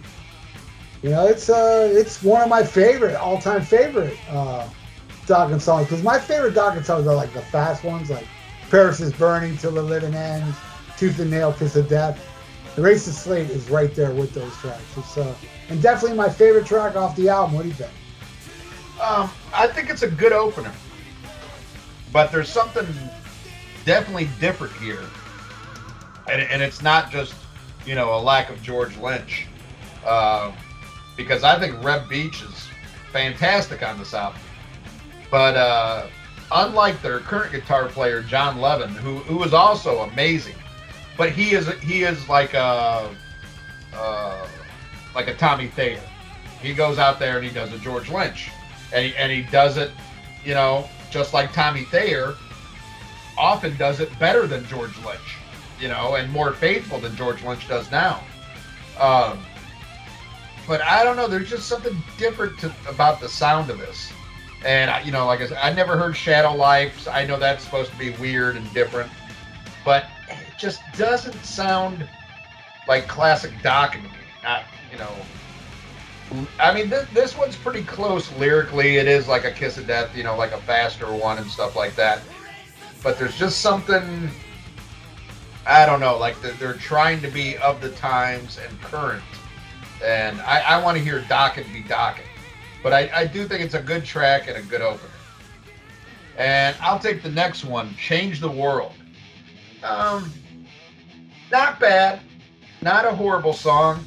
you 1.01 1.09
know 1.09 1.27
it's 1.27 1.49
uh 1.49 1.89
it's 1.91 2.23
one 2.23 2.41
of 2.41 2.49
my 2.49 2.63
favorite 2.63 3.15
all 3.15 3.39
time 3.39 3.61
favorite 3.61 4.17
uh 4.29 4.67
Dokken 5.27 5.59
songs 5.59 5.87
because 5.87 6.03
my 6.03 6.19
favorite 6.19 6.53
Dokken 6.53 6.85
songs 6.85 7.07
are 7.07 7.15
like 7.15 7.33
the 7.33 7.41
fast 7.41 7.83
ones, 7.83 8.09
like 8.09 8.27
Paris 8.69 8.99
is 8.99 9.13
Burning 9.13 9.57
Till 9.57 9.71
the 9.71 9.81
Living 9.81 10.13
Ends, 10.13 10.55
Tooth 10.97 11.19
and 11.19 11.31
Nail, 11.31 11.53
Kiss 11.53 11.75
of 11.75 11.87
Death. 11.87 12.19
The 12.75 12.99
Slate 12.99 13.49
is 13.49 13.69
right 13.69 13.93
there 13.95 14.11
with 14.11 14.33
those 14.33 14.55
tracks. 14.57 14.83
It's 14.97 15.17
uh, 15.17 15.33
and 15.69 15.81
definitely 15.81 16.17
my 16.17 16.29
favorite 16.29 16.65
track 16.65 16.95
off 16.95 17.15
the 17.15 17.29
album. 17.29 17.55
What 17.55 17.61
do 17.63 17.69
you 17.69 17.73
think? 17.73 17.91
Um, 19.01 19.29
I 19.53 19.67
think 19.67 19.89
it's 19.89 20.03
a 20.03 20.09
good 20.09 20.33
opener, 20.33 20.71
but 22.15 22.31
there's 22.31 22.47
something 22.47 22.87
definitely 23.83 24.29
different 24.39 24.71
here, 24.77 25.03
and 26.29 26.41
and 26.41 26.61
it's 26.61 26.81
not 26.81 27.11
just 27.11 27.35
you 27.85 27.93
know 27.93 28.15
a 28.15 28.21
lack 28.21 28.49
of 28.49 28.63
George 28.63 28.95
Lynch, 28.99 29.47
uh, 30.05 30.53
because 31.17 31.43
I 31.43 31.59
think 31.59 31.83
Reb 31.83 32.07
Beach 32.07 32.41
is 32.41 32.69
fantastic 33.11 33.83
on 33.83 33.99
this 33.99 34.13
album, 34.13 34.39
but 35.29 35.57
uh, 35.57 36.07
unlike 36.53 37.01
their 37.01 37.19
current 37.19 37.51
guitar 37.51 37.89
player 37.89 38.21
Jon 38.21 38.61
Levin, 38.61 38.91
who 38.91 39.17
who 39.17 39.43
is 39.43 39.53
also 39.53 40.03
amazing, 40.03 40.55
but 41.17 41.33
he 41.33 41.51
is 41.51 41.67
he 41.81 42.03
is 42.03 42.29
like 42.29 42.53
a 42.53 43.13
uh, 43.93 44.47
like 45.13 45.27
a 45.27 45.35
Tommy 45.35 45.67
Thayer. 45.67 45.99
He 46.61 46.73
goes 46.73 46.97
out 46.97 47.19
there 47.19 47.35
and 47.35 47.45
he 47.45 47.51
does 47.51 47.73
a 47.73 47.77
George 47.79 48.09
Lynch. 48.09 48.51
And 48.93 49.07
he, 49.07 49.15
and 49.17 49.31
he 49.31 49.41
does 49.41 49.75
it, 49.77 49.91
you 50.45 50.53
know, 50.53 50.87
just 51.09 51.33
like 51.33 51.51
Tommy 51.53 51.83
Thayer 51.83 52.35
often 53.37 53.75
does 53.77 53.99
it 53.99 54.17
better 54.19 54.47
than 54.47 54.65
George 54.67 54.97
Lynch, 55.05 55.37
you 55.79 55.87
know, 55.87 56.15
and 56.15 56.31
more 56.31 56.53
faithful 56.53 56.99
than 56.99 57.15
George 57.15 57.43
Lynch 57.43 57.67
does 57.67 57.91
now. 57.91 58.23
Um, 58.99 59.39
but 60.67 60.81
I 60.81 61.03
don't 61.03 61.15
know. 61.15 61.27
There's 61.27 61.49
just 61.49 61.67
something 61.67 61.95
different 62.17 62.57
to, 62.59 62.73
about 62.89 63.19
the 63.19 63.29
sound 63.29 63.69
of 63.69 63.77
this. 63.77 64.11
And, 64.65 65.05
you 65.05 65.11
know, 65.11 65.25
like 65.25 65.41
I 65.41 65.47
said, 65.47 65.59
I 65.61 65.71
never 65.73 65.95
heard 65.97 66.15
Shadowlife. 66.15 67.11
I 67.11 67.25
know 67.25 67.37
that's 67.37 67.63
supposed 67.63 67.91
to 67.91 67.97
be 67.97 68.11
weird 68.11 68.55
and 68.55 68.73
different, 68.73 69.11
but 69.83 70.05
it 70.27 70.57
just 70.57 70.91
doesn't 70.93 71.43
sound 71.45 72.07
like 72.87 73.07
classic 73.07 73.51
Dokken. 73.61 74.09
Not, 74.41 74.63
you 74.91 74.97
know, 74.97 75.13
I 76.59 76.73
mean, 76.73 76.89
this, 76.89 77.07
this 77.13 77.37
one's 77.37 77.55
pretty 77.55 77.83
close 77.83 78.31
lyrically. 78.37 78.97
It 78.97 79.07
is 79.07 79.27
like 79.27 79.45
a 79.45 79.51
Kiss 79.51 79.77
of 79.77 79.87
Death, 79.87 80.15
you 80.15 80.23
know, 80.23 80.35
like 80.35 80.51
a 80.51 80.57
faster 80.61 81.05
one 81.13 81.37
and 81.37 81.47
stuff 81.47 81.75
like 81.75 81.95
that. 81.95 82.21
But 83.03 83.19
there's 83.19 83.37
just 83.37 83.61
something, 83.61 84.29
I 85.67 85.85
don't 85.85 85.99
know, 85.99 86.17
like 86.17 86.35
they're, 86.41 86.73
trying 86.73 87.21
to 87.21 87.27
be 87.27 87.57
of 87.57 87.79
the 87.81 87.91
times 87.91 88.57
and 88.57 88.81
current. 88.81 89.23
And 90.03 90.41
I, 90.41 90.61
I 90.61 90.83
want 90.83 90.97
to 90.97 91.03
hear 91.03 91.21
Dokken 91.21 91.71
be 91.71 91.83
Dokken. 91.83 92.25
But 92.81 92.93
I, 92.93 93.09
I 93.13 93.27
do 93.27 93.47
think 93.47 93.61
it's 93.61 93.75
a 93.75 93.81
good 93.81 94.03
track 94.03 94.47
and 94.47 94.57
a 94.57 94.61
good 94.61 94.81
opener. 94.81 95.09
And 96.37 96.75
I'll 96.81 96.99
take 96.99 97.23
the 97.23 97.31
next 97.31 97.63
one, 97.63 97.95
Change 97.95 98.41
the 98.41 98.49
World. 98.49 98.93
Um, 99.83 100.33
not 101.51 101.79
bad. 101.79 102.19
Not 102.81 103.05
a 103.05 103.11
horrible 103.11 103.53
song. 103.53 104.03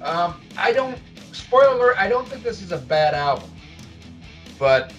Um, 0.00 0.40
I 0.56 0.72
don't 0.72 0.98
spoiler 1.32 1.76
alert, 1.76 1.96
I 1.98 2.08
don't 2.08 2.26
think 2.28 2.42
this 2.42 2.62
is 2.62 2.72
a 2.72 2.78
bad 2.78 3.14
album. 3.14 3.50
But 4.58 4.92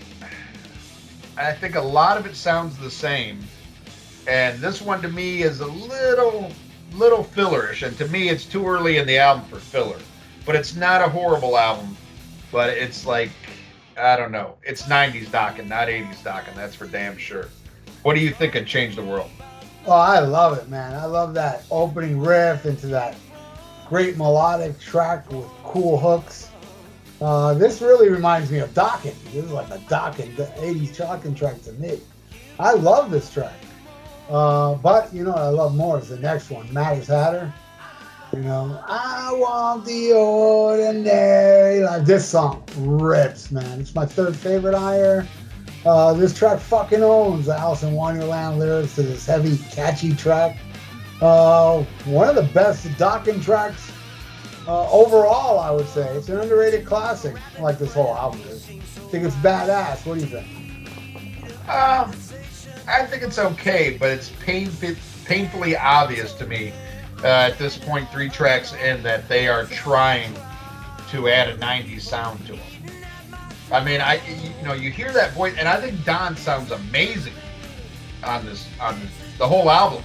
I 1.38 1.54
think 1.54 1.76
a 1.76 1.82
lot 1.82 2.18
of 2.18 2.26
it 2.26 2.36
sounds 2.36 2.78
the 2.78 2.92
same. 2.92 3.40
And 4.28 4.60
this 4.60 4.82
one 4.82 5.02
to 5.02 5.10
me 5.10 5.44
is 5.44 5.60
a 5.62 5.68
little 5.68 6.52
little 6.94 7.24
fillerish. 7.24 7.86
And 7.86 7.98
to 7.98 8.08
me 8.08 8.30
it's 8.30 8.46
too 8.46 8.68
early 8.68 8.98
in 8.98 9.08
the 9.08 9.18
album 9.18 9.46
for 9.46 9.58
filler. 9.58 10.00
But 10.46 10.56
it's 10.56 10.76
not 10.76 11.02
a 11.02 11.10
horrible 11.10 11.58
album. 11.58 11.98
But 12.52 12.70
it's 12.70 13.06
like 13.06 13.32
I 13.98 14.16
don't 14.16 14.32
know. 14.32 14.56
It's 14.64 14.84
90s 14.84 15.28
Dokken, 15.28 15.68
not 15.68 15.88
80s 15.88 16.16
Dokken, 16.24 16.56
that's 16.56 16.76
for 16.76 16.88
damn 16.88 17.18
sure. 17.18 17.50
What 18.02 18.16
do 18.16 18.22
you 18.22 18.32
think 18.32 18.56
of 18.56 18.66
Change 18.66 18.96
the 18.96 19.04
World? 19.04 19.30
Oh, 19.86 19.92
I 19.92 20.20
love 20.20 20.58
it, 20.58 20.70
man. 20.70 20.94
I 20.96 21.06
love 21.06 21.34
that 21.34 21.64
opening 21.70 22.20
riff 22.20 22.66
into 22.66 22.88
that 22.88 23.16
great 23.88 24.18
melodic 24.18 24.80
track 24.80 25.30
with 25.32 25.48
cool 25.64 25.98
hooks. 25.98 26.50
Uh, 27.22 27.54
this 27.54 27.82
really 27.82 28.10
reminds 28.10 28.52
me 28.52 28.60
of 28.60 28.70
Dokken. 28.74 29.14
This 29.32 29.46
is 29.46 29.52
like 29.52 29.70
a 29.70 29.78
Dokken, 29.80 30.36
the 30.36 30.46
80s 30.58 30.98
Dokken 30.98 31.36
track 31.36 31.62
to 31.64 31.72
me. 31.74 32.00
I 32.60 32.74
love 32.74 33.12
this 33.12 33.32
track. 33.32 33.56
Uh, 34.30 34.76
but, 34.76 35.14
you 35.14 35.24
know 35.24 35.34
I 35.34 35.48
love 35.50 35.76
more 35.76 36.00
is 36.00 36.10
the 36.10 36.18
next 36.18 36.50
one, 36.50 36.72
Maddest 36.74 37.10
Hatter. 37.10 37.54
You 38.34 38.40
know, 38.40 38.84
I 38.88 39.32
want 39.34 39.86
the 39.86 40.14
ordinary 40.14 41.82
life. 41.82 42.04
This 42.04 42.28
song 42.28 42.64
rips, 42.78 43.52
man. 43.52 43.80
It's 43.80 43.94
my 43.94 44.08
third 44.08 44.36
favorite 44.36 44.76
higher. 44.76 45.28
Uh, 45.86 46.14
this 46.14 46.36
track 46.36 46.60
fucking 46.60 47.04
owns 47.04 47.46
the 47.46 47.56
Alice 47.56 47.84
in 47.84 47.94
Wonderland 47.94 48.58
lyrics 48.58 48.96
to 48.96 49.04
this 49.04 49.26
heavy, 49.28 49.58
catchy 49.70 50.16
track. 50.16 50.58
Uh, 51.24 51.86
one 52.04 52.28
of 52.28 52.36
the 52.36 52.54
best 52.54 52.86
Dokken 52.98 53.42
tracks 53.42 53.94
uh, 54.68 54.92
overall, 54.92 55.58
I 55.58 55.72
would 55.72 55.88
say. 55.88 56.06
It's 56.18 56.28
an 56.28 56.38
underrated 56.38 56.86
classic, 56.86 57.38
like 57.62 57.80
this 57.80 57.94
whole 57.94 58.14
album 58.14 58.42
is. 58.50 58.70
I 58.70 58.80
think 59.08 59.24
it's 59.24 59.36
badass. 59.36 60.06
What 60.06 60.20
do 60.20 60.26
you 60.26 60.30
think? 60.30 61.50
Um, 61.70 62.12
I 62.90 63.06
think 63.06 63.24
it's 63.24 63.40
okay, 63.40 63.96
but 63.98 64.10
it's 64.10 64.32
pain, 64.42 64.70
painfully 65.24 65.78
obvious 65.78 66.34
to 66.34 66.46
me 66.46 66.74
uh, 67.24 67.28
at 67.28 67.58
this 67.58 67.78
point, 67.78 68.10
three 68.10 68.28
tracks 68.28 68.74
in, 68.74 69.02
that 69.04 69.30
they 69.30 69.48
are 69.48 69.64
trying 69.68 70.34
to 71.08 71.30
add 71.30 71.48
a 71.48 71.58
90s 71.58 72.02
sound 72.02 72.46
to 72.48 72.52
them. 72.52 72.62
I 73.72 73.82
mean, 73.82 74.02
I 74.02 74.16
you 74.60 74.68
know 74.68 74.74
you 74.74 74.92
hear 74.92 75.14
that 75.14 75.32
voice, 75.32 75.56
and 75.58 75.70
I 75.70 75.80
think 75.80 76.04
Don 76.04 76.36
sounds 76.36 76.72
amazing 76.72 77.34
on 78.26 78.46
this 78.46 78.68
on 78.82 79.00
this, 79.00 79.10
the 79.38 79.48
whole 79.48 79.70
album. 79.70 80.04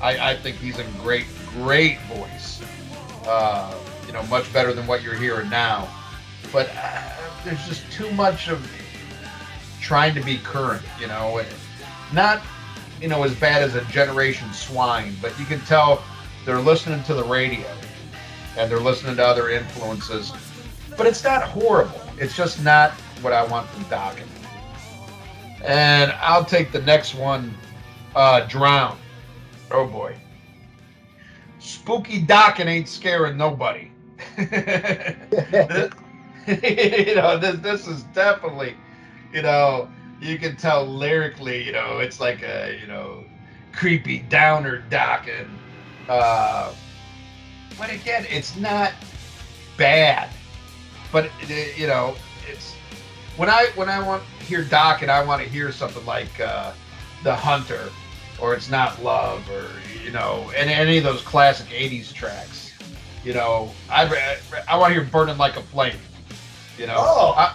I, 0.00 0.32
I 0.32 0.36
think 0.36 0.56
he's 0.56 0.78
a 0.78 0.84
great 1.02 1.26
great 1.50 2.00
voice. 2.02 2.62
Uh, 3.26 3.74
you 4.06 4.12
know, 4.12 4.22
much 4.24 4.52
better 4.52 4.72
than 4.72 4.86
what 4.86 5.02
you're 5.02 5.14
hearing 5.14 5.48
now. 5.48 5.88
But 6.52 6.70
uh, 6.76 7.12
there's 7.44 7.66
just 7.66 7.90
too 7.90 8.10
much 8.12 8.48
of 8.48 8.70
trying 9.80 10.14
to 10.14 10.20
be 10.20 10.38
current. 10.38 10.82
You 11.00 11.06
know, 11.06 11.42
not 12.12 12.42
you 13.00 13.08
know 13.08 13.22
as 13.22 13.34
bad 13.34 13.62
as 13.62 13.74
a 13.74 13.84
Generation 13.86 14.52
Swine, 14.52 15.16
but 15.22 15.38
you 15.38 15.44
can 15.46 15.60
tell 15.60 16.02
they're 16.44 16.60
listening 16.60 17.02
to 17.04 17.14
the 17.14 17.24
radio 17.24 17.66
and 18.56 18.70
they're 18.70 18.80
listening 18.80 19.16
to 19.16 19.24
other 19.26 19.50
influences. 19.50 20.32
But 20.96 21.06
it's 21.06 21.24
not 21.24 21.42
horrible. 21.42 22.00
It's 22.18 22.36
just 22.36 22.62
not 22.62 22.92
what 23.20 23.32
I 23.32 23.44
want 23.44 23.68
from 23.68 23.84
Dokken. 23.84 24.26
And 25.64 26.12
I'll 26.20 26.44
take 26.44 26.70
the 26.70 26.82
next 26.82 27.14
one, 27.14 27.56
uh, 28.14 28.46
Drown. 28.46 28.98
Oh 29.70 29.86
boy. 29.86 30.16
Spooky 31.58 32.24
Dokken 32.24 32.66
ain't 32.66 32.88
scaring 32.88 33.36
nobody. 33.36 33.90
This- 34.36 35.90
you 36.46 37.14
know, 37.14 37.38
this 37.38 37.58
this 37.60 37.86
is 37.86 38.02
definitely, 38.04 38.76
you 39.32 39.42
know, 39.42 39.88
you 40.20 40.38
can 40.38 40.56
tell 40.56 40.86
lyrically, 40.86 41.62
you 41.64 41.72
know, 41.72 41.98
it's 41.98 42.20
like 42.20 42.42
a, 42.42 42.76
you 42.80 42.86
know, 42.86 43.24
creepy 43.72 44.18
downer 44.20 44.84
Dokken. 44.90 45.58
Uh, 46.08 46.74
but 47.78 47.90
again, 47.90 48.26
it's 48.28 48.56
not 48.56 48.92
bad. 49.76 50.30
But 51.10 51.30
it, 51.40 51.76
you 51.78 51.86
know, 51.86 52.16
it's 52.46 52.80
when 53.36 53.48
I 53.48 53.68
when 53.74 53.88
I 53.88 54.00
want 54.00 54.22
hear 54.40 54.64
Dokken 54.64 55.08
I 55.08 55.22
want 55.24 55.42
to 55.42 55.48
hear 55.48 55.72
something 55.72 56.04
like 56.04 56.38
uh, 56.40 56.72
the 57.22 57.34
Hunter 57.34 57.94
or 58.40 58.54
it's 58.54 58.68
not 58.70 59.02
love, 59.02 59.48
or 59.50 59.66
you 60.04 60.10
know, 60.10 60.50
and 60.56 60.68
any 60.70 60.98
of 60.98 61.04
those 61.04 61.22
classic 61.22 61.66
'80s 61.68 62.12
tracks. 62.12 62.72
You 63.24 63.32
know, 63.34 63.70
I 63.90 64.36
I 64.68 64.76
want 64.76 64.92
to 64.94 65.00
hear 65.00 65.08
"Burning 65.10 65.38
Like 65.38 65.56
a 65.56 65.62
Flame." 65.62 65.96
You 66.78 66.86
know, 66.86 66.96
Oh. 66.98 67.32
I, 67.36 67.54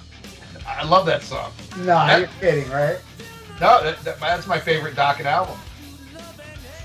I 0.68 0.84
love 0.86 1.06
that 1.08 1.22
song. 1.24 1.52
No, 1.80 1.86
That- 1.86 2.20
you're 2.20 2.30
kidding, 2.40 2.70
right? 2.72 2.98
No, 3.60 3.84
that, 3.84 4.02
that- 4.06 4.20
that's 4.20 4.48
my 4.48 4.58
favorite 4.60 4.96
Dokken 4.96 5.26
album. 5.26 5.58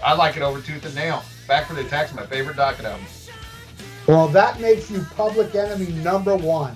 I 0.05 0.13
like 0.15 0.37
it 0.37 0.43
over 0.43 0.61
Tooth 0.61 0.85
and 0.85 0.95
Nail. 0.95 1.23
Back 1.47 1.67
for 1.69 1.75
the 1.75 1.83
Attacks, 1.83 2.13
my 2.13 2.27
favorite 2.27 2.57
Dokken 2.57 2.85
album. 2.85 3.07
Well, 4.07 4.29
that 4.29 4.61
makes 4.61 4.91
you 4.91 5.03
public 5.17 5.55
enemy 5.55 5.93
number 6.03 6.37
one. 6.37 6.75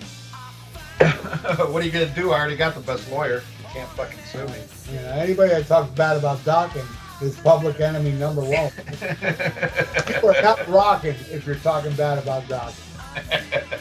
what 0.98 1.82
are 1.82 1.82
you 1.82 1.90
gonna 1.90 2.06
do? 2.14 2.32
I 2.32 2.38
already 2.38 2.56
got 2.56 2.74
the 2.74 2.80
best 2.80 3.10
lawyer. 3.10 3.42
You 3.60 3.66
can't 3.72 3.88
fucking 3.90 4.18
sue 4.30 4.46
me. 4.46 4.62
You 4.92 5.00
know, 5.00 5.12
anybody 5.12 5.50
that 5.50 5.66
talks 5.66 5.90
bad 5.90 6.16
about 6.16 6.38
Dokken 6.38 6.86
is 7.20 7.36
public 7.40 7.80
enemy 7.80 8.12
number 8.12 8.42
one. 8.42 8.70
People 10.06 10.30
are 10.30 10.42
not 10.42 10.66
rocking 10.68 11.14
if 11.30 11.46
you're 11.46 11.56
talking 11.56 11.92
bad 11.94 12.18
about 12.18 12.44
Dokken. 12.44 13.64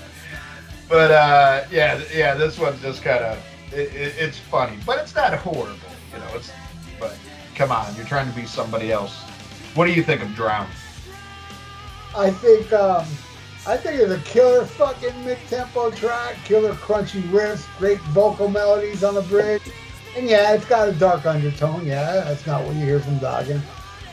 but 0.90 1.12
uh, 1.12 1.64
yeah, 1.72 2.02
yeah, 2.14 2.34
this 2.34 2.58
one's 2.58 2.82
just 2.82 3.04
kind 3.04 3.24
of 3.24 3.44
it, 3.72 3.94
it, 3.94 4.16
it's 4.18 4.38
funny, 4.38 4.78
but 4.86 5.00
it's 5.00 5.16
not 5.16 5.34
horrible. 5.36 5.78
You 6.14 6.20
know, 6.20 6.30
it's 6.36 6.52
but 7.00 7.18
come 7.56 7.72
on, 7.72 7.96
you're 7.96 8.06
trying 8.06 8.30
to 8.30 8.36
be 8.36 8.46
somebody 8.46 8.92
else. 8.92 9.22
What 9.76 9.86
do 9.86 9.94
you 9.94 10.04
think 10.04 10.24
of 10.24 10.34
Drown? 10.34 10.68
I 12.16 12.32
think 12.32 12.72
um, 12.74 13.06
I 13.68 13.78
think 13.78 14.00
it's 14.00 14.12
a 14.12 14.20
killer 14.20 14.66
fucking 14.66 15.26
mid-tempo 15.26 15.92
track, 15.92 16.38
killer 16.46 16.74
crunchy 16.74 17.22
riffs, 17.24 17.68
great 17.78 18.00
vocal 18.00 18.48
melodies 18.48 19.04
on 19.04 19.14
the 19.14 19.22
bridge, 19.24 19.62
and 20.18 20.28
yeah, 20.28 20.54
it's 20.54 20.66
got 20.66 20.90
a 20.90 20.92
dark 20.94 21.26
undertone. 21.26 21.86
Yeah, 21.86 22.22
that's 22.26 22.46
not 22.48 22.64
what 22.66 22.76
you 22.76 22.86
hear 22.86 23.00
from 23.00 23.20
Dokken. 23.20 23.62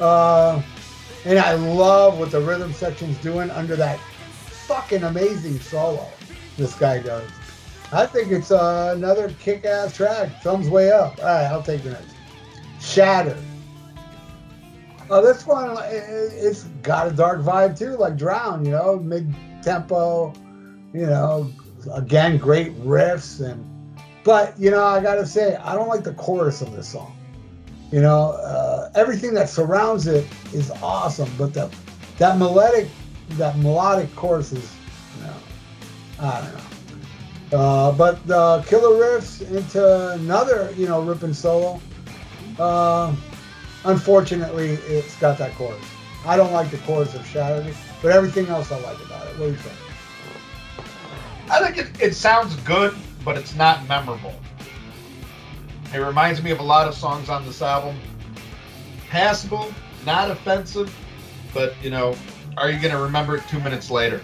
Uh, 0.01 0.61
and 1.25 1.39
I 1.39 1.55
love 1.55 2.19
what 2.19 2.31
the 2.31 2.41
rhythm 2.41 2.73
section's 2.73 3.17
doing 3.19 3.51
under 3.51 3.77
that 3.77 3.99
fucking 4.67 5.05
amazing 5.05 5.59
solo 5.61 6.07
this 6.57 6.75
guy 6.75 7.01
does. 7.01 7.29
I 7.93 8.07
think 8.07 8.33
it's 8.33 8.51
uh, 8.51 8.93
another 8.97 9.31
kick-ass 9.39 9.97
track. 9.97 10.43
Thumbs 10.43 10.69
way 10.69 10.91
up. 10.91 11.19
All 11.19 11.25
right, 11.27 11.45
I'll 11.45 11.63
take 11.63 11.83
the 11.83 11.91
next. 11.91 12.15
Shattered. 12.81 13.39
Oh, 15.11 15.23
this 15.23 15.47
one, 15.47 15.77
i- 15.77 15.85
it's 15.93 16.65
got 16.83 17.07
a 17.09 17.11
dark 17.11 17.41
vibe 17.41 17.79
too, 17.79 17.97
like 17.97 18.17
Drown, 18.17 18.65
you 18.65 18.73
know, 18.73 18.97
mid 18.99 19.35
tempo, 19.63 20.33
you 20.93 21.07
know, 21.07 21.51
again, 21.93 22.37
great 22.39 22.75
riffs. 22.85 23.41
and 23.45 23.65
But, 24.25 24.59
you 24.59 24.71
know, 24.71 24.83
I 24.83 25.03
gotta 25.03 25.27
say, 25.27 25.57
I 25.57 25.75
don't 25.75 25.89
like 25.89 26.03
the 26.03 26.15
chorus 26.15 26.63
of 26.63 26.73
this 26.73 26.89
song. 26.89 27.17
You 27.93 28.01
know, 28.01 28.33
uh, 28.33 28.91
everything 28.95 29.35
that 29.35 29.49
surrounds 29.49 30.07
it 30.07 30.27
is 30.53 30.71
awesome, 30.83 31.31
but 31.39 31.53
the, 31.55 31.71
that 32.19 32.39
melodic, 32.39 32.89
that 33.33 33.57
melodic 33.59 34.15
chorus 34.17 34.53
is, 34.53 34.75
you 35.17 35.27
know, 35.27 35.35
I 36.19 36.41
don't 36.41 36.55
know. 36.55 37.59
Uh, 37.59 37.93
but 37.93 38.27
the 38.27 38.65
killer 38.67 38.97
riffs 38.97 39.49
into 39.55 40.13
another, 40.13 40.73
you 40.77 40.89
know, 40.89 41.03
ripping 41.03 41.35
solo. 41.35 41.81
Uh, 42.59 43.15
unfortunately, 43.85 44.71
it's 44.89 45.17
got 45.17 45.39
that 45.39 45.55
chorus. 45.55 45.85
I 46.27 46.37
don't 46.37 46.53
like 46.53 46.71
the 46.71 46.79
chorus 46.79 47.15
of 47.15 47.27
Shattered, 47.27 47.75
but 48.03 48.11
everything 48.11 48.47
else 48.47 48.73
I 48.73 48.81
like 48.81 48.99
about 49.05 49.27
it. 49.27 49.39
What 49.39 49.47
do 49.47 49.53
you 49.53 49.57
think? 49.57 49.77
I 51.51 51.61
think 51.61 51.77
it, 51.79 52.03
it 52.03 52.15
sounds 52.15 52.57
good, 52.57 52.95
but 53.25 53.37
it's 53.37 53.55
not 53.55 53.87
memorable. 53.89 54.35
It 55.95 55.99
reminds 55.99 56.43
me 56.43 56.51
of 56.51 56.59
a 56.59 56.63
lot 56.63 56.89
of 56.89 56.95
songs 56.95 57.29
on 57.29 57.45
this 57.47 57.63
album. 57.63 57.97
Passable, 59.09 59.73
not 60.05 60.31
offensive, 60.31 60.95
but 61.53 61.75
you 61.83 61.91
know, 61.91 62.17
are 62.57 62.71
you 62.71 62.79
going 62.81 62.93
to 62.93 63.01
remember 63.01 63.37
it 63.37 63.45
two 63.49 63.61
minutes 63.61 63.91
later? 63.91 64.21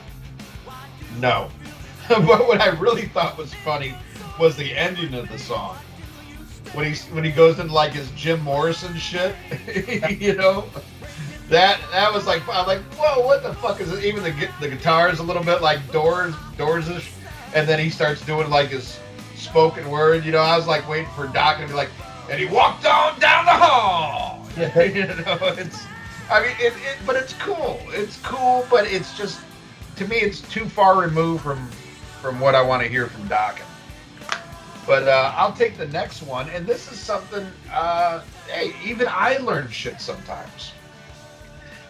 No. 1.18 1.48
but 2.09 2.26
what 2.26 2.61
I 2.61 2.68
really 2.70 3.07
thought 3.07 3.38
was 3.38 3.55
funny 3.55 3.94
was 4.38 4.57
the 4.57 4.74
ending 4.74 5.14
of 5.14 5.28
the 5.28 5.38
song. 5.38 5.76
When 6.72 6.92
he 6.92 6.98
when 7.12 7.24
he 7.24 7.30
goes 7.30 7.59
into 7.59 7.72
like 7.72 7.92
his 7.92 8.11
Jim 8.12 8.40
Morrison 8.42 8.96
shit, 8.96 9.34
you 10.20 10.34
know, 10.34 10.66
that 11.48 11.80
that 11.92 12.12
was 12.12 12.26
like 12.26 12.42
I'm 12.48 12.66
like, 12.66 12.80
whoa, 12.94 13.24
what 13.26 13.42
the 13.42 13.55
fuck 13.55 13.80
is 13.80 13.92
it? 13.92 14.05
Even 14.05 14.22
the 14.22 14.48
the 14.61 14.68
guitar 14.68 15.09
is 15.09 15.18
a 15.18 15.22
little 15.22 15.42
bit 15.42 15.62
like 15.62 15.90
Doors 15.92 16.34
Doors-ish, 16.57 17.12
and 17.55 17.68
then 17.68 17.78
he 17.78 17.90
starts 17.90 18.24
doing 18.24 18.51
like 18.51 18.68
his 18.68 18.98
spoken 19.36 19.90
word. 19.90 20.24
You 20.24 20.32
know, 20.32 20.38
I 20.38 20.57
was 20.57 20.66
like 20.66 20.88
waiting 20.88 21.11
for 21.16 21.26
Doc 21.26 21.59
to 21.61 21.66
be 21.66 21.72
like, 21.72 21.90
and 22.30 22.40
he 22.40 22.46
walked 22.46 22.86
on 22.86 23.18
down 23.18 23.44
the 23.44 23.53
hall. 23.53 24.46
you 24.57 25.07
know, 25.07 25.38
it's 25.59 25.86
I 26.30 26.42
mean, 26.42 26.57
it, 26.61 26.72
it 26.72 26.98
but 27.05 27.16
it's 27.16 27.32
cool. 27.34 27.80
It's 27.88 28.18
cool, 28.22 28.66
but 28.70 28.86
it's 28.86 29.16
just 29.16 29.40
to 29.96 30.07
me, 30.07 30.16
it's 30.16 30.40
too 30.40 30.66
far 30.66 31.01
removed 31.01 31.42
from 31.42 31.66
from 32.22 32.38
what 32.38 32.55
I 32.55 32.62
want 32.62 32.82
to 32.82 32.88
hear 32.88 33.07
from 33.07 33.26
Doc. 33.28 33.61
But 34.86 35.09
uh, 35.09 35.32
I'll 35.36 35.53
take 35.53 35.76
the 35.76 35.88
next 35.88 36.22
one, 36.22 36.48
and 36.51 36.66
this 36.66 36.90
is 36.90 36.98
something. 36.98 37.46
Uh, 37.72 38.22
hey, 38.48 38.72
even 38.84 39.09
I 39.09 39.38
learn 39.38 39.68
shit 39.70 40.01
sometimes. 40.01 40.72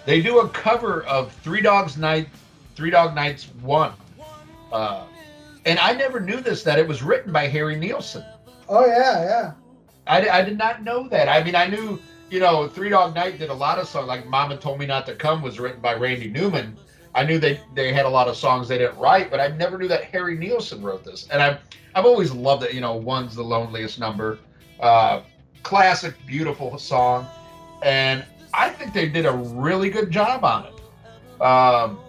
They 0.06 0.20
do 0.22 0.40
a 0.40 0.48
cover 0.48 1.02
of 1.04 1.32
Three 1.32 1.60
Dogs 1.60 1.96
Night, 1.96 2.28
Three 2.74 2.90
Dog 2.90 3.14
Nights 3.14 3.44
One, 3.62 3.92
uh, 4.72 5.04
and 5.70 5.78
I 5.78 5.92
never 5.92 6.18
knew 6.18 6.40
this 6.40 6.64
that 6.64 6.80
it 6.80 6.88
was 6.88 7.00
written 7.00 7.32
by 7.32 7.46
Harry 7.46 7.76
Nilsson. 7.76 8.24
Oh 8.68 8.84
yeah, 8.86 9.22
yeah. 9.22 9.52
I, 10.08 10.40
I 10.40 10.42
did 10.42 10.58
not 10.58 10.82
know 10.82 11.06
that. 11.08 11.28
I 11.28 11.44
mean, 11.44 11.54
I 11.54 11.68
knew 11.68 12.00
you 12.28 12.40
know 12.40 12.66
Three 12.66 12.88
Dog 12.88 13.14
Night 13.14 13.38
did 13.38 13.50
a 13.50 13.54
lot 13.54 13.78
of 13.78 13.86
songs. 13.86 14.08
Like 14.08 14.26
Mama 14.26 14.56
Told 14.56 14.80
Me 14.80 14.86
Not 14.86 15.06
to 15.06 15.14
Come 15.14 15.42
was 15.42 15.60
written 15.60 15.80
by 15.80 15.94
Randy 15.94 16.28
Newman. 16.28 16.76
I 17.14 17.24
knew 17.24 17.38
they 17.38 17.60
they 17.76 17.92
had 17.92 18.04
a 18.04 18.08
lot 18.08 18.26
of 18.26 18.36
songs 18.36 18.66
they 18.66 18.78
didn't 18.78 18.98
write, 18.98 19.30
but 19.30 19.38
I 19.38 19.46
never 19.48 19.78
knew 19.78 19.86
that 19.86 20.04
Harry 20.06 20.36
Nilsson 20.36 20.82
wrote 20.82 21.04
this. 21.04 21.28
And 21.30 21.40
I've 21.40 21.58
I've 21.94 22.04
always 22.04 22.32
loved 22.32 22.64
it. 22.64 22.74
You 22.74 22.80
know, 22.80 22.96
one's 22.96 23.36
the 23.36 23.44
loneliest 23.44 24.00
number, 24.00 24.40
uh, 24.80 25.22
classic, 25.62 26.14
beautiful 26.26 26.76
song, 26.78 27.28
and 27.84 28.24
I 28.52 28.70
think 28.70 28.92
they 28.92 29.08
did 29.08 29.24
a 29.24 29.32
really 29.32 29.88
good 29.88 30.10
job 30.10 30.44
on 30.44 30.66
it. 30.66 31.40
Um, 31.40 32.00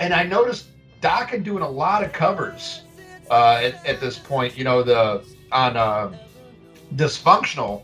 and 0.00 0.12
I 0.12 0.24
noticed 0.24 0.66
Dokken 1.00 1.44
doing 1.44 1.62
a 1.62 1.70
lot 1.70 2.02
of 2.02 2.12
covers 2.12 2.83
uh, 3.30 3.60
at, 3.62 3.86
at 3.86 4.00
this 4.00 4.18
point. 4.18 4.56
You 4.56 4.64
know, 4.64 4.82
the 4.82 5.24
on 5.52 5.76
uh, 5.76 6.16
Dysfunctional, 6.96 7.82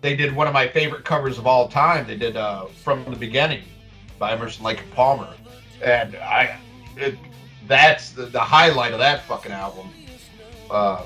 they 0.00 0.16
did 0.16 0.34
one 0.34 0.46
of 0.46 0.52
my 0.52 0.68
favorite 0.68 1.04
covers 1.04 1.38
of 1.38 1.46
all 1.46 1.68
time. 1.68 2.06
They 2.06 2.16
did 2.16 2.36
uh, 2.36 2.66
From 2.66 3.04
the 3.04 3.16
Beginning 3.16 3.62
by 4.18 4.32
Emerson 4.32 4.64
Lake 4.64 4.80
and 4.80 4.90
Palmer, 4.92 5.34
and 5.82 6.16
I, 6.16 6.58
it, 6.96 7.16
that's 7.66 8.10
the, 8.10 8.26
the 8.26 8.40
highlight 8.40 8.92
of 8.92 8.98
that 8.98 9.24
fucking 9.24 9.52
album. 9.52 9.88
Uh, 10.70 11.02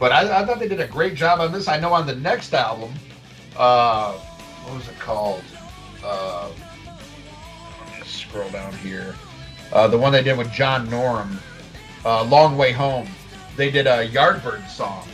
but 0.00 0.12
I, 0.12 0.40
I 0.40 0.44
thought 0.44 0.58
they 0.58 0.68
did 0.68 0.80
a 0.80 0.86
great 0.86 1.14
job 1.14 1.40
on 1.40 1.52
this. 1.52 1.68
I 1.68 1.78
know 1.78 1.92
on 1.92 2.06
the 2.06 2.16
next 2.16 2.52
album, 2.54 2.92
uh, 3.56 4.12
what 4.12 4.76
was 4.76 4.88
it 4.88 4.98
called? 4.98 5.44
Uh, 6.02 6.50
let 6.86 8.00
me 8.00 8.06
scroll 8.06 8.50
down 8.50 8.72
here. 8.74 9.14
Uh, 9.72 9.88
the 9.88 9.96
one 9.96 10.12
they 10.12 10.22
did 10.22 10.36
with 10.36 10.50
John 10.52 10.86
Norum, 10.88 11.38
uh, 12.04 12.24
Long 12.24 12.56
Way 12.56 12.72
Home. 12.72 13.08
They 13.56 13.70
did 13.70 13.86
a 13.86 14.08
Yardbird 14.08 14.68
song, 14.68 15.06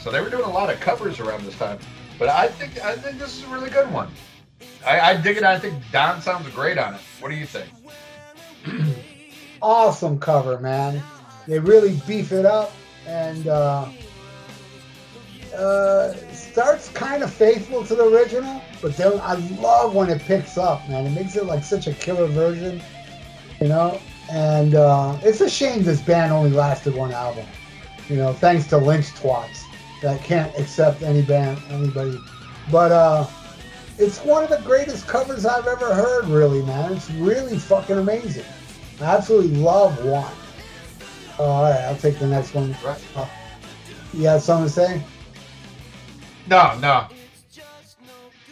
so 0.00 0.10
they 0.10 0.20
were 0.20 0.30
doing 0.30 0.44
a 0.44 0.50
lot 0.50 0.70
of 0.70 0.80
covers 0.80 1.20
around 1.20 1.44
this 1.44 1.56
time. 1.56 1.78
But 2.18 2.28
I 2.28 2.48
think 2.48 2.82
I 2.84 2.94
think 2.96 3.18
this 3.18 3.36
is 3.36 3.44
a 3.44 3.48
really 3.48 3.70
good 3.70 3.90
one. 3.92 4.08
I, 4.86 5.00
I 5.00 5.16
dig 5.16 5.36
it. 5.36 5.42
I 5.42 5.58
think 5.58 5.82
Don 5.92 6.20
sounds 6.20 6.48
great 6.50 6.78
on 6.78 6.94
it. 6.94 7.00
What 7.20 7.30
do 7.30 7.36
you 7.36 7.46
think? 7.46 7.68
Awesome 9.60 10.20
cover, 10.20 10.60
man. 10.60 11.02
They 11.48 11.58
really 11.58 12.00
beef 12.06 12.30
it 12.30 12.46
up 12.46 12.72
and 13.06 13.48
uh, 13.48 13.88
uh, 15.56 16.14
starts 16.32 16.90
kind 16.90 17.22
of 17.22 17.32
faithful 17.32 17.84
to 17.86 17.94
the 17.96 18.04
original, 18.04 18.62
but 18.80 18.96
then 18.96 19.18
I 19.20 19.34
love 19.60 19.94
when 19.94 20.10
it 20.10 20.20
picks 20.22 20.58
up, 20.58 20.88
man. 20.88 21.06
It 21.06 21.10
makes 21.10 21.34
it 21.34 21.46
like 21.46 21.64
such 21.64 21.88
a 21.88 21.92
killer 21.92 22.26
version, 22.26 22.80
you 23.60 23.68
know. 23.68 24.00
And 24.30 24.74
uh, 24.74 25.16
it's 25.22 25.40
a 25.40 25.48
shame 25.48 25.84
this 25.84 26.00
band 26.00 26.32
only 26.32 26.50
lasted 26.50 26.94
one 26.94 27.12
album, 27.12 27.46
you 28.08 28.16
know, 28.16 28.32
thanks 28.32 28.66
to 28.68 28.78
lynch 28.78 29.06
twats 29.14 29.62
that 30.02 30.22
can't 30.22 30.54
accept 30.58 31.02
any 31.02 31.22
band, 31.22 31.60
anybody. 31.70 32.18
But 32.70 32.92
uh, 32.92 33.26
it's 33.98 34.18
one 34.24 34.44
of 34.44 34.50
the 34.50 34.60
greatest 34.64 35.06
covers 35.06 35.46
I've 35.46 35.66
ever 35.66 35.94
heard, 35.94 36.26
really, 36.26 36.62
man. 36.62 36.92
It's 36.92 37.10
really 37.12 37.58
fucking 37.58 37.96
amazing. 37.96 38.44
I 39.00 39.16
absolutely 39.16 39.56
love 39.56 40.04
one. 40.04 40.32
Oh, 41.38 41.44
all 41.44 41.62
right, 41.70 41.80
I'll 41.82 41.96
take 41.96 42.18
the 42.18 42.26
next 42.26 42.54
one. 42.54 42.76
Right. 42.84 43.02
Uh, 43.16 43.26
you 44.12 44.24
got 44.24 44.42
something 44.42 44.66
to 44.66 44.72
say? 44.72 45.02
No, 46.48 46.76
no. 46.80 47.06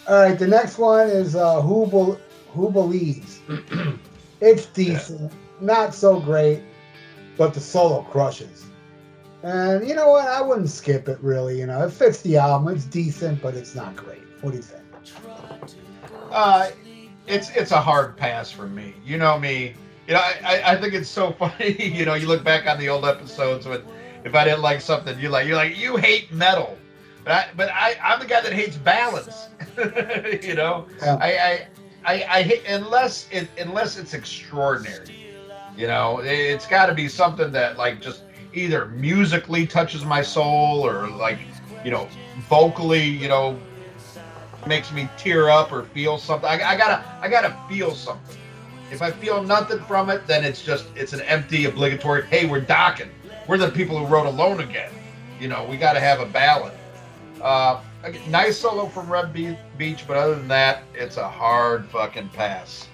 All 0.09 0.23
right, 0.23 0.39
the 0.39 0.47
next 0.47 0.79
one 0.79 1.09
is 1.09 1.35
uh, 1.35 1.61
Who 1.63 1.87
Bel 1.87 2.21
Who 2.53 2.71
Believes. 2.71 3.41
it's 4.41 4.67
decent, 4.67 5.33
not 5.61 5.95
so 5.95 6.21
great, 6.21 6.63
but 7.37 7.55
the 7.55 7.61
solo 7.61 8.03
crushes. 8.03 8.67
And 9.43 9.87
you 9.87 9.95
know 9.95 10.11
what? 10.11 10.27
I 10.27 10.41
wouldn't 10.41 10.71
skip 10.71 11.09
it 11.09 11.19
really. 11.21 11.59
You 11.59 11.67
know, 11.67 11.85
it 11.85 11.93
fits 11.93 12.23
the 12.23 12.37
album. 12.37 12.75
It's 12.75 12.85
decent, 12.85 13.41
but 13.43 13.55
it's 13.55 13.75
not 13.75 13.95
great. 13.95 14.23
What 14.41 14.51
do 14.51 14.57
you 14.57 14.63
think? 14.63 14.83
Uh, 16.31 16.71
it's 17.27 17.51
it's 17.51 17.71
a 17.71 17.81
hard 17.81 18.17
pass 18.17 18.51
for 18.51 18.67
me. 18.67 18.95
You 19.05 19.19
know 19.19 19.39
me. 19.39 19.75
You 20.07 20.15
know, 20.15 20.21
I, 20.21 20.63
I, 20.65 20.77
think 20.77 20.95
it's 20.95 21.09
so 21.09 21.33
funny. 21.39 21.83
you 21.83 22.05
know, 22.05 22.15
you 22.15 22.29
look 22.29 22.45
back 22.45 22.67
on 22.67 22.79
the 22.79 22.89
old 22.89 23.05
episodes 23.05 23.67
when 23.67 23.83
if 24.25 24.35
I 24.35 24.45
didn't 24.45 24.63
like 24.63 24.81
something, 24.81 25.19
you 25.19 25.29
like 25.29 25.47
you're 25.47 25.57
like 25.57 25.77
you 25.77 25.97
hate 25.97 26.33
metal, 26.33 26.77
but 27.25 27.33
I 27.33 27.49
but 27.57 27.71
I 27.73 27.97
I'm 28.03 28.19
the 28.19 28.27
guy 28.27 28.41
that 28.41 28.53
hates 28.53 28.77
balance. 28.77 29.49
you 30.43 30.55
know, 30.55 30.87
Yeah. 31.01 31.19
I, 31.21 31.29
I 31.39 31.69
I 32.05 32.25
I 32.29 32.43
hate 32.43 32.65
unless 32.67 33.29
it 33.31 33.49
unless 33.59 33.97
it's 33.97 34.15
extraordinary. 34.15 35.16
You 35.77 35.87
know, 35.87 36.21
it, 36.21 36.31
it's 36.31 36.67
got 36.67 36.87
to 36.87 36.95
be 36.95 37.09
something 37.09 37.53
that 37.53 37.77
like 37.77 38.01
just 38.01 38.23
either 38.55 38.87
musically 38.87 39.67
touches 39.67 40.05
my 40.05 40.23
soul 40.23 40.87
or 40.87 41.09
like 41.09 41.39
you 41.85 41.91
know 41.91 42.09
vocally 42.49 43.03
you 43.03 43.29
know 43.29 43.59
makes 44.67 44.93
me 44.93 45.09
tear 45.17 45.49
up 45.51 45.73
or 45.73 45.85
feel 45.85 46.19
something. 46.19 46.49
I, 46.49 46.55
I 46.55 46.77
gotta 46.77 47.05
I 47.21 47.29
gotta 47.29 47.57
feel 47.69 47.95
something. 47.95 48.37
If 48.91 49.03
I 49.03 49.11
feel 49.11 49.43
nothing 49.43 49.81
from 49.81 50.11
it, 50.11 50.27
then 50.27 50.45
it's 50.45 50.63
just 50.63 50.87
it's 50.95 51.13
an 51.13 51.21
empty 51.23 51.67
obligatory. 51.67 52.27
Hey, 52.27 52.47
we're 52.47 52.63
Dokken. 52.63 53.09
We're 53.47 53.59
the 53.59 53.71
people 53.71 53.99
who 53.99 54.07
wrote 54.07 54.27
Alone 54.27 54.61
Again. 54.61 54.93
You 55.41 55.49
know, 55.49 55.65
we 55.69 55.77
got 55.77 55.93
to 55.93 56.01
have 56.01 56.21
a 56.21 56.27
ballad. 56.27 56.73
Uh, 57.43 57.81
nice 58.29 58.59
solo 58.59 58.87
from 58.87 59.11
Reb 59.11 59.33
Beach, 59.33 60.05
but 60.07 60.17
other 60.17 60.35
than 60.35 60.49
that, 60.49 60.83
it's 60.95 61.17
a 61.17 61.29
hard 61.29 61.87
fucking 61.87 62.31
pass. 62.31 62.89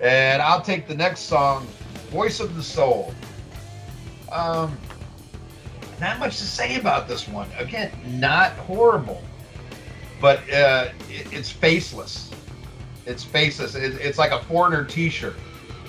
And 0.00 0.40
I'll 0.40 0.60
take 0.60 0.86
the 0.86 0.94
next 0.94 1.20
song, 1.20 1.66
Voice 2.10 2.40
of 2.40 2.56
the 2.56 2.62
Soul. 2.62 3.14
Um, 4.30 4.76
not 6.00 6.18
much 6.18 6.38
to 6.38 6.44
say 6.44 6.76
about 6.78 7.08
this 7.08 7.26
one. 7.28 7.48
Again, 7.58 7.90
not 8.06 8.52
horrible, 8.52 9.22
but 10.20 10.38
uh, 10.52 10.88
it, 11.08 11.32
it's 11.32 11.50
faceless. 11.50 12.30
It's 13.06 13.24
faceless. 13.24 13.74
It, 13.74 13.94
it's 14.00 14.18
like 14.18 14.32
a 14.32 14.42
foreigner 14.44 14.84
T-shirt. 14.84 15.36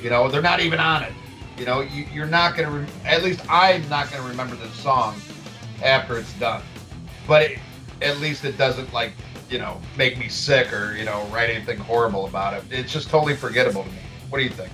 You 0.01 0.09
know, 0.09 0.29
they're 0.29 0.41
not 0.41 0.59
even 0.59 0.79
on 0.79 1.03
it. 1.03 1.13
You 1.57 1.65
know, 1.65 1.81
you, 1.81 2.05
you're 2.13 2.27
not 2.27 2.55
gonna. 2.55 2.69
Re- 2.71 2.87
at 3.05 3.23
least 3.23 3.41
I'm 3.49 3.87
not 3.89 4.11
gonna 4.11 4.27
remember 4.27 4.55
this 4.55 4.73
song 4.75 5.19
after 5.83 6.17
it's 6.17 6.33
done. 6.33 6.61
But 7.27 7.43
it, 7.43 7.59
at 8.01 8.19
least 8.19 8.45
it 8.45 8.57
doesn't 8.57 8.93
like 8.93 9.13
you 9.49 9.57
know 9.57 9.81
make 9.97 10.17
me 10.17 10.29
sick 10.29 10.71
or 10.71 10.95
you 10.95 11.05
know 11.05 11.25
write 11.33 11.49
anything 11.49 11.77
horrible 11.79 12.27
about 12.27 12.53
it. 12.53 12.63
It's 12.69 12.93
just 12.93 13.09
totally 13.09 13.35
forgettable 13.35 13.83
to 13.83 13.89
me. 13.89 13.99
What 14.29 14.37
do 14.37 14.43
you 14.43 14.51
think? 14.51 14.71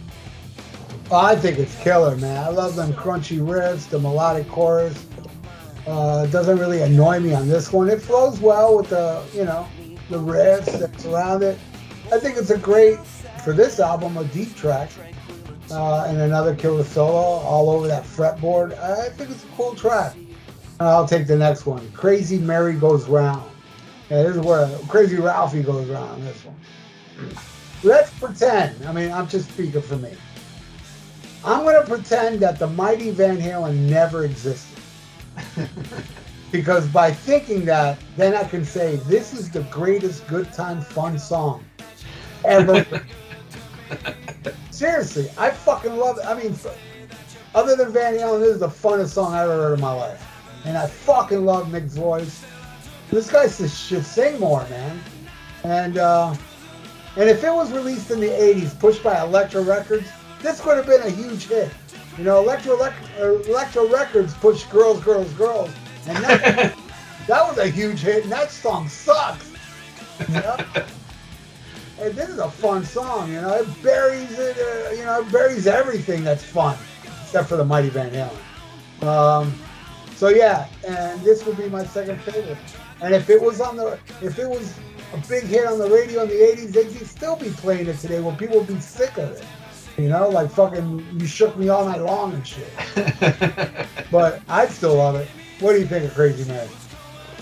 Oh, 1.11 1.17
I 1.17 1.35
think 1.35 1.59
it's 1.59 1.75
killer, 1.81 2.15
man. 2.17 2.43
I 2.43 2.49
love 2.49 2.75
them 2.75 2.93
crunchy 2.93 3.39
riffs, 3.39 3.89
the 3.89 3.99
melodic 3.99 4.47
chorus. 4.47 5.05
Uh, 5.85 6.25
doesn't 6.27 6.57
really 6.57 6.81
annoy 6.81 7.19
me 7.19 7.33
on 7.33 7.47
this 7.47 7.73
one. 7.73 7.89
It 7.89 8.01
flows 8.01 8.39
well 8.39 8.77
with 8.77 8.89
the, 8.89 9.23
you 9.33 9.43
know, 9.43 9.67
the 10.09 10.17
riffs 10.17 10.79
that 10.79 10.99
surround 10.99 11.43
it. 11.43 11.59
I 12.11 12.19
think 12.19 12.37
it's 12.37 12.51
a 12.51 12.57
great, 12.57 12.99
for 13.43 13.53
this 13.53 13.79
album, 13.79 14.17
a 14.17 14.23
deep 14.25 14.55
track. 14.55 14.89
Uh, 15.71 16.05
and 16.07 16.19
another 16.19 16.55
killer 16.55 16.83
solo 16.83 17.17
all 17.17 17.69
over 17.69 17.87
that 17.87 18.03
fretboard. 18.03 18.77
I 18.77 19.09
think 19.09 19.29
it's 19.29 19.43
a 19.43 19.47
cool 19.55 19.75
track. 19.75 20.15
And 20.15 20.87
I'll 20.87 21.07
take 21.07 21.27
the 21.27 21.37
next 21.37 21.65
one. 21.65 21.89
Crazy 21.91 22.37
Mary 22.37 22.73
Goes 22.73 23.07
Round. 23.07 23.49
Yeah, 24.09 24.23
this 24.23 24.35
is 24.35 24.41
where 24.41 24.69
Crazy 24.87 25.17
Ralphie 25.17 25.63
goes 25.63 25.87
round, 25.89 26.23
this 26.23 26.43
one. 26.45 26.55
Let's 27.83 28.11
pretend, 28.19 28.85
I 28.85 28.91
mean, 28.91 29.11
I'm 29.11 29.27
just 29.27 29.49
speaking 29.49 29.81
for 29.81 29.95
me. 29.97 30.11
I'm 31.45 31.63
going 31.63 31.81
to 31.81 31.87
pretend 31.87 32.39
that 32.39 32.57
the 32.57 32.67
Mighty 32.67 33.11
Van 33.11 33.37
Halen 33.37 33.89
never 33.89 34.23
existed. 34.23 34.79
because 36.51 36.87
by 36.87 37.11
thinking 37.11 37.65
that, 37.65 37.99
then 38.15 38.33
I 38.33 38.43
can 38.43 38.63
say 38.63 38.97
this 39.07 39.33
is 39.33 39.49
the 39.49 39.63
greatest 39.63 40.25
good 40.27 40.53
time 40.53 40.81
fun 40.81 41.19
song 41.19 41.65
ever. 42.45 42.85
Seriously, 44.71 45.29
I 45.37 45.49
fucking 45.49 45.97
love 45.97 46.17
it. 46.17 46.25
I 46.25 46.33
mean, 46.35 46.55
other 47.55 47.75
than 47.75 47.91
Van 47.91 48.13
Halen, 48.13 48.39
this 48.39 48.49
is 48.49 48.59
the 48.59 48.67
funnest 48.67 49.09
song 49.09 49.33
I've 49.33 49.49
ever 49.49 49.69
heard 49.69 49.73
in 49.73 49.81
my 49.81 49.93
life. 49.93 50.25
And 50.65 50.77
I 50.77 50.87
fucking 50.87 51.43
love 51.43 51.71
Mick's 51.71 51.95
voice. 51.95 52.45
This 53.11 53.29
guy 53.29 53.47
should 53.47 54.05
sing 54.05 54.39
more, 54.39 54.63
man. 54.69 54.99
And 55.63 55.97
uh, 55.97 56.35
and 57.15 57.29
if 57.29 57.43
it 57.43 57.53
was 57.53 57.71
released 57.71 58.11
in 58.11 58.19
the 58.19 58.29
80s, 58.29 58.79
pushed 58.79 59.03
by 59.03 59.21
Elektra 59.21 59.61
Records, 59.61 60.07
this 60.43 60.59
could 60.59 60.77
have 60.77 60.85
been 60.85 61.01
a 61.01 61.09
huge 61.09 61.47
hit. 61.47 61.71
You 62.17 62.25
know, 62.25 62.41
Elektra, 62.41 62.73
Elektra 63.17 63.85
Records 63.85 64.33
pushed 64.35 64.69
Girls, 64.69 65.03
Girls, 65.03 65.31
Girls. 65.33 65.71
And 66.07 66.23
that, 66.23 66.75
that 67.27 67.47
was 67.47 67.57
a 67.57 67.67
huge 67.67 68.01
hit, 68.01 68.23
and 68.23 68.31
that 68.31 68.51
song 68.51 68.87
sucks. 68.87 69.51
You 70.27 70.35
know? 70.35 70.57
and 72.01 72.13
this 72.13 72.29
is 72.29 72.39
a 72.39 72.51
fun 72.51 72.83
song, 72.83 73.31
you 73.31 73.41
know. 73.41 73.53
It 73.55 73.83
buries 73.83 74.37
it, 74.37 74.57
uh, 74.57 74.91
you 74.91 75.05
know, 75.05 75.21
it 75.21 75.31
buries 75.31 75.65
everything 75.65 76.23
that's 76.23 76.43
fun, 76.43 76.77
except 77.23 77.49
for 77.49 77.55
the 77.55 77.65
Mighty 77.65 77.89
Van 77.89 78.11
Halen. 78.11 79.07
Um, 79.07 79.53
so 80.15 80.27
yeah, 80.29 80.67
and 80.87 81.19
this 81.21 81.45
would 81.45 81.57
be 81.57 81.69
my 81.69 81.85
second 81.85 82.21
favorite. 82.21 82.57
And 83.01 83.13
if 83.13 83.29
it 83.29 83.41
was 83.41 83.59
on 83.59 83.75
the, 83.75 83.97
if 84.21 84.37
it 84.37 84.49
was 84.49 84.77
a 85.13 85.17
big 85.27 85.43
hit 85.43 85.65
on 85.65 85.79
the 85.79 85.89
radio 85.89 86.23
in 86.23 86.29
the 86.29 86.35
'80s, 86.35 86.71
they'd 86.71 87.07
still 87.07 87.35
be 87.35 87.49
playing 87.49 87.87
it 87.87 87.97
today, 87.97 88.21
where 88.21 88.35
people 88.35 88.59
would 88.59 88.67
be 88.67 88.79
sick 88.79 89.17
of 89.17 89.31
it. 89.31 89.45
You 89.97 90.09
know, 90.09 90.27
like 90.29 90.49
fucking, 90.49 91.05
you 91.19 91.27
shook 91.27 91.55
me 91.55 91.69
all 91.69 91.85
night 91.85 92.01
long 92.01 92.33
and 92.33 92.47
shit. 92.47 92.69
But 94.11 94.41
I'd 94.47 94.69
still 94.69 94.95
love 94.97 95.15
it. 95.15 95.27
What 95.59 95.73
do 95.73 95.79
you 95.79 95.87
think 95.87 96.05
of 96.05 96.13
Crazy 96.13 96.47
Man? 96.47 96.67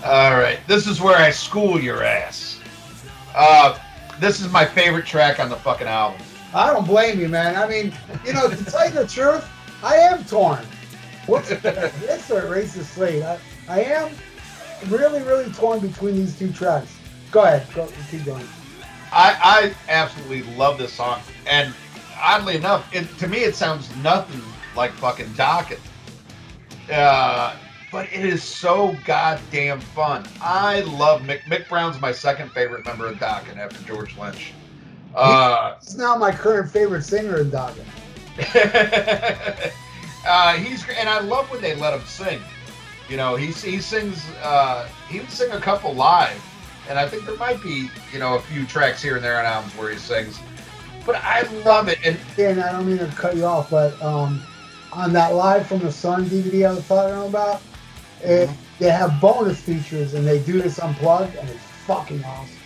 All 0.06 0.32
right, 0.32 0.58
this 0.66 0.86
is 0.86 1.02
where 1.02 1.18
I 1.18 1.30
school 1.30 1.78
your 1.78 2.02
ass. 2.02 2.58
Uh, 3.34 3.78
this 4.18 4.40
is 4.40 4.50
my 4.50 4.64
favorite 4.64 5.04
track 5.04 5.38
on 5.38 5.50
the 5.50 5.56
fucking 5.56 5.86
album. 5.86 6.20
I 6.54 6.72
don't 6.72 6.86
blame 6.86 7.20
you, 7.20 7.28
man. 7.28 7.56
I 7.56 7.68
mean, 7.68 7.92
you 8.24 8.32
know, 8.32 8.48
to 8.48 8.64
tell 8.64 8.86
you 8.86 8.94
the 8.94 9.06
truth, 9.06 9.46
I 9.82 9.96
am 9.96 10.24
torn. 10.24 10.64
What's 11.26 11.48
this 11.60 12.30
or 12.30 12.46
Erase 12.46 12.74
the 12.74 12.84
Slate? 12.84 13.22
I, 13.22 13.38
I 13.68 13.80
am 13.82 14.12
really, 14.88 15.22
really 15.22 15.50
torn 15.52 15.80
between 15.80 16.16
these 16.16 16.38
two 16.38 16.52
tracks. 16.52 16.96
Go 17.30 17.42
ahead, 17.44 17.66
go 17.74 17.88
keep 18.10 18.24
going. 18.24 18.46
I, 19.12 19.36
I 19.42 19.74
absolutely 19.90 20.42
love 20.56 20.78
this 20.78 20.92
song, 20.92 21.20
and 21.46 21.74
oddly 22.22 22.56
enough, 22.56 22.92
it, 22.94 23.06
to 23.18 23.28
me 23.28 23.38
it 23.38 23.54
sounds 23.54 23.94
nothing 23.96 24.40
like 24.76 24.92
fucking 24.92 25.26
Dokken. 25.30 25.78
Uh, 26.90 27.56
but 27.90 28.06
it 28.12 28.24
is 28.24 28.42
so 28.42 28.96
goddamn 29.04 29.80
fun. 29.80 30.24
I 30.40 30.80
love 30.80 31.22
Mick. 31.22 31.42
Mick 31.42 31.68
Brown's 31.68 32.00
my 32.00 32.12
second 32.12 32.50
favorite 32.52 32.84
member 32.86 33.06
of 33.06 33.16
Dokken 33.16 33.58
after 33.58 33.82
George 33.84 34.16
Lynch. 34.16 34.54
Uh, 35.14 35.74
It's 35.76 35.96
now 35.96 36.16
my 36.16 36.32
current 36.32 36.70
favorite 36.70 37.02
singer 37.02 37.40
in 37.40 37.50
Dokken. 37.50 37.84
uh, 40.26 40.54
he's 40.54 40.88
and 40.88 41.08
I 41.08 41.20
love 41.20 41.50
when 41.50 41.60
they 41.60 41.74
let 41.74 41.92
him 41.92 42.04
sing. 42.06 42.40
You 43.10 43.18
know, 43.18 43.36
he 43.36 43.48
he 43.48 43.78
sings. 43.78 44.24
Uh, 44.42 44.88
he 45.08 45.20
would 45.20 45.30
sing 45.30 45.50
a 45.52 45.60
couple 45.60 45.92
live, 45.92 46.42
and 46.88 46.98
I 46.98 47.06
think 47.06 47.26
there 47.26 47.36
might 47.36 47.62
be 47.62 47.90
you 48.10 48.18
know 48.18 48.36
a 48.36 48.40
few 48.40 48.64
tracks 48.64 49.02
here 49.02 49.16
and 49.16 49.24
there 49.24 49.38
on 49.38 49.44
albums 49.44 49.76
where 49.76 49.90
he 49.90 49.98
sings. 49.98 50.40
But 51.04 51.16
I 51.16 51.42
love 51.64 51.88
it, 51.88 51.98
and 52.04 52.16
And 52.38 52.60
I 52.60 52.72
don't 52.72 52.86
mean 52.86 52.98
to 52.98 53.06
cut 53.06 53.36
you 53.36 53.44
off, 53.44 53.70
but 53.70 54.00
um, 54.02 54.40
on 54.92 55.12
that 55.14 55.34
Live 55.34 55.66
from 55.66 55.80
the 55.80 55.90
Sun 55.90 56.26
DVD 56.26 56.68
I 56.68 56.74
was 56.74 56.86
talking 56.86 57.28
about, 57.28 57.60
it, 58.22 58.48
they 58.78 58.90
have 58.90 59.20
bonus 59.20 59.60
features 59.60 60.14
and 60.14 60.26
they 60.26 60.40
do 60.40 60.60
this 60.60 60.78
unplugged, 60.78 61.34
and 61.36 61.48
it's 61.48 61.64
fucking 61.86 62.22
awesome. 62.24 62.56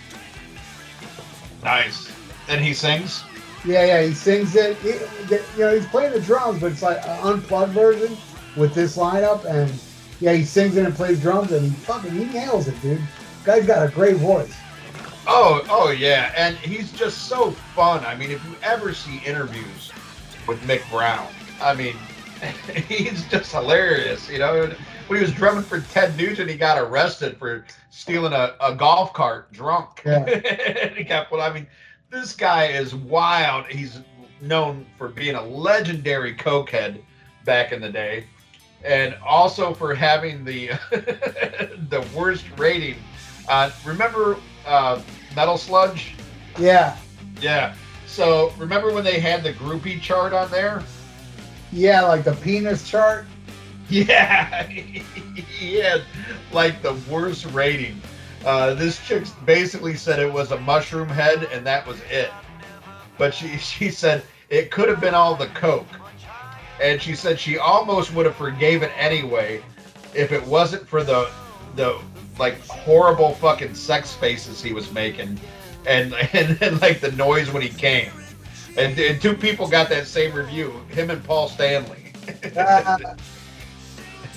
nice. 1.62 2.12
And 2.48 2.64
he 2.64 2.74
sings. 2.74 3.24
Yeah, 3.64 3.84
yeah, 3.84 4.02
he 4.02 4.14
sings 4.14 4.54
it. 4.54 4.76
He, 4.78 4.90
you 4.90 5.40
know, 5.58 5.74
he's 5.74 5.86
playing 5.86 6.12
the 6.12 6.20
drums, 6.20 6.60
but 6.60 6.72
it's 6.72 6.82
like 6.82 6.98
an 6.98 7.18
unplugged 7.26 7.72
version 7.72 8.16
with 8.56 8.74
this 8.74 8.96
lineup. 8.96 9.44
And 9.44 9.72
yeah, 10.20 10.32
he 10.32 10.44
sings 10.44 10.76
it 10.76 10.86
and 10.86 10.94
plays 10.94 11.20
drums, 11.20 11.50
and 11.52 11.64
he 11.64 11.70
fucking 11.70 12.12
he 12.12 12.26
nails 12.26 12.68
it, 12.68 12.80
dude. 12.82 13.00
Guy's 13.44 13.66
got 13.66 13.86
a 13.86 13.90
great 13.90 14.16
voice. 14.16 14.54
Oh, 15.28 15.64
oh 15.68 15.90
yeah, 15.90 16.32
and 16.36 16.56
he's 16.56 16.92
just 16.92 17.28
so 17.28 17.50
fun. 17.50 18.04
I 18.04 18.14
mean, 18.14 18.30
if 18.30 18.44
you 18.44 18.54
ever 18.62 18.94
see 18.94 19.18
interviews 19.26 19.92
with 20.46 20.60
Mick 20.60 20.88
Brown, 20.90 21.26
I 21.60 21.74
mean, 21.74 21.96
he's 22.88 23.26
just 23.28 23.50
hilarious. 23.50 24.30
You 24.30 24.38
know, 24.38 24.72
when 25.08 25.18
he 25.18 25.22
was 25.22 25.32
drumming 25.32 25.64
for 25.64 25.80
Ted 25.80 26.16
Nugent, 26.16 26.48
he 26.48 26.56
got 26.56 26.78
arrested 26.78 27.38
for 27.38 27.64
stealing 27.90 28.32
a, 28.32 28.54
a 28.60 28.74
golf 28.74 29.12
cart 29.12 29.52
drunk. 29.52 30.02
Yeah. 30.04 30.88
he 30.96 31.02
got 31.02 31.28
put. 31.28 31.40
I 31.40 31.52
mean, 31.52 31.66
this 32.10 32.34
guy 32.34 32.66
is 32.66 32.94
wild. 32.94 33.66
He's 33.66 34.00
known 34.40 34.86
for 34.96 35.08
being 35.08 35.34
a 35.34 35.42
legendary 35.42 36.36
cokehead 36.36 37.00
back 37.44 37.72
in 37.72 37.80
the 37.80 37.90
day, 37.90 38.26
and 38.84 39.16
also 39.26 39.74
for 39.74 39.92
having 39.92 40.44
the 40.44 40.68
the 41.90 42.06
worst 42.14 42.44
rating. 42.56 42.96
Uh, 43.48 43.70
remember 43.84 44.36
uh, 44.66 45.00
Metal 45.36 45.58
Sludge? 45.58 46.14
Yeah, 46.58 46.96
Yeah. 47.42 47.74
So 48.06 48.52
remember 48.56 48.92
when 48.94 49.04
they 49.04 49.20
had 49.20 49.42
the 49.44 49.52
groupie 49.52 50.00
chart 50.00 50.32
on 50.32 50.50
there? 50.50 50.82
yeah, 51.70 52.02
like 52.02 52.24
the 52.24 52.32
penis 52.36 52.88
chart. 52.88 53.26
Yeah, 53.88 54.64
he 54.66 55.76
had 55.76 56.02
like 56.50 56.82
the 56.82 56.94
worst 57.08 57.44
rating. 57.52 58.00
Uh, 58.44 58.74
this 58.74 58.98
chick 59.06 59.24
basically 59.44 59.94
said 59.94 60.18
it 60.18 60.32
was 60.32 60.50
a 60.50 60.58
mushroom 60.58 61.08
head 61.08 61.44
and 61.52 61.64
that 61.66 61.86
was 61.86 62.00
it. 62.10 62.30
But 63.16 63.32
she 63.32 63.56
she 63.58 63.90
said 63.90 64.24
it 64.48 64.72
could 64.72 64.88
have 64.88 65.00
been 65.00 65.14
all 65.14 65.36
the 65.36 65.46
coke, 65.48 65.86
and 66.82 67.00
she 67.00 67.14
said 67.14 67.38
she 67.38 67.58
almost 67.58 68.12
would 68.14 68.26
have 68.26 68.34
forgave 68.34 68.82
it 68.82 68.90
anyway 68.96 69.62
if 70.14 70.32
it 70.32 70.44
wasn't 70.44 70.88
for 70.88 71.04
the 71.04 71.30
the 71.76 72.00
like 72.38 72.64
horrible 72.66 73.34
fucking 73.34 73.74
sex 73.74 74.14
faces 74.14 74.62
he 74.62 74.72
was 74.72 74.92
making, 74.92 75.38
and 75.86 76.14
and, 76.32 76.60
and 76.62 76.80
like 76.80 77.00
the 77.00 77.12
noise 77.12 77.50
when 77.50 77.62
he 77.62 77.68
came. 77.68 78.10
And, 78.76 78.98
and 78.98 79.20
two 79.22 79.34
people 79.34 79.66
got 79.68 79.88
that 79.88 80.06
same 80.06 80.34
review, 80.34 80.70
him 80.88 81.08
and 81.10 81.24
Paul 81.24 81.48
Stanley. 81.48 82.12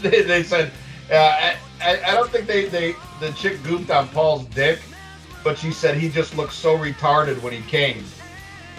they, 0.02 0.22
they 0.22 0.44
said, 0.44 0.72
uh, 1.12 1.56
I, 1.82 2.02
I 2.06 2.14
don't 2.14 2.30
think 2.30 2.48
they, 2.48 2.66
they 2.70 2.96
the 3.20 3.32
chick 3.34 3.62
goofed 3.64 3.92
on 3.92 4.08
Paul's 4.10 4.46
dick, 4.46 4.80
but 5.44 5.58
she 5.58 5.72
said 5.72 5.98
he 5.98 6.08
just 6.08 6.38
looked 6.38 6.54
so 6.54 6.78
retarded 6.78 7.42
when 7.42 7.52
he 7.52 7.62
came, 7.70 8.06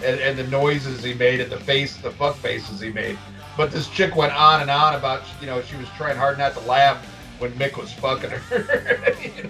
and, 0.03 0.19
and 0.19 0.37
the 0.37 0.47
noises 0.47 1.03
he 1.03 1.13
made 1.13 1.41
and 1.41 1.51
the 1.51 1.59
face, 1.59 1.97
the 1.97 2.09
fuck 2.09 2.35
faces 2.37 2.79
he 2.79 2.91
made. 2.91 3.19
But 3.55 3.71
this 3.71 3.87
chick 3.87 4.15
went 4.15 4.33
on 4.33 4.61
and 4.61 4.71
on 4.71 4.95
about, 4.95 5.23
you 5.39 5.45
know, 5.45 5.61
she 5.61 5.75
was 5.75 5.87
trying 5.89 6.17
hard 6.17 6.37
not 6.39 6.53
to 6.53 6.61
laugh 6.61 7.05
when 7.41 7.51
Mick 7.53 7.75
was 7.75 7.91
fucking 7.91 8.29
her. 8.29 8.41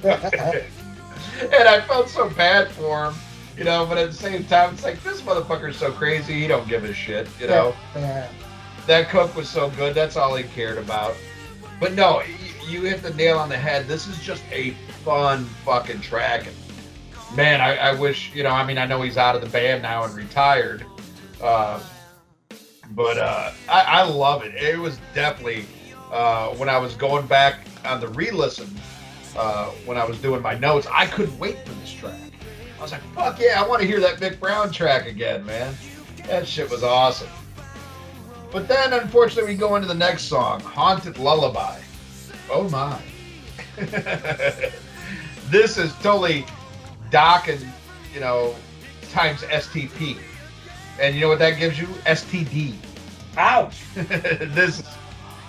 and 1.42 1.68
I 1.68 1.82
felt 1.82 2.08
so 2.08 2.30
bad 2.30 2.72
for 2.72 3.06
him, 3.06 3.16
you 3.58 3.66
know. 3.66 3.86
But 3.86 3.98
at 3.98 4.08
the 4.08 4.16
same 4.16 4.46
time, 4.46 4.74
it's 4.74 4.84
like 4.84 5.04
this 5.04 5.22
motherfucker's 5.22 5.76
so 5.76 5.92
crazy. 5.92 6.40
He 6.40 6.48
don't 6.48 6.68
give 6.68 6.86
a 6.86 6.94
shit, 6.94 7.28
you 7.40 7.48
know. 7.48 7.76
Yeah. 7.96 8.30
That 8.88 9.10
cook 9.10 9.36
was 9.36 9.50
so 9.50 9.70
good. 9.72 9.94
That's 9.94 10.16
all 10.16 10.36
he 10.36 10.44
cared 10.44 10.78
about. 10.78 11.16
But 11.80 11.94
no, 11.94 12.24
you 12.68 12.82
hit 12.84 13.04
the 13.04 13.14
nail 13.14 13.38
on 13.38 13.50
the 13.50 13.58
head. 13.58 13.88
This 13.88 14.08
is 14.08 14.20
just 14.20 14.44
a 14.52 14.72
fun 15.04 15.46
fucking 15.66 16.02
track. 16.02 16.48
Man, 17.36 17.62
I, 17.62 17.76
I 17.78 17.94
wish, 17.94 18.34
you 18.34 18.44
know, 18.44 18.50
I 18.50 18.66
mean, 18.66 18.78
I 18.78 18.86
know 18.86 19.02
he's 19.02 19.18
out 19.18 19.36
of 19.36 19.42
the 19.42 19.50
band 19.50 19.82
now 19.82 20.04
and 20.04 20.14
retired. 20.16 20.86
Uh, 21.42 21.82
but 22.92 23.18
uh, 23.18 23.52
I, 23.70 23.82
I 23.82 24.04
love 24.04 24.44
it. 24.44 24.56
It 24.56 24.78
was 24.78 25.00
definitely, 25.14 25.66
uh, 26.12 26.50
when 26.56 26.70
I 26.70 26.78
was 26.78 26.96
going 26.96 27.26
back 27.28 27.60
on 27.86 28.00
the 28.00 28.08
re 28.10 28.32
listen, 28.32 28.70
uh, 29.38 29.66
when 29.86 29.98
I 29.98 30.06
was 30.06 30.20
doing 30.22 30.42
my 30.42 30.58
notes, 30.58 30.88
I 30.92 31.06
couldn't 31.06 31.38
wait 31.40 31.66
for 31.66 31.74
this 31.76 31.94
track. 31.94 32.20
I 32.80 32.82
was 32.82 32.92
like, 32.92 33.02
fuck 33.14 33.40
yeah, 33.40 33.62
I 33.62 33.68
want 33.68 33.82
to 33.82 33.88
hear 33.88 34.00
that 34.00 34.20
Mick 34.20 34.40
Brown 34.40 34.72
track 34.72 35.08
again, 35.08 35.46
man. 35.46 35.76
That 36.28 36.48
shit 36.48 36.70
was 36.70 36.84
awesome. 36.84 37.30
But 38.52 38.68
then, 38.68 38.94
unfortunately, 38.94 39.54
we 39.54 39.58
go 39.58 39.76
into 39.76 39.88
the 39.88 39.94
next 39.94 40.24
song, 40.24 40.60
Haunted 40.62 41.18
Lullaby. 41.18 41.80
Oh 42.50 42.68
my. 42.70 43.00
this 45.50 45.78
is 45.78 45.94
totally 45.98 46.46
Dokken, 47.10 47.66
you 48.14 48.20
know, 48.20 48.56
times 49.12 49.42
STP. 49.44 50.18
And 51.00 51.16
you 51.16 51.22
know 51.22 51.30
what 51.30 51.40
that 51.40 51.58
gives 51.58 51.80
you? 51.80 51.88
STD. 52.06 52.74
Ouch. 53.38 53.82
this 53.96 54.84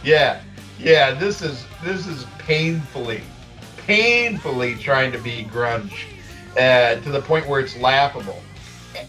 yeah, 0.04 0.42
yeah, 0.82 1.14
this 1.14 1.42
is, 1.42 1.64
this 1.84 2.06
is 2.06 2.26
painfully, 2.38 3.22
painfully 3.76 4.74
trying 4.74 5.12
to 5.12 5.18
be 5.18 5.44
grunge 5.44 6.04
uh, 6.56 7.00
to 7.00 7.10
the 7.10 7.20
point 7.20 7.46
where 7.46 7.60
it's 7.60 7.76
laughable. 7.76 8.42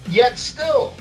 Yet 0.07 0.37
still, 0.37 0.93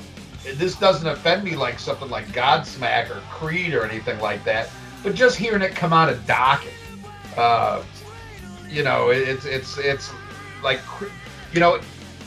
this 0.55 0.75
doesn't 0.75 1.07
offend 1.07 1.43
me 1.43 1.55
like 1.55 1.79
something 1.79 2.09
like 2.09 2.25
Godsmack 2.27 3.09
or 3.09 3.21
Creed 3.31 3.73
or 3.73 3.85
anything 3.85 4.19
like 4.19 4.43
that. 4.45 4.69
But 5.03 5.15
just 5.15 5.37
hearing 5.37 5.61
it 5.61 5.75
come 5.75 5.93
out 5.93 6.09
of 6.09 6.19
Dokken, 6.25 6.71
uh, 7.37 7.83
you 8.69 8.83
know, 8.83 9.09
it's 9.09 9.45
it's 9.45 9.77
it's 9.77 10.11
like, 10.63 10.79
you 11.53 11.59
know, 11.59 11.79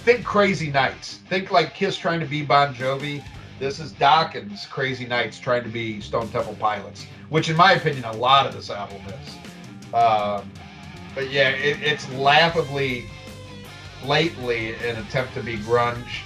think 0.05 0.25
Crazy 0.25 0.71
Nights. 0.71 1.19
Think 1.29 1.51
like 1.51 1.75
Kiss 1.75 1.97
trying 1.97 2.21
to 2.21 2.27
be 2.27 2.43
Bon 2.43 2.75
Jovi. 2.75 3.23
This 3.59 3.81
is 3.81 3.93
Dokken's 3.93 4.67
Crazy 4.67 5.07
Nights 5.07 5.41
trying 5.41 5.63
to 5.65 5.69
be 5.69 6.01
Stone 6.01 6.29
Temple 6.29 6.57
Pilots, 6.61 7.07
which, 7.29 7.49
in 7.49 7.57
my 7.57 7.73
opinion, 7.73 8.05
a 8.05 8.13
lot 8.13 8.47
of 8.47 8.55
this 8.55 8.71
album 8.71 9.01
is. 9.07 9.95
Um, 9.95 10.51
but 11.15 11.31
yeah, 11.31 11.51
it, 11.51 11.83
it's 11.83 12.11
laughably, 12.13 13.07
blatantly 14.03 14.75
an 14.75 14.97
attempt 14.97 15.35
to 15.35 15.43
be 15.43 15.57
grunge, 15.59 16.23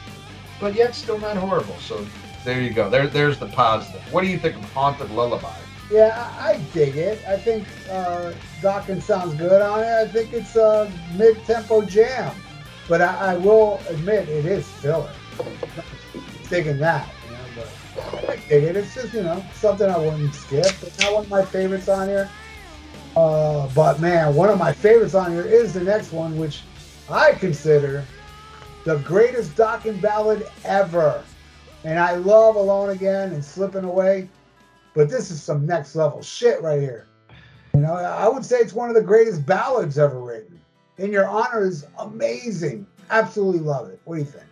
but 0.60 0.74
yet 0.74 0.94
still 0.94 1.18
not 1.18 1.36
horrible. 1.36 1.76
So 1.78 2.04
there 2.44 2.60
you 2.60 2.70
go. 2.70 2.90
There, 2.90 3.06
there's 3.06 3.38
the 3.38 3.48
positive. 3.48 4.02
What 4.12 4.22
do 4.22 4.28
you 4.28 4.38
think 4.38 4.56
of 4.56 4.64
Haunted 4.72 5.10
Lullaby? 5.10 5.54
Yeah, 5.90 6.30
I, 6.38 6.52
I 6.52 6.60
dig 6.72 6.96
it. 6.96 7.20
I 7.26 7.36
think 7.36 7.66
uh, 7.90 8.32
Dokken 8.60 9.02
sounds 9.02 9.34
good 9.34 9.60
on 9.60 9.80
it. 9.80 9.86
I 9.86 10.06
think 10.06 10.32
it's 10.32 10.54
a 10.54 10.90
mid-tempo 11.16 11.82
jam, 11.82 12.34
but 12.88 13.00
I, 13.00 13.32
I 13.32 13.36
will 13.36 13.80
admit 13.88 14.28
it 14.28 14.46
is 14.46 14.68
filler. 14.68 15.12
Digging 16.48 16.78
that, 16.78 17.08
you 17.26 17.32
know, 17.32 17.64
but 18.26 18.29
it. 18.50 18.76
It's 18.76 18.94
just 18.94 19.14
you 19.14 19.22
know 19.22 19.44
something 19.54 19.88
I 19.88 19.98
wouldn't 19.98 20.34
skip. 20.34 20.66
It's 20.82 20.98
not 21.00 21.14
one 21.14 21.24
of 21.24 21.30
my 21.30 21.44
favorites 21.44 21.88
on 21.88 22.08
here. 22.08 22.30
Uh, 23.16 23.68
but 23.74 24.00
man, 24.00 24.34
one 24.34 24.48
of 24.48 24.58
my 24.58 24.72
favorites 24.72 25.14
on 25.14 25.32
here 25.32 25.42
is 25.42 25.72
the 25.72 25.82
next 25.82 26.12
one, 26.12 26.36
which 26.36 26.62
I 27.10 27.32
consider 27.32 28.04
the 28.84 28.98
greatest 28.98 29.56
Dokken 29.56 30.00
ballad 30.00 30.46
ever. 30.64 31.24
And 31.84 31.98
I 31.98 32.14
love 32.14 32.56
Alone 32.56 32.90
Again 32.90 33.32
and 33.32 33.44
Slipping 33.44 33.84
Away. 33.84 34.28
But 34.94 35.08
this 35.08 35.30
is 35.30 35.42
some 35.42 35.66
next 35.66 35.94
level 35.96 36.22
shit 36.22 36.60
right 36.62 36.80
here. 36.80 37.06
You 37.74 37.80
know, 37.80 37.94
I 37.94 38.28
would 38.28 38.44
say 38.44 38.58
it's 38.58 38.72
one 38.72 38.88
of 38.88 38.94
the 38.94 39.02
greatest 39.02 39.46
ballads 39.46 39.98
ever 39.98 40.20
written. 40.20 40.60
In 40.98 41.12
Your 41.12 41.26
Honor 41.26 41.64
is 41.64 41.86
amazing. 41.98 42.86
Absolutely 43.10 43.60
love 43.60 43.88
it. 43.90 44.00
What 44.04 44.16
do 44.16 44.20
you 44.20 44.26
think? 44.26 44.44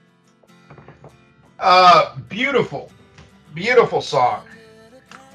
Uh, 1.58 2.16
beautiful, 2.28 2.90
beautiful 3.58 4.00
song, 4.00 4.44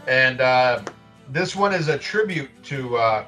and 0.07 0.39
uh, 0.39 0.81
this 1.29 1.57
one 1.57 1.73
is 1.73 1.89
a 1.89 1.97
tribute 1.97 2.49
to 2.63 2.95
uh, 2.95 3.25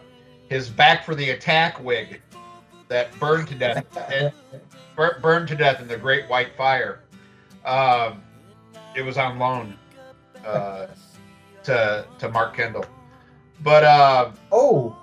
his 0.50 0.70
"Back 0.70 1.04
for 1.04 1.16
the 1.16 1.32
Attack" 1.32 1.84
wig 1.84 2.22
that 2.88 3.18
burned 3.20 3.50
to 3.50 3.56
death, 3.56 3.86
and 4.14 4.32
bur- 4.96 5.20
burned 5.22 5.50
to 5.50 5.56
death 5.56 5.82
in 5.82 5.90
the 5.90 5.98
Great 5.98 6.30
White 6.30 6.56
Fire. 6.56 7.02
Um, 7.66 8.24
it 8.96 9.04
was 9.04 9.18
on 9.18 9.38
loan 9.38 9.78
uh, 10.46 10.88
to 11.64 12.06
to 12.18 12.30
Mark 12.30 12.56
Kendall, 12.56 12.86
but 13.64 13.84
uh, 13.84 14.32
Oh, 14.54 14.96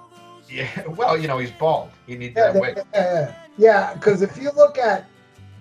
yeah, 0.48 0.68
well, 0.88 1.18
you 1.18 1.28
know 1.28 1.36
he's 1.36 1.50
bald. 1.52 1.90
He 2.06 2.16
needs 2.16 2.34
yeah, 2.34 2.52
that 2.52 2.60
wig. 2.60 2.78
yeah, 2.94 3.34
yeah. 3.58 3.94
Because 3.94 4.22
if 4.22 4.38
you 4.38 4.50
look 4.56 4.78
at 4.78 5.06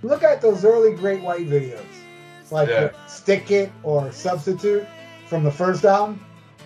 look 0.04 0.24
at 0.24 0.40
those 0.42 0.64
early 0.64 0.96
Great 0.96 1.22
White 1.22 1.48
videos, 1.48 1.84
like 2.52 2.70
Yeah. 2.70 2.90
"Stick 3.08 3.52
It" 3.52 3.72
or 3.84 4.12
"Substitute" 4.12 4.86
from 5.28 5.44
the 5.44 5.52
first 5.52 5.86
album, 5.86 6.24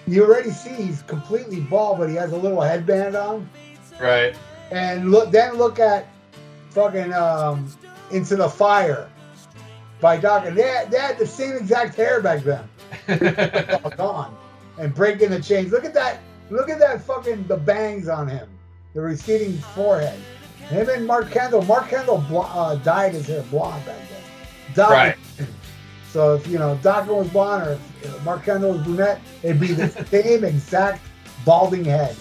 you 0.08 0.24
already 0.26 0.52
see 0.52 0.70
he's 0.72 1.02
completely 1.04 1.62
bald, 1.62 2.00
but 2.00 2.10
he 2.10 2.16
has 2.16 2.32
a 2.32 2.38
little 2.38 2.62
headband 2.62 3.16
on. 3.16 3.50
Right. 4.00 4.36
And 4.72 5.12
look, 5.12 5.32
then 5.32 5.54
look 5.56 5.80
at 5.80 6.08
fucking 6.72 7.14
um, 7.14 7.72
"Into 8.12 8.36
the 8.36 8.50
Fire" 8.50 9.10
by 10.02 10.18
Doc, 10.18 10.46
and 10.46 10.58
they 10.58 10.64
had, 10.64 10.92
they 10.92 11.00
had 11.00 11.18
the 11.18 11.28
same 11.28 11.56
exact 11.56 11.96
hair 11.96 12.22
back 12.22 12.44
then. 12.44 12.68
all 13.84 13.90
gone 13.92 14.38
and 14.78 14.94
breaking 14.94 15.30
the 15.30 15.42
chains. 15.42 15.72
Look 15.72 15.86
at 15.86 15.94
that. 15.94 16.20
Look 16.50 16.70
at 16.70 16.80
that 16.80 17.02
fucking 17.02 17.48
the 17.48 17.58
bangs 17.58 18.08
on 18.08 18.28
him, 18.28 18.48
the 18.94 19.02
receding 19.02 19.58
forehead. 19.58 20.20
Him 20.70 20.90
and 20.90 21.06
Mark 21.06 21.32
Kendall. 21.32 21.64
Mark 21.64 21.90
Kendall 21.90 22.24
bl- 22.28 22.40
uh, 22.42 22.76
dyed 22.76 23.14
his 23.14 23.28
hair 23.28 23.42
blonde 23.44 23.84
back 23.86 23.98
then. 24.10 24.76
Doc- 24.76 24.90
Right. 24.92 25.16
So 26.16 26.36
if 26.36 26.48
you 26.48 26.58
know 26.58 26.80
Doc 26.82 27.10
was 27.10 27.28
blonde 27.28 27.68
or 27.68 27.72
if 28.02 28.24
Mark 28.24 28.46
Kendall 28.46 28.72
was 28.72 28.84
brunette, 28.84 29.20
it'd 29.44 29.60
be 29.60 29.74
the 29.74 29.90
same 30.10 30.46
exact 30.46 31.02
balding 31.44 31.84
head. 31.84 32.16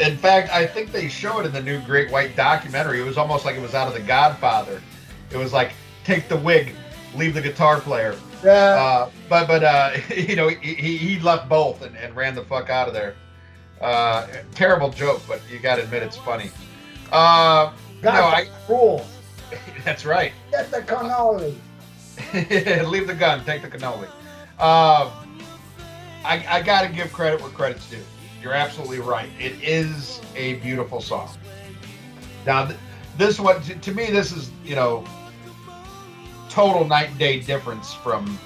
In 0.00 0.16
fact, 0.16 0.50
I 0.50 0.66
think 0.66 0.92
they 0.92 1.06
showed 1.06 1.40
it 1.40 1.48
in 1.48 1.52
the 1.52 1.60
new 1.60 1.78
Great 1.82 2.10
White 2.10 2.36
documentary. 2.36 2.98
It 2.98 3.04
was 3.04 3.18
almost 3.18 3.44
like 3.44 3.54
it 3.54 3.60
was 3.60 3.74
out 3.74 3.86
of 3.86 3.92
The 3.92 4.00
Godfather. 4.00 4.80
It 5.30 5.36
was 5.36 5.52
like 5.52 5.72
take 6.04 6.26
the 6.30 6.38
wig, 6.38 6.72
leave 7.14 7.34
the 7.34 7.42
guitar 7.42 7.82
player. 7.82 8.16
Yeah. 8.42 8.52
Uh, 8.52 9.10
but 9.28 9.46
but 9.46 9.62
uh, 9.62 9.98
you 10.16 10.34
know 10.34 10.48
he, 10.48 10.72
he 10.72 10.96
he 10.96 11.20
left 11.20 11.50
both 11.50 11.82
and, 11.82 11.94
and 11.98 12.16
ran 12.16 12.34
the 12.34 12.44
fuck 12.44 12.70
out 12.70 12.88
of 12.88 12.94
there. 12.94 13.14
Uh, 13.78 14.26
terrible 14.54 14.88
joke, 14.88 15.20
but 15.28 15.42
you 15.52 15.58
got 15.58 15.76
to 15.76 15.82
admit 15.82 16.02
it's 16.02 16.16
funny. 16.16 16.50
Uh, 17.12 17.74
no, 18.02 18.10
I, 18.10 18.48
rules. 18.70 19.06
that's 19.84 20.06
right. 20.06 20.32
Get 20.50 20.70
the 20.70 20.80
cannoli. 20.80 21.56
leave 22.88 23.06
the 23.06 23.14
gun, 23.14 23.44
take 23.44 23.62
the 23.62 23.68
cannoli. 23.68 24.08
Uh, 24.58 25.10
I, 26.24 26.44
I 26.48 26.62
got 26.62 26.82
to 26.82 26.88
give 26.88 27.12
credit 27.12 27.40
where 27.40 27.50
credit's 27.50 27.88
due. 27.88 27.98
You're 28.42 28.54
absolutely 28.54 29.00
right. 29.00 29.28
It 29.38 29.62
is 29.62 30.20
a 30.34 30.54
beautiful 30.54 31.00
song. 31.00 31.30
Now, 32.46 32.66
th- 32.66 32.78
this 33.16 33.40
one 33.40 33.60
to, 33.62 33.74
to 33.74 33.92
me, 33.92 34.06
this 34.06 34.32
is 34.32 34.50
you 34.64 34.76
know 34.76 35.04
total 36.48 36.84
night 36.84 37.10
and 37.10 37.18
day 37.18 37.40
difference 37.40 37.92
from 37.92 38.38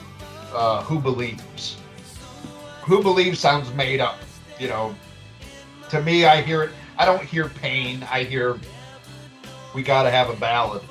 uh, 0.52 0.82
Who 0.82 0.98
Believes. 0.98 1.76
Who 2.82 3.02
Believes 3.02 3.38
sounds 3.38 3.72
made 3.74 4.00
up. 4.00 4.18
You 4.58 4.68
know, 4.68 4.94
to 5.90 6.02
me, 6.02 6.24
I 6.24 6.42
hear 6.42 6.64
it. 6.64 6.70
I 6.98 7.04
don't 7.04 7.22
hear 7.22 7.48
pain. 7.48 8.06
I 8.10 8.24
hear 8.24 8.58
we 9.74 9.82
got 9.82 10.02
to 10.02 10.10
have 10.10 10.28
a 10.28 10.36
ballad. 10.36 10.82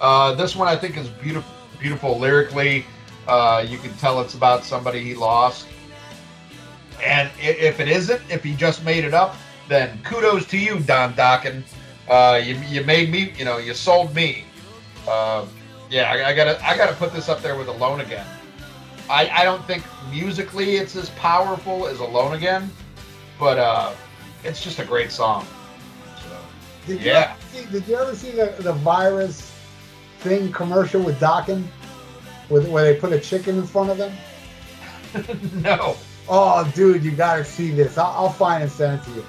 Uh, 0.00 0.34
this 0.34 0.56
one 0.56 0.68
I 0.68 0.76
think 0.76 0.96
is 0.96 1.08
beautiful, 1.08 1.53
beautiful 1.84 2.18
lyrically. 2.18 2.86
Uh, 3.28 3.62
you 3.68 3.76
can 3.76 3.92
tell 3.98 4.18
it's 4.22 4.32
about 4.32 4.64
somebody 4.64 5.00
he 5.00 5.14
lost. 5.14 5.66
And 7.04 7.30
if 7.38 7.78
it 7.78 7.88
isn't, 7.88 8.22
if 8.30 8.42
he 8.42 8.54
just 8.54 8.82
made 8.86 9.04
it 9.04 9.12
up, 9.12 9.36
then 9.68 10.00
kudos 10.02 10.46
to 10.46 10.56
you, 10.56 10.80
Don 10.80 11.12
Dokken. 11.12 11.62
Uh, 12.08 12.40
you, 12.42 12.54
you 12.68 12.82
made 12.84 13.10
me, 13.10 13.34
you 13.36 13.44
know, 13.44 13.58
you 13.58 13.74
sold 13.74 14.14
me. 14.14 14.44
Uh, 15.06 15.44
yeah, 15.90 16.10
I, 16.10 16.30
I, 16.30 16.34
gotta 16.34 16.66
I 16.66 16.74
gotta 16.74 16.94
put 16.94 17.12
this 17.12 17.28
up 17.28 17.42
there 17.42 17.58
with 17.58 17.68
Alone 17.68 18.00
Again. 18.00 18.26
I, 19.10 19.28
I 19.28 19.44
don't 19.44 19.62
think 19.66 19.84
musically 20.10 20.76
it's 20.76 20.96
as 20.96 21.10
powerful 21.10 21.86
as 21.86 22.00
Alone 22.00 22.32
Again, 22.32 22.70
but 23.38 23.58
uh, 23.58 23.92
it's 24.42 24.64
just 24.64 24.78
a 24.78 24.86
great 24.86 25.12
song. 25.12 25.46
So, 26.16 26.38
Did 26.86 27.00
you 27.02 27.10
yeah. 27.10 27.36
ever 27.36 27.40
see, 27.52 27.70
did 27.70 27.86
you 27.86 27.96
ever 27.96 28.14
see 28.14 28.30
the, 28.30 28.54
the 28.60 28.72
virus 28.72 29.53
thing 30.24 30.50
commercial 30.50 31.02
with 31.02 31.20
Dokken? 31.20 31.62
With, 32.48 32.68
where 32.68 32.84
they 32.84 32.98
put 32.98 33.12
a 33.12 33.20
chicken 33.20 33.58
in 33.58 33.66
front 33.66 33.90
of 33.90 33.98
them? 33.98 34.12
no. 35.62 35.96
Oh, 36.28 36.70
dude, 36.74 37.04
you 37.04 37.12
gotta 37.12 37.44
see 37.44 37.70
this. 37.70 37.98
I'll, 37.98 38.12
I'll 38.16 38.30
find 38.30 38.62
and 38.62 38.72
send 38.72 39.00
it 39.00 39.04
to 39.04 39.10
you. 39.12 39.26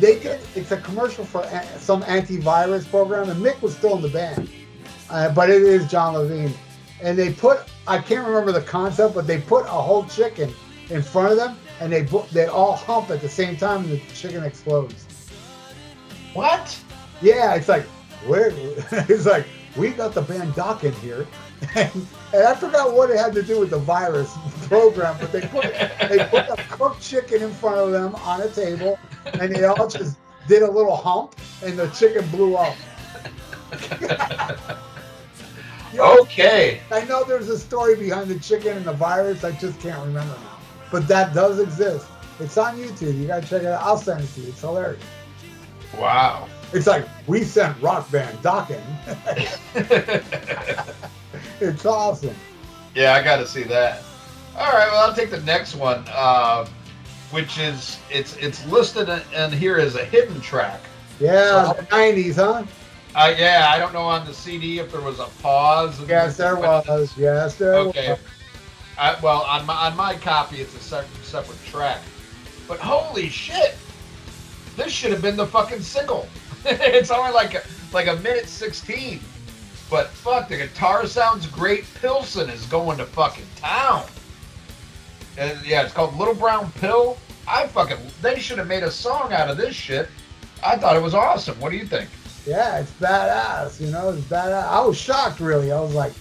They 0.00 0.18
did. 0.18 0.40
It's 0.56 0.72
a 0.72 0.78
commercial 0.78 1.24
for 1.24 1.44
some 1.78 2.02
antivirus 2.02 2.88
program, 2.90 3.30
and 3.30 3.40
Mick 3.42 3.62
was 3.62 3.76
still 3.76 3.96
in 3.96 4.02
the 4.02 4.08
band, 4.08 4.50
uh, 5.10 5.32
but 5.32 5.48
it 5.48 5.62
is 5.62 5.88
John 5.88 6.14
Levine. 6.14 6.52
And 7.00 7.18
they 7.18 7.32
put 7.32 7.68
I 7.86 7.98
can't 7.98 8.26
remember 8.26 8.52
the 8.52 8.62
concept, 8.62 9.14
but 9.14 9.26
they 9.26 9.40
put 9.40 9.64
a 9.66 9.68
whole 9.68 10.04
chicken 10.06 10.52
in 10.90 11.02
front 11.02 11.32
of 11.32 11.36
them, 11.36 11.56
and 11.80 11.92
they 11.92 12.02
they 12.32 12.46
all 12.46 12.76
hump 12.76 13.10
at 13.10 13.20
the 13.20 13.28
same 13.28 13.56
time, 13.56 13.84
and 13.84 13.92
the 13.92 13.98
chicken 14.14 14.42
explodes. 14.44 15.06
What? 16.32 16.78
Yeah, 17.20 17.54
it's 17.54 17.68
like 17.68 17.84
where 18.26 18.50
it's 18.56 19.26
like 19.26 19.46
we 19.76 19.90
got 19.90 20.14
the 20.14 20.22
band 20.22 20.54
in 20.84 20.92
here, 20.94 21.26
and, 21.74 22.06
and 22.34 22.44
I 22.44 22.54
forgot 22.54 22.92
what 22.92 23.10
it 23.10 23.18
had 23.18 23.32
to 23.34 23.42
do 23.42 23.60
with 23.60 23.70
the 23.70 23.78
virus 23.78 24.32
program, 24.68 25.16
but 25.20 25.32
they 25.32 25.42
put 25.42 25.64
they 26.08 26.26
put 26.30 26.48
a 26.48 26.56
cooked 26.70 27.02
chicken 27.02 27.42
in 27.42 27.52
front 27.52 27.78
of 27.78 27.92
them 27.92 28.14
on 28.16 28.42
a 28.42 28.48
table, 28.48 28.98
and 29.34 29.54
they 29.54 29.64
all 29.64 29.88
just 29.88 30.16
did 30.48 30.62
a 30.62 30.70
little 30.70 30.96
hump, 30.96 31.36
and 31.64 31.78
the 31.78 31.88
chicken 31.88 32.26
blew 32.28 32.56
up. 32.56 32.76
Okay. 35.98 36.80
I 36.90 37.04
know 37.04 37.24
there's 37.24 37.48
a 37.48 37.58
story 37.58 37.96
behind 37.96 38.28
the 38.30 38.38
chicken 38.38 38.76
and 38.76 38.86
the 38.86 38.92
virus. 38.92 39.44
I 39.44 39.52
just 39.52 39.78
can't 39.80 39.98
remember 40.00 40.34
now, 40.34 40.58
but 40.90 41.06
that 41.08 41.34
does 41.34 41.58
exist. 41.58 42.06
It's 42.40 42.56
on 42.56 42.78
YouTube. 42.78 43.18
You 43.18 43.26
gotta 43.26 43.46
check 43.46 43.62
it 43.62 43.68
out. 43.68 43.82
I'll 43.82 43.98
send 43.98 44.22
it 44.22 44.28
to 44.34 44.40
you. 44.40 44.48
It's 44.48 44.60
hilarious. 44.60 45.02
Wow. 45.98 46.48
It's 46.72 46.86
like 46.86 47.06
we 47.26 47.44
sent 47.44 47.80
rock 47.82 48.10
band 48.10 48.38
Dokken. 48.38 48.80
it's 51.60 51.84
awesome. 51.86 52.34
yeah, 52.94 53.12
I 53.14 53.22
got 53.22 53.36
to 53.38 53.46
see 53.46 53.62
that. 53.64 54.02
All 54.56 54.72
right, 54.72 54.88
well, 54.90 55.08
I'll 55.08 55.14
take 55.14 55.30
the 55.30 55.40
next 55.40 55.74
one, 55.74 56.04
uh, 56.08 56.66
which 57.30 57.58
is 57.58 57.98
it's 58.10 58.36
it's 58.36 58.66
listed 58.66 59.08
in, 59.08 59.20
in 59.34 59.52
here 59.52 59.76
as 59.78 59.94
a 59.96 60.04
hidden 60.04 60.40
track. 60.40 60.80
Yeah, 61.20 61.72
the 61.76 61.82
'90s, 61.84 62.34
huh? 62.36 62.64
Uh, 63.14 63.34
yeah, 63.38 63.68
I 63.70 63.78
don't 63.78 63.92
know 63.92 64.00
on 64.02 64.26
the 64.26 64.32
CD 64.32 64.78
if 64.78 64.90
there 64.90 65.00
was 65.02 65.20
a 65.20 65.26
pause. 65.42 66.00
Yes, 66.08 66.36
there 66.36 66.56
was. 66.56 67.16
Yes, 67.16 67.56
there 67.56 67.74
Okay. 67.74 68.10
was. 68.10 68.18
I, 68.98 69.16
well, 69.22 69.42
on 69.42 69.64
my 69.66 69.74
on 69.74 69.96
my 69.96 70.14
copy, 70.14 70.60
it's 70.60 70.74
a 70.74 70.80
separate, 70.80 71.24
separate 71.24 71.64
track. 71.64 72.00
But 72.68 72.78
holy 72.78 73.28
shit, 73.28 73.74
this 74.76 74.92
should 74.92 75.12
have 75.12 75.22
been 75.22 75.36
the 75.36 75.46
fucking 75.46 75.80
single. 75.80 76.26
it's 76.64 77.10
only 77.10 77.32
like 77.32 77.54
a 77.54 77.62
like 77.92 78.06
a 78.06 78.16
minute 78.16 78.48
sixteen. 78.48 79.20
But 79.90 80.08
fuck, 80.08 80.48
the 80.48 80.56
guitar 80.56 81.06
sounds 81.06 81.46
great. 81.46 81.84
Pilson 82.00 82.48
is 82.48 82.64
going 82.66 82.96
to 82.98 83.04
fucking 83.04 83.44
town. 83.56 84.06
And 85.36 85.64
yeah, 85.66 85.82
it's 85.82 85.92
called 85.92 86.16
Little 86.16 86.34
Brown 86.34 86.72
Pill. 86.72 87.18
I 87.46 87.66
fucking 87.66 87.98
they 88.20 88.38
should 88.38 88.58
have 88.58 88.68
made 88.68 88.82
a 88.82 88.90
song 88.90 89.32
out 89.32 89.50
of 89.50 89.56
this 89.56 89.74
shit. 89.74 90.08
I 90.64 90.76
thought 90.76 90.96
it 90.96 91.02
was 91.02 91.14
awesome. 91.14 91.58
What 91.60 91.72
do 91.72 91.76
you 91.76 91.86
think? 91.86 92.08
Yeah, 92.46 92.78
it's 92.78 92.90
badass. 92.92 93.80
You 93.80 93.90
know, 93.90 94.10
it's 94.10 94.22
badass. 94.22 94.64
I 94.64 94.84
was 94.84 94.96
shocked, 94.96 95.40
really. 95.40 95.72
I 95.72 95.80
was 95.80 95.94
like, 95.94 96.12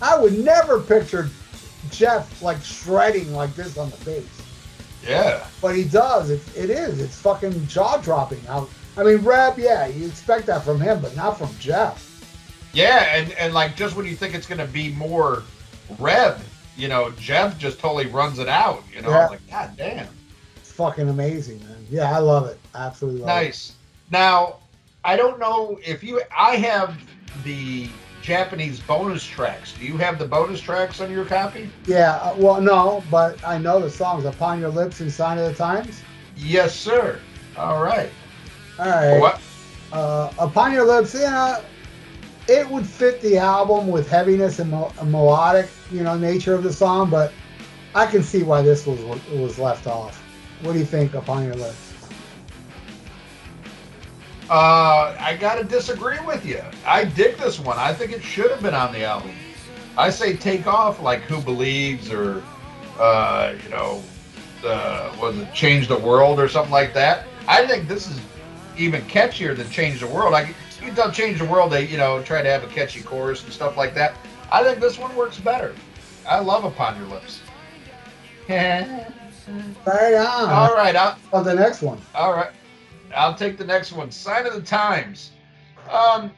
I 0.00 0.18
would 0.18 0.38
never 0.38 0.80
picture 0.80 1.28
Jeff 1.90 2.42
like 2.42 2.62
shredding 2.62 3.32
like 3.32 3.54
this 3.54 3.76
on 3.78 3.90
the 3.90 3.96
bass. 4.04 4.42
Yeah. 5.06 5.46
But 5.60 5.76
he 5.76 5.84
does. 5.84 6.30
It, 6.30 6.42
it 6.56 6.70
is. 6.70 7.00
It's 7.00 7.20
fucking 7.20 7.66
jaw 7.66 7.98
dropping. 7.98 8.40
I, 8.48 8.66
I 8.96 9.02
mean, 9.02 9.18
Reb, 9.18 9.58
yeah, 9.58 9.86
you 9.86 10.06
expect 10.06 10.46
that 10.46 10.62
from 10.64 10.80
him, 10.80 11.00
but 11.00 11.16
not 11.16 11.36
from 11.38 11.50
Jeff. 11.58 12.10
Yeah, 12.72 13.16
and, 13.16 13.32
and 13.32 13.54
like 13.54 13.76
just 13.76 13.96
when 13.96 14.06
you 14.06 14.14
think 14.16 14.34
it's 14.34 14.46
gonna 14.46 14.66
be 14.66 14.90
more 14.92 15.42
Reb, 15.98 16.40
you 16.76 16.88
know, 16.88 17.10
Jeff 17.12 17.58
just 17.58 17.78
totally 17.78 18.06
runs 18.06 18.38
it 18.38 18.48
out. 18.48 18.82
You 18.94 19.02
know, 19.02 19.10
Yeah. 19.10 19.26
like 19.28 19.50
God 19.50 19.70
damn, 19.76 20.08
It's 20.56 20.72
fucking 20.72 21.08
amazing, 21.08 21.58
man. 21.60 21.86
Yeah, 21.90 22.10
I 22.14 22.18
love 22.18 22.46
it. 22.46 22.58
Absolutely 22.74 23.20
love 23.20 23.28
it. 23.30 23.32
nice. 23.44 23.72
Now, 24.10 24.56
I 25.04 25.16
don't 25.16 25.38
know 25.38 25.78
if 25.84 26.02
you. 26.02 26.20
I 26.36 26.56
have 26.56 26.96
the 27.44 27.88
Japanese 28.22 28.80
bonus 28.80 29.24
tracks. 29.24 29.72
Do 29.78 29.84
you 29.84 29.96
have 29.98 30.18
the 30.18 30.24
bonus 30.26 30.60
tracks 30.60 31.00
on 31.00 31.10
your 31.12 31.24
copy? 31.26 31.68
Yeah, 31.86 32.12
uh, 32.16 32.34
well, 32.38 32.60
no, 32.60 33.04
but 33.10 33.44
I 33.46 33.58
know 33.58 33.80
the 33.80 33.90
songs 33.90 34.24
"Upon 34.24 34.60
Your 34.60 34.70
Lips" 34.70 35.00
and 35.00 35.12
"Sign 35.12 35.38
of 35.38 35.48
the 35.50 35.54
Times." 35.54 36.00
Yes, 36.36 36.74
sir. 36.74 37.20
All 37.56 37.82
right. 37.82 38.10
All 38.78 38.86
right. 38.86 39.20
What? 39.20 39.40
Uh, 39.92 40.30
"Upon 40.38 40.72
Your 40.72 40.84
Lips," 40.84 41.14
yeah, 41.14 41.60
it 42.48 42.68
would 42.68 42.86
fit 42.86 43.20
the 43.20 43.38
album 43.38 43.88
with 43.88 44.08
heaviness 44.08 44.58
and 44.58 44.70
mel- 44.70 44.92
melodic, 45.04 45.68
you 45.90 46.02
know, 46.02 46.16
nature 46.16 46.54
of 46.54 46.62
the 46.62 46.72
song. 46.72 47.10
But 47.10 47.32
I 47.94 48.06
can 48.06 48.22
see 48.22 48.42
why 48.42 48.62
this 48.62 48.86
was 48.86 49.00
was 49.32 49.58
left 49.58 49.86
off. 49.86 50.20
What 50.62 50.72
do 50.72 50.78
you 50.78 50.84
think? 50.84 51.14
"Upon 51.14 51.44
Your 51.44 51.54
Lips"? 51.54 51.76
Uh, 54.50 55.16
I 55.18 55.36
gotta 55.40 55.64
disagree 55.64 56.18
with 56.26 56.44
you. 56.44 56.62
I 56.86 57.04
dig 57.04 57.38
this 57.38 57.58
one. 57.58 57.78
I 57.78 57.94
think 57.94 58.12
it 58.12 58.22
should 58.22 58.50
have 58.50 58.62
been 58.62 58.74
on 58.74 58.92
the 58.92 59.04
album. 59.04 59.30
I 59.96 60.10
say 60.10 60.36
take 60.36 60.66
off 60.66 61.00
like 61.00 61.20
Who 61.22 61.40
Believes 61.40 62.12
or, 62.12 62.42
uh, 62.98 63.54
you 63.62 63.70
know, 63.70 64.02
uh, 64.66 65.14
was 65.20 65.38
it 65.38 65.52
Change 65.54 65.88
the 65.88 65.98
World 65.98 66.38
or 66.40 66.48
something 66.48 66.72
like 66.72 66.92
that. 66.94 67.26
I 67.48 67.66
think 67.66 67.88
this 67.88 68.06
is 68.08 68.20
even 68.76 69.02
catchier 69.02 69.56
than 69.56 69.68
Change 69.70 70.00
the 70.00 70.06
World. 70.06 70.32
Like 70.32 70.48
you 70.48 70.86
can 70.86 70.94
tell 70.94 71.10
Change 71.10 71.38
the 71.38 71.44
World 71.44 71.72
they 71.72 71.86
you 71.86 71.96
know 71.96 72.22
try 72.22 72.42
to 72.42 72.48
have 72.48 72.64
a 72.64 72.68
catchy 72.68 73.02
chorus 73.02 73.44
and 73.44 73.52
stuff 73.52 73.76
like 73.76 73.94
that. 73.94 74.14
I 74.50 74.62
think 74.62 74.80
this 74.80 74.98
one 74.98 75.14
works 75.16 75.38
better. 75.38 75.74
I 76.28 76.40
love 76.40 76.64
Upon 76.64 76.96
Your 76.98 77.06
Lips. 77.08 77.40
Right 79.86 80.14
on. 80.14 80.48
All 80.48 80.74
right, 80.74 80.96
I'll, 80.96 81.18
On 81.32 81.44
the 81.44 81.54
next 81.54 81.82
one. 81.82 82.00
all 82.14 82.32
right. 82.32 82.50
I'll 83.14 83.34
take 83.34 83.58
the 83.58 83.64
next 83.64 83.92
one. 83.92 84.10
Sign 84.10 84.46
of 84.46 84.54
the 84.54 84.62
Times. 84.62 85.32
Um, 85.90 86.30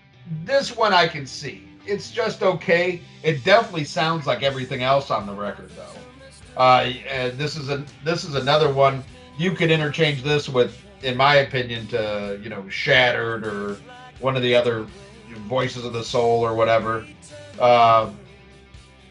this 0.45 0.77
one 0.77 0.93
I 0.93 1.07
can 1.07 1.25
see. 1.27 1.69
It's 1.87 2.11
just 2.11 2.43
okay. 2.43 3.01
It 3.23 3.45
definitely 3.45 3.85
sounds 3.85 4.27
like 4.27 4.43
everything 4.43 4.83
else 4.83 5.11
on 5.11 5.27
the 5.27 5.33
record, 5.33 5.71
though. 5.71 6.61
Uh, 6.61 6.93
and 7.09 7.39
this 7.39 7.57
is 7.57 7.69
a 7.69 7.85
this 8.03 8.25
is 8.25 8.35
another 8.35 8.73
one 8.73 9.05
you 9.39 9.53
could 9.53 9.71
interchange 9.71 10.23
this 10.23 10.49
with, 10.49 10.83
in 11.07 11.17
my 11.17 11.37
opinion, 11.37 11.87
to 11.89 12.39
you 12.43 12.51
know, 12.51 12.69
Shattered 12.69 13.47
or 13.47 13.79
one 14.21 14.37
of 14.37 14.43
the 14.43 14.55
other 14.55 14.87
Voices 15.49 15.85
of 15.85 15.93
the 15.93 16.03
Soul 16.03 16.41
or 16.41 16.55
whatever. 16.55 17.07
Uh, 17.61 18.11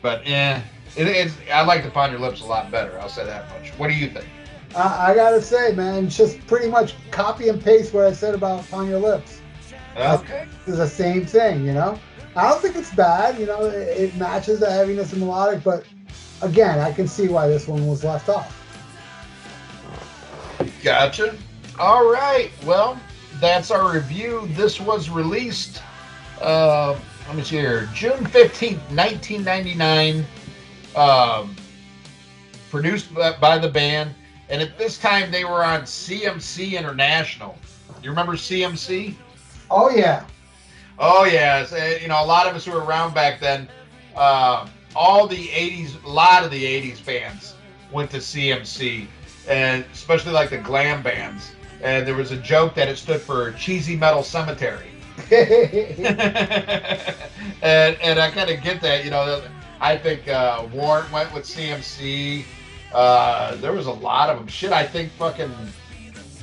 but 0.02 0.22
eh, 0.26 0.62
it, 0.98 1.08
it's 1.08 1.36
I 1.52 1.64
like 1.64 1.84
to 1.84 1.92
find 1.92 2.12
your 2.12 2.20
lips 2.20 2.42
a 2.42 2.46
lot 2.46 2.70
better. 2.70 3.00
I'll 3.00 3.10
say 3.10 3.26
that 3.26 3.50
much. 3.50 3.70
What 3.78 3.88
do 3.88 3.94
you 3.94 4.10
think? 4.10 4.28
I, 4.76 5.12
I 5.12 5.16
gotta 5.16 5.42
say, 5.42 5.72
man, 5.74 6.06
it's 6.06 6.18
just 6.18 6.46
pretty 6.48 6.70
much 6.70 6.96
copy 7.12 7.48
and 7.48 7.64
paste 7.64 7.94
what 7.94 8.06
I 8.06 8.12
said 8.12 8.36
about 8.36 8.66
"Upon 8.66 8.88
Your 8.88 9.00
Lips." 9.00 9.42
Okay. 9.98 10.48
It's 10.68 10.78
the 10.78 10.88
same 10.88 11.26
thing, 11.26 11.66
you 11.66 11.74
know. 11.74 11.98
I 12.36 12.50
don't 12.50 12.62
think 12.62 12.76
it's 12.76 12.94
bad, 12.94 13.40
you 13.40 13.46
know. 13.46 13.66
It, 13.66 13.88
it 13.98 14.16
matches 14.18 14.60
the 14.60 14.70
heaviness 14.70 15.14
and 15.14 15.22
melodic, 15.22 15.64
but 15.64 15.86
again, 16.42 16.80
I 16.80 16.92
can 16.92 17.08
see 17.08 17.30
why 17.30 17.48
this 17.48 17.66
one 17.66 17.88
was 17.88 18.04
left 18.04 18.28
off. 18.28 18.62
Gotcha. 20.84 21.38
All 21.80 22.10
right. 22.12 22.52
Well, 22.66 23.00
that's 23.40 23.72
our 23.72 23.94
review. 23.94 24.48
This 24.52 24.80
was 24.80 25.10
released, 25.10 25.82
uh, 26.42 26.98
let 27.28 27.36
me 27.36 27.44
see 27.44 27.58
here, 27.58 27.90
June 27.94 28.24
15th, 28.26 28.80
1999. 28.96 30.26
Um, 30.96 31.56
produced 32.72 33.14
by, 33.14 33.58
the 33.58 33.70
band. 33.70 34.14
And 34.50 34.62
at 34.62 34.78
this 34.78 34.98
time, 34.98 35.32
they 35.32 35.44
were 35.44 35.64
on 35.64 35.82
CMC 35.82 36.78
International. 36.78 37.58
You 38.02 38.10
remember 38.10 38.34
CMC? 38.34 39.16
Oh 39.72 39.90
yeah, 39.90 40.26
Oh 40.98 41.26
yeah. 41.26 41.66
Uh, 41.72 42.00
you 42.02 42.08
know 42.08 42.24
a 42.24 42.26
lot 42.26 42.48
of 42.48 42.56
us 42.56 42.66
who 42.66 42.72
were 42.72 42.84
around 42.84 43.14
back 43.14 43.40
then. 43.40 43.68
Uh, 44.16 44.68
all 44.96 45.28
the 45.28 45.48
'80s, 45.48 46.04
a 46.04 46.10
lot 46.10 46.44
of 46.44 46.52
the 46.52 46.64
'80s 46.64 47.06
bands 47.06 47.56
went 47.92 48.12
to 48.12 48.18
CMC, 48.18 49.08
and 49.48 49.84
especially 49.92 50.32
like 50.32 50.50
the 50.50 50.58
glam 50.58 51.04
bands. 51.04 51.55
And 51.86 52.08
there 52.08 52.16
was 52.16 52.32
a 52.32 52.38
joke 52.38 52.74
that 52.74 52.90
it 52.90 52.98
stood 52.98 53.22
for 53.22 53.52
Cheesy 53.52 53.96
Metal 53.96 54.24
Cemetery. 54.24 54.88
and 55.32 55.46
and 57.62 58.20
I 58.20 58.32
kind 58.32 58.50
of 58.50 58.64
get 58.64 58.82
that. 58.82 59.06
You 59.06 59.12
know, 59.12 59.44
I 59.80 59.96
think 59.96 60.28
uh, 60.28 60.66
Warrant 60.74 61.12
went 61.12 61.32
with 61.32 61.44
CMC. 61.44 62.44
Uh, 62.92 63.56
there 63.58 63.72
was 63.72 63.86
a 63.86 63.92
lot 63.92 64.32
of 64.32 64.40
them. 64.40 64.48
Shit, 64.48 64.72
I 64.72 64.84
think 64.84 65.12
fucking, 65.12 65.54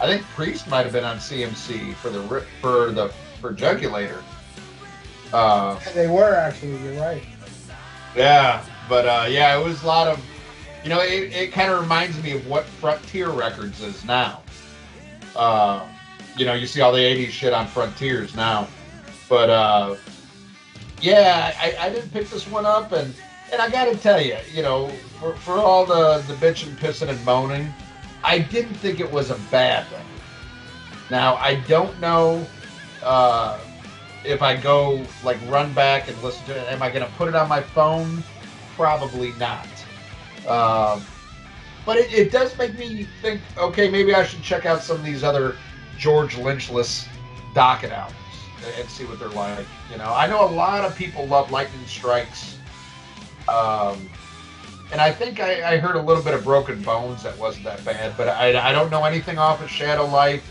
I 0.01 0.07
think 0.07 0.23
Priest 0.37 0.69
might 0.69 0.85
have 0.85 0.93
been 0.93 1.03
on 1.03 1.17
CMC 1.17 1.95
for 1.95 2.11
the 2.11 2.23
for 2.61 2.93
the 2.93 3.09
for 3.41 3.53
Jugulator. 3.53 4.23
Uh, 5.33 5.77
they 5.93 6.07
were 6.07 6.37
actually. 6.37 6.77
You're 6.85 7.01
right. 7.01 7.23
Yeah, 8.15 8.65
but 8.89 9.07
uh, 9.07 9.27
yeah, 9.29 9.59
it 9.59 9.65
was 9.65 9.83
a 9.83 9.87
lot 9.87 10.07
of, 10.07 10.25
you 10.85 10.91
know, 10.91 11.01
it, 11.01 11.33
it 11.33 11.53
kind 11.53 11.73
of 11.73 11.81
reminds 11.81 12.23
me 12.23 12.33
of 12.33 12.47
what 12.47 12.65
Frontier 12.65 13.31
Records 13.31 13.83
is 13.83 14.05
now. 14.05 14.42
Uh, 15.37 15.87
you 16.37 16.45
know, 16.45 16.55
you 16.55 16.67
see 16.67 16.81
all 16.81 16.93
the 16.93 17.01
80s 17.01 17.31
shit 17.31 17.53
on 17.53 17.67
Frontiers 17.67 18.35
now. 18.35 18.69
But 19.29 19.51
uh, 19.51 19.97
yeah, 21.01 21.55
I, 21.59 21.87
I 21.87 21.91
didn't 21.91 22.11
pick 22.11 22.29
this 22.29 22.47
one 22.47 22.67
up, 22.67 22.93
and 22.93 23.15
and 23.53 23.61
I 23.61 23.69
got 23.71 23.85
to 23.85 23.97
tell 23.97 24.21
you, 24.21 24.37
you 24.53 24.63
know, 24.63 24.89
for, 25.21 25.35
for 25.37 25.59
all 25.59 25.85
the 25.85 26.23
the 26.27 26.35
bitching, 26.35 26.75
pissing, 26.77 27.09
and 27.09 27.23
moaning, 27.25 27.73
I 28.25 28.39
didn't 28.39 28.75
think 28.75 29.01
it 29.01 29.11
was 29.11 29.31
a 29.31 29.39
bad 29.51 29.87
thing. 29.89 30.05
Now 31.11 31.37
I 31.37 31.57
don't 31.67 31.99
know 32.01 32.47
uh, 33.03 33.59
if 34.25 34.43
I 34.43 34.57
go 34.57 35.05
like 35.25 35.39
run 35.49 35.73
back 35.75 36.09
and 36.09 36.23
listen 36.23 36.45
to 36.47 36.57
it. 36.57 36.73
Am 36.73 36.83
I 36.83 36.91
going 36.91 37.05
to 37.05 37.13
put 37.13 37.29
it 37.29 37.35
on 37.35 37.49
my 37.49 37.61
phone? 37.61 38.23
Probably 38.77 39.33
not. 39.33 39.67
Um, 40.47 41.05
but 41.85 41.97
it, 41.97 42.13
it 42.13 42.33
does 42.33 42.57
make 42.59 42.79
me 42.79 43.07
think. 43.21 43.41
Okay, 43.57 43.91
maybe 43.91 44.15
I 44.15 44.25
should 44.25 44.43
check 44.43 44.67
out 44.67 44.83
some 44.83 44.97
of 44.97 45.05
these 45.05 45.25
other 45.25 45.57
George 45.99 46.37
Lynchless 46.37 47.07
Dokken 47.55 47.91
albums 47.91 48.17
and 48.79 48.89
see 48.89 49.05
what 49.05 49.19
they're 49.19 49.29
like. 49.29 49.67
You 49.91 49.99
know, 49.99 50.13
I 50.15 50.27
know 50.27 50.45
a 50.45 50.53
lot 50.53 50.85
of 50.85 50.97
people 50.97 51.27
love 51.27 51.51
Lightning 51.51 51.85
Strikes. 51.87 52.59
Um, 53.49 54.09
and 54.93 55.01
I 55.01 55.11
think 55.11 55.41
I, 55.41 55.75
I, 55.75 55.77
heard 55.79 55.97
a 55.97 56.01
little 56.01 56.23
bit 56.23 56.35
of 56.35 56.45
Broken 56.45 56.81
Bones 56.83 57.23
that 57.25 57.37
wasn't 57.39 57.65
that 57.65 57.85
bad, 57.85 58.15
but 58.17 58.29
I, 58.29 58.69
I 58.69 58.73
don't 58.73 58.91
know 58.91 59.05
anything 59.05 59.39
off 59.39 59.61
of 59.63 59.69
Shadowlife 59.69 60.43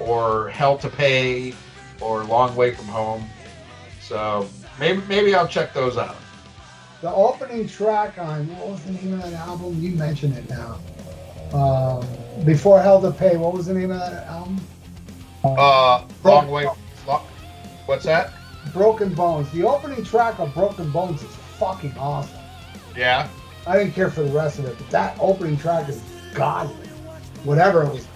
or 0.00 0.48
Hell 0.48 0.78
to 0.78 0.88
Pay 0.88 1.52
or 2.00 2.24
Long 2.24 2.54
Way 2.56 2.74
from 2.74 2.86
Home. 2.86 3.28
So 4.00 4.48
maybe 4.78 5.02
maybe 5.08 5.34
I'll 5.34 5.48
check 5.48 5.74
those 5.74 5.98
out. 5.98 6.16
The 7.02 7.12
opening 7.12 7.66
track 7.66 8.16
on 8.16 8.46
what 8.56 8.68
was 8.68 8.82
the 8.84 8.92
name 8.92 9.14
of 9.14 9.22
that 9.22 9.32
album? 9.32 9.76
You 9.82 9.90
mentioned 9.96 10.38
it 10.38 10.48
now. 10.48 10.78
Um, 11.52 12.06
before 12.44 12.80
Hell 12.80 13.02
to 13.02 13.10
Pay, 13.10 13.36
what 13.36 13.52
was 13.52 13.66
the 13.66 13.74
name 13.74 13.90
of 13.90 13.98
that 13.98 14.24
album? 14.28 14.60
Uh, 15.42 16.06
Long 16.22 16.48
Way. 16.48 16.66
What's 17.86 18.04
that? 18.04 18.32
Broken 18.72 19.12
Bones. 19.12 19.50
The 19.50 19.64
opening 19.64 20.04
track 20.04 20.38
of 20.38 20.54
Broken 20.54 20.92
Bones 20.92 21.24
is 21.24 21.34
fucking 21.58 21.92
awesome. 21.98 22.38
Yeah. 22.96 23.28
I 23.66 23.78
didn't 23.78 23.94
care 23.94 24.08
for 24.08 24.22
the 24.22 24.30
rest 24.30 24.60
of 24.60 24.66
it, 24.66 24.78
but 24.78 24.88
that 24.90 25.16
opening 25.20 25.56
track 25.56 25.88
is 25.88 26.00
godly. 26.34 26.86
Whatever 27.42 27.82
it 27.82 27.92
was. 27.92 28.06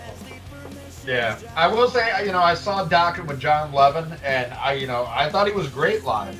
Yeah, 1.04 1.38
I 1.56 1.66
will 1.66 1.88
say, 1.88 2.24
you 2.24 2.30
know, 2.30 2.42
I 2.42 2.54
saw 2.54 2.86
Dokken 2.86 3.26
with 3.26 3.40
Jon 3.40 3.72
Levin, 3.72 4.16
and 4.24 4.52
I, 4.54 4.74
you 4.74 4.86
know, 4.86 5.06
I 5.08 5.28
thought 5.28 5.48
he 5.48 5.52
was 5.52 5.68
great 5.68 6.04
live. 6.04 6.38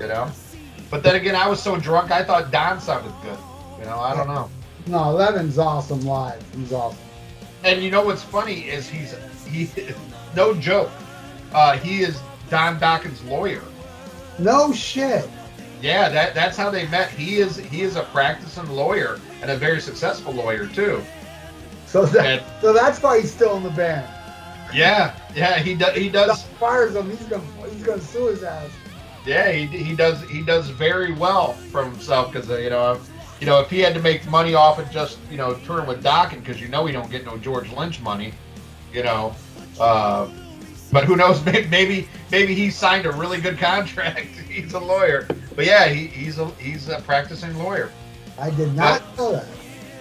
You 0.00 0.08
know, 0.08 0.30
but 0.90 1.02
then 1.02 1.16
again, 1.16 1.34
I 1.34 1.48
was 1.48 1.62
so 1.62 1.76
drunk, 1.76 2.10
I 2.10 2.24
thought 2.24 2.50
Don 2.50 2.80
sounded 2.80 3.12
good. 3.22 3.38
You 3.78 3.84
know, 3.84 3.98
I 3.98 4.16
don't 4.16 4.26
know. 4.26 4.50
No, 4.86 5.12
Levin's 5.12 5.58
awesome 5.58 6.00
live. 6.00 6.42
He's 6.56 6.72
awesome. 6.72 6.98
And 7.64 7.82
you 7.82 7.90
know 7.90 8.04
what's 8.04 8.22
funny 8.22 8.60
is 8.60 8.88
he's 8.88 9.14
he, 9.46 9.68
no 10.36 10.54
joke. 10.54 10.90
Uh, 11.52 11.76
he 11.76 12.00
is 12.00 12.20
Don 12.50 12.78
Dokken's 12.78 13.22
lawyer. 13.24 13.62
No 14.38 14.72
shit. 14.72 15.28
Yeah, 15.82 16.08
that 16.08 16.34
that's 16.34 16.56
how 16.56 16.70
they 16.70 16.86
met. 16.88 17.10
He 17.10 17.36
is 17.36 17.56
he 17.56 17.82
is 17.82 17.96
a 17.96 18.02
practicing 18.04 18.68
lawyer 18.68 19.20
and 19.42 19.50
a 19.50 19.56
very 19.56 19.80
successful 19.80 20.32
lawyer 20.32 20.66
too. 20.66 21.02
So 21.86 22.04
that 22.06 22.26
and, 22.26 22.60
so 22.60 22.72
that's 22.72 23.02
why 23.02 23.20
he's 23.20 23.32
still 23.32 23.56
in 23.56 23.62
the 23.62 23.70
band. 23.70 24.06
Yeah, 24.72 25.14
yeah, 25.34 25.58
he 25.58 25.74
does. 25.74 25.96
He 25.96 26.08
does. 26.08 26.42
Fires 26.60 26.94
him. 26.94 27.10
He's 27.10 27.22
gonna 27.26 27.44
he's 27.70 27.82
gonna 27.82 28.00
sue 28.00 28.26
his 28.26 28.42
ass. 28.42 28.70
Yeah, 29.26 29.50
he, 29.50 29.66
he 29.66 29.94
does 29.94 30.22
he 30.28 30.42
does 30.42 30.70
very 30.70 31.12
well 31.12 31.52
for 31.52 31.84
himself 31.84 32.32
because 32.32 32.50
uh, 32.50 32.56
you 32.56 32.70
know 32.70 33.00
you 33.40 33.46
know 33.46 33.60
if 33.60 33.70
he 33.70 33.80
had 33.80 33.94
to 33.94 34.00
make 34.00 34.26
money 34.28 34.54
off 34.54 34.78
of 34.78 34.90
just 34.90 35.18
you 35.30 35.36
know 35.36 35.54
touring 35.64 35.86
with 35.86 36.02
Dokken 36.02 36.40
because 36.40 36.60
you 36.60 36.68
know 36.68 36.86
he 36.86 36.92
don't 36.92 37.10
get 37.10 37.24
no 37.24 37.36
George 37.36 37.70
Lynch 37.72 38.00
money, 38.00 38.32
you 38.92 39.02
know. 39.02 39.34
Uh, 39.78 40.28
but 40.90 41.04
who 41.04 41.16
knows? 41.16 41.44
Maybe 41.44 42.08
maybe 42.30 42.54
he 42.54 42.70
signed 42.70 43.06
a 43.06 43.12
really 43.12 43.40
good 43.40 43.58
contract. 43.58 44.26
he's 44.48 44.72
a 44.74 44.80
lawyer. 44.80 45.26
But 45.54 45.66
yeah, 45.66 45.88
he, 45.88 46.06
he's 46.06 46.38
a 46.38 46.46
he's 46.52 46.88
a 46.88 47.00
practicing 47.00 47.56
lawyer. 47.58 47.90
I 48.38 48.50
did 48.50 48.74
not 48.74 49.02
but, 49.16 49.16
know 49.16 49.32
that. 49.32 49.46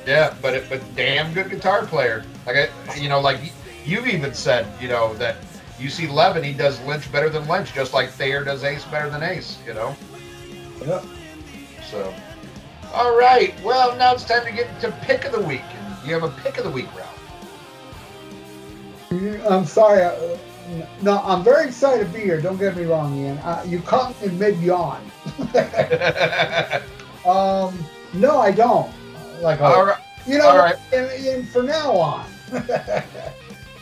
Yeah, 0.06 0.34
but 0.41 0.53
it, 0.53 0.69
but 0.69 0.81
damn 0.95 1.34
good 1.34 1.49
guitar 1.49 1.85
player. 1.85 2.23
Like 2.45 2.72
I, 2.88 2.95
you 2.95 3.10
know, 3.10 3.19
like 3.19 3.39
you've 3.85 4.07
even 4.07 4.34
said, 4.34 4.68
you 4.81 4.88
know, 4.88 5.14
that 5.15 5.38
you 5.79 5.89
see 5.89 6.07
Levin, 6.07 6.43
he 6.43 6.53
does 6.53 6.81
Lynch 6.83 7.11
better 7.11 7.29
than 7.29 7.47
Lynch, 7.47 7.73
just 7.73 7.93
like 7.93 8.09
Thayer 8.09 8.43
does 8.43 8.63
Ace 8.63 8.83
better 8.85 9.09
than 9.09 9.23
Ace. 9.23 9.57
You 9.65 9.73
know. 9.73 9.95
Yeah. 10.85 11.01
So, 11.89 12.13
all 12.93 13.17
right. 13.17 13.53
Well, 13.63 13.95
now 13.97 14.13
it's 14.13 14.23
time 14.23 14.45
to 14.45 14.51
get 14.51 14.79
to 14.81 14.91
pick 15.03 15.25
of 15.25 15.31
the 15.31 15.41
week, 15.41 15.63
and 15.73 16.07
you 16.07 16.13
have 16.13 16.23
a 16.23 16.29
pick 16.41 16.57
of 16.57 16.63
the 16.63 16.71
week, 16.71 16.87
Ralph. 16.95 17.13
I'm 19.49 19.65
sorry. 19.65 20.03
Uh, 20.03 20.37
no, 21.01 21.19
I'm 21.23 21.43
very 21.43 21.67
excited 21.67 22.07
to 22.07 22.13
be 22.13 22.19
here. 22.19 22.41
Don't 22.41 22.57
get 22.57 22.75
me 22.75 22.83
wrong, 22.85 23.17
Ian. 23.17 23.37
Uh, 23.39 23.63
you 23.65 23.79
caught 23.81 24.19
me 24.21 24.29
mid 24.29 24.59
yawn. 24.59 25.01
um, 27.25 27.77
no, 28.13 28.39
I 28.39 28.51
don't. 28.51 28.91
Like, 29.41 29.61
all 29.61 29.85
right. 29.85 30.01
you 30.25 30.39
know, 30.39 30.49
all 30.49 30.57
right. 30.57 30.75
and, 30.91 31.09
and 31.25 31.47
for 31.47 31.63
now 31.63 31.91
on, 31.91 32.25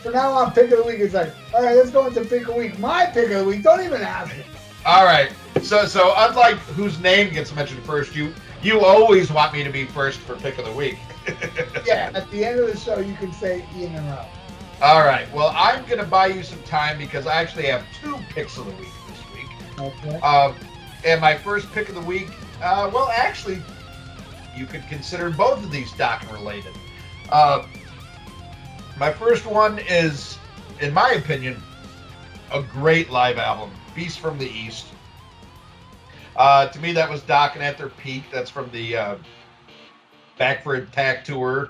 for 0.05 0.11
now 0.11 0.31
on, 0.33 0.53
pick 0.53 0.69
of 0.71 0.77
the 0.77 0.83
week 0.83 0.99
is 0.99 1.15
like, 1.15 1.33
all 1.51 1.63
right, 1.63 1.75
let's 1.75 1.89
go 1.89 2.05
into 2.05 2.21
pick 2.21 2.41
of 2.41 2.49
the 2.49 2.53
week. 2.53 2.77
My 2.77 3.07
pick 3.07 3.31
of 3.31 3.39
the 3.39 3.45
week. 3.45 3.63
Don't 3.63 3.83
even 3.83 4.03
ask 4.03 4.35
me. 4.37 4.43
All 4.85 5.03
right. 5.03 5.31
So, 5.63 5.85
so 5.85 6.13
unlike 6.15 6.57
whose 6.77 6.99
name 6.99 7.33
gets 7.33 7.55
mentioned 7.55 7.83
first, 7.83 8.15
you 8.15 8.31
you 8.61 8.81
always 8.81 9.31
want 9.31 9.51
me 9.51 9.63
to 9.63 9.71
be 9.71 9.85
first 9.85 10.19
for 10.19 10.35
pick 10.35 10.59
of 10.59 10.65
the 10.65 10.71
week. 10.71 10.97
yeah. 11.87 12.11
At 12.13 12.29
the 12.29 12.45
end 12.45 12.59
of 12.59 12.67
the 12.67 12.77
show, 12.77 12.99
you 12.99 13.15
can 13.15 13.33
say 13.33 13.65
Ian 13.75 13.95
and 13.95 14.05
Ralph. 14.05 14.27
All 14.83 14.99
right. 14.99 15.31
Well, 15.33 15.51
I'm 15.55 15.83
going 15.85 15.99
to 15.99 16.05
buy 16.05 16.27
you 16.27 16.43
some 16.43 16.61
time 16.63 16.99
because 16.99 17.25
I 17.25 17.41
actually 17.41 17.65
have 17.65 17.83
two 17.99 18.15
picks 18.29 18.57
of 18.57 18.65
the 18.65 18.71
week 18.73 18.91
this 19.07 19.23
week. 19.33 19.79
Okay. 19.79 20.19
Uh, 20.21 20.53
and 21.03 21.19
my 21.19 21.35
first 21.35 21.71
pick 21.71 21.89
of 21.89 21.95
the 21.95 22.01
week, 22.01 22.29
uh, 22.61 22.91
well, 22.93 23.09
actually, 23.15 23.59
you 24.55 24.67
could 24.67 24.83
consider 24.87 25.31
both 25.31 25.63
of 25.63 25.71
these 25.71 25.91
Dokken 25.93 26.31
related. 26.31 26.73
Uh, 27.29 27.65
my 28.97 29.11
first 29.11 29.45
one 29.45 29.79
is, 29.79 30.37
in 30.81 30.93
my 30.93 31.11
opinion, 31.11 31.61
a 32.51 32.61
great 32.61 33.09
live 33.09 33.37
album, 33.37 33.71
Beast 33.95 34.19
from 34.19 34.37
the 34.37 34.49
East. 34.49 34.85
Uh, 36.35 36.67
to 36.67 36.79
me, 36.79 36.91
that 36.93 37.09
was 37.09 37.21
Dokken 37.21 37.61
at 37.61 37.77
their 37.77 37.89
peak. 37.89 38.23
That's 38.31 38.49
from 38.49 38.69
the 38.71 38.97
uh, 38.97 39.15
Back 40.37 40.63
for 40.63 40.75
Attack 40.75 41.23
tour 41.23 41.69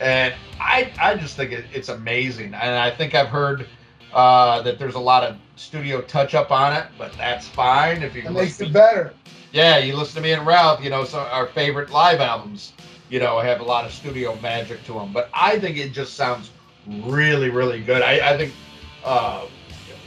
and 0.00 0.34
I 0.60 0.92
I 1.00 1.14
just 1.16 1.36
think 1.36 1.52
it, 1.52 1.64
it's 1.72 1.88
amazing, 1.88 2.54
and 2.54 2.74
I 2.74 2.90
think 2.90 3.14
I've 3.14 3.28
heard 3.28 3.66
uh, 4.12 4.62
that 4.62 4.78
there's 4.78 4.94
a 4.94 5.00
lot 5.00 5.22
of 5.24 5.36
studio 5.56 6.00
touch 6.02 6.34
up 6.34 6.50
on 6.50 6.74
it, 6.74 6.86
but 6.98 7.12
that's 7.14 7.46
fine 7.46 8.02
if 8.02 8.14
you. 8.14 8.22
It 8.22 8.32
makes 8.32 8.60
it 8.60 8.72
better. 8.72 9.14
Yeah, 9.52 9.78
you 9.78 9.94
listen 9.96 10.16
to 10.16 10.22
me 10.22 10.32
and 10.32 10.46
Ralph. 10.46 10.82
You 10.82 10.90
know, 10.90 11.04
so 11.04 11.20
our 11.20 11.46
favorite 11.46 11.90
live 11.90 12.20
albums, 12.20 12.72
you 13.08 13.20
know, 13.20 13.38
have 13.40 13.60
a 13.60 13.64
lot 13.64 13.84
of 13.84 13.92
studio 13.92 14.36
magic 14.40 14.84
to 14.84 14.94
them. 14.94 15.12
But 15.12 15.30
I 15.32 15.58
think 15.58 15.76
it 15.76 15.90
just 15.92 16.14
sounds 16.14 16.50
really, 16.86 17.50
really 17.50 17.80
good. 17.80 18.02
I, 18.02 18.34
I 18.34 18.36
think 18.36 18.52
uh, 19.04 19.46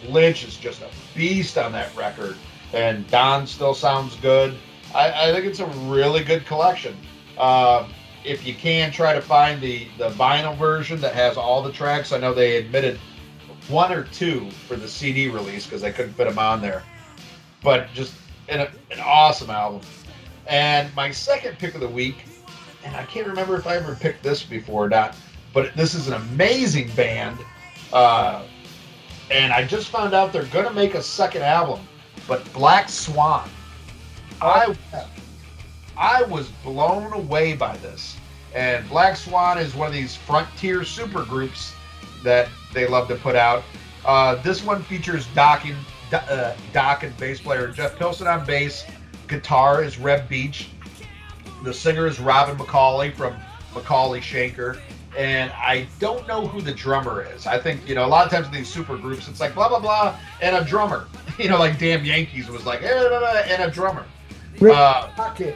Lynch 0.07 0.45
is 0.45 0.57
just 0.57 0.81
a 0.81 0.89
beast 1.15 1.57
on 1.57 1.71
that 1.73 1.95
record, 1.95 2.35
and 2.73 3.07
Don 3.09 3.47
still 3.47 3.73
sounds 3.73 4.15
good. 4.17 4.55
I, 4.95 5.29
I 5.29 5.33
think 5.33 5.45
it's 5.45 5.59
a 5.59 5.67
really 5.89 6.23
good 6.23 6.45
collection. 6.45 6.95
Uh, 7.37 7.87
if 8.23 8.45
you 8.45 8.53
can 8.53 8.91
try 8.91 9.13
to 9.13 9.21
find 9.21 9.61
the 9.61 9.87
the 9.97 10.09
vinyl 10.11 10.57
version 10.57 10.99
that 11.01 11.13
has 11.13 11.37
all 11.37 11.61
the 11.61 11.71
tracks, 11.71 12.11
I 12.11 12.17
know 12.17 12.33
they 12.33 12.57
admitted 12.57 12.99
one 13.69 13.91
or 13.91 14.03
two 14.03 14.49
for 14.51 14.75
the 14.75 14.87
CD 14.87 15.29
release 15.29 15.65
because 15.65 15.81
they 15.81 15.91
couldn't 15.91 16.13
fit 16.13 16.27
them 16.27 16.39
on 16.39 16.61
there. 16.61 16.83
But 17.63 17.89
just 17.93 18.13
an, 18.49 18.61
an 18.61 18.99
awesome 19.03 19.49
album. 19.49 19.81
And 20.47 20.93
my 20.95 21.11
second 21.11 21.57
pick 21.59 21.75
of 21.75 21.81
the 21.81 21.87
week, 21.87 22.25
and 22.85 22.95
I 22.95 23.03
can't 23.03 23.27
remember 23.27 23.57
if 23.57 23.67
I 23.67 23.75
ever 23.75 23.95
picked 23.95 24.23
this 24.23 24.43
before 24.43 24.85
or 24.85 24.89
not, 24.89 25.15
but 25.57 25.75
this 25.75 25.95
is 25.95 26.07
an 26.07 26.13
amazing 26.13 26.87
band. 26.95 27.35
Uh, 27.91 28.43
and 29.31 29.51
I 29.51 29.65
just 29.65 29.87
found 29.87 30.13
out 30.13 30.31
they're 30.31 30.45
going 30.45 30.67
to 30.67 30.73
make 30.73 30.93
a 30.93 31.01
second 31.01 31.41
album, 31.41 31.79
but 32.27 32.53
Black 32.53 32.89
Swan. 32.89 33.49
I 34.39 34.75
I 35.97 36.21
was 36.25 36.49
blown 36.63 37.11
away 37.11 37.55
by 37.55 37.75
this. 37.77 38.17
And 38.53 38.87
Black 38.87 39.17
Swan 39.17 39.57
is 39.57 39.73
one 39.73 39.87
of 39.87 39.93
these 39.93 40.15
frontier 40.15 40.83
super 40.83 41.25
groups 41.25 41.73
that 42.23 42.49
they 42.71 42.85
love 42.85 43.07
to 43.07 43.15
put 43.15 43.35
out. 43.35 43.63
Uh, 44.05 44.35
this 44.43 44.63
one 44.63 44.83
features 44.83 45.25
Dokken, 45.29 45.75
uh, 46.13 46.53
Dokken 46.71 47.17
bass 47.17 47.41
player 47.41 47.69
Jeff 47.69 47.97
Pilson 47.97 48.27
on 48.27 48.45
bass. 48.45 48.85
Guitar 49.27 49.83
is 49.83 49.97
Reb 49.97 50.29
Beach. 50.29 50.69
The 51.63 51.73
singer 51.73 52.05
is 52.05 52.19
Robin 52.19 52.55
McAuley 52.57 53.11
from 53.11 53.35
McAuley 53.73 54.21
Schenker. 54.21 54.79
And 55.17 55.51
I 55.53 55.87
don't 55.99 56.27
know 56.27 56.45
who 56.45 56.61
the 56.61 56.71
drummer 56.73 57.23
is. 57.23 57.47
I 57.47 57.57
think, 57.57 57.87
you 57.89 57.95
know, 57.95 58.05
a 58.05 58.07
lot 58.07 58.25
of 58.25 58.31
times 58.31 58.45
in 58.47 58.53
these 58.53 58.71
super 58.71 58.95
groups, 58.97 59.27
it's 59.27 59.39
like 59.39 59.55
blah, 59.55 59.67
blah, 59.67 59.79
blah, 59.79 60.15
and 60.41 60.55
a 60.55 60.63
drummer. 60.63 61.07
You 61.39 61.49
know, 61.49 61.59
like 61.59 61.77
Damn 61.77 62.03
Yankees 62.03 62.49
was 62.49 62.65
like, 62.65 62.81
eh, 62.81 63.07
blah, 63.09 63.19
blah, 63.19 63.29
and 63.45 63.61
a 63.61 63.69
drummer. 63.69 64.05
Rick 64.59 64.75
Uh, 64.75 65.07
Pocket. 65.09 65.55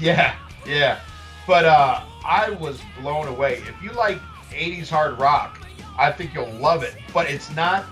yeah, 0.00 0.34
yeah. 0.66 0.98
But 1.46 1.64
uh, 1.66 2.02
I 2.24 2.50
was 2.50 2.80
blown 3.00 3.28
away. 3.28 3.62
If 3.68 3.80
you 3.80 3.92
like 3.92 4.18
80s 4.50 4.88
hard 4.90 5.20
rock, 5.20 5.60
I 5.96 6.10
think 6.10 6.34
you'll 6.34 6.50
love 6.54 6.82
it. 6.82 6.96
But 7.12 7.30
it's 7.30 7.54
not 7.54 7.84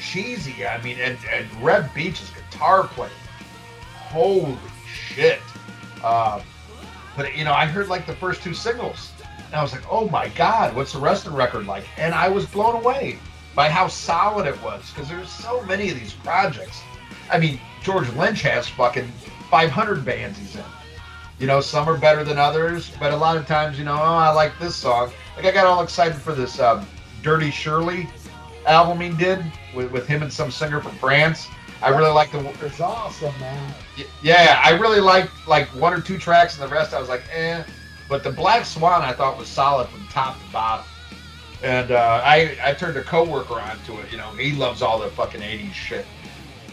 cheesy. 0.00 0.66
I 0.66 0.82
mean, 0.82 0.98
and, 0.98 1.16
and 1.32 1.46
Reb 1.62 1.94
Beach's 1.94 2.28
guitar 2.50 2.88
playing, 2.88 3.12
holy 3.94 4.56
shit. 4.84 5.38
Uh, 6.02 6.40
but, 7.16 7.36
you 7.36 7.44
know, 7.44 7.52
I 7.52 7.66
heard 7.66 7.86
like 7.86 8.04
the 8.04 8.16
first 8.16 8.42
two 8.42 8.52
singles, 8.54 9.12
and 9.54 9.60
I 9.60 9.62
was 9.62 9.72
like, 9.72 9.84
oh 9.88 10.08
my 10.08 10.26
God, 10.30 10.74
what's 10.74 10.92
the 10.94 10.98
rest 10.98 11.26
of 11.26 11.30
the 11.30 11.38
record 11.38 11.64
like? 11.64 11.84
And 11.96 12.12
I 12.12 12.28
was 12.28 12.44
blown 12.44 12.74
away 12.74 13.20
by 13.54 13.68
how 13.68 13.86
solid 13.86 14.48
it 14.48 14.60
was 14.64 14.90
because 14.90 15.08
there's 15.08 15.28
so 15.28 15.62
many 15.62 15.90
of 15.90 15.94
these 16.00 16.12
projects. 16.12 16.82
I 17.30 17.38
mean, 17.38 17.60
George 17.80 18.12
Lynch 18.14 18.42
has 18.42 18.68
fucking 18.68 19.06
500 19.50 20.04
bands 20.04 20.40
he's 20.40 20.56
in. 20.56 20.64
You 21.38 21.46
know, 21.46 21.60
some 21.60 21.88
are 21.88 21.96
better 21.96 22.24
than 22.24 22.36
others, 22.36 22.90
but 22.98 23.12
a 23.12 23.16
lot 23.16 23.36
of 23.36 23.46
times, 23.46 23.78
you 23.78 23.84
know, 23.84 23.94
oh, 23.94 24.16
I 24.16 24.32
like 24.32 24.58
this 24.58 24.74
song. 24.74 25.12
Like 25.36 25.46
I 25.46 25.52
got 25.52 25.66
all 25.66 25.84
excited 25.84 26.16
for 26.16 26.32
this 26.32 26.58
um, 26.58 26.84
Dirty 27.22 27.52
Shirley 27.52 28.08
album 28.66 29.00
he 29.00 29.16
did 29.16 29.38
with, 29.72 29.88
with 29.92 30.08
him 30.08 30.24
and 30.24 30.32
some 30.32 30.50
singer 30.50 30.80
from 30.80 30.96
France. 30.96 31.46
I 31.80 31.90
really 31.90 32.10
like 32.10 32.32
the 32.32 32.44
It's 32.66 32.80
awesome, 32.80 33.38
man. 33.38 33.72
yeah, 34.20 34.60
I 34.64 34.70
really 34.70 35.00
liked 35.00 35.30
like 35.46 35.68
one 35.76 35.94
or 35.94 36.00
two 36.00 36.18
tracks, 36.18 36.58
and 36.58 36.68
the 36.68 36.74
rest 36.74 36.92
I 36.92 36.98
was 36.98 37.08
like, 37.08 37.22
eh. 37.32 37.62
But 38.08 38.22
the 38.22 38.30
Black 38.30 38.64
Swan 38.64 39.02
I 39.02 39.12
thought 39.12 39.38
was 39.38 39.48
solid 39.48 39.88
from 39.88 40.06
top 40.08 40.38
to 40.38 40.52
bottom. 40.52 40.86
And 41.62 41.90
uh, 41.90 42.20
I 42.22 42.56
I 42.62 42.74
turned 42.74 42.96
a 42.96 43.02
coworker 43.02 43.54
on 43.54 43.78
to 43.86 43.98
it. 44.00 44.10
You 44.10 44.18
know, 44.18 44.30
he 44.32 44.52
loves 44.52 44.82
all 44.82 44.98
the 44.98 45.08
fucking 45.08 45.40
'80s 45.40 45.72
shit, 45.72 46.06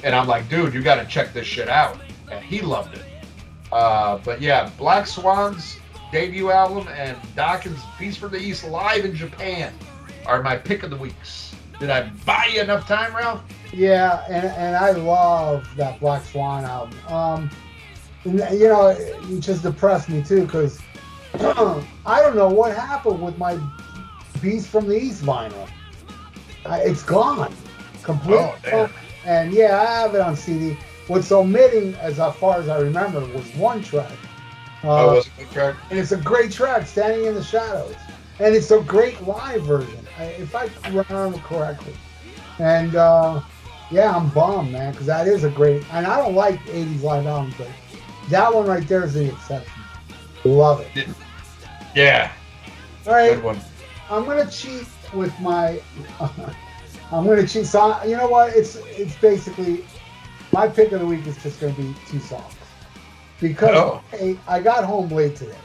and 0.04 0.14
I'm 0.14 0.28
like, 0.28 0.50
dude, 0.50 0.74
you 0.74 0.82
got 0.82 0.96
to 0.96 1.06
check 1.06 1.34
this 1.34 1.48
shit 1.48 1.70
out. 1.70 1.98
And 2.30 2.44
he 2.44 2.62
loved 2.62 2.98
it. 2.98 3.06
Uh, 3.72 4.18
but 4.26 4.42
yeah, 4.42 4.70
Black 4.78 5.08
Swan's 5.08 5.78
debut 6.12 6.52
album 6.52 6.88
and 6.90 7.18
Dokken's 7.36 7.82
Beast 7.98 8.20
from 8.20 8.32
the 8.32 8.38
East 8.40 8.66
live 8.66 9.06
in 9.06 9.16
Japan 9.16 9.74
are 10.26 10.44
my 10.44 10.58
pick 10.58 10.84
of 10.84 10.90
the 10.90 10.98
weeks. 10.98 11.56
Did 11.80 11.90
I 11.90 12.10
buy 12.26 12.52
you 12.54 12.62
enough 12.62 12.88
time, 12.88 13.16
Ralph? 13.16 13.42
Yeah, 13.74 14.26
and, 14.30 14.46
and 14.46 14.76
I 14.76 14.92
love 14.92 15.68
that 15.78 16.00
Black 16.00 16.24
Swan 16.26 16.66
album. 16.66 16.98
Um, 17.08 17.50
you 18.26 18.34
know, 18.34 18.90
it 18.90 19.40
just 19.40 19.64
depressed 19.64 20.10
me 20.10 20.22
too 20.22 20.46
because 20.46 20.80
I 21.34 22.22
don't 22.22 22.36
know 22.36 22.50
what 22.50 22.76
happened 22.76 23.22
with 23.22 23.38
my 23.38 23.60
Beast 24.42 24.68
from 24.68 24.88
the 24.88 24.96
East 24.98 25.24
vinyl. 25.24 25.70
I, 26.66 26.82
it's 26.82 27.04
gone 27.04 27.54
completely. 28.04 28.46
Oh, 28.74 28.90
and 29.26 29.54
yeah, 29.54 29.80
I 29.82 29.86
have 29.86 30.16
it 30.16 30.22
on 30.22 30.36
CD. 30.36 30.78
What's 31.08 31.32
omitting, 31.32 31.96
as 31.96 32.18
far 32.38 32.60
as 32.60 32.70
I 32.70 32.80
remember, 32.80 33.20
was 33.20 33.46
one 33.56 33.84
track. 33.84 34.12
Uh, 34.84 35.06
oh, 35.06 35.16
was 35.16 35.28
it 35.28 35.34
good 35.38 35.52
track? 35.52 35.76
and 35.90 36.00
it's 36.00 36.12
a 36.12 36.18
great 36.18 36.52
track, 36.52 36.88
"Standing 36.88 37.26
in 37.26 37.36
the 37.36 37.44
Shadows," 37.44 37.96
and 38.40 38.56
it's 38.56 38.72
a 38.72 38.80
great 38.82 39.22
live 39.28 39.64
version, 39.64 40.08
if 40.20 40.56
I 40.56 40.70
remember 40.90 41.38
correctly. 41.40 41.94
And 42.60 42.96
uh, 42.96 43.42
yeah, 43.92 44.16
I'm 44.16 44.30
bummed, 44.30 44.72
man, 44.72 44.92
because 44.92 45.08
that 45.08 45.28
is 45.28 45.44
a 45.44 45.50
great. 45.50 45.84
And 45.92 46.08
I 46.08 46.18
don't 46.18 46.36
like 46.36 46.60
'80s 46.66 47.04
live 47.04 47.28
albums, 47.28 47.56
but 47.58 47.68
that 48.30 48.54
one 48.54 48.66
right 48.66 48.88
there 48.88 49.04
is 49.04 49.14
the 49.14 49.32
exception. 49.32 49.81
Love 50.44 50.82
it. 50.82 51.08
Yeah, 51.96 52.32
All 53.06 53.14
right, 53.14 53.36
good 53.36 53.44
one. 53.44 53.60
I'm 54.10 54.26
gonna 54.26 54.50
cheat 54.50 54.88
with 55.14 55.38
my. 55.40 55.82
I'm 57.12 57.26
gonna 57.26 57.48
cheat. 57.48 57.66
So 57.66 58.02
you 58.04 58.18
know 58.18 58.28
what? 58.28 58.56
It's 58.56 58.76
it's 58.76 59.16
basically 59.18 59.86
my 60.52 60.68
pick 60.68 60.92
of 60.92 61.00
the 61.02 61.06
week 61.06 61.26
is 61.28 61.42
just 61.42 61.60
gonna 61.60 61.74
be 61.74 61.94
two 62.08 62.20
songs 62.20 62.54
because 63.40 63.70
Oh. 63.76 64.04
I, 64.14 64.40
I 64.48 64.60
got 64.62 64.84
home 64.84 65.10
late 65.10 65.36
today, 65.36 65.58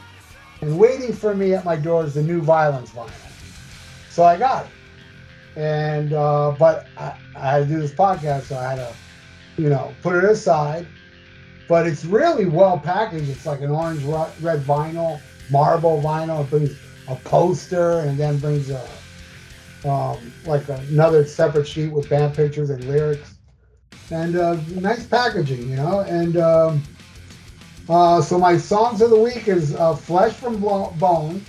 and 0.61 0.78
waiting 0.78 1.12
for 1.12 1.35
me 1.35 1.55
at 1.55 1.65
my 1.65 1.77
door 1.77 2.05
is 2.05 2.15
the 2.15 2.23
new 2.23 2.40
Vio-lence 2.43 2.93
vinyl. 2.93 3.12
So 4.09 4.24
I 4.24 4.36
got 4.36 4.66
it, 4.66 4.73
and 5.61 6.12
uh, 6.12 6.53
but 6.59 6.90
I, 6.97 7.15
I 7.35 7.51
had 7.53 7.69
to 7.69 7.74
do 7.74 7.81
this 7.81 7.94
podcast, 7.94 8.44
so 8.44 8.57
I 8.57 8.70
had 8.70 8.77
to, 8.77 8.98
you 9.57 9.69
know, 9.69 9.97
put 10.03 10.16
it 10.16 10.24
aside. 10.24 10.89
But 11.68 11.86
it's 11.86 12.05
really 12.05 12.47
well 12.47 12.78
packaged. 12.78 13.28
It's 13.28 13.47
like 13.47 13.60
an 13.60 13.70
orange 13.70 14.02
red 14.02 14.64
vinyl, 14.64 15.22
marble 15.48 16.02
vinyl. 16.02 16.44
It 16.44 16.51
brings 16.51 16.76
a 17.09 17.16
poster 17.16 18.01
and 18.01 18.18
then 18.18 18.38
brings 18.38 18.70
a 18.70 18.88
um, 19.84 20.34
like 20.44 20.68
another 20.68 21.24
separate 21.24 21.66
sheet 21.66 21.93
with 21.93 22.09
band 22.09 22.36
pictures 22.36 22.70
and 22.70 22.86
lyrics 22.88 23.36
and 24.10 24.36
uh, 24.36 24.56
nice 24.68 25.06
packaging, 25.06 25.70
you 25.70 25.76
know. 25.76 26.01
And 26.01 26.36
um, 26.36 26.82
uh, 27.88 28.20
so 28.20 28.38
my 28.38 28.56
songs 28.56 29.01
of 29.01 29.10
the 29.10 29.18
week 29.18 29.48
is 29.48 29.74
uh, 29.74 29.94
"Flesh 29.94 30.34
from 30.34 30.60
Bone" 30.60 31.44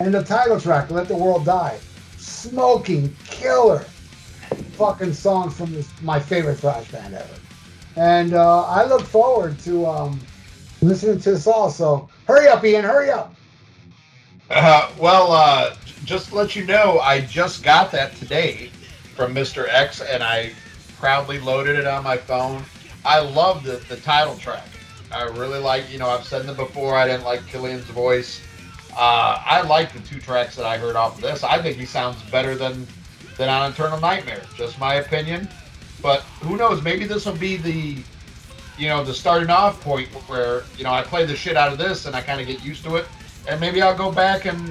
and 0.00 0.14
the 0.14 0.22
title 0.22 0.60
track 0.60 0.90
"Let 0.90 1.08
the 1.08 1.16
World 1.16 1.44
Die." 1.44 1.78
Smoking 2.16 3.14
killer, 3.26 3.84
fucking 4.72 5.12
song 5.12 5.50
from 5.50 5.72
this 5.72 5.88
my 6.02 6.18
favorite 6.18 6.56
thrash 6.56 6.90
band 6.90 7.14
ever. 7.14 7.43
And 7.96 8.34
uh, 8.34 8.64
I 8.64 8.84
look 8.84 9.02
forward 9.02 9.58
to 9.60 9.86
um, 9.86 10.20
listening 10.82 11.20
to 11.20 11.32
this 11.32 11.46
also. 11.46 12.08
Hurry 12.26 12.48
up, 12.48 12.64
Ian! 12.64 12.84
Hurry 12.84 13.10
up! 13.10 13.34
Uh, 14.50 14.90
well, 14.98 15.32
uh, 15.32 15.74
just 16.04 16.28
to 16.28 16.34
let 16.34 16.54
you 16.56 16.64
know, 16.64 17.00
I 17.00 17.20
just 17.20 17.62
got 17.62 17.90
that 17.92 18.14
today 18.16 18.70
from 19.14 19.34
Mr. 19.34 19.68
X, 19.68 20.00
and 20.00 20.22
I 20.22 20.52
proudly 20.98 21.38
loaded 21.38 21.78
it 21.78 21.86
on 21.86 22.02
my 22.04 22.16
phone. 22.16 22.62
I 23.04 23.20
love 23.20 23.62
the, 23.62 23.76
the 23.88 23.96
title 23.96 24.36
track. 24.36 24.66
I 25.12 25.24
really 25.24 25.60
like, 25.60 25.90
you 25.92 25.98
know, 25.98 26.08
I've 26.08 26.24
said 26.24 26.46
them 26.46 26.56
before. 26.56 26.96
I 26.96 27.06
didn't 27.06 27.24
like 27.24 27.46
Killian's 27.46 27.84
voice. 27.84 28.40
Uh, 28.96 29.40
I 29.44 29.62
like 29.62 29.92
the 29.92 30.00
two 30.00 30.20
tracks 30.20 30.56
that 30.56 30.66
I 30.66 30.78
heard 30.78 30.96
off 30.96 31.16
of 31.16 31.20
this. 31.20 31.44
I 31.44 31.60
think 31.60 31.76
he 31.76 31.84
sounds 31.84 32.20
better 32.30 32.54
than 32.54 32.86
than 33.36 33.48
on 33.48 33.72
Eternal 33.72 33.98
Nightmare. 33.98 34.42
Just 34.56 34.78
my 34.78 34.94
opinion. 34.94 35.48
But 36.04 36.20
who 36.42 36.58
knows? 36.58 36.82
Maybe 36.82 37.06
this 37.06 37.24
will 37.24 37.32
be 37.32 37.56
the, 37.56 37.96
you 38.76 38.88
know, 38.90 39.02
the 39.02 39.14
starting 39.14 39.48
off 39.48 39.80
point 39.80 40.06
where 40.28 40.64
you 40.76 40.84
know 40.84 40.92
I 40.92 41.00
play 41.00 41.24
the 41.24 41.34
shit 41.34 41.56
out 41.56 41.72
of 41.72 41.78
this 41.78 42.04
and 42.04 42.14
I 42.14 42.20
kind 42.20 42.42
of 42.42 42.46
get 42.46 42.62
used 42.62 42.84
to 42.84 42.96
it, 42.96 43.06
and 43.48 43.58
maybe 43.58 43.80
I'll 43.80 43.96
go 43.96 44.12
back 44.12 44.44
and 44.44 44.70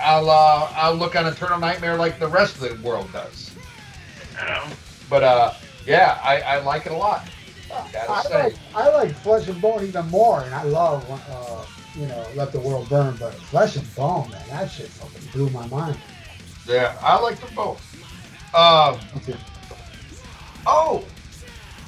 I'll 0.00 0.30
uh, 0.30 0.70
I'll 0.76 0.94
look 0.94 1.16
on 1.16 1.26
Eternal 1.26 1.58
Nightmare 1.58 1.96
like 1.96 2.20
the 2.20 2.28
rest 2.28 2.62
of 2.62 2.80
the 2.80 2.88
world 2.88 3.12
does. 3.12 3.50
You 4.38 4.46
know? 4.46 4.64
But 5.10 5.24
uh, 5.24 5.54
yeah, 5.84 6.20
I, 6.22 6.40
I 6.40 6.60
like 6.60 6.86
it 6.86 6.92
a 6.92 6.96
lot. 6.96 7.28
Gotta 7.92 8.12
I 8.12 8.22
say. 8.22 8.42
like 8.44 8.54
I 8.76 8.88
like 8.90 9.16
Flesh 9.16 9.48
and 9.48 9.60
Bone 9.60 9.84
even 9.84 10.06
more, 10.10 10.42
and 10.42 10.54
I 10.54 10.62
love 10.62 11.04
uh, 11.28 11.66
you 12.00 12.06
know 12.06 12.24
Let 12.36 12.52
the 12.52 12.60
World 12.60 12.88
Burn, 12.88 13.16
but 13.18 13.34
Flesh 13.34 13.74
and 13.74 13.94
Bone, 13.96 14.30
man, 14.30 14.44
that 14.50 14.70
shit 14.70 14.86
fucking 14.86 15.28
blew 15.32 15.50
my 15.50 15.66
mind. 15.66 15.98
Yeah, 16.68 16.96
I 17.02 17.18
like 17.18 17.40
them 17.40 17.52
both. 17.56 17.82
Um, 18.54 19.00
Okay. 19.16 19.36
Oh, 20.66 21.04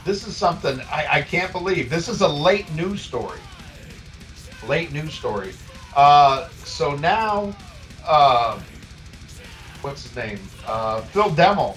this 0.04 0.26
is 0.26 0.36
something 0.36 0.80
I, 0.90 1.06
I 1.10 1.22
can't 1.22 1.52
believe. 1.52 1.88
This 1.88 2.08
is 2.08 2.20
a 2.20 2.28
late 2.28 2.72
news 2.74 3.00
story. 3.00 3.40
Late 4.68 4.92
news 4.92 5.14
story. 5.14 5.52
Uh, 5.96 6.48
so 6.64 6.96
now, 6.96 7.54
uh, 8.06 8.60
what's 9.80 10.02
his 10.02 10.16
name? 10.16 10.38
Uh, 10.66 11.00
Phil 11.00 11.30
Demmel 11.30 11.76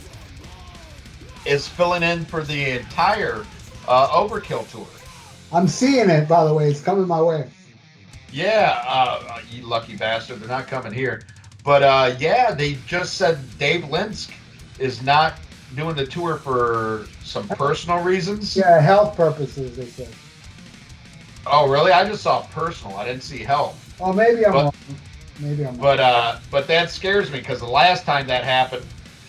is 1.46 1.68
filling 1.68 2.04
in 2.04 2.26
for 2.26 2.44
the 2.44 2.80
entire 2.80 3.46
uh, 3.88 4.08
Overkill 4.10 4.70
tour. 4.72 4.88
I'm 5.54 5.68
seeing 5.68 6.10
it, 6.10 6.28
by 6.28 6.44
the 6.44 6.54
way. 6.54 6.70
It's 6.70 6.82
coming 6.82 7.08
my 7.08 7.22
way. 7.22 7.50
Yeah, 8.32 8.84
uh, 8.86 9.40
you 9.50 9.66
lucky 9.66 9.96
bastard. 9.96 10.42
They're 10.42 10.50
not 10.50 10.68
coming 10.68 10.92
here. 10.92 11.24
But 11.64 11.84
uh, 11.84 12.16
yeah, 12.20 12.54
they 12.54 12.74
just 12.88 13.16
said 13.16 13.40
Dave 13.58 13.84
Linsk 13.84 14.32
is 14.80 15.02
not 15.02 15.36
doing 15.76 15.96
the 15.96 16.06
tour 16.06 16.38
for 16.38 17.08
some 17.24 17.48
personal 17.50 18.02
reasons. 18.04 18.56
Yeah, 18.56 18.80
health 18.80 19.16
purposes, 19.16 19.76
they 19.78 19.86
said. 19.86 20.10
Oh, 21.46 21.70
really? 21.70 21.92
I 21.92 22.08
just 22.08 22.24
saw 22.24 22.42
personal. 22.48 22.96
I 22.98 23.06
didn't 23.06 23.24
see 23.24 23.40
health. 23.40 23.96
Oh, 24.00 24.12
maybe 24.14 24.46
I'm 24.46 24.52
But- 24.54 24.64
wrong. 24.64 24.74
Maybe 25.40 25.62
I'm 25.66 25.74
wrong. 25.74 25.78
But 25.78 26.00
uh, 26.00 26.40
but 26.50 26.68
that 26.68 26.90
scares 26.90 27.32
me 27.32 27.40
because 27.40 27.60
the 27.60 27.68
last 27.68 28.06
time 28.06 28.26
that 28.28 28.44
happened, 28.44 28.86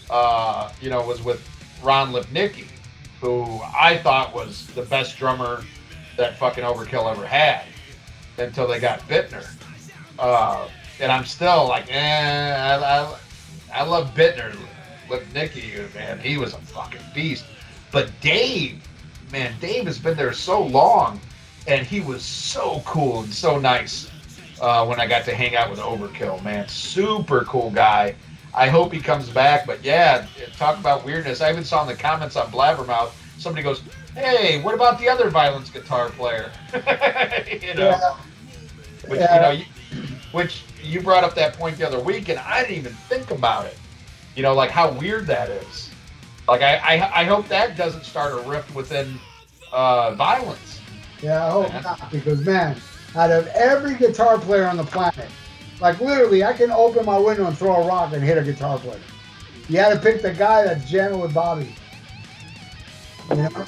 uh, 0.08 0.70
you 0.80 0.88
know, 0.88 1.02
was 1.02 1.22
with 1.22 1.46
Ron 1.82 2.12
Lipnicki, 2.12 2.64
who 3.20 3.60
I 3.78 3.98
thought 3.98 4.34
was 4.34 4.66
the 4.68 4.82
best 4.82 5.18
drummer 5.18 5.62
that 6.16 6.36
fucking 6.38 6.64
Overkill 6.64 7.10
ever 7.10 7.26
had 7.26 7.64
until 8.38 8.66
they 8.66 8.80
got 8.80 9.00
Bittner. 9.08 9.46
Uh, 10.18 10.66
and 10.98 11.12
I'm 11.12 11.24
still 11.26 11.68
like, 11.68 11.84
eh, 11.90 12.56
I, 12.56 12.76
I, 13.02 13.16
I 13.74 13.82
love 13.84 14.14
Bittner. 14.14 14.56
Lipnicki, 15.08 15.92
man, 15.94 16.18
he 16.18 16.36
was 16.36 16.54
a 16.54 16.58
fucking 16.58 17.00
beast. 17.14 17.44
But 17.90 18.10
Dave, 18.20 18.82
man, 19.32 19.54
Dave 19.60 19.86
has 19.86 19.98
been 19.98 20.16
there 20.16 20.32
so 20.32 20.62
long, 20.62 21.20
and 21.66 21.86
he 21.86 22.00
was 22.00 22.22
so 22.22 22.82
cool 22.84 23.20
and 23.20 23.32
so 23.32 23.58
nice 23.58 24.10
uh, 24.60 24.84
when 24.86 25.00
I 25.00 25.06
got 25.06 25.24
to 25.26 25.34
hang 25.34 25.56
out 25.56 25.70
with 25.70 25.78
Overkill. 25.78 26.42
Man, 26.42 26.68
super 26.68 27.44
cool 27.44 27.70
guy. 27.70 28.14
I 28.54 28.68
hope 28.68 28.92
he 28.92 29.00
comes 29.00 29.28
back. 29.28 29.66
But 29.66 29.84
yeah, 29.84 30.26
talk 30.56 30.78
about 30.78 31.04
weirdness. 31.04 31.40
I 31.40 31.50
even 31.50 31.64
saw 31.64 31.82
in 31.82 31.88
the 31.88 31.94
comments 31.94 32.36
on 32.36 32.50
Blabbermouth 32.50 33.12
somebody 33.38 33.62
goes, 33.62 33.82
"Hey, 34.14 34.60
what 34.62 34.74
about 34.74 34.98
the 34.98 35.08
other 35.08 35.30
violence 35.30 35.70
guitar 35.70 36.10
player?" 36.10 36.50
you 36.74 37.74
know, 37.74 37.90
Yeah. 37.90 38.16
which 39.06 39.20
Yeah. 39.20 39.34
you 39.34 39.40
know, 39.40 39.50
you, 39.50 39.64
which 40.32 40.62
you 40.82 41.00
brought 41.00 41.24
up 41.24 41.34
that 41.34 41.54
point 41.54 41.78
the 41.78 41.86
other 41.86 42.00
week, 42.00 42.28
and 42.28 42.38
I 42.40 42.62
didn't 42.62 42.76
even 42.76 42.92
think 42.92 43.30
about 43.30 43.66
it. 43.66 43.77
You 44.38 44.44
know, 44.44 44.54
like 44.54 44.70
how 44.70 44.92
weird 44.92 45.26
that 45.26 45.50
is. 45.50 45.90
Like 46.46 46.62
I, 46.62 46.76
I, 46.76 47.22
I 47.22 47.24
hope 47.24 47.48
that 47.48 47.76
doesn't 47.76 48.04
start 48.04 48.32
a 48.34 48.48
rift 48.48 48.72
within 48.72 49.18
uh, 49.72 50.14
violence. 50.14 50.80
Yeah, 51.20 51.44
I 51.44 51.50
hope 51.50 51.72
Man. 51.72 51.82
not. 51.82 52.08
Because 52.12 52.46
man, 52.46 52.76
out 53.16 53.32
of 53.32 53.48
every 53.48 53.96
guitar 53.96 54.38
player 54.38 54.68
on 54.68 54.76
the 54.76 54.84
planet, 54.84 55.28
like 55.80 55.98
literally, 56.00 56.44
I 56.44 56.52
can 56.52 56.70
open 56.70 57.04
my 57.04 57.18
window 57.18 57.48
and 57.48 57.58
throw 57.58 57.82
a 57.82 57.88
rock 57.88 58.12
and 58.12 58.22
hit 58.22 58.38
a 58.38 58.44
guitar 58.44 58.78
player. 58.78 59.00
You 59.68 59.78
had 59.78 59.92
to 59.92 59.98
pick 59.98 60.22
the 60.22 60.32
guy 60.32 60.62
that's 60.62 60.88
jamming 60.88 61.18
with 61.18 61.34
Bobby. 61.34 61.74
You 63.30 63.36
know? 63.38 63.66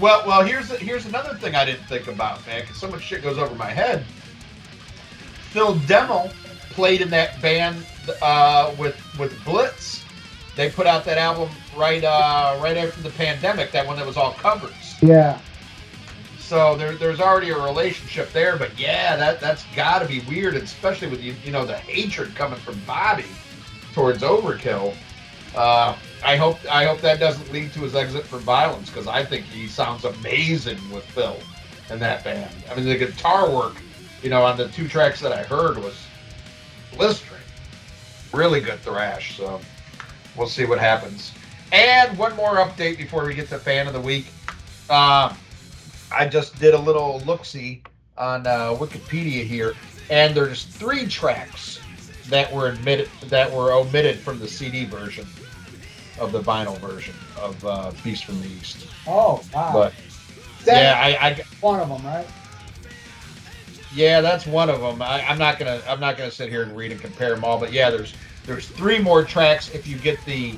Well, 0.00 0.26
well, 0.26 0.42
here's 0.42 0.70
here's 0.78 1.04
another 1.04 1.34
thing 1.34 1.54
I 1.54 1.66
didn't 1.66 1.84
think 1.84 2.06
about, 2.06 2.46
man, 2.46 2.62
because 2.62 2.78
so 2.78 2.90
much 2.90 3.02
shit 3.02 3.22
goes 3.22 3.36
over 3.36 3.54
my 3.56 3.68
head. 3.68 4.06
Phil 5.50 5.74
Demmel 5.80 6.32
played 6.70 7.02
in 7.02 7.10
that 7.10 7.42
band 7.42 7.84
uh, 8.22 8.74
with 8.78 8.98
with 9.18 9.42
Blitz. 9.44 10.04
They 10.56 10.70
put 10.70 10.86
out 10.86 11.04
that 11.04 11.18
album 11.18 11.48
right 11.76 12.04
uh, 12.04 12.58
right 12.62 12.76
after 12.76 13.02
the 13.02 13.10
pandemic, 13.10 13.72
that 13.72 13.86
one 13.86 13.96
that 13.96 14.06
was 14.06 14.16
all 14.16 14.32
covers. 14.34 14.94
Yeah. 15.02 15.40
So 16.38 16.76
there, 16.76 16.92
there's 16.94 17.20
already 17.20 17.50
a 17.50 17.58
relationship 17.58 18.30
there, 18.32 18.56
but 18.56 18.78
yeah, 18.78 19.16
that 19.16 19.40
that's 19.40 19.64
got 19.74 20.00
to 20.00 20.06
be 20.06 20.20
weird, 20.20 20.54
especially 20.54 21.08
with 21.08 21.22
you, 21.22 21.34
you 21.44 21.50
know, 21.50 21.64
the 21.64 21.76
hatred 21.76 22.34
coming 22.34 22.58
from 22.60 22.78
Bobby 22.86 23.24
towards 23.94 24.22
Overkill. 24.22 24.94
Uh, 25.56 25.96
I 26.24 26.36
hope 26.36 26.58
I 26.70 26.84
hope 26.84 27.00
that 27.00 27.18
doesn't 27.18 27.50
lead 27.52 27.72
to 27.72 27.80
his 27.80 27.94
exit 27.94 28.24
from 28.24 28.40
violence 28.40 28.90
because 28.90 29.06
I 29.06 29.24
think 29.24 29.46
he 29.46 29.66
sounds 29.66 30.04
amazing 30.04 30.78
with 30.90 31.04
Phil 31.04 31.38
and 31.90 32.00
that 32.00 32.24
band. 32.24 32.54
I 32.70 32.74
mean, 32.74 32.86
the 32.86 32.96
guitar 32.96 33.50
work, 33.50 33.76
you 34.22 34.30
know, 34.30 34.42
on 34.42 34.56
the 34.56 34.68
two 34.68 34.86
tracks 34.88 35.20
that 35.20 35.32
I 35.32 35.44
heard 35.44 35.78
was 35.78 35.96
blistering, 36.96 37.40
really 38.34 38.60
good 38.60 38.80
thrash. 38.80 39.36
So 39.36 39.60
we'll 40.36 40.48
see 40.48 40.64
what 40.64 40.78
happens. 40.78 41.32
And 41.72 42.16
one 42.18 42.36
more 42.36 42.56
update 42.56 42.98
before 42.98 43.24
we 43.24 43.34
get 43.34 43.48
to 43.48 43.58
fan 43.58 43.86
of 43.86 43.92
the 43.92 44.00
week. 44.00 44.26
Um, 44.90 45.36
I 46.12 46.28
just 46.30 46.58
did 46.60 46.74
a 46.74 46.78
little 46.78 47.20
look 47.26 47.44
see 47.44 47.82
on 48.16 48.46
uh, 48.46 48.74
Wikipedia 48.74 49.44
here, 49.44 49.74
and 50.10 50.34
there's 50.34 50.64
three 50.64 51.06
tracks 51.06 51.80
that 52.28 52.52
were 52.52 52.68
admitted 52.68 53.08
that 53.28 53.50
were 53.50 53.72
omitted 53.72 54.18
from 54.18 54.38
the 54.38 54.48
CD 54.48 54.84
version 54.84 55.26
of 56.20 56.32
the 56.32 56.40
vinyl 56.40 56.78
version 56.78 57.14
of 57.40 57.64
uh, 57.64 57.90
Beast 58.02 58.24
from 58.24 58.40
the 58.40 58.46
East. 58.46 58.86
Oh 59.06 59.42
wow. 59.52 59.72
But 59.72 59.94
yeah, 60.66 60.94
I, 60.96 61.28
I 61.28 61.44
one 61.60 61.80
of 61.80 61.88
them, 61.88 62.04
right? 62.06 62.26
Yeah, 63.94 64.20
that's 64.20 64.46
one 64.46 64.68
of 64.70 64.80
them. 64.80 65.00
I, 65.02 65.22
I'm 65.28 65.38
not 65.38 65.58
gonna 65.58 65.80
I'm 65.88 66.00
not 66.00 66.16
gonna 66.16 66.30
sit 66.30 66.48
here 66.48 66.62
and 66.62 66.76
read 66.76 66.92
and 66.92 67.00
compare 67.00 67.34
them 67.34 67.44
all, 67.44 67.58
but 67.58 67.72
yeah, 67.72 67.90
there's 67.90 68.14
there's 68.44 68.68
three 68.68 68.98
more 68.98 69.24
tracks 69.24 69.74
if 69.74 69.86
you 69.86 69.96
get 69.98 70.22
the 70.24 70.54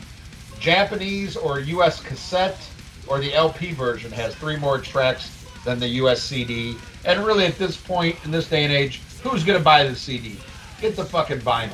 Japanese 0.58 1.36
or 1.36 1.60
U.S. 1.60 2.00
cassette 2.02 2.58
or 3.06 3.20
the 3.20 3.32
LP 3.34 3.72
version 3.72 4.10
has 4.12 4.34
three 4.34 4.56
more 4.56 4.78
tracks 4.80 5.44
than 5.64 5.78
the 5.78 5.88
U.S. 5.88 6.22
CD. 6.22 6.76
And 7.04 7.24
really, 7.24 7.44
at 7.44 7.56
this 7.58 7.76
point 7.76 8.16
in 8.24 8.30
this 8.30 8.48
day 8.48 8.64
and 8.64 8.72
age, 8.72 9.00
who's 9.22 9.44
gonna 9.44 9.60
buy 9.60 9.84
the 9.84 9.94
CD? 9.94 10.38
Get 10.80 10.96
the 10.96 11.04
fucking 11.04 11.38
vinyl. 11.40 11.72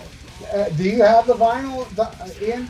Uh, 0.53 0.69
do 0.71 0.85
you 0.85 1.03
have 1.03 1.27
the 1.27 1.35
vinyl, 1.35 1.87
uh, 1.99 2.45
Ian? 2.45 2.69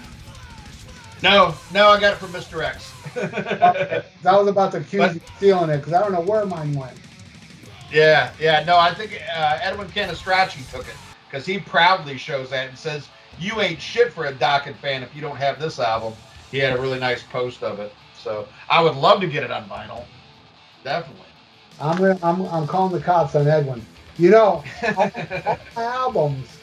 No, 1.23 1.55
no, 1.73 1.89
I 1.89 2.01
got 2.01 2.14
it 2.14 2.16
from 2.16 2.31
Mr. 2.32 2.64
X. 2.64 2.90
Okay. 3.14 4.02
I 4.24 4.36
was 4.39 4.48
about 4.48 4.73
to 4.73 4.78
accuse 4.78 5.01
But- 5.02 5.14
you 5.14 5.20
of 5.20 5.36
stealing 5.36 5.70
it 5.70 5.78
because 5.78 5.93
I 5.93 6.01
don't 6.01 6.12
know 6.12 6.20
where 6.20 6.47
mine 6.47 6.73
went. 6.74 6.97
Yeah, 7.93 8.32
yeah. 8.40 8.64
No, 8.64 8.78
I 8.78 8.94
think 8.94 9.20
uh, 9.35 9.59
Edwin 9.60 9.89
Canistracci 9.89 10.69
took 10.70 10.89
it 10.89 10.94
because 11.28 11.44
he 11.44 11.59
proudly 11.59 12.16
shows 12.16 12.51
that 12.51 12.69
and 12.69 12.78
says, 12.78 13.09
"You 13.39 13.60
ain't 13.60 13.81
shit 13.81 14.12
for 14.12 14.27
a 14.27 14.32
Dokken 14.32 14.74
fan 14.77 15.02
if 15.02 15.14
you 15.14 15.20
don't 15.20 15.36
have 15.36 15.60
this 15.60 15.78
album." 15.78 16.14
He 16.51 16.59
had 16.59 16.77
a 16.77 16.81
really 16.81 16.98
nice 16.98 17.23
post 17.23 17.62
of 17.62 17.81
it, 17.81 17.94
so 18.16 18.47
I 18.69 18.82
would 18.82 18.97
love 18.97 19.20
to 19.20 19.27
get 19.27 19.43
it 19.43 19.51
on 19.51 19.69
vinyl. 19.69 20.05
Definitely. 20.85 21.27
I'm 21.81 21.97
gonna, 21.98 22.19
I'm 22.23 22.43
I'm 22.47 22.66
calling 22.66 22.93
the 22.93 23.01
cops 23.01 23.35
on 23.35 23.47
Edwin. 23.47 23.85
You 24.19 24.31
know, 24.31 24.64
all 24.97 25.10
my 25.77 25.85
albums 25.85 26.59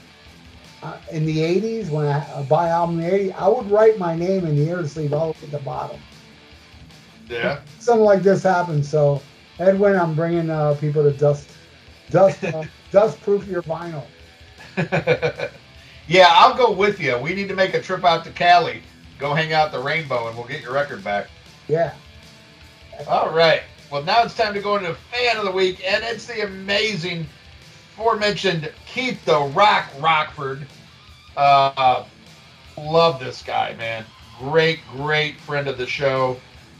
uh, 0.83 0.97
in 1.11 1.25
the 1.25 1.37
'80s 1.37 1.89
when 1.89 2.07
I 2.07 2.19
uh, 2.31 2.43
buy 2.43 2.69
album 2.69 2.99
in 2.99 3.09
the 3.09 3.31
'80s, 3.31 3.35
I 3.35 3.47
would 3.47 3.69
write 3.69 3.97
my 3.97 4.15
name 4.15 4.45
in 4.45 4.55
the 4.55 4.67
ear 4.69 4.85
sleeve 4.87 5.13
all 5.13 5.33
the 5.33 5.39
way 5.39 5.45
at 5.45 5.51
the 5.51 5.59
bottom. 5.59 5.99
yeah. 7.29 7.61
Something 7.79 8.05
like 8.05 8.21
this 8.21 8.43
happened. 8.43 8.85
So, 8.85 9.21
Edwin, 9.59 9.97
I'm 9.97 10.15
bringing 10.15 10.49
uh, 10.49 10.75
people 10.79 11.03
to 11.03 11.11
dust, 11.11 11.49
dust, 12.09 12.43
uh, 12.45 12.63
dust 12.91 13.21
proof 13.21 13.45
your 13.47 13.61
vinyl. 13.61 14.05
yeah, 16.07 16.27
I'll 16.29 16.55
go 16.55 16.71
with 16.71 16.99
you. 16.99 17.17
We 17.17 17.33
need 17.35 17.49
to 17.49 17.55
make 17.55 17.73
a 17.73 17.81
trip 17.81 18.05
out 18.05 18.23
to 18.23 18.31
Cali, 18.31 18.81
go 19.17 19.33
hang 19.33 19.51
out 19.51 19.67
at 19.67 19.71
the 19.73 19.79
Rainbow, 19.79 20.27
and 20.29 20.37
we'll 20.37 20.47
get 20.47 20.61
your 20.61 20.73
record 20.73 21.03
back. 21.03 21.27
Yeah. 21.67 21.93
All 23.07 23.31
right. 23.31 23.63
Well, 23.91 24.03
now 24.03 24.23
it's 24.23 24.35
time 24.35 24.53
to 24.53 24.61
go 24.61 24.77
into 24.77 24.93
fan 24.93 25.37
of 25.37 25.43
the 25.45 25.51
week, 25.51 25.83
and 25.85 26.03
it's 26.05 26.25
the 26.25 26.45
amazing, 26.45 27.27
aforementioned 27.93 28.71
Keith 28.85 29.23
the 29.25 29.39
Rock 29.53 29.89
Rockford. 29.99 30.65
Uh, 31.35 32.05
love 32.77 33.19
this 33.19 33.41
guy, 33.41 33.75
man. 33.75 34.05
Great, 34.37 34.79
great 34.95 35.37
friend 35.39 35.67
of 35.67 35.77
the 35.77 35.87
show, 35.87 36.39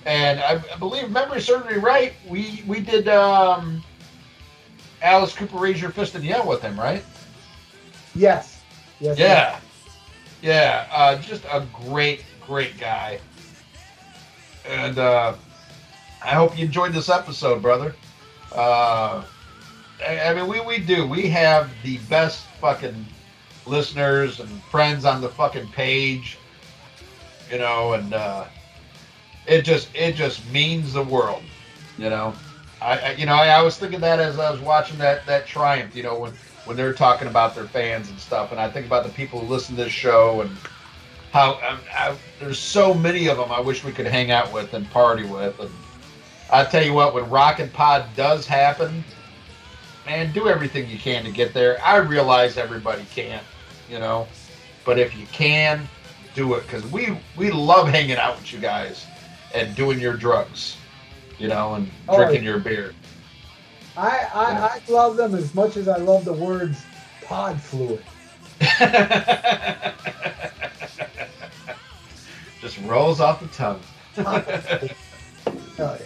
and 0.09 0.39
I, 0.39 0.59
I 0.73 0.77
believe, 0.79 1.11
memory 1.11 1.39
serves 1.39 1.69
me 1.69 1.75
right, 1.75 2.13
we 2.27 2.63
we 2.65 2.79
did 2.79 3.07
um, 3.07 3.83
Alice 5.03 5.35
Cooper 5.35 5.57
raise 5.57 5.79
your 5.79 5.91
fist 5.91 6.15
and 6.15 6.23
yell 6.23 6.47
with 6.47 6.63
him, 6.63 6.79
right? 6.79 7.03
Yes. 8.15 8.59
Yes. 8.99 9.19
Yeah, 9.19 9.59
yeah. 10.41 10.87
Uh, 10.91 11.17
just 11.19 11.45
a 11.45 11.63
great, 11.85 12.25
great 12.41 12.79
guy. 12.79 13.19
And 14.67 14.97
uh, 14.97 15.35
I 16.23 16.29
hope 16.29 16.57
you 16.57 16.65
enjoyed 16.65 16.91
this 16.91 17.09
episode, 17.09 17.61
brother. 17.61 17.93
Uh, 18.51 19.23
I, 20.05 20.21
I 20.23 20.33
mean, 20.33 20.47
we 20.47 20.59
we 20.61 20.79
do. 20.79 21.05
We 21.05 21.29
have 21.29 21.69
the 21.83 21.99
best 22.09 22.45
fucking 22.59 23.05
listeners 23.67 24.39
and 24.39 24.49
friends 24.63 25.05
on 25.05 25.21
the 25.21 25.29
fucking 25.29 25.67
page. 25.67 26.39
You 27.51 27.59
know, 27.59 27.93
and 27.93 28.11
uh, 28.11 28.45
it 29.49 29.63
just 29.63 29.89
it 29.95 30.15
just 30.15 30.49
means 30.51 30.93
the 30.93 31.03
world. 31.03 31.43
You 31.97 32.09
know, 32.09 32.33
I, 32.81 32.99
I 32.99 33.11
you 33.13 33.25
know 33.25 33.33
I, 33.33 33.47
I 33.47 33.61
was 33.61 33.77
thinking 33.77 33.99
that 34.01 34.19
as 34.19 34.39
I 34.39 34.51
was 34.51 34.61
watching 34.61 34.97
that 34.99 35.25
that 35.25 35.45
triumph. 35.47 35.95
You 35.95 36.03
know 36.03 36.17
when 36.19 36.33
when 36.65 36.77
they're 36.77 36.93
talking 36.93 37.27
about 37.27 37.55
their 37.55 37.65
fans 37.65 38.09
and 38.09 38.19
stuff. 38.19 38.51
And 38.51 38.61
I 38.61 38.69
think 38.69 38.85
about 38.85 39.03
the 39.03 39.11
people 39.11 39.39
who 39.39 39.47
listen 39.47 39.75
to 39.75 39.85
this 39.85 39.91
show 39.91 40.41
and 40.41 40.51
how 41.31 41.53
I, 41.93 42.15
there's 42.39 42.59
so 42.59 42.93
many 42.93 43.27
of 43.27 43.37
them 43.37 43.51
I 43.51 43.59
wish 43.59 43.83
we 43.83 43.91
could 43.91 44.05
hang 44.05 44.29
out 44.29 44.53
with 44.53 44.73
and 44.73 44.89
party 44.91 45.23
with. 45.23 45.59
And 45.59 45.71
I 46.51 46.63
tell 46.63 46.83
you 46.83 46.93
what, 46.93 47.15
when 47.15 47.27
Rockin' 47.27 47.69
Pod 47.69 48.05
does 48.15 48.45
happen, 48.45 49.03
man, 50.05 50.31
do 50.31 50.47
everything 50.47 50.87
you 50.89 50.99
can 50.99 51.23
to 51.23 51.31
get 51.31 51.55
there. 51.55 51.83
I 51.83 51.97
realize 51.97 52.57
everybody 52.57 53.05
can't, 53.13 53.43
you 53.89 53.97
know, 53.97 54.27
but 54.85 54.99
if 54.99 55.17
you 55.17 55.25
can, 55.27 55.87
do 56.35 56.53
it 56.53 56.61
because 56.61 56.85
we 56.91 57.17
we 57.35 57.49
love 57.49 57.87
hanging 57.87 58.17
out 58.17 58.37
with 58.37 58.53
you 58.53 58.59
guys 58.59 59.07
and 59.53 59.75
doing 59.75 59.99
your 59.99 60.13
drugs, 60.15 60.77
you 61.37 61.47
know, 61.47 61.73
and 61.75 61.89
Oh, 62.07 62.15
drinking 62.17 62.43
your 62.43 62.59
beer. 62.59 62.93
I, 63.97 64.27
I, 64.33 64.79
I 64.87 64.91
love 64.91 65.17
them 65.17 65.35
as 65.35 65.53
much 65.53 65.75
as 65.77 65.87
I 65.87 65.97
love 65.97 66.23
the 66.25 66.33
words 66.33 66.83
pod 67.25 67.59
fluid. 67.61 68.03
Just 72.61 72.79
rolls 72.81 73.19
off 73.21 73.39
the 73.41 73.47
tongue. 73.47 73.81
Pod 74.15 74.43
fluid. 74.45 74.95
Oh 75.79 75.97
yeah. 75.99 76.05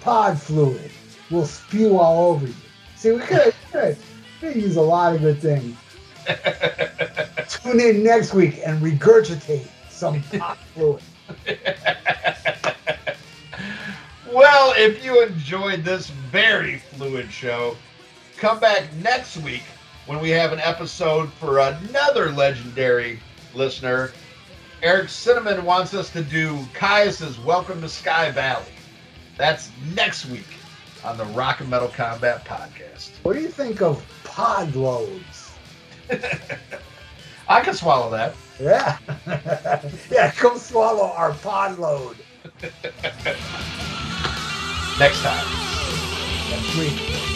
Pod 0.00 0.40
fluid 0.40 0.90
will 1.30 1.46
spew 1.46 1.98
all 1.98 2.32
over 2.32 2.46
you. 2.46 2.54
See, 2.96 3.12
we 3.12 3.20
could 3.20 3.54
could 3.72 3.96
could 4.40 4.56
use 4.56 4.76
a 4.76 4.80
lot 4.82 5.14
of 5.14 5.20
good 5.20 5.40
things. 5.40 5.76
Tune 7.48 7.80
in 7.80 8.02
next 8.02 8.34
week 8.34 8.60
and 8.64 8.80
regurgitate 8.82 9.66
some 9.88 10.22
pod 10.22 10.58
fluid. 10.74 11.02
Well, 14.38 14.72
if 14.76 15.04
you 15.04 15.20
enjoyed 15.20 15.82
this 15.82 16.10
very 16.10 16.78
fluid 16.78 17.28
show, 17.28 17.76
come 18.36 18.60
back 18.60 18.84
next 19.02 19.38
week 19.38 19.64
when 20.06 20.20
we 20.20 20.30
have 20.30 20.52
an 20.52 20.60
episode 20.60 21.32
for 21.32 21.58
another 21.58 22.30
legendary 22.30 23.18
listener, 23.52 24.12
Eric 24.80 25.08
Cinnamon 25.08 25.64
wants 25.64 25.92
us 25.92 26.12
to 26.12 26.22
do 26.22 26.56
Kyuss's 26.72 27.40
Welcome 27.40 27.80
to 27.80 27.88
Sky 27.88 28.30
Valley. 28.30 28.70
That's 29.36 29.72
next 29.92 30.26
week 30.26 30.46
on 31.02 31.18
the 31.18 31.24
Rock 31.24 31.58
and 31.58 31.68
Metal 31.68 31.88
Combat 31.88 32.44
Podcast. 32.44 33.10
What 33.24 33.32
do 33.32 33.40
you 33.40 33.48
think 33.48 33.82
of 33.82 34.06
pod 34.22 34.76
loads? 34.76 35.50
I 37.48 37.60
can 37.60 37.74
swallow 37.74 38.08
that. 38.12 38.36
Yeah. 38.60 38.98
yeah, 40.12 40.30
come 40.30 40.58
swallow 40.58 41.10
our 41.16 41.34
pod 41.34 41.80
load 41.80 42.18
Next 44.98 45.22
time. 45.22 47.27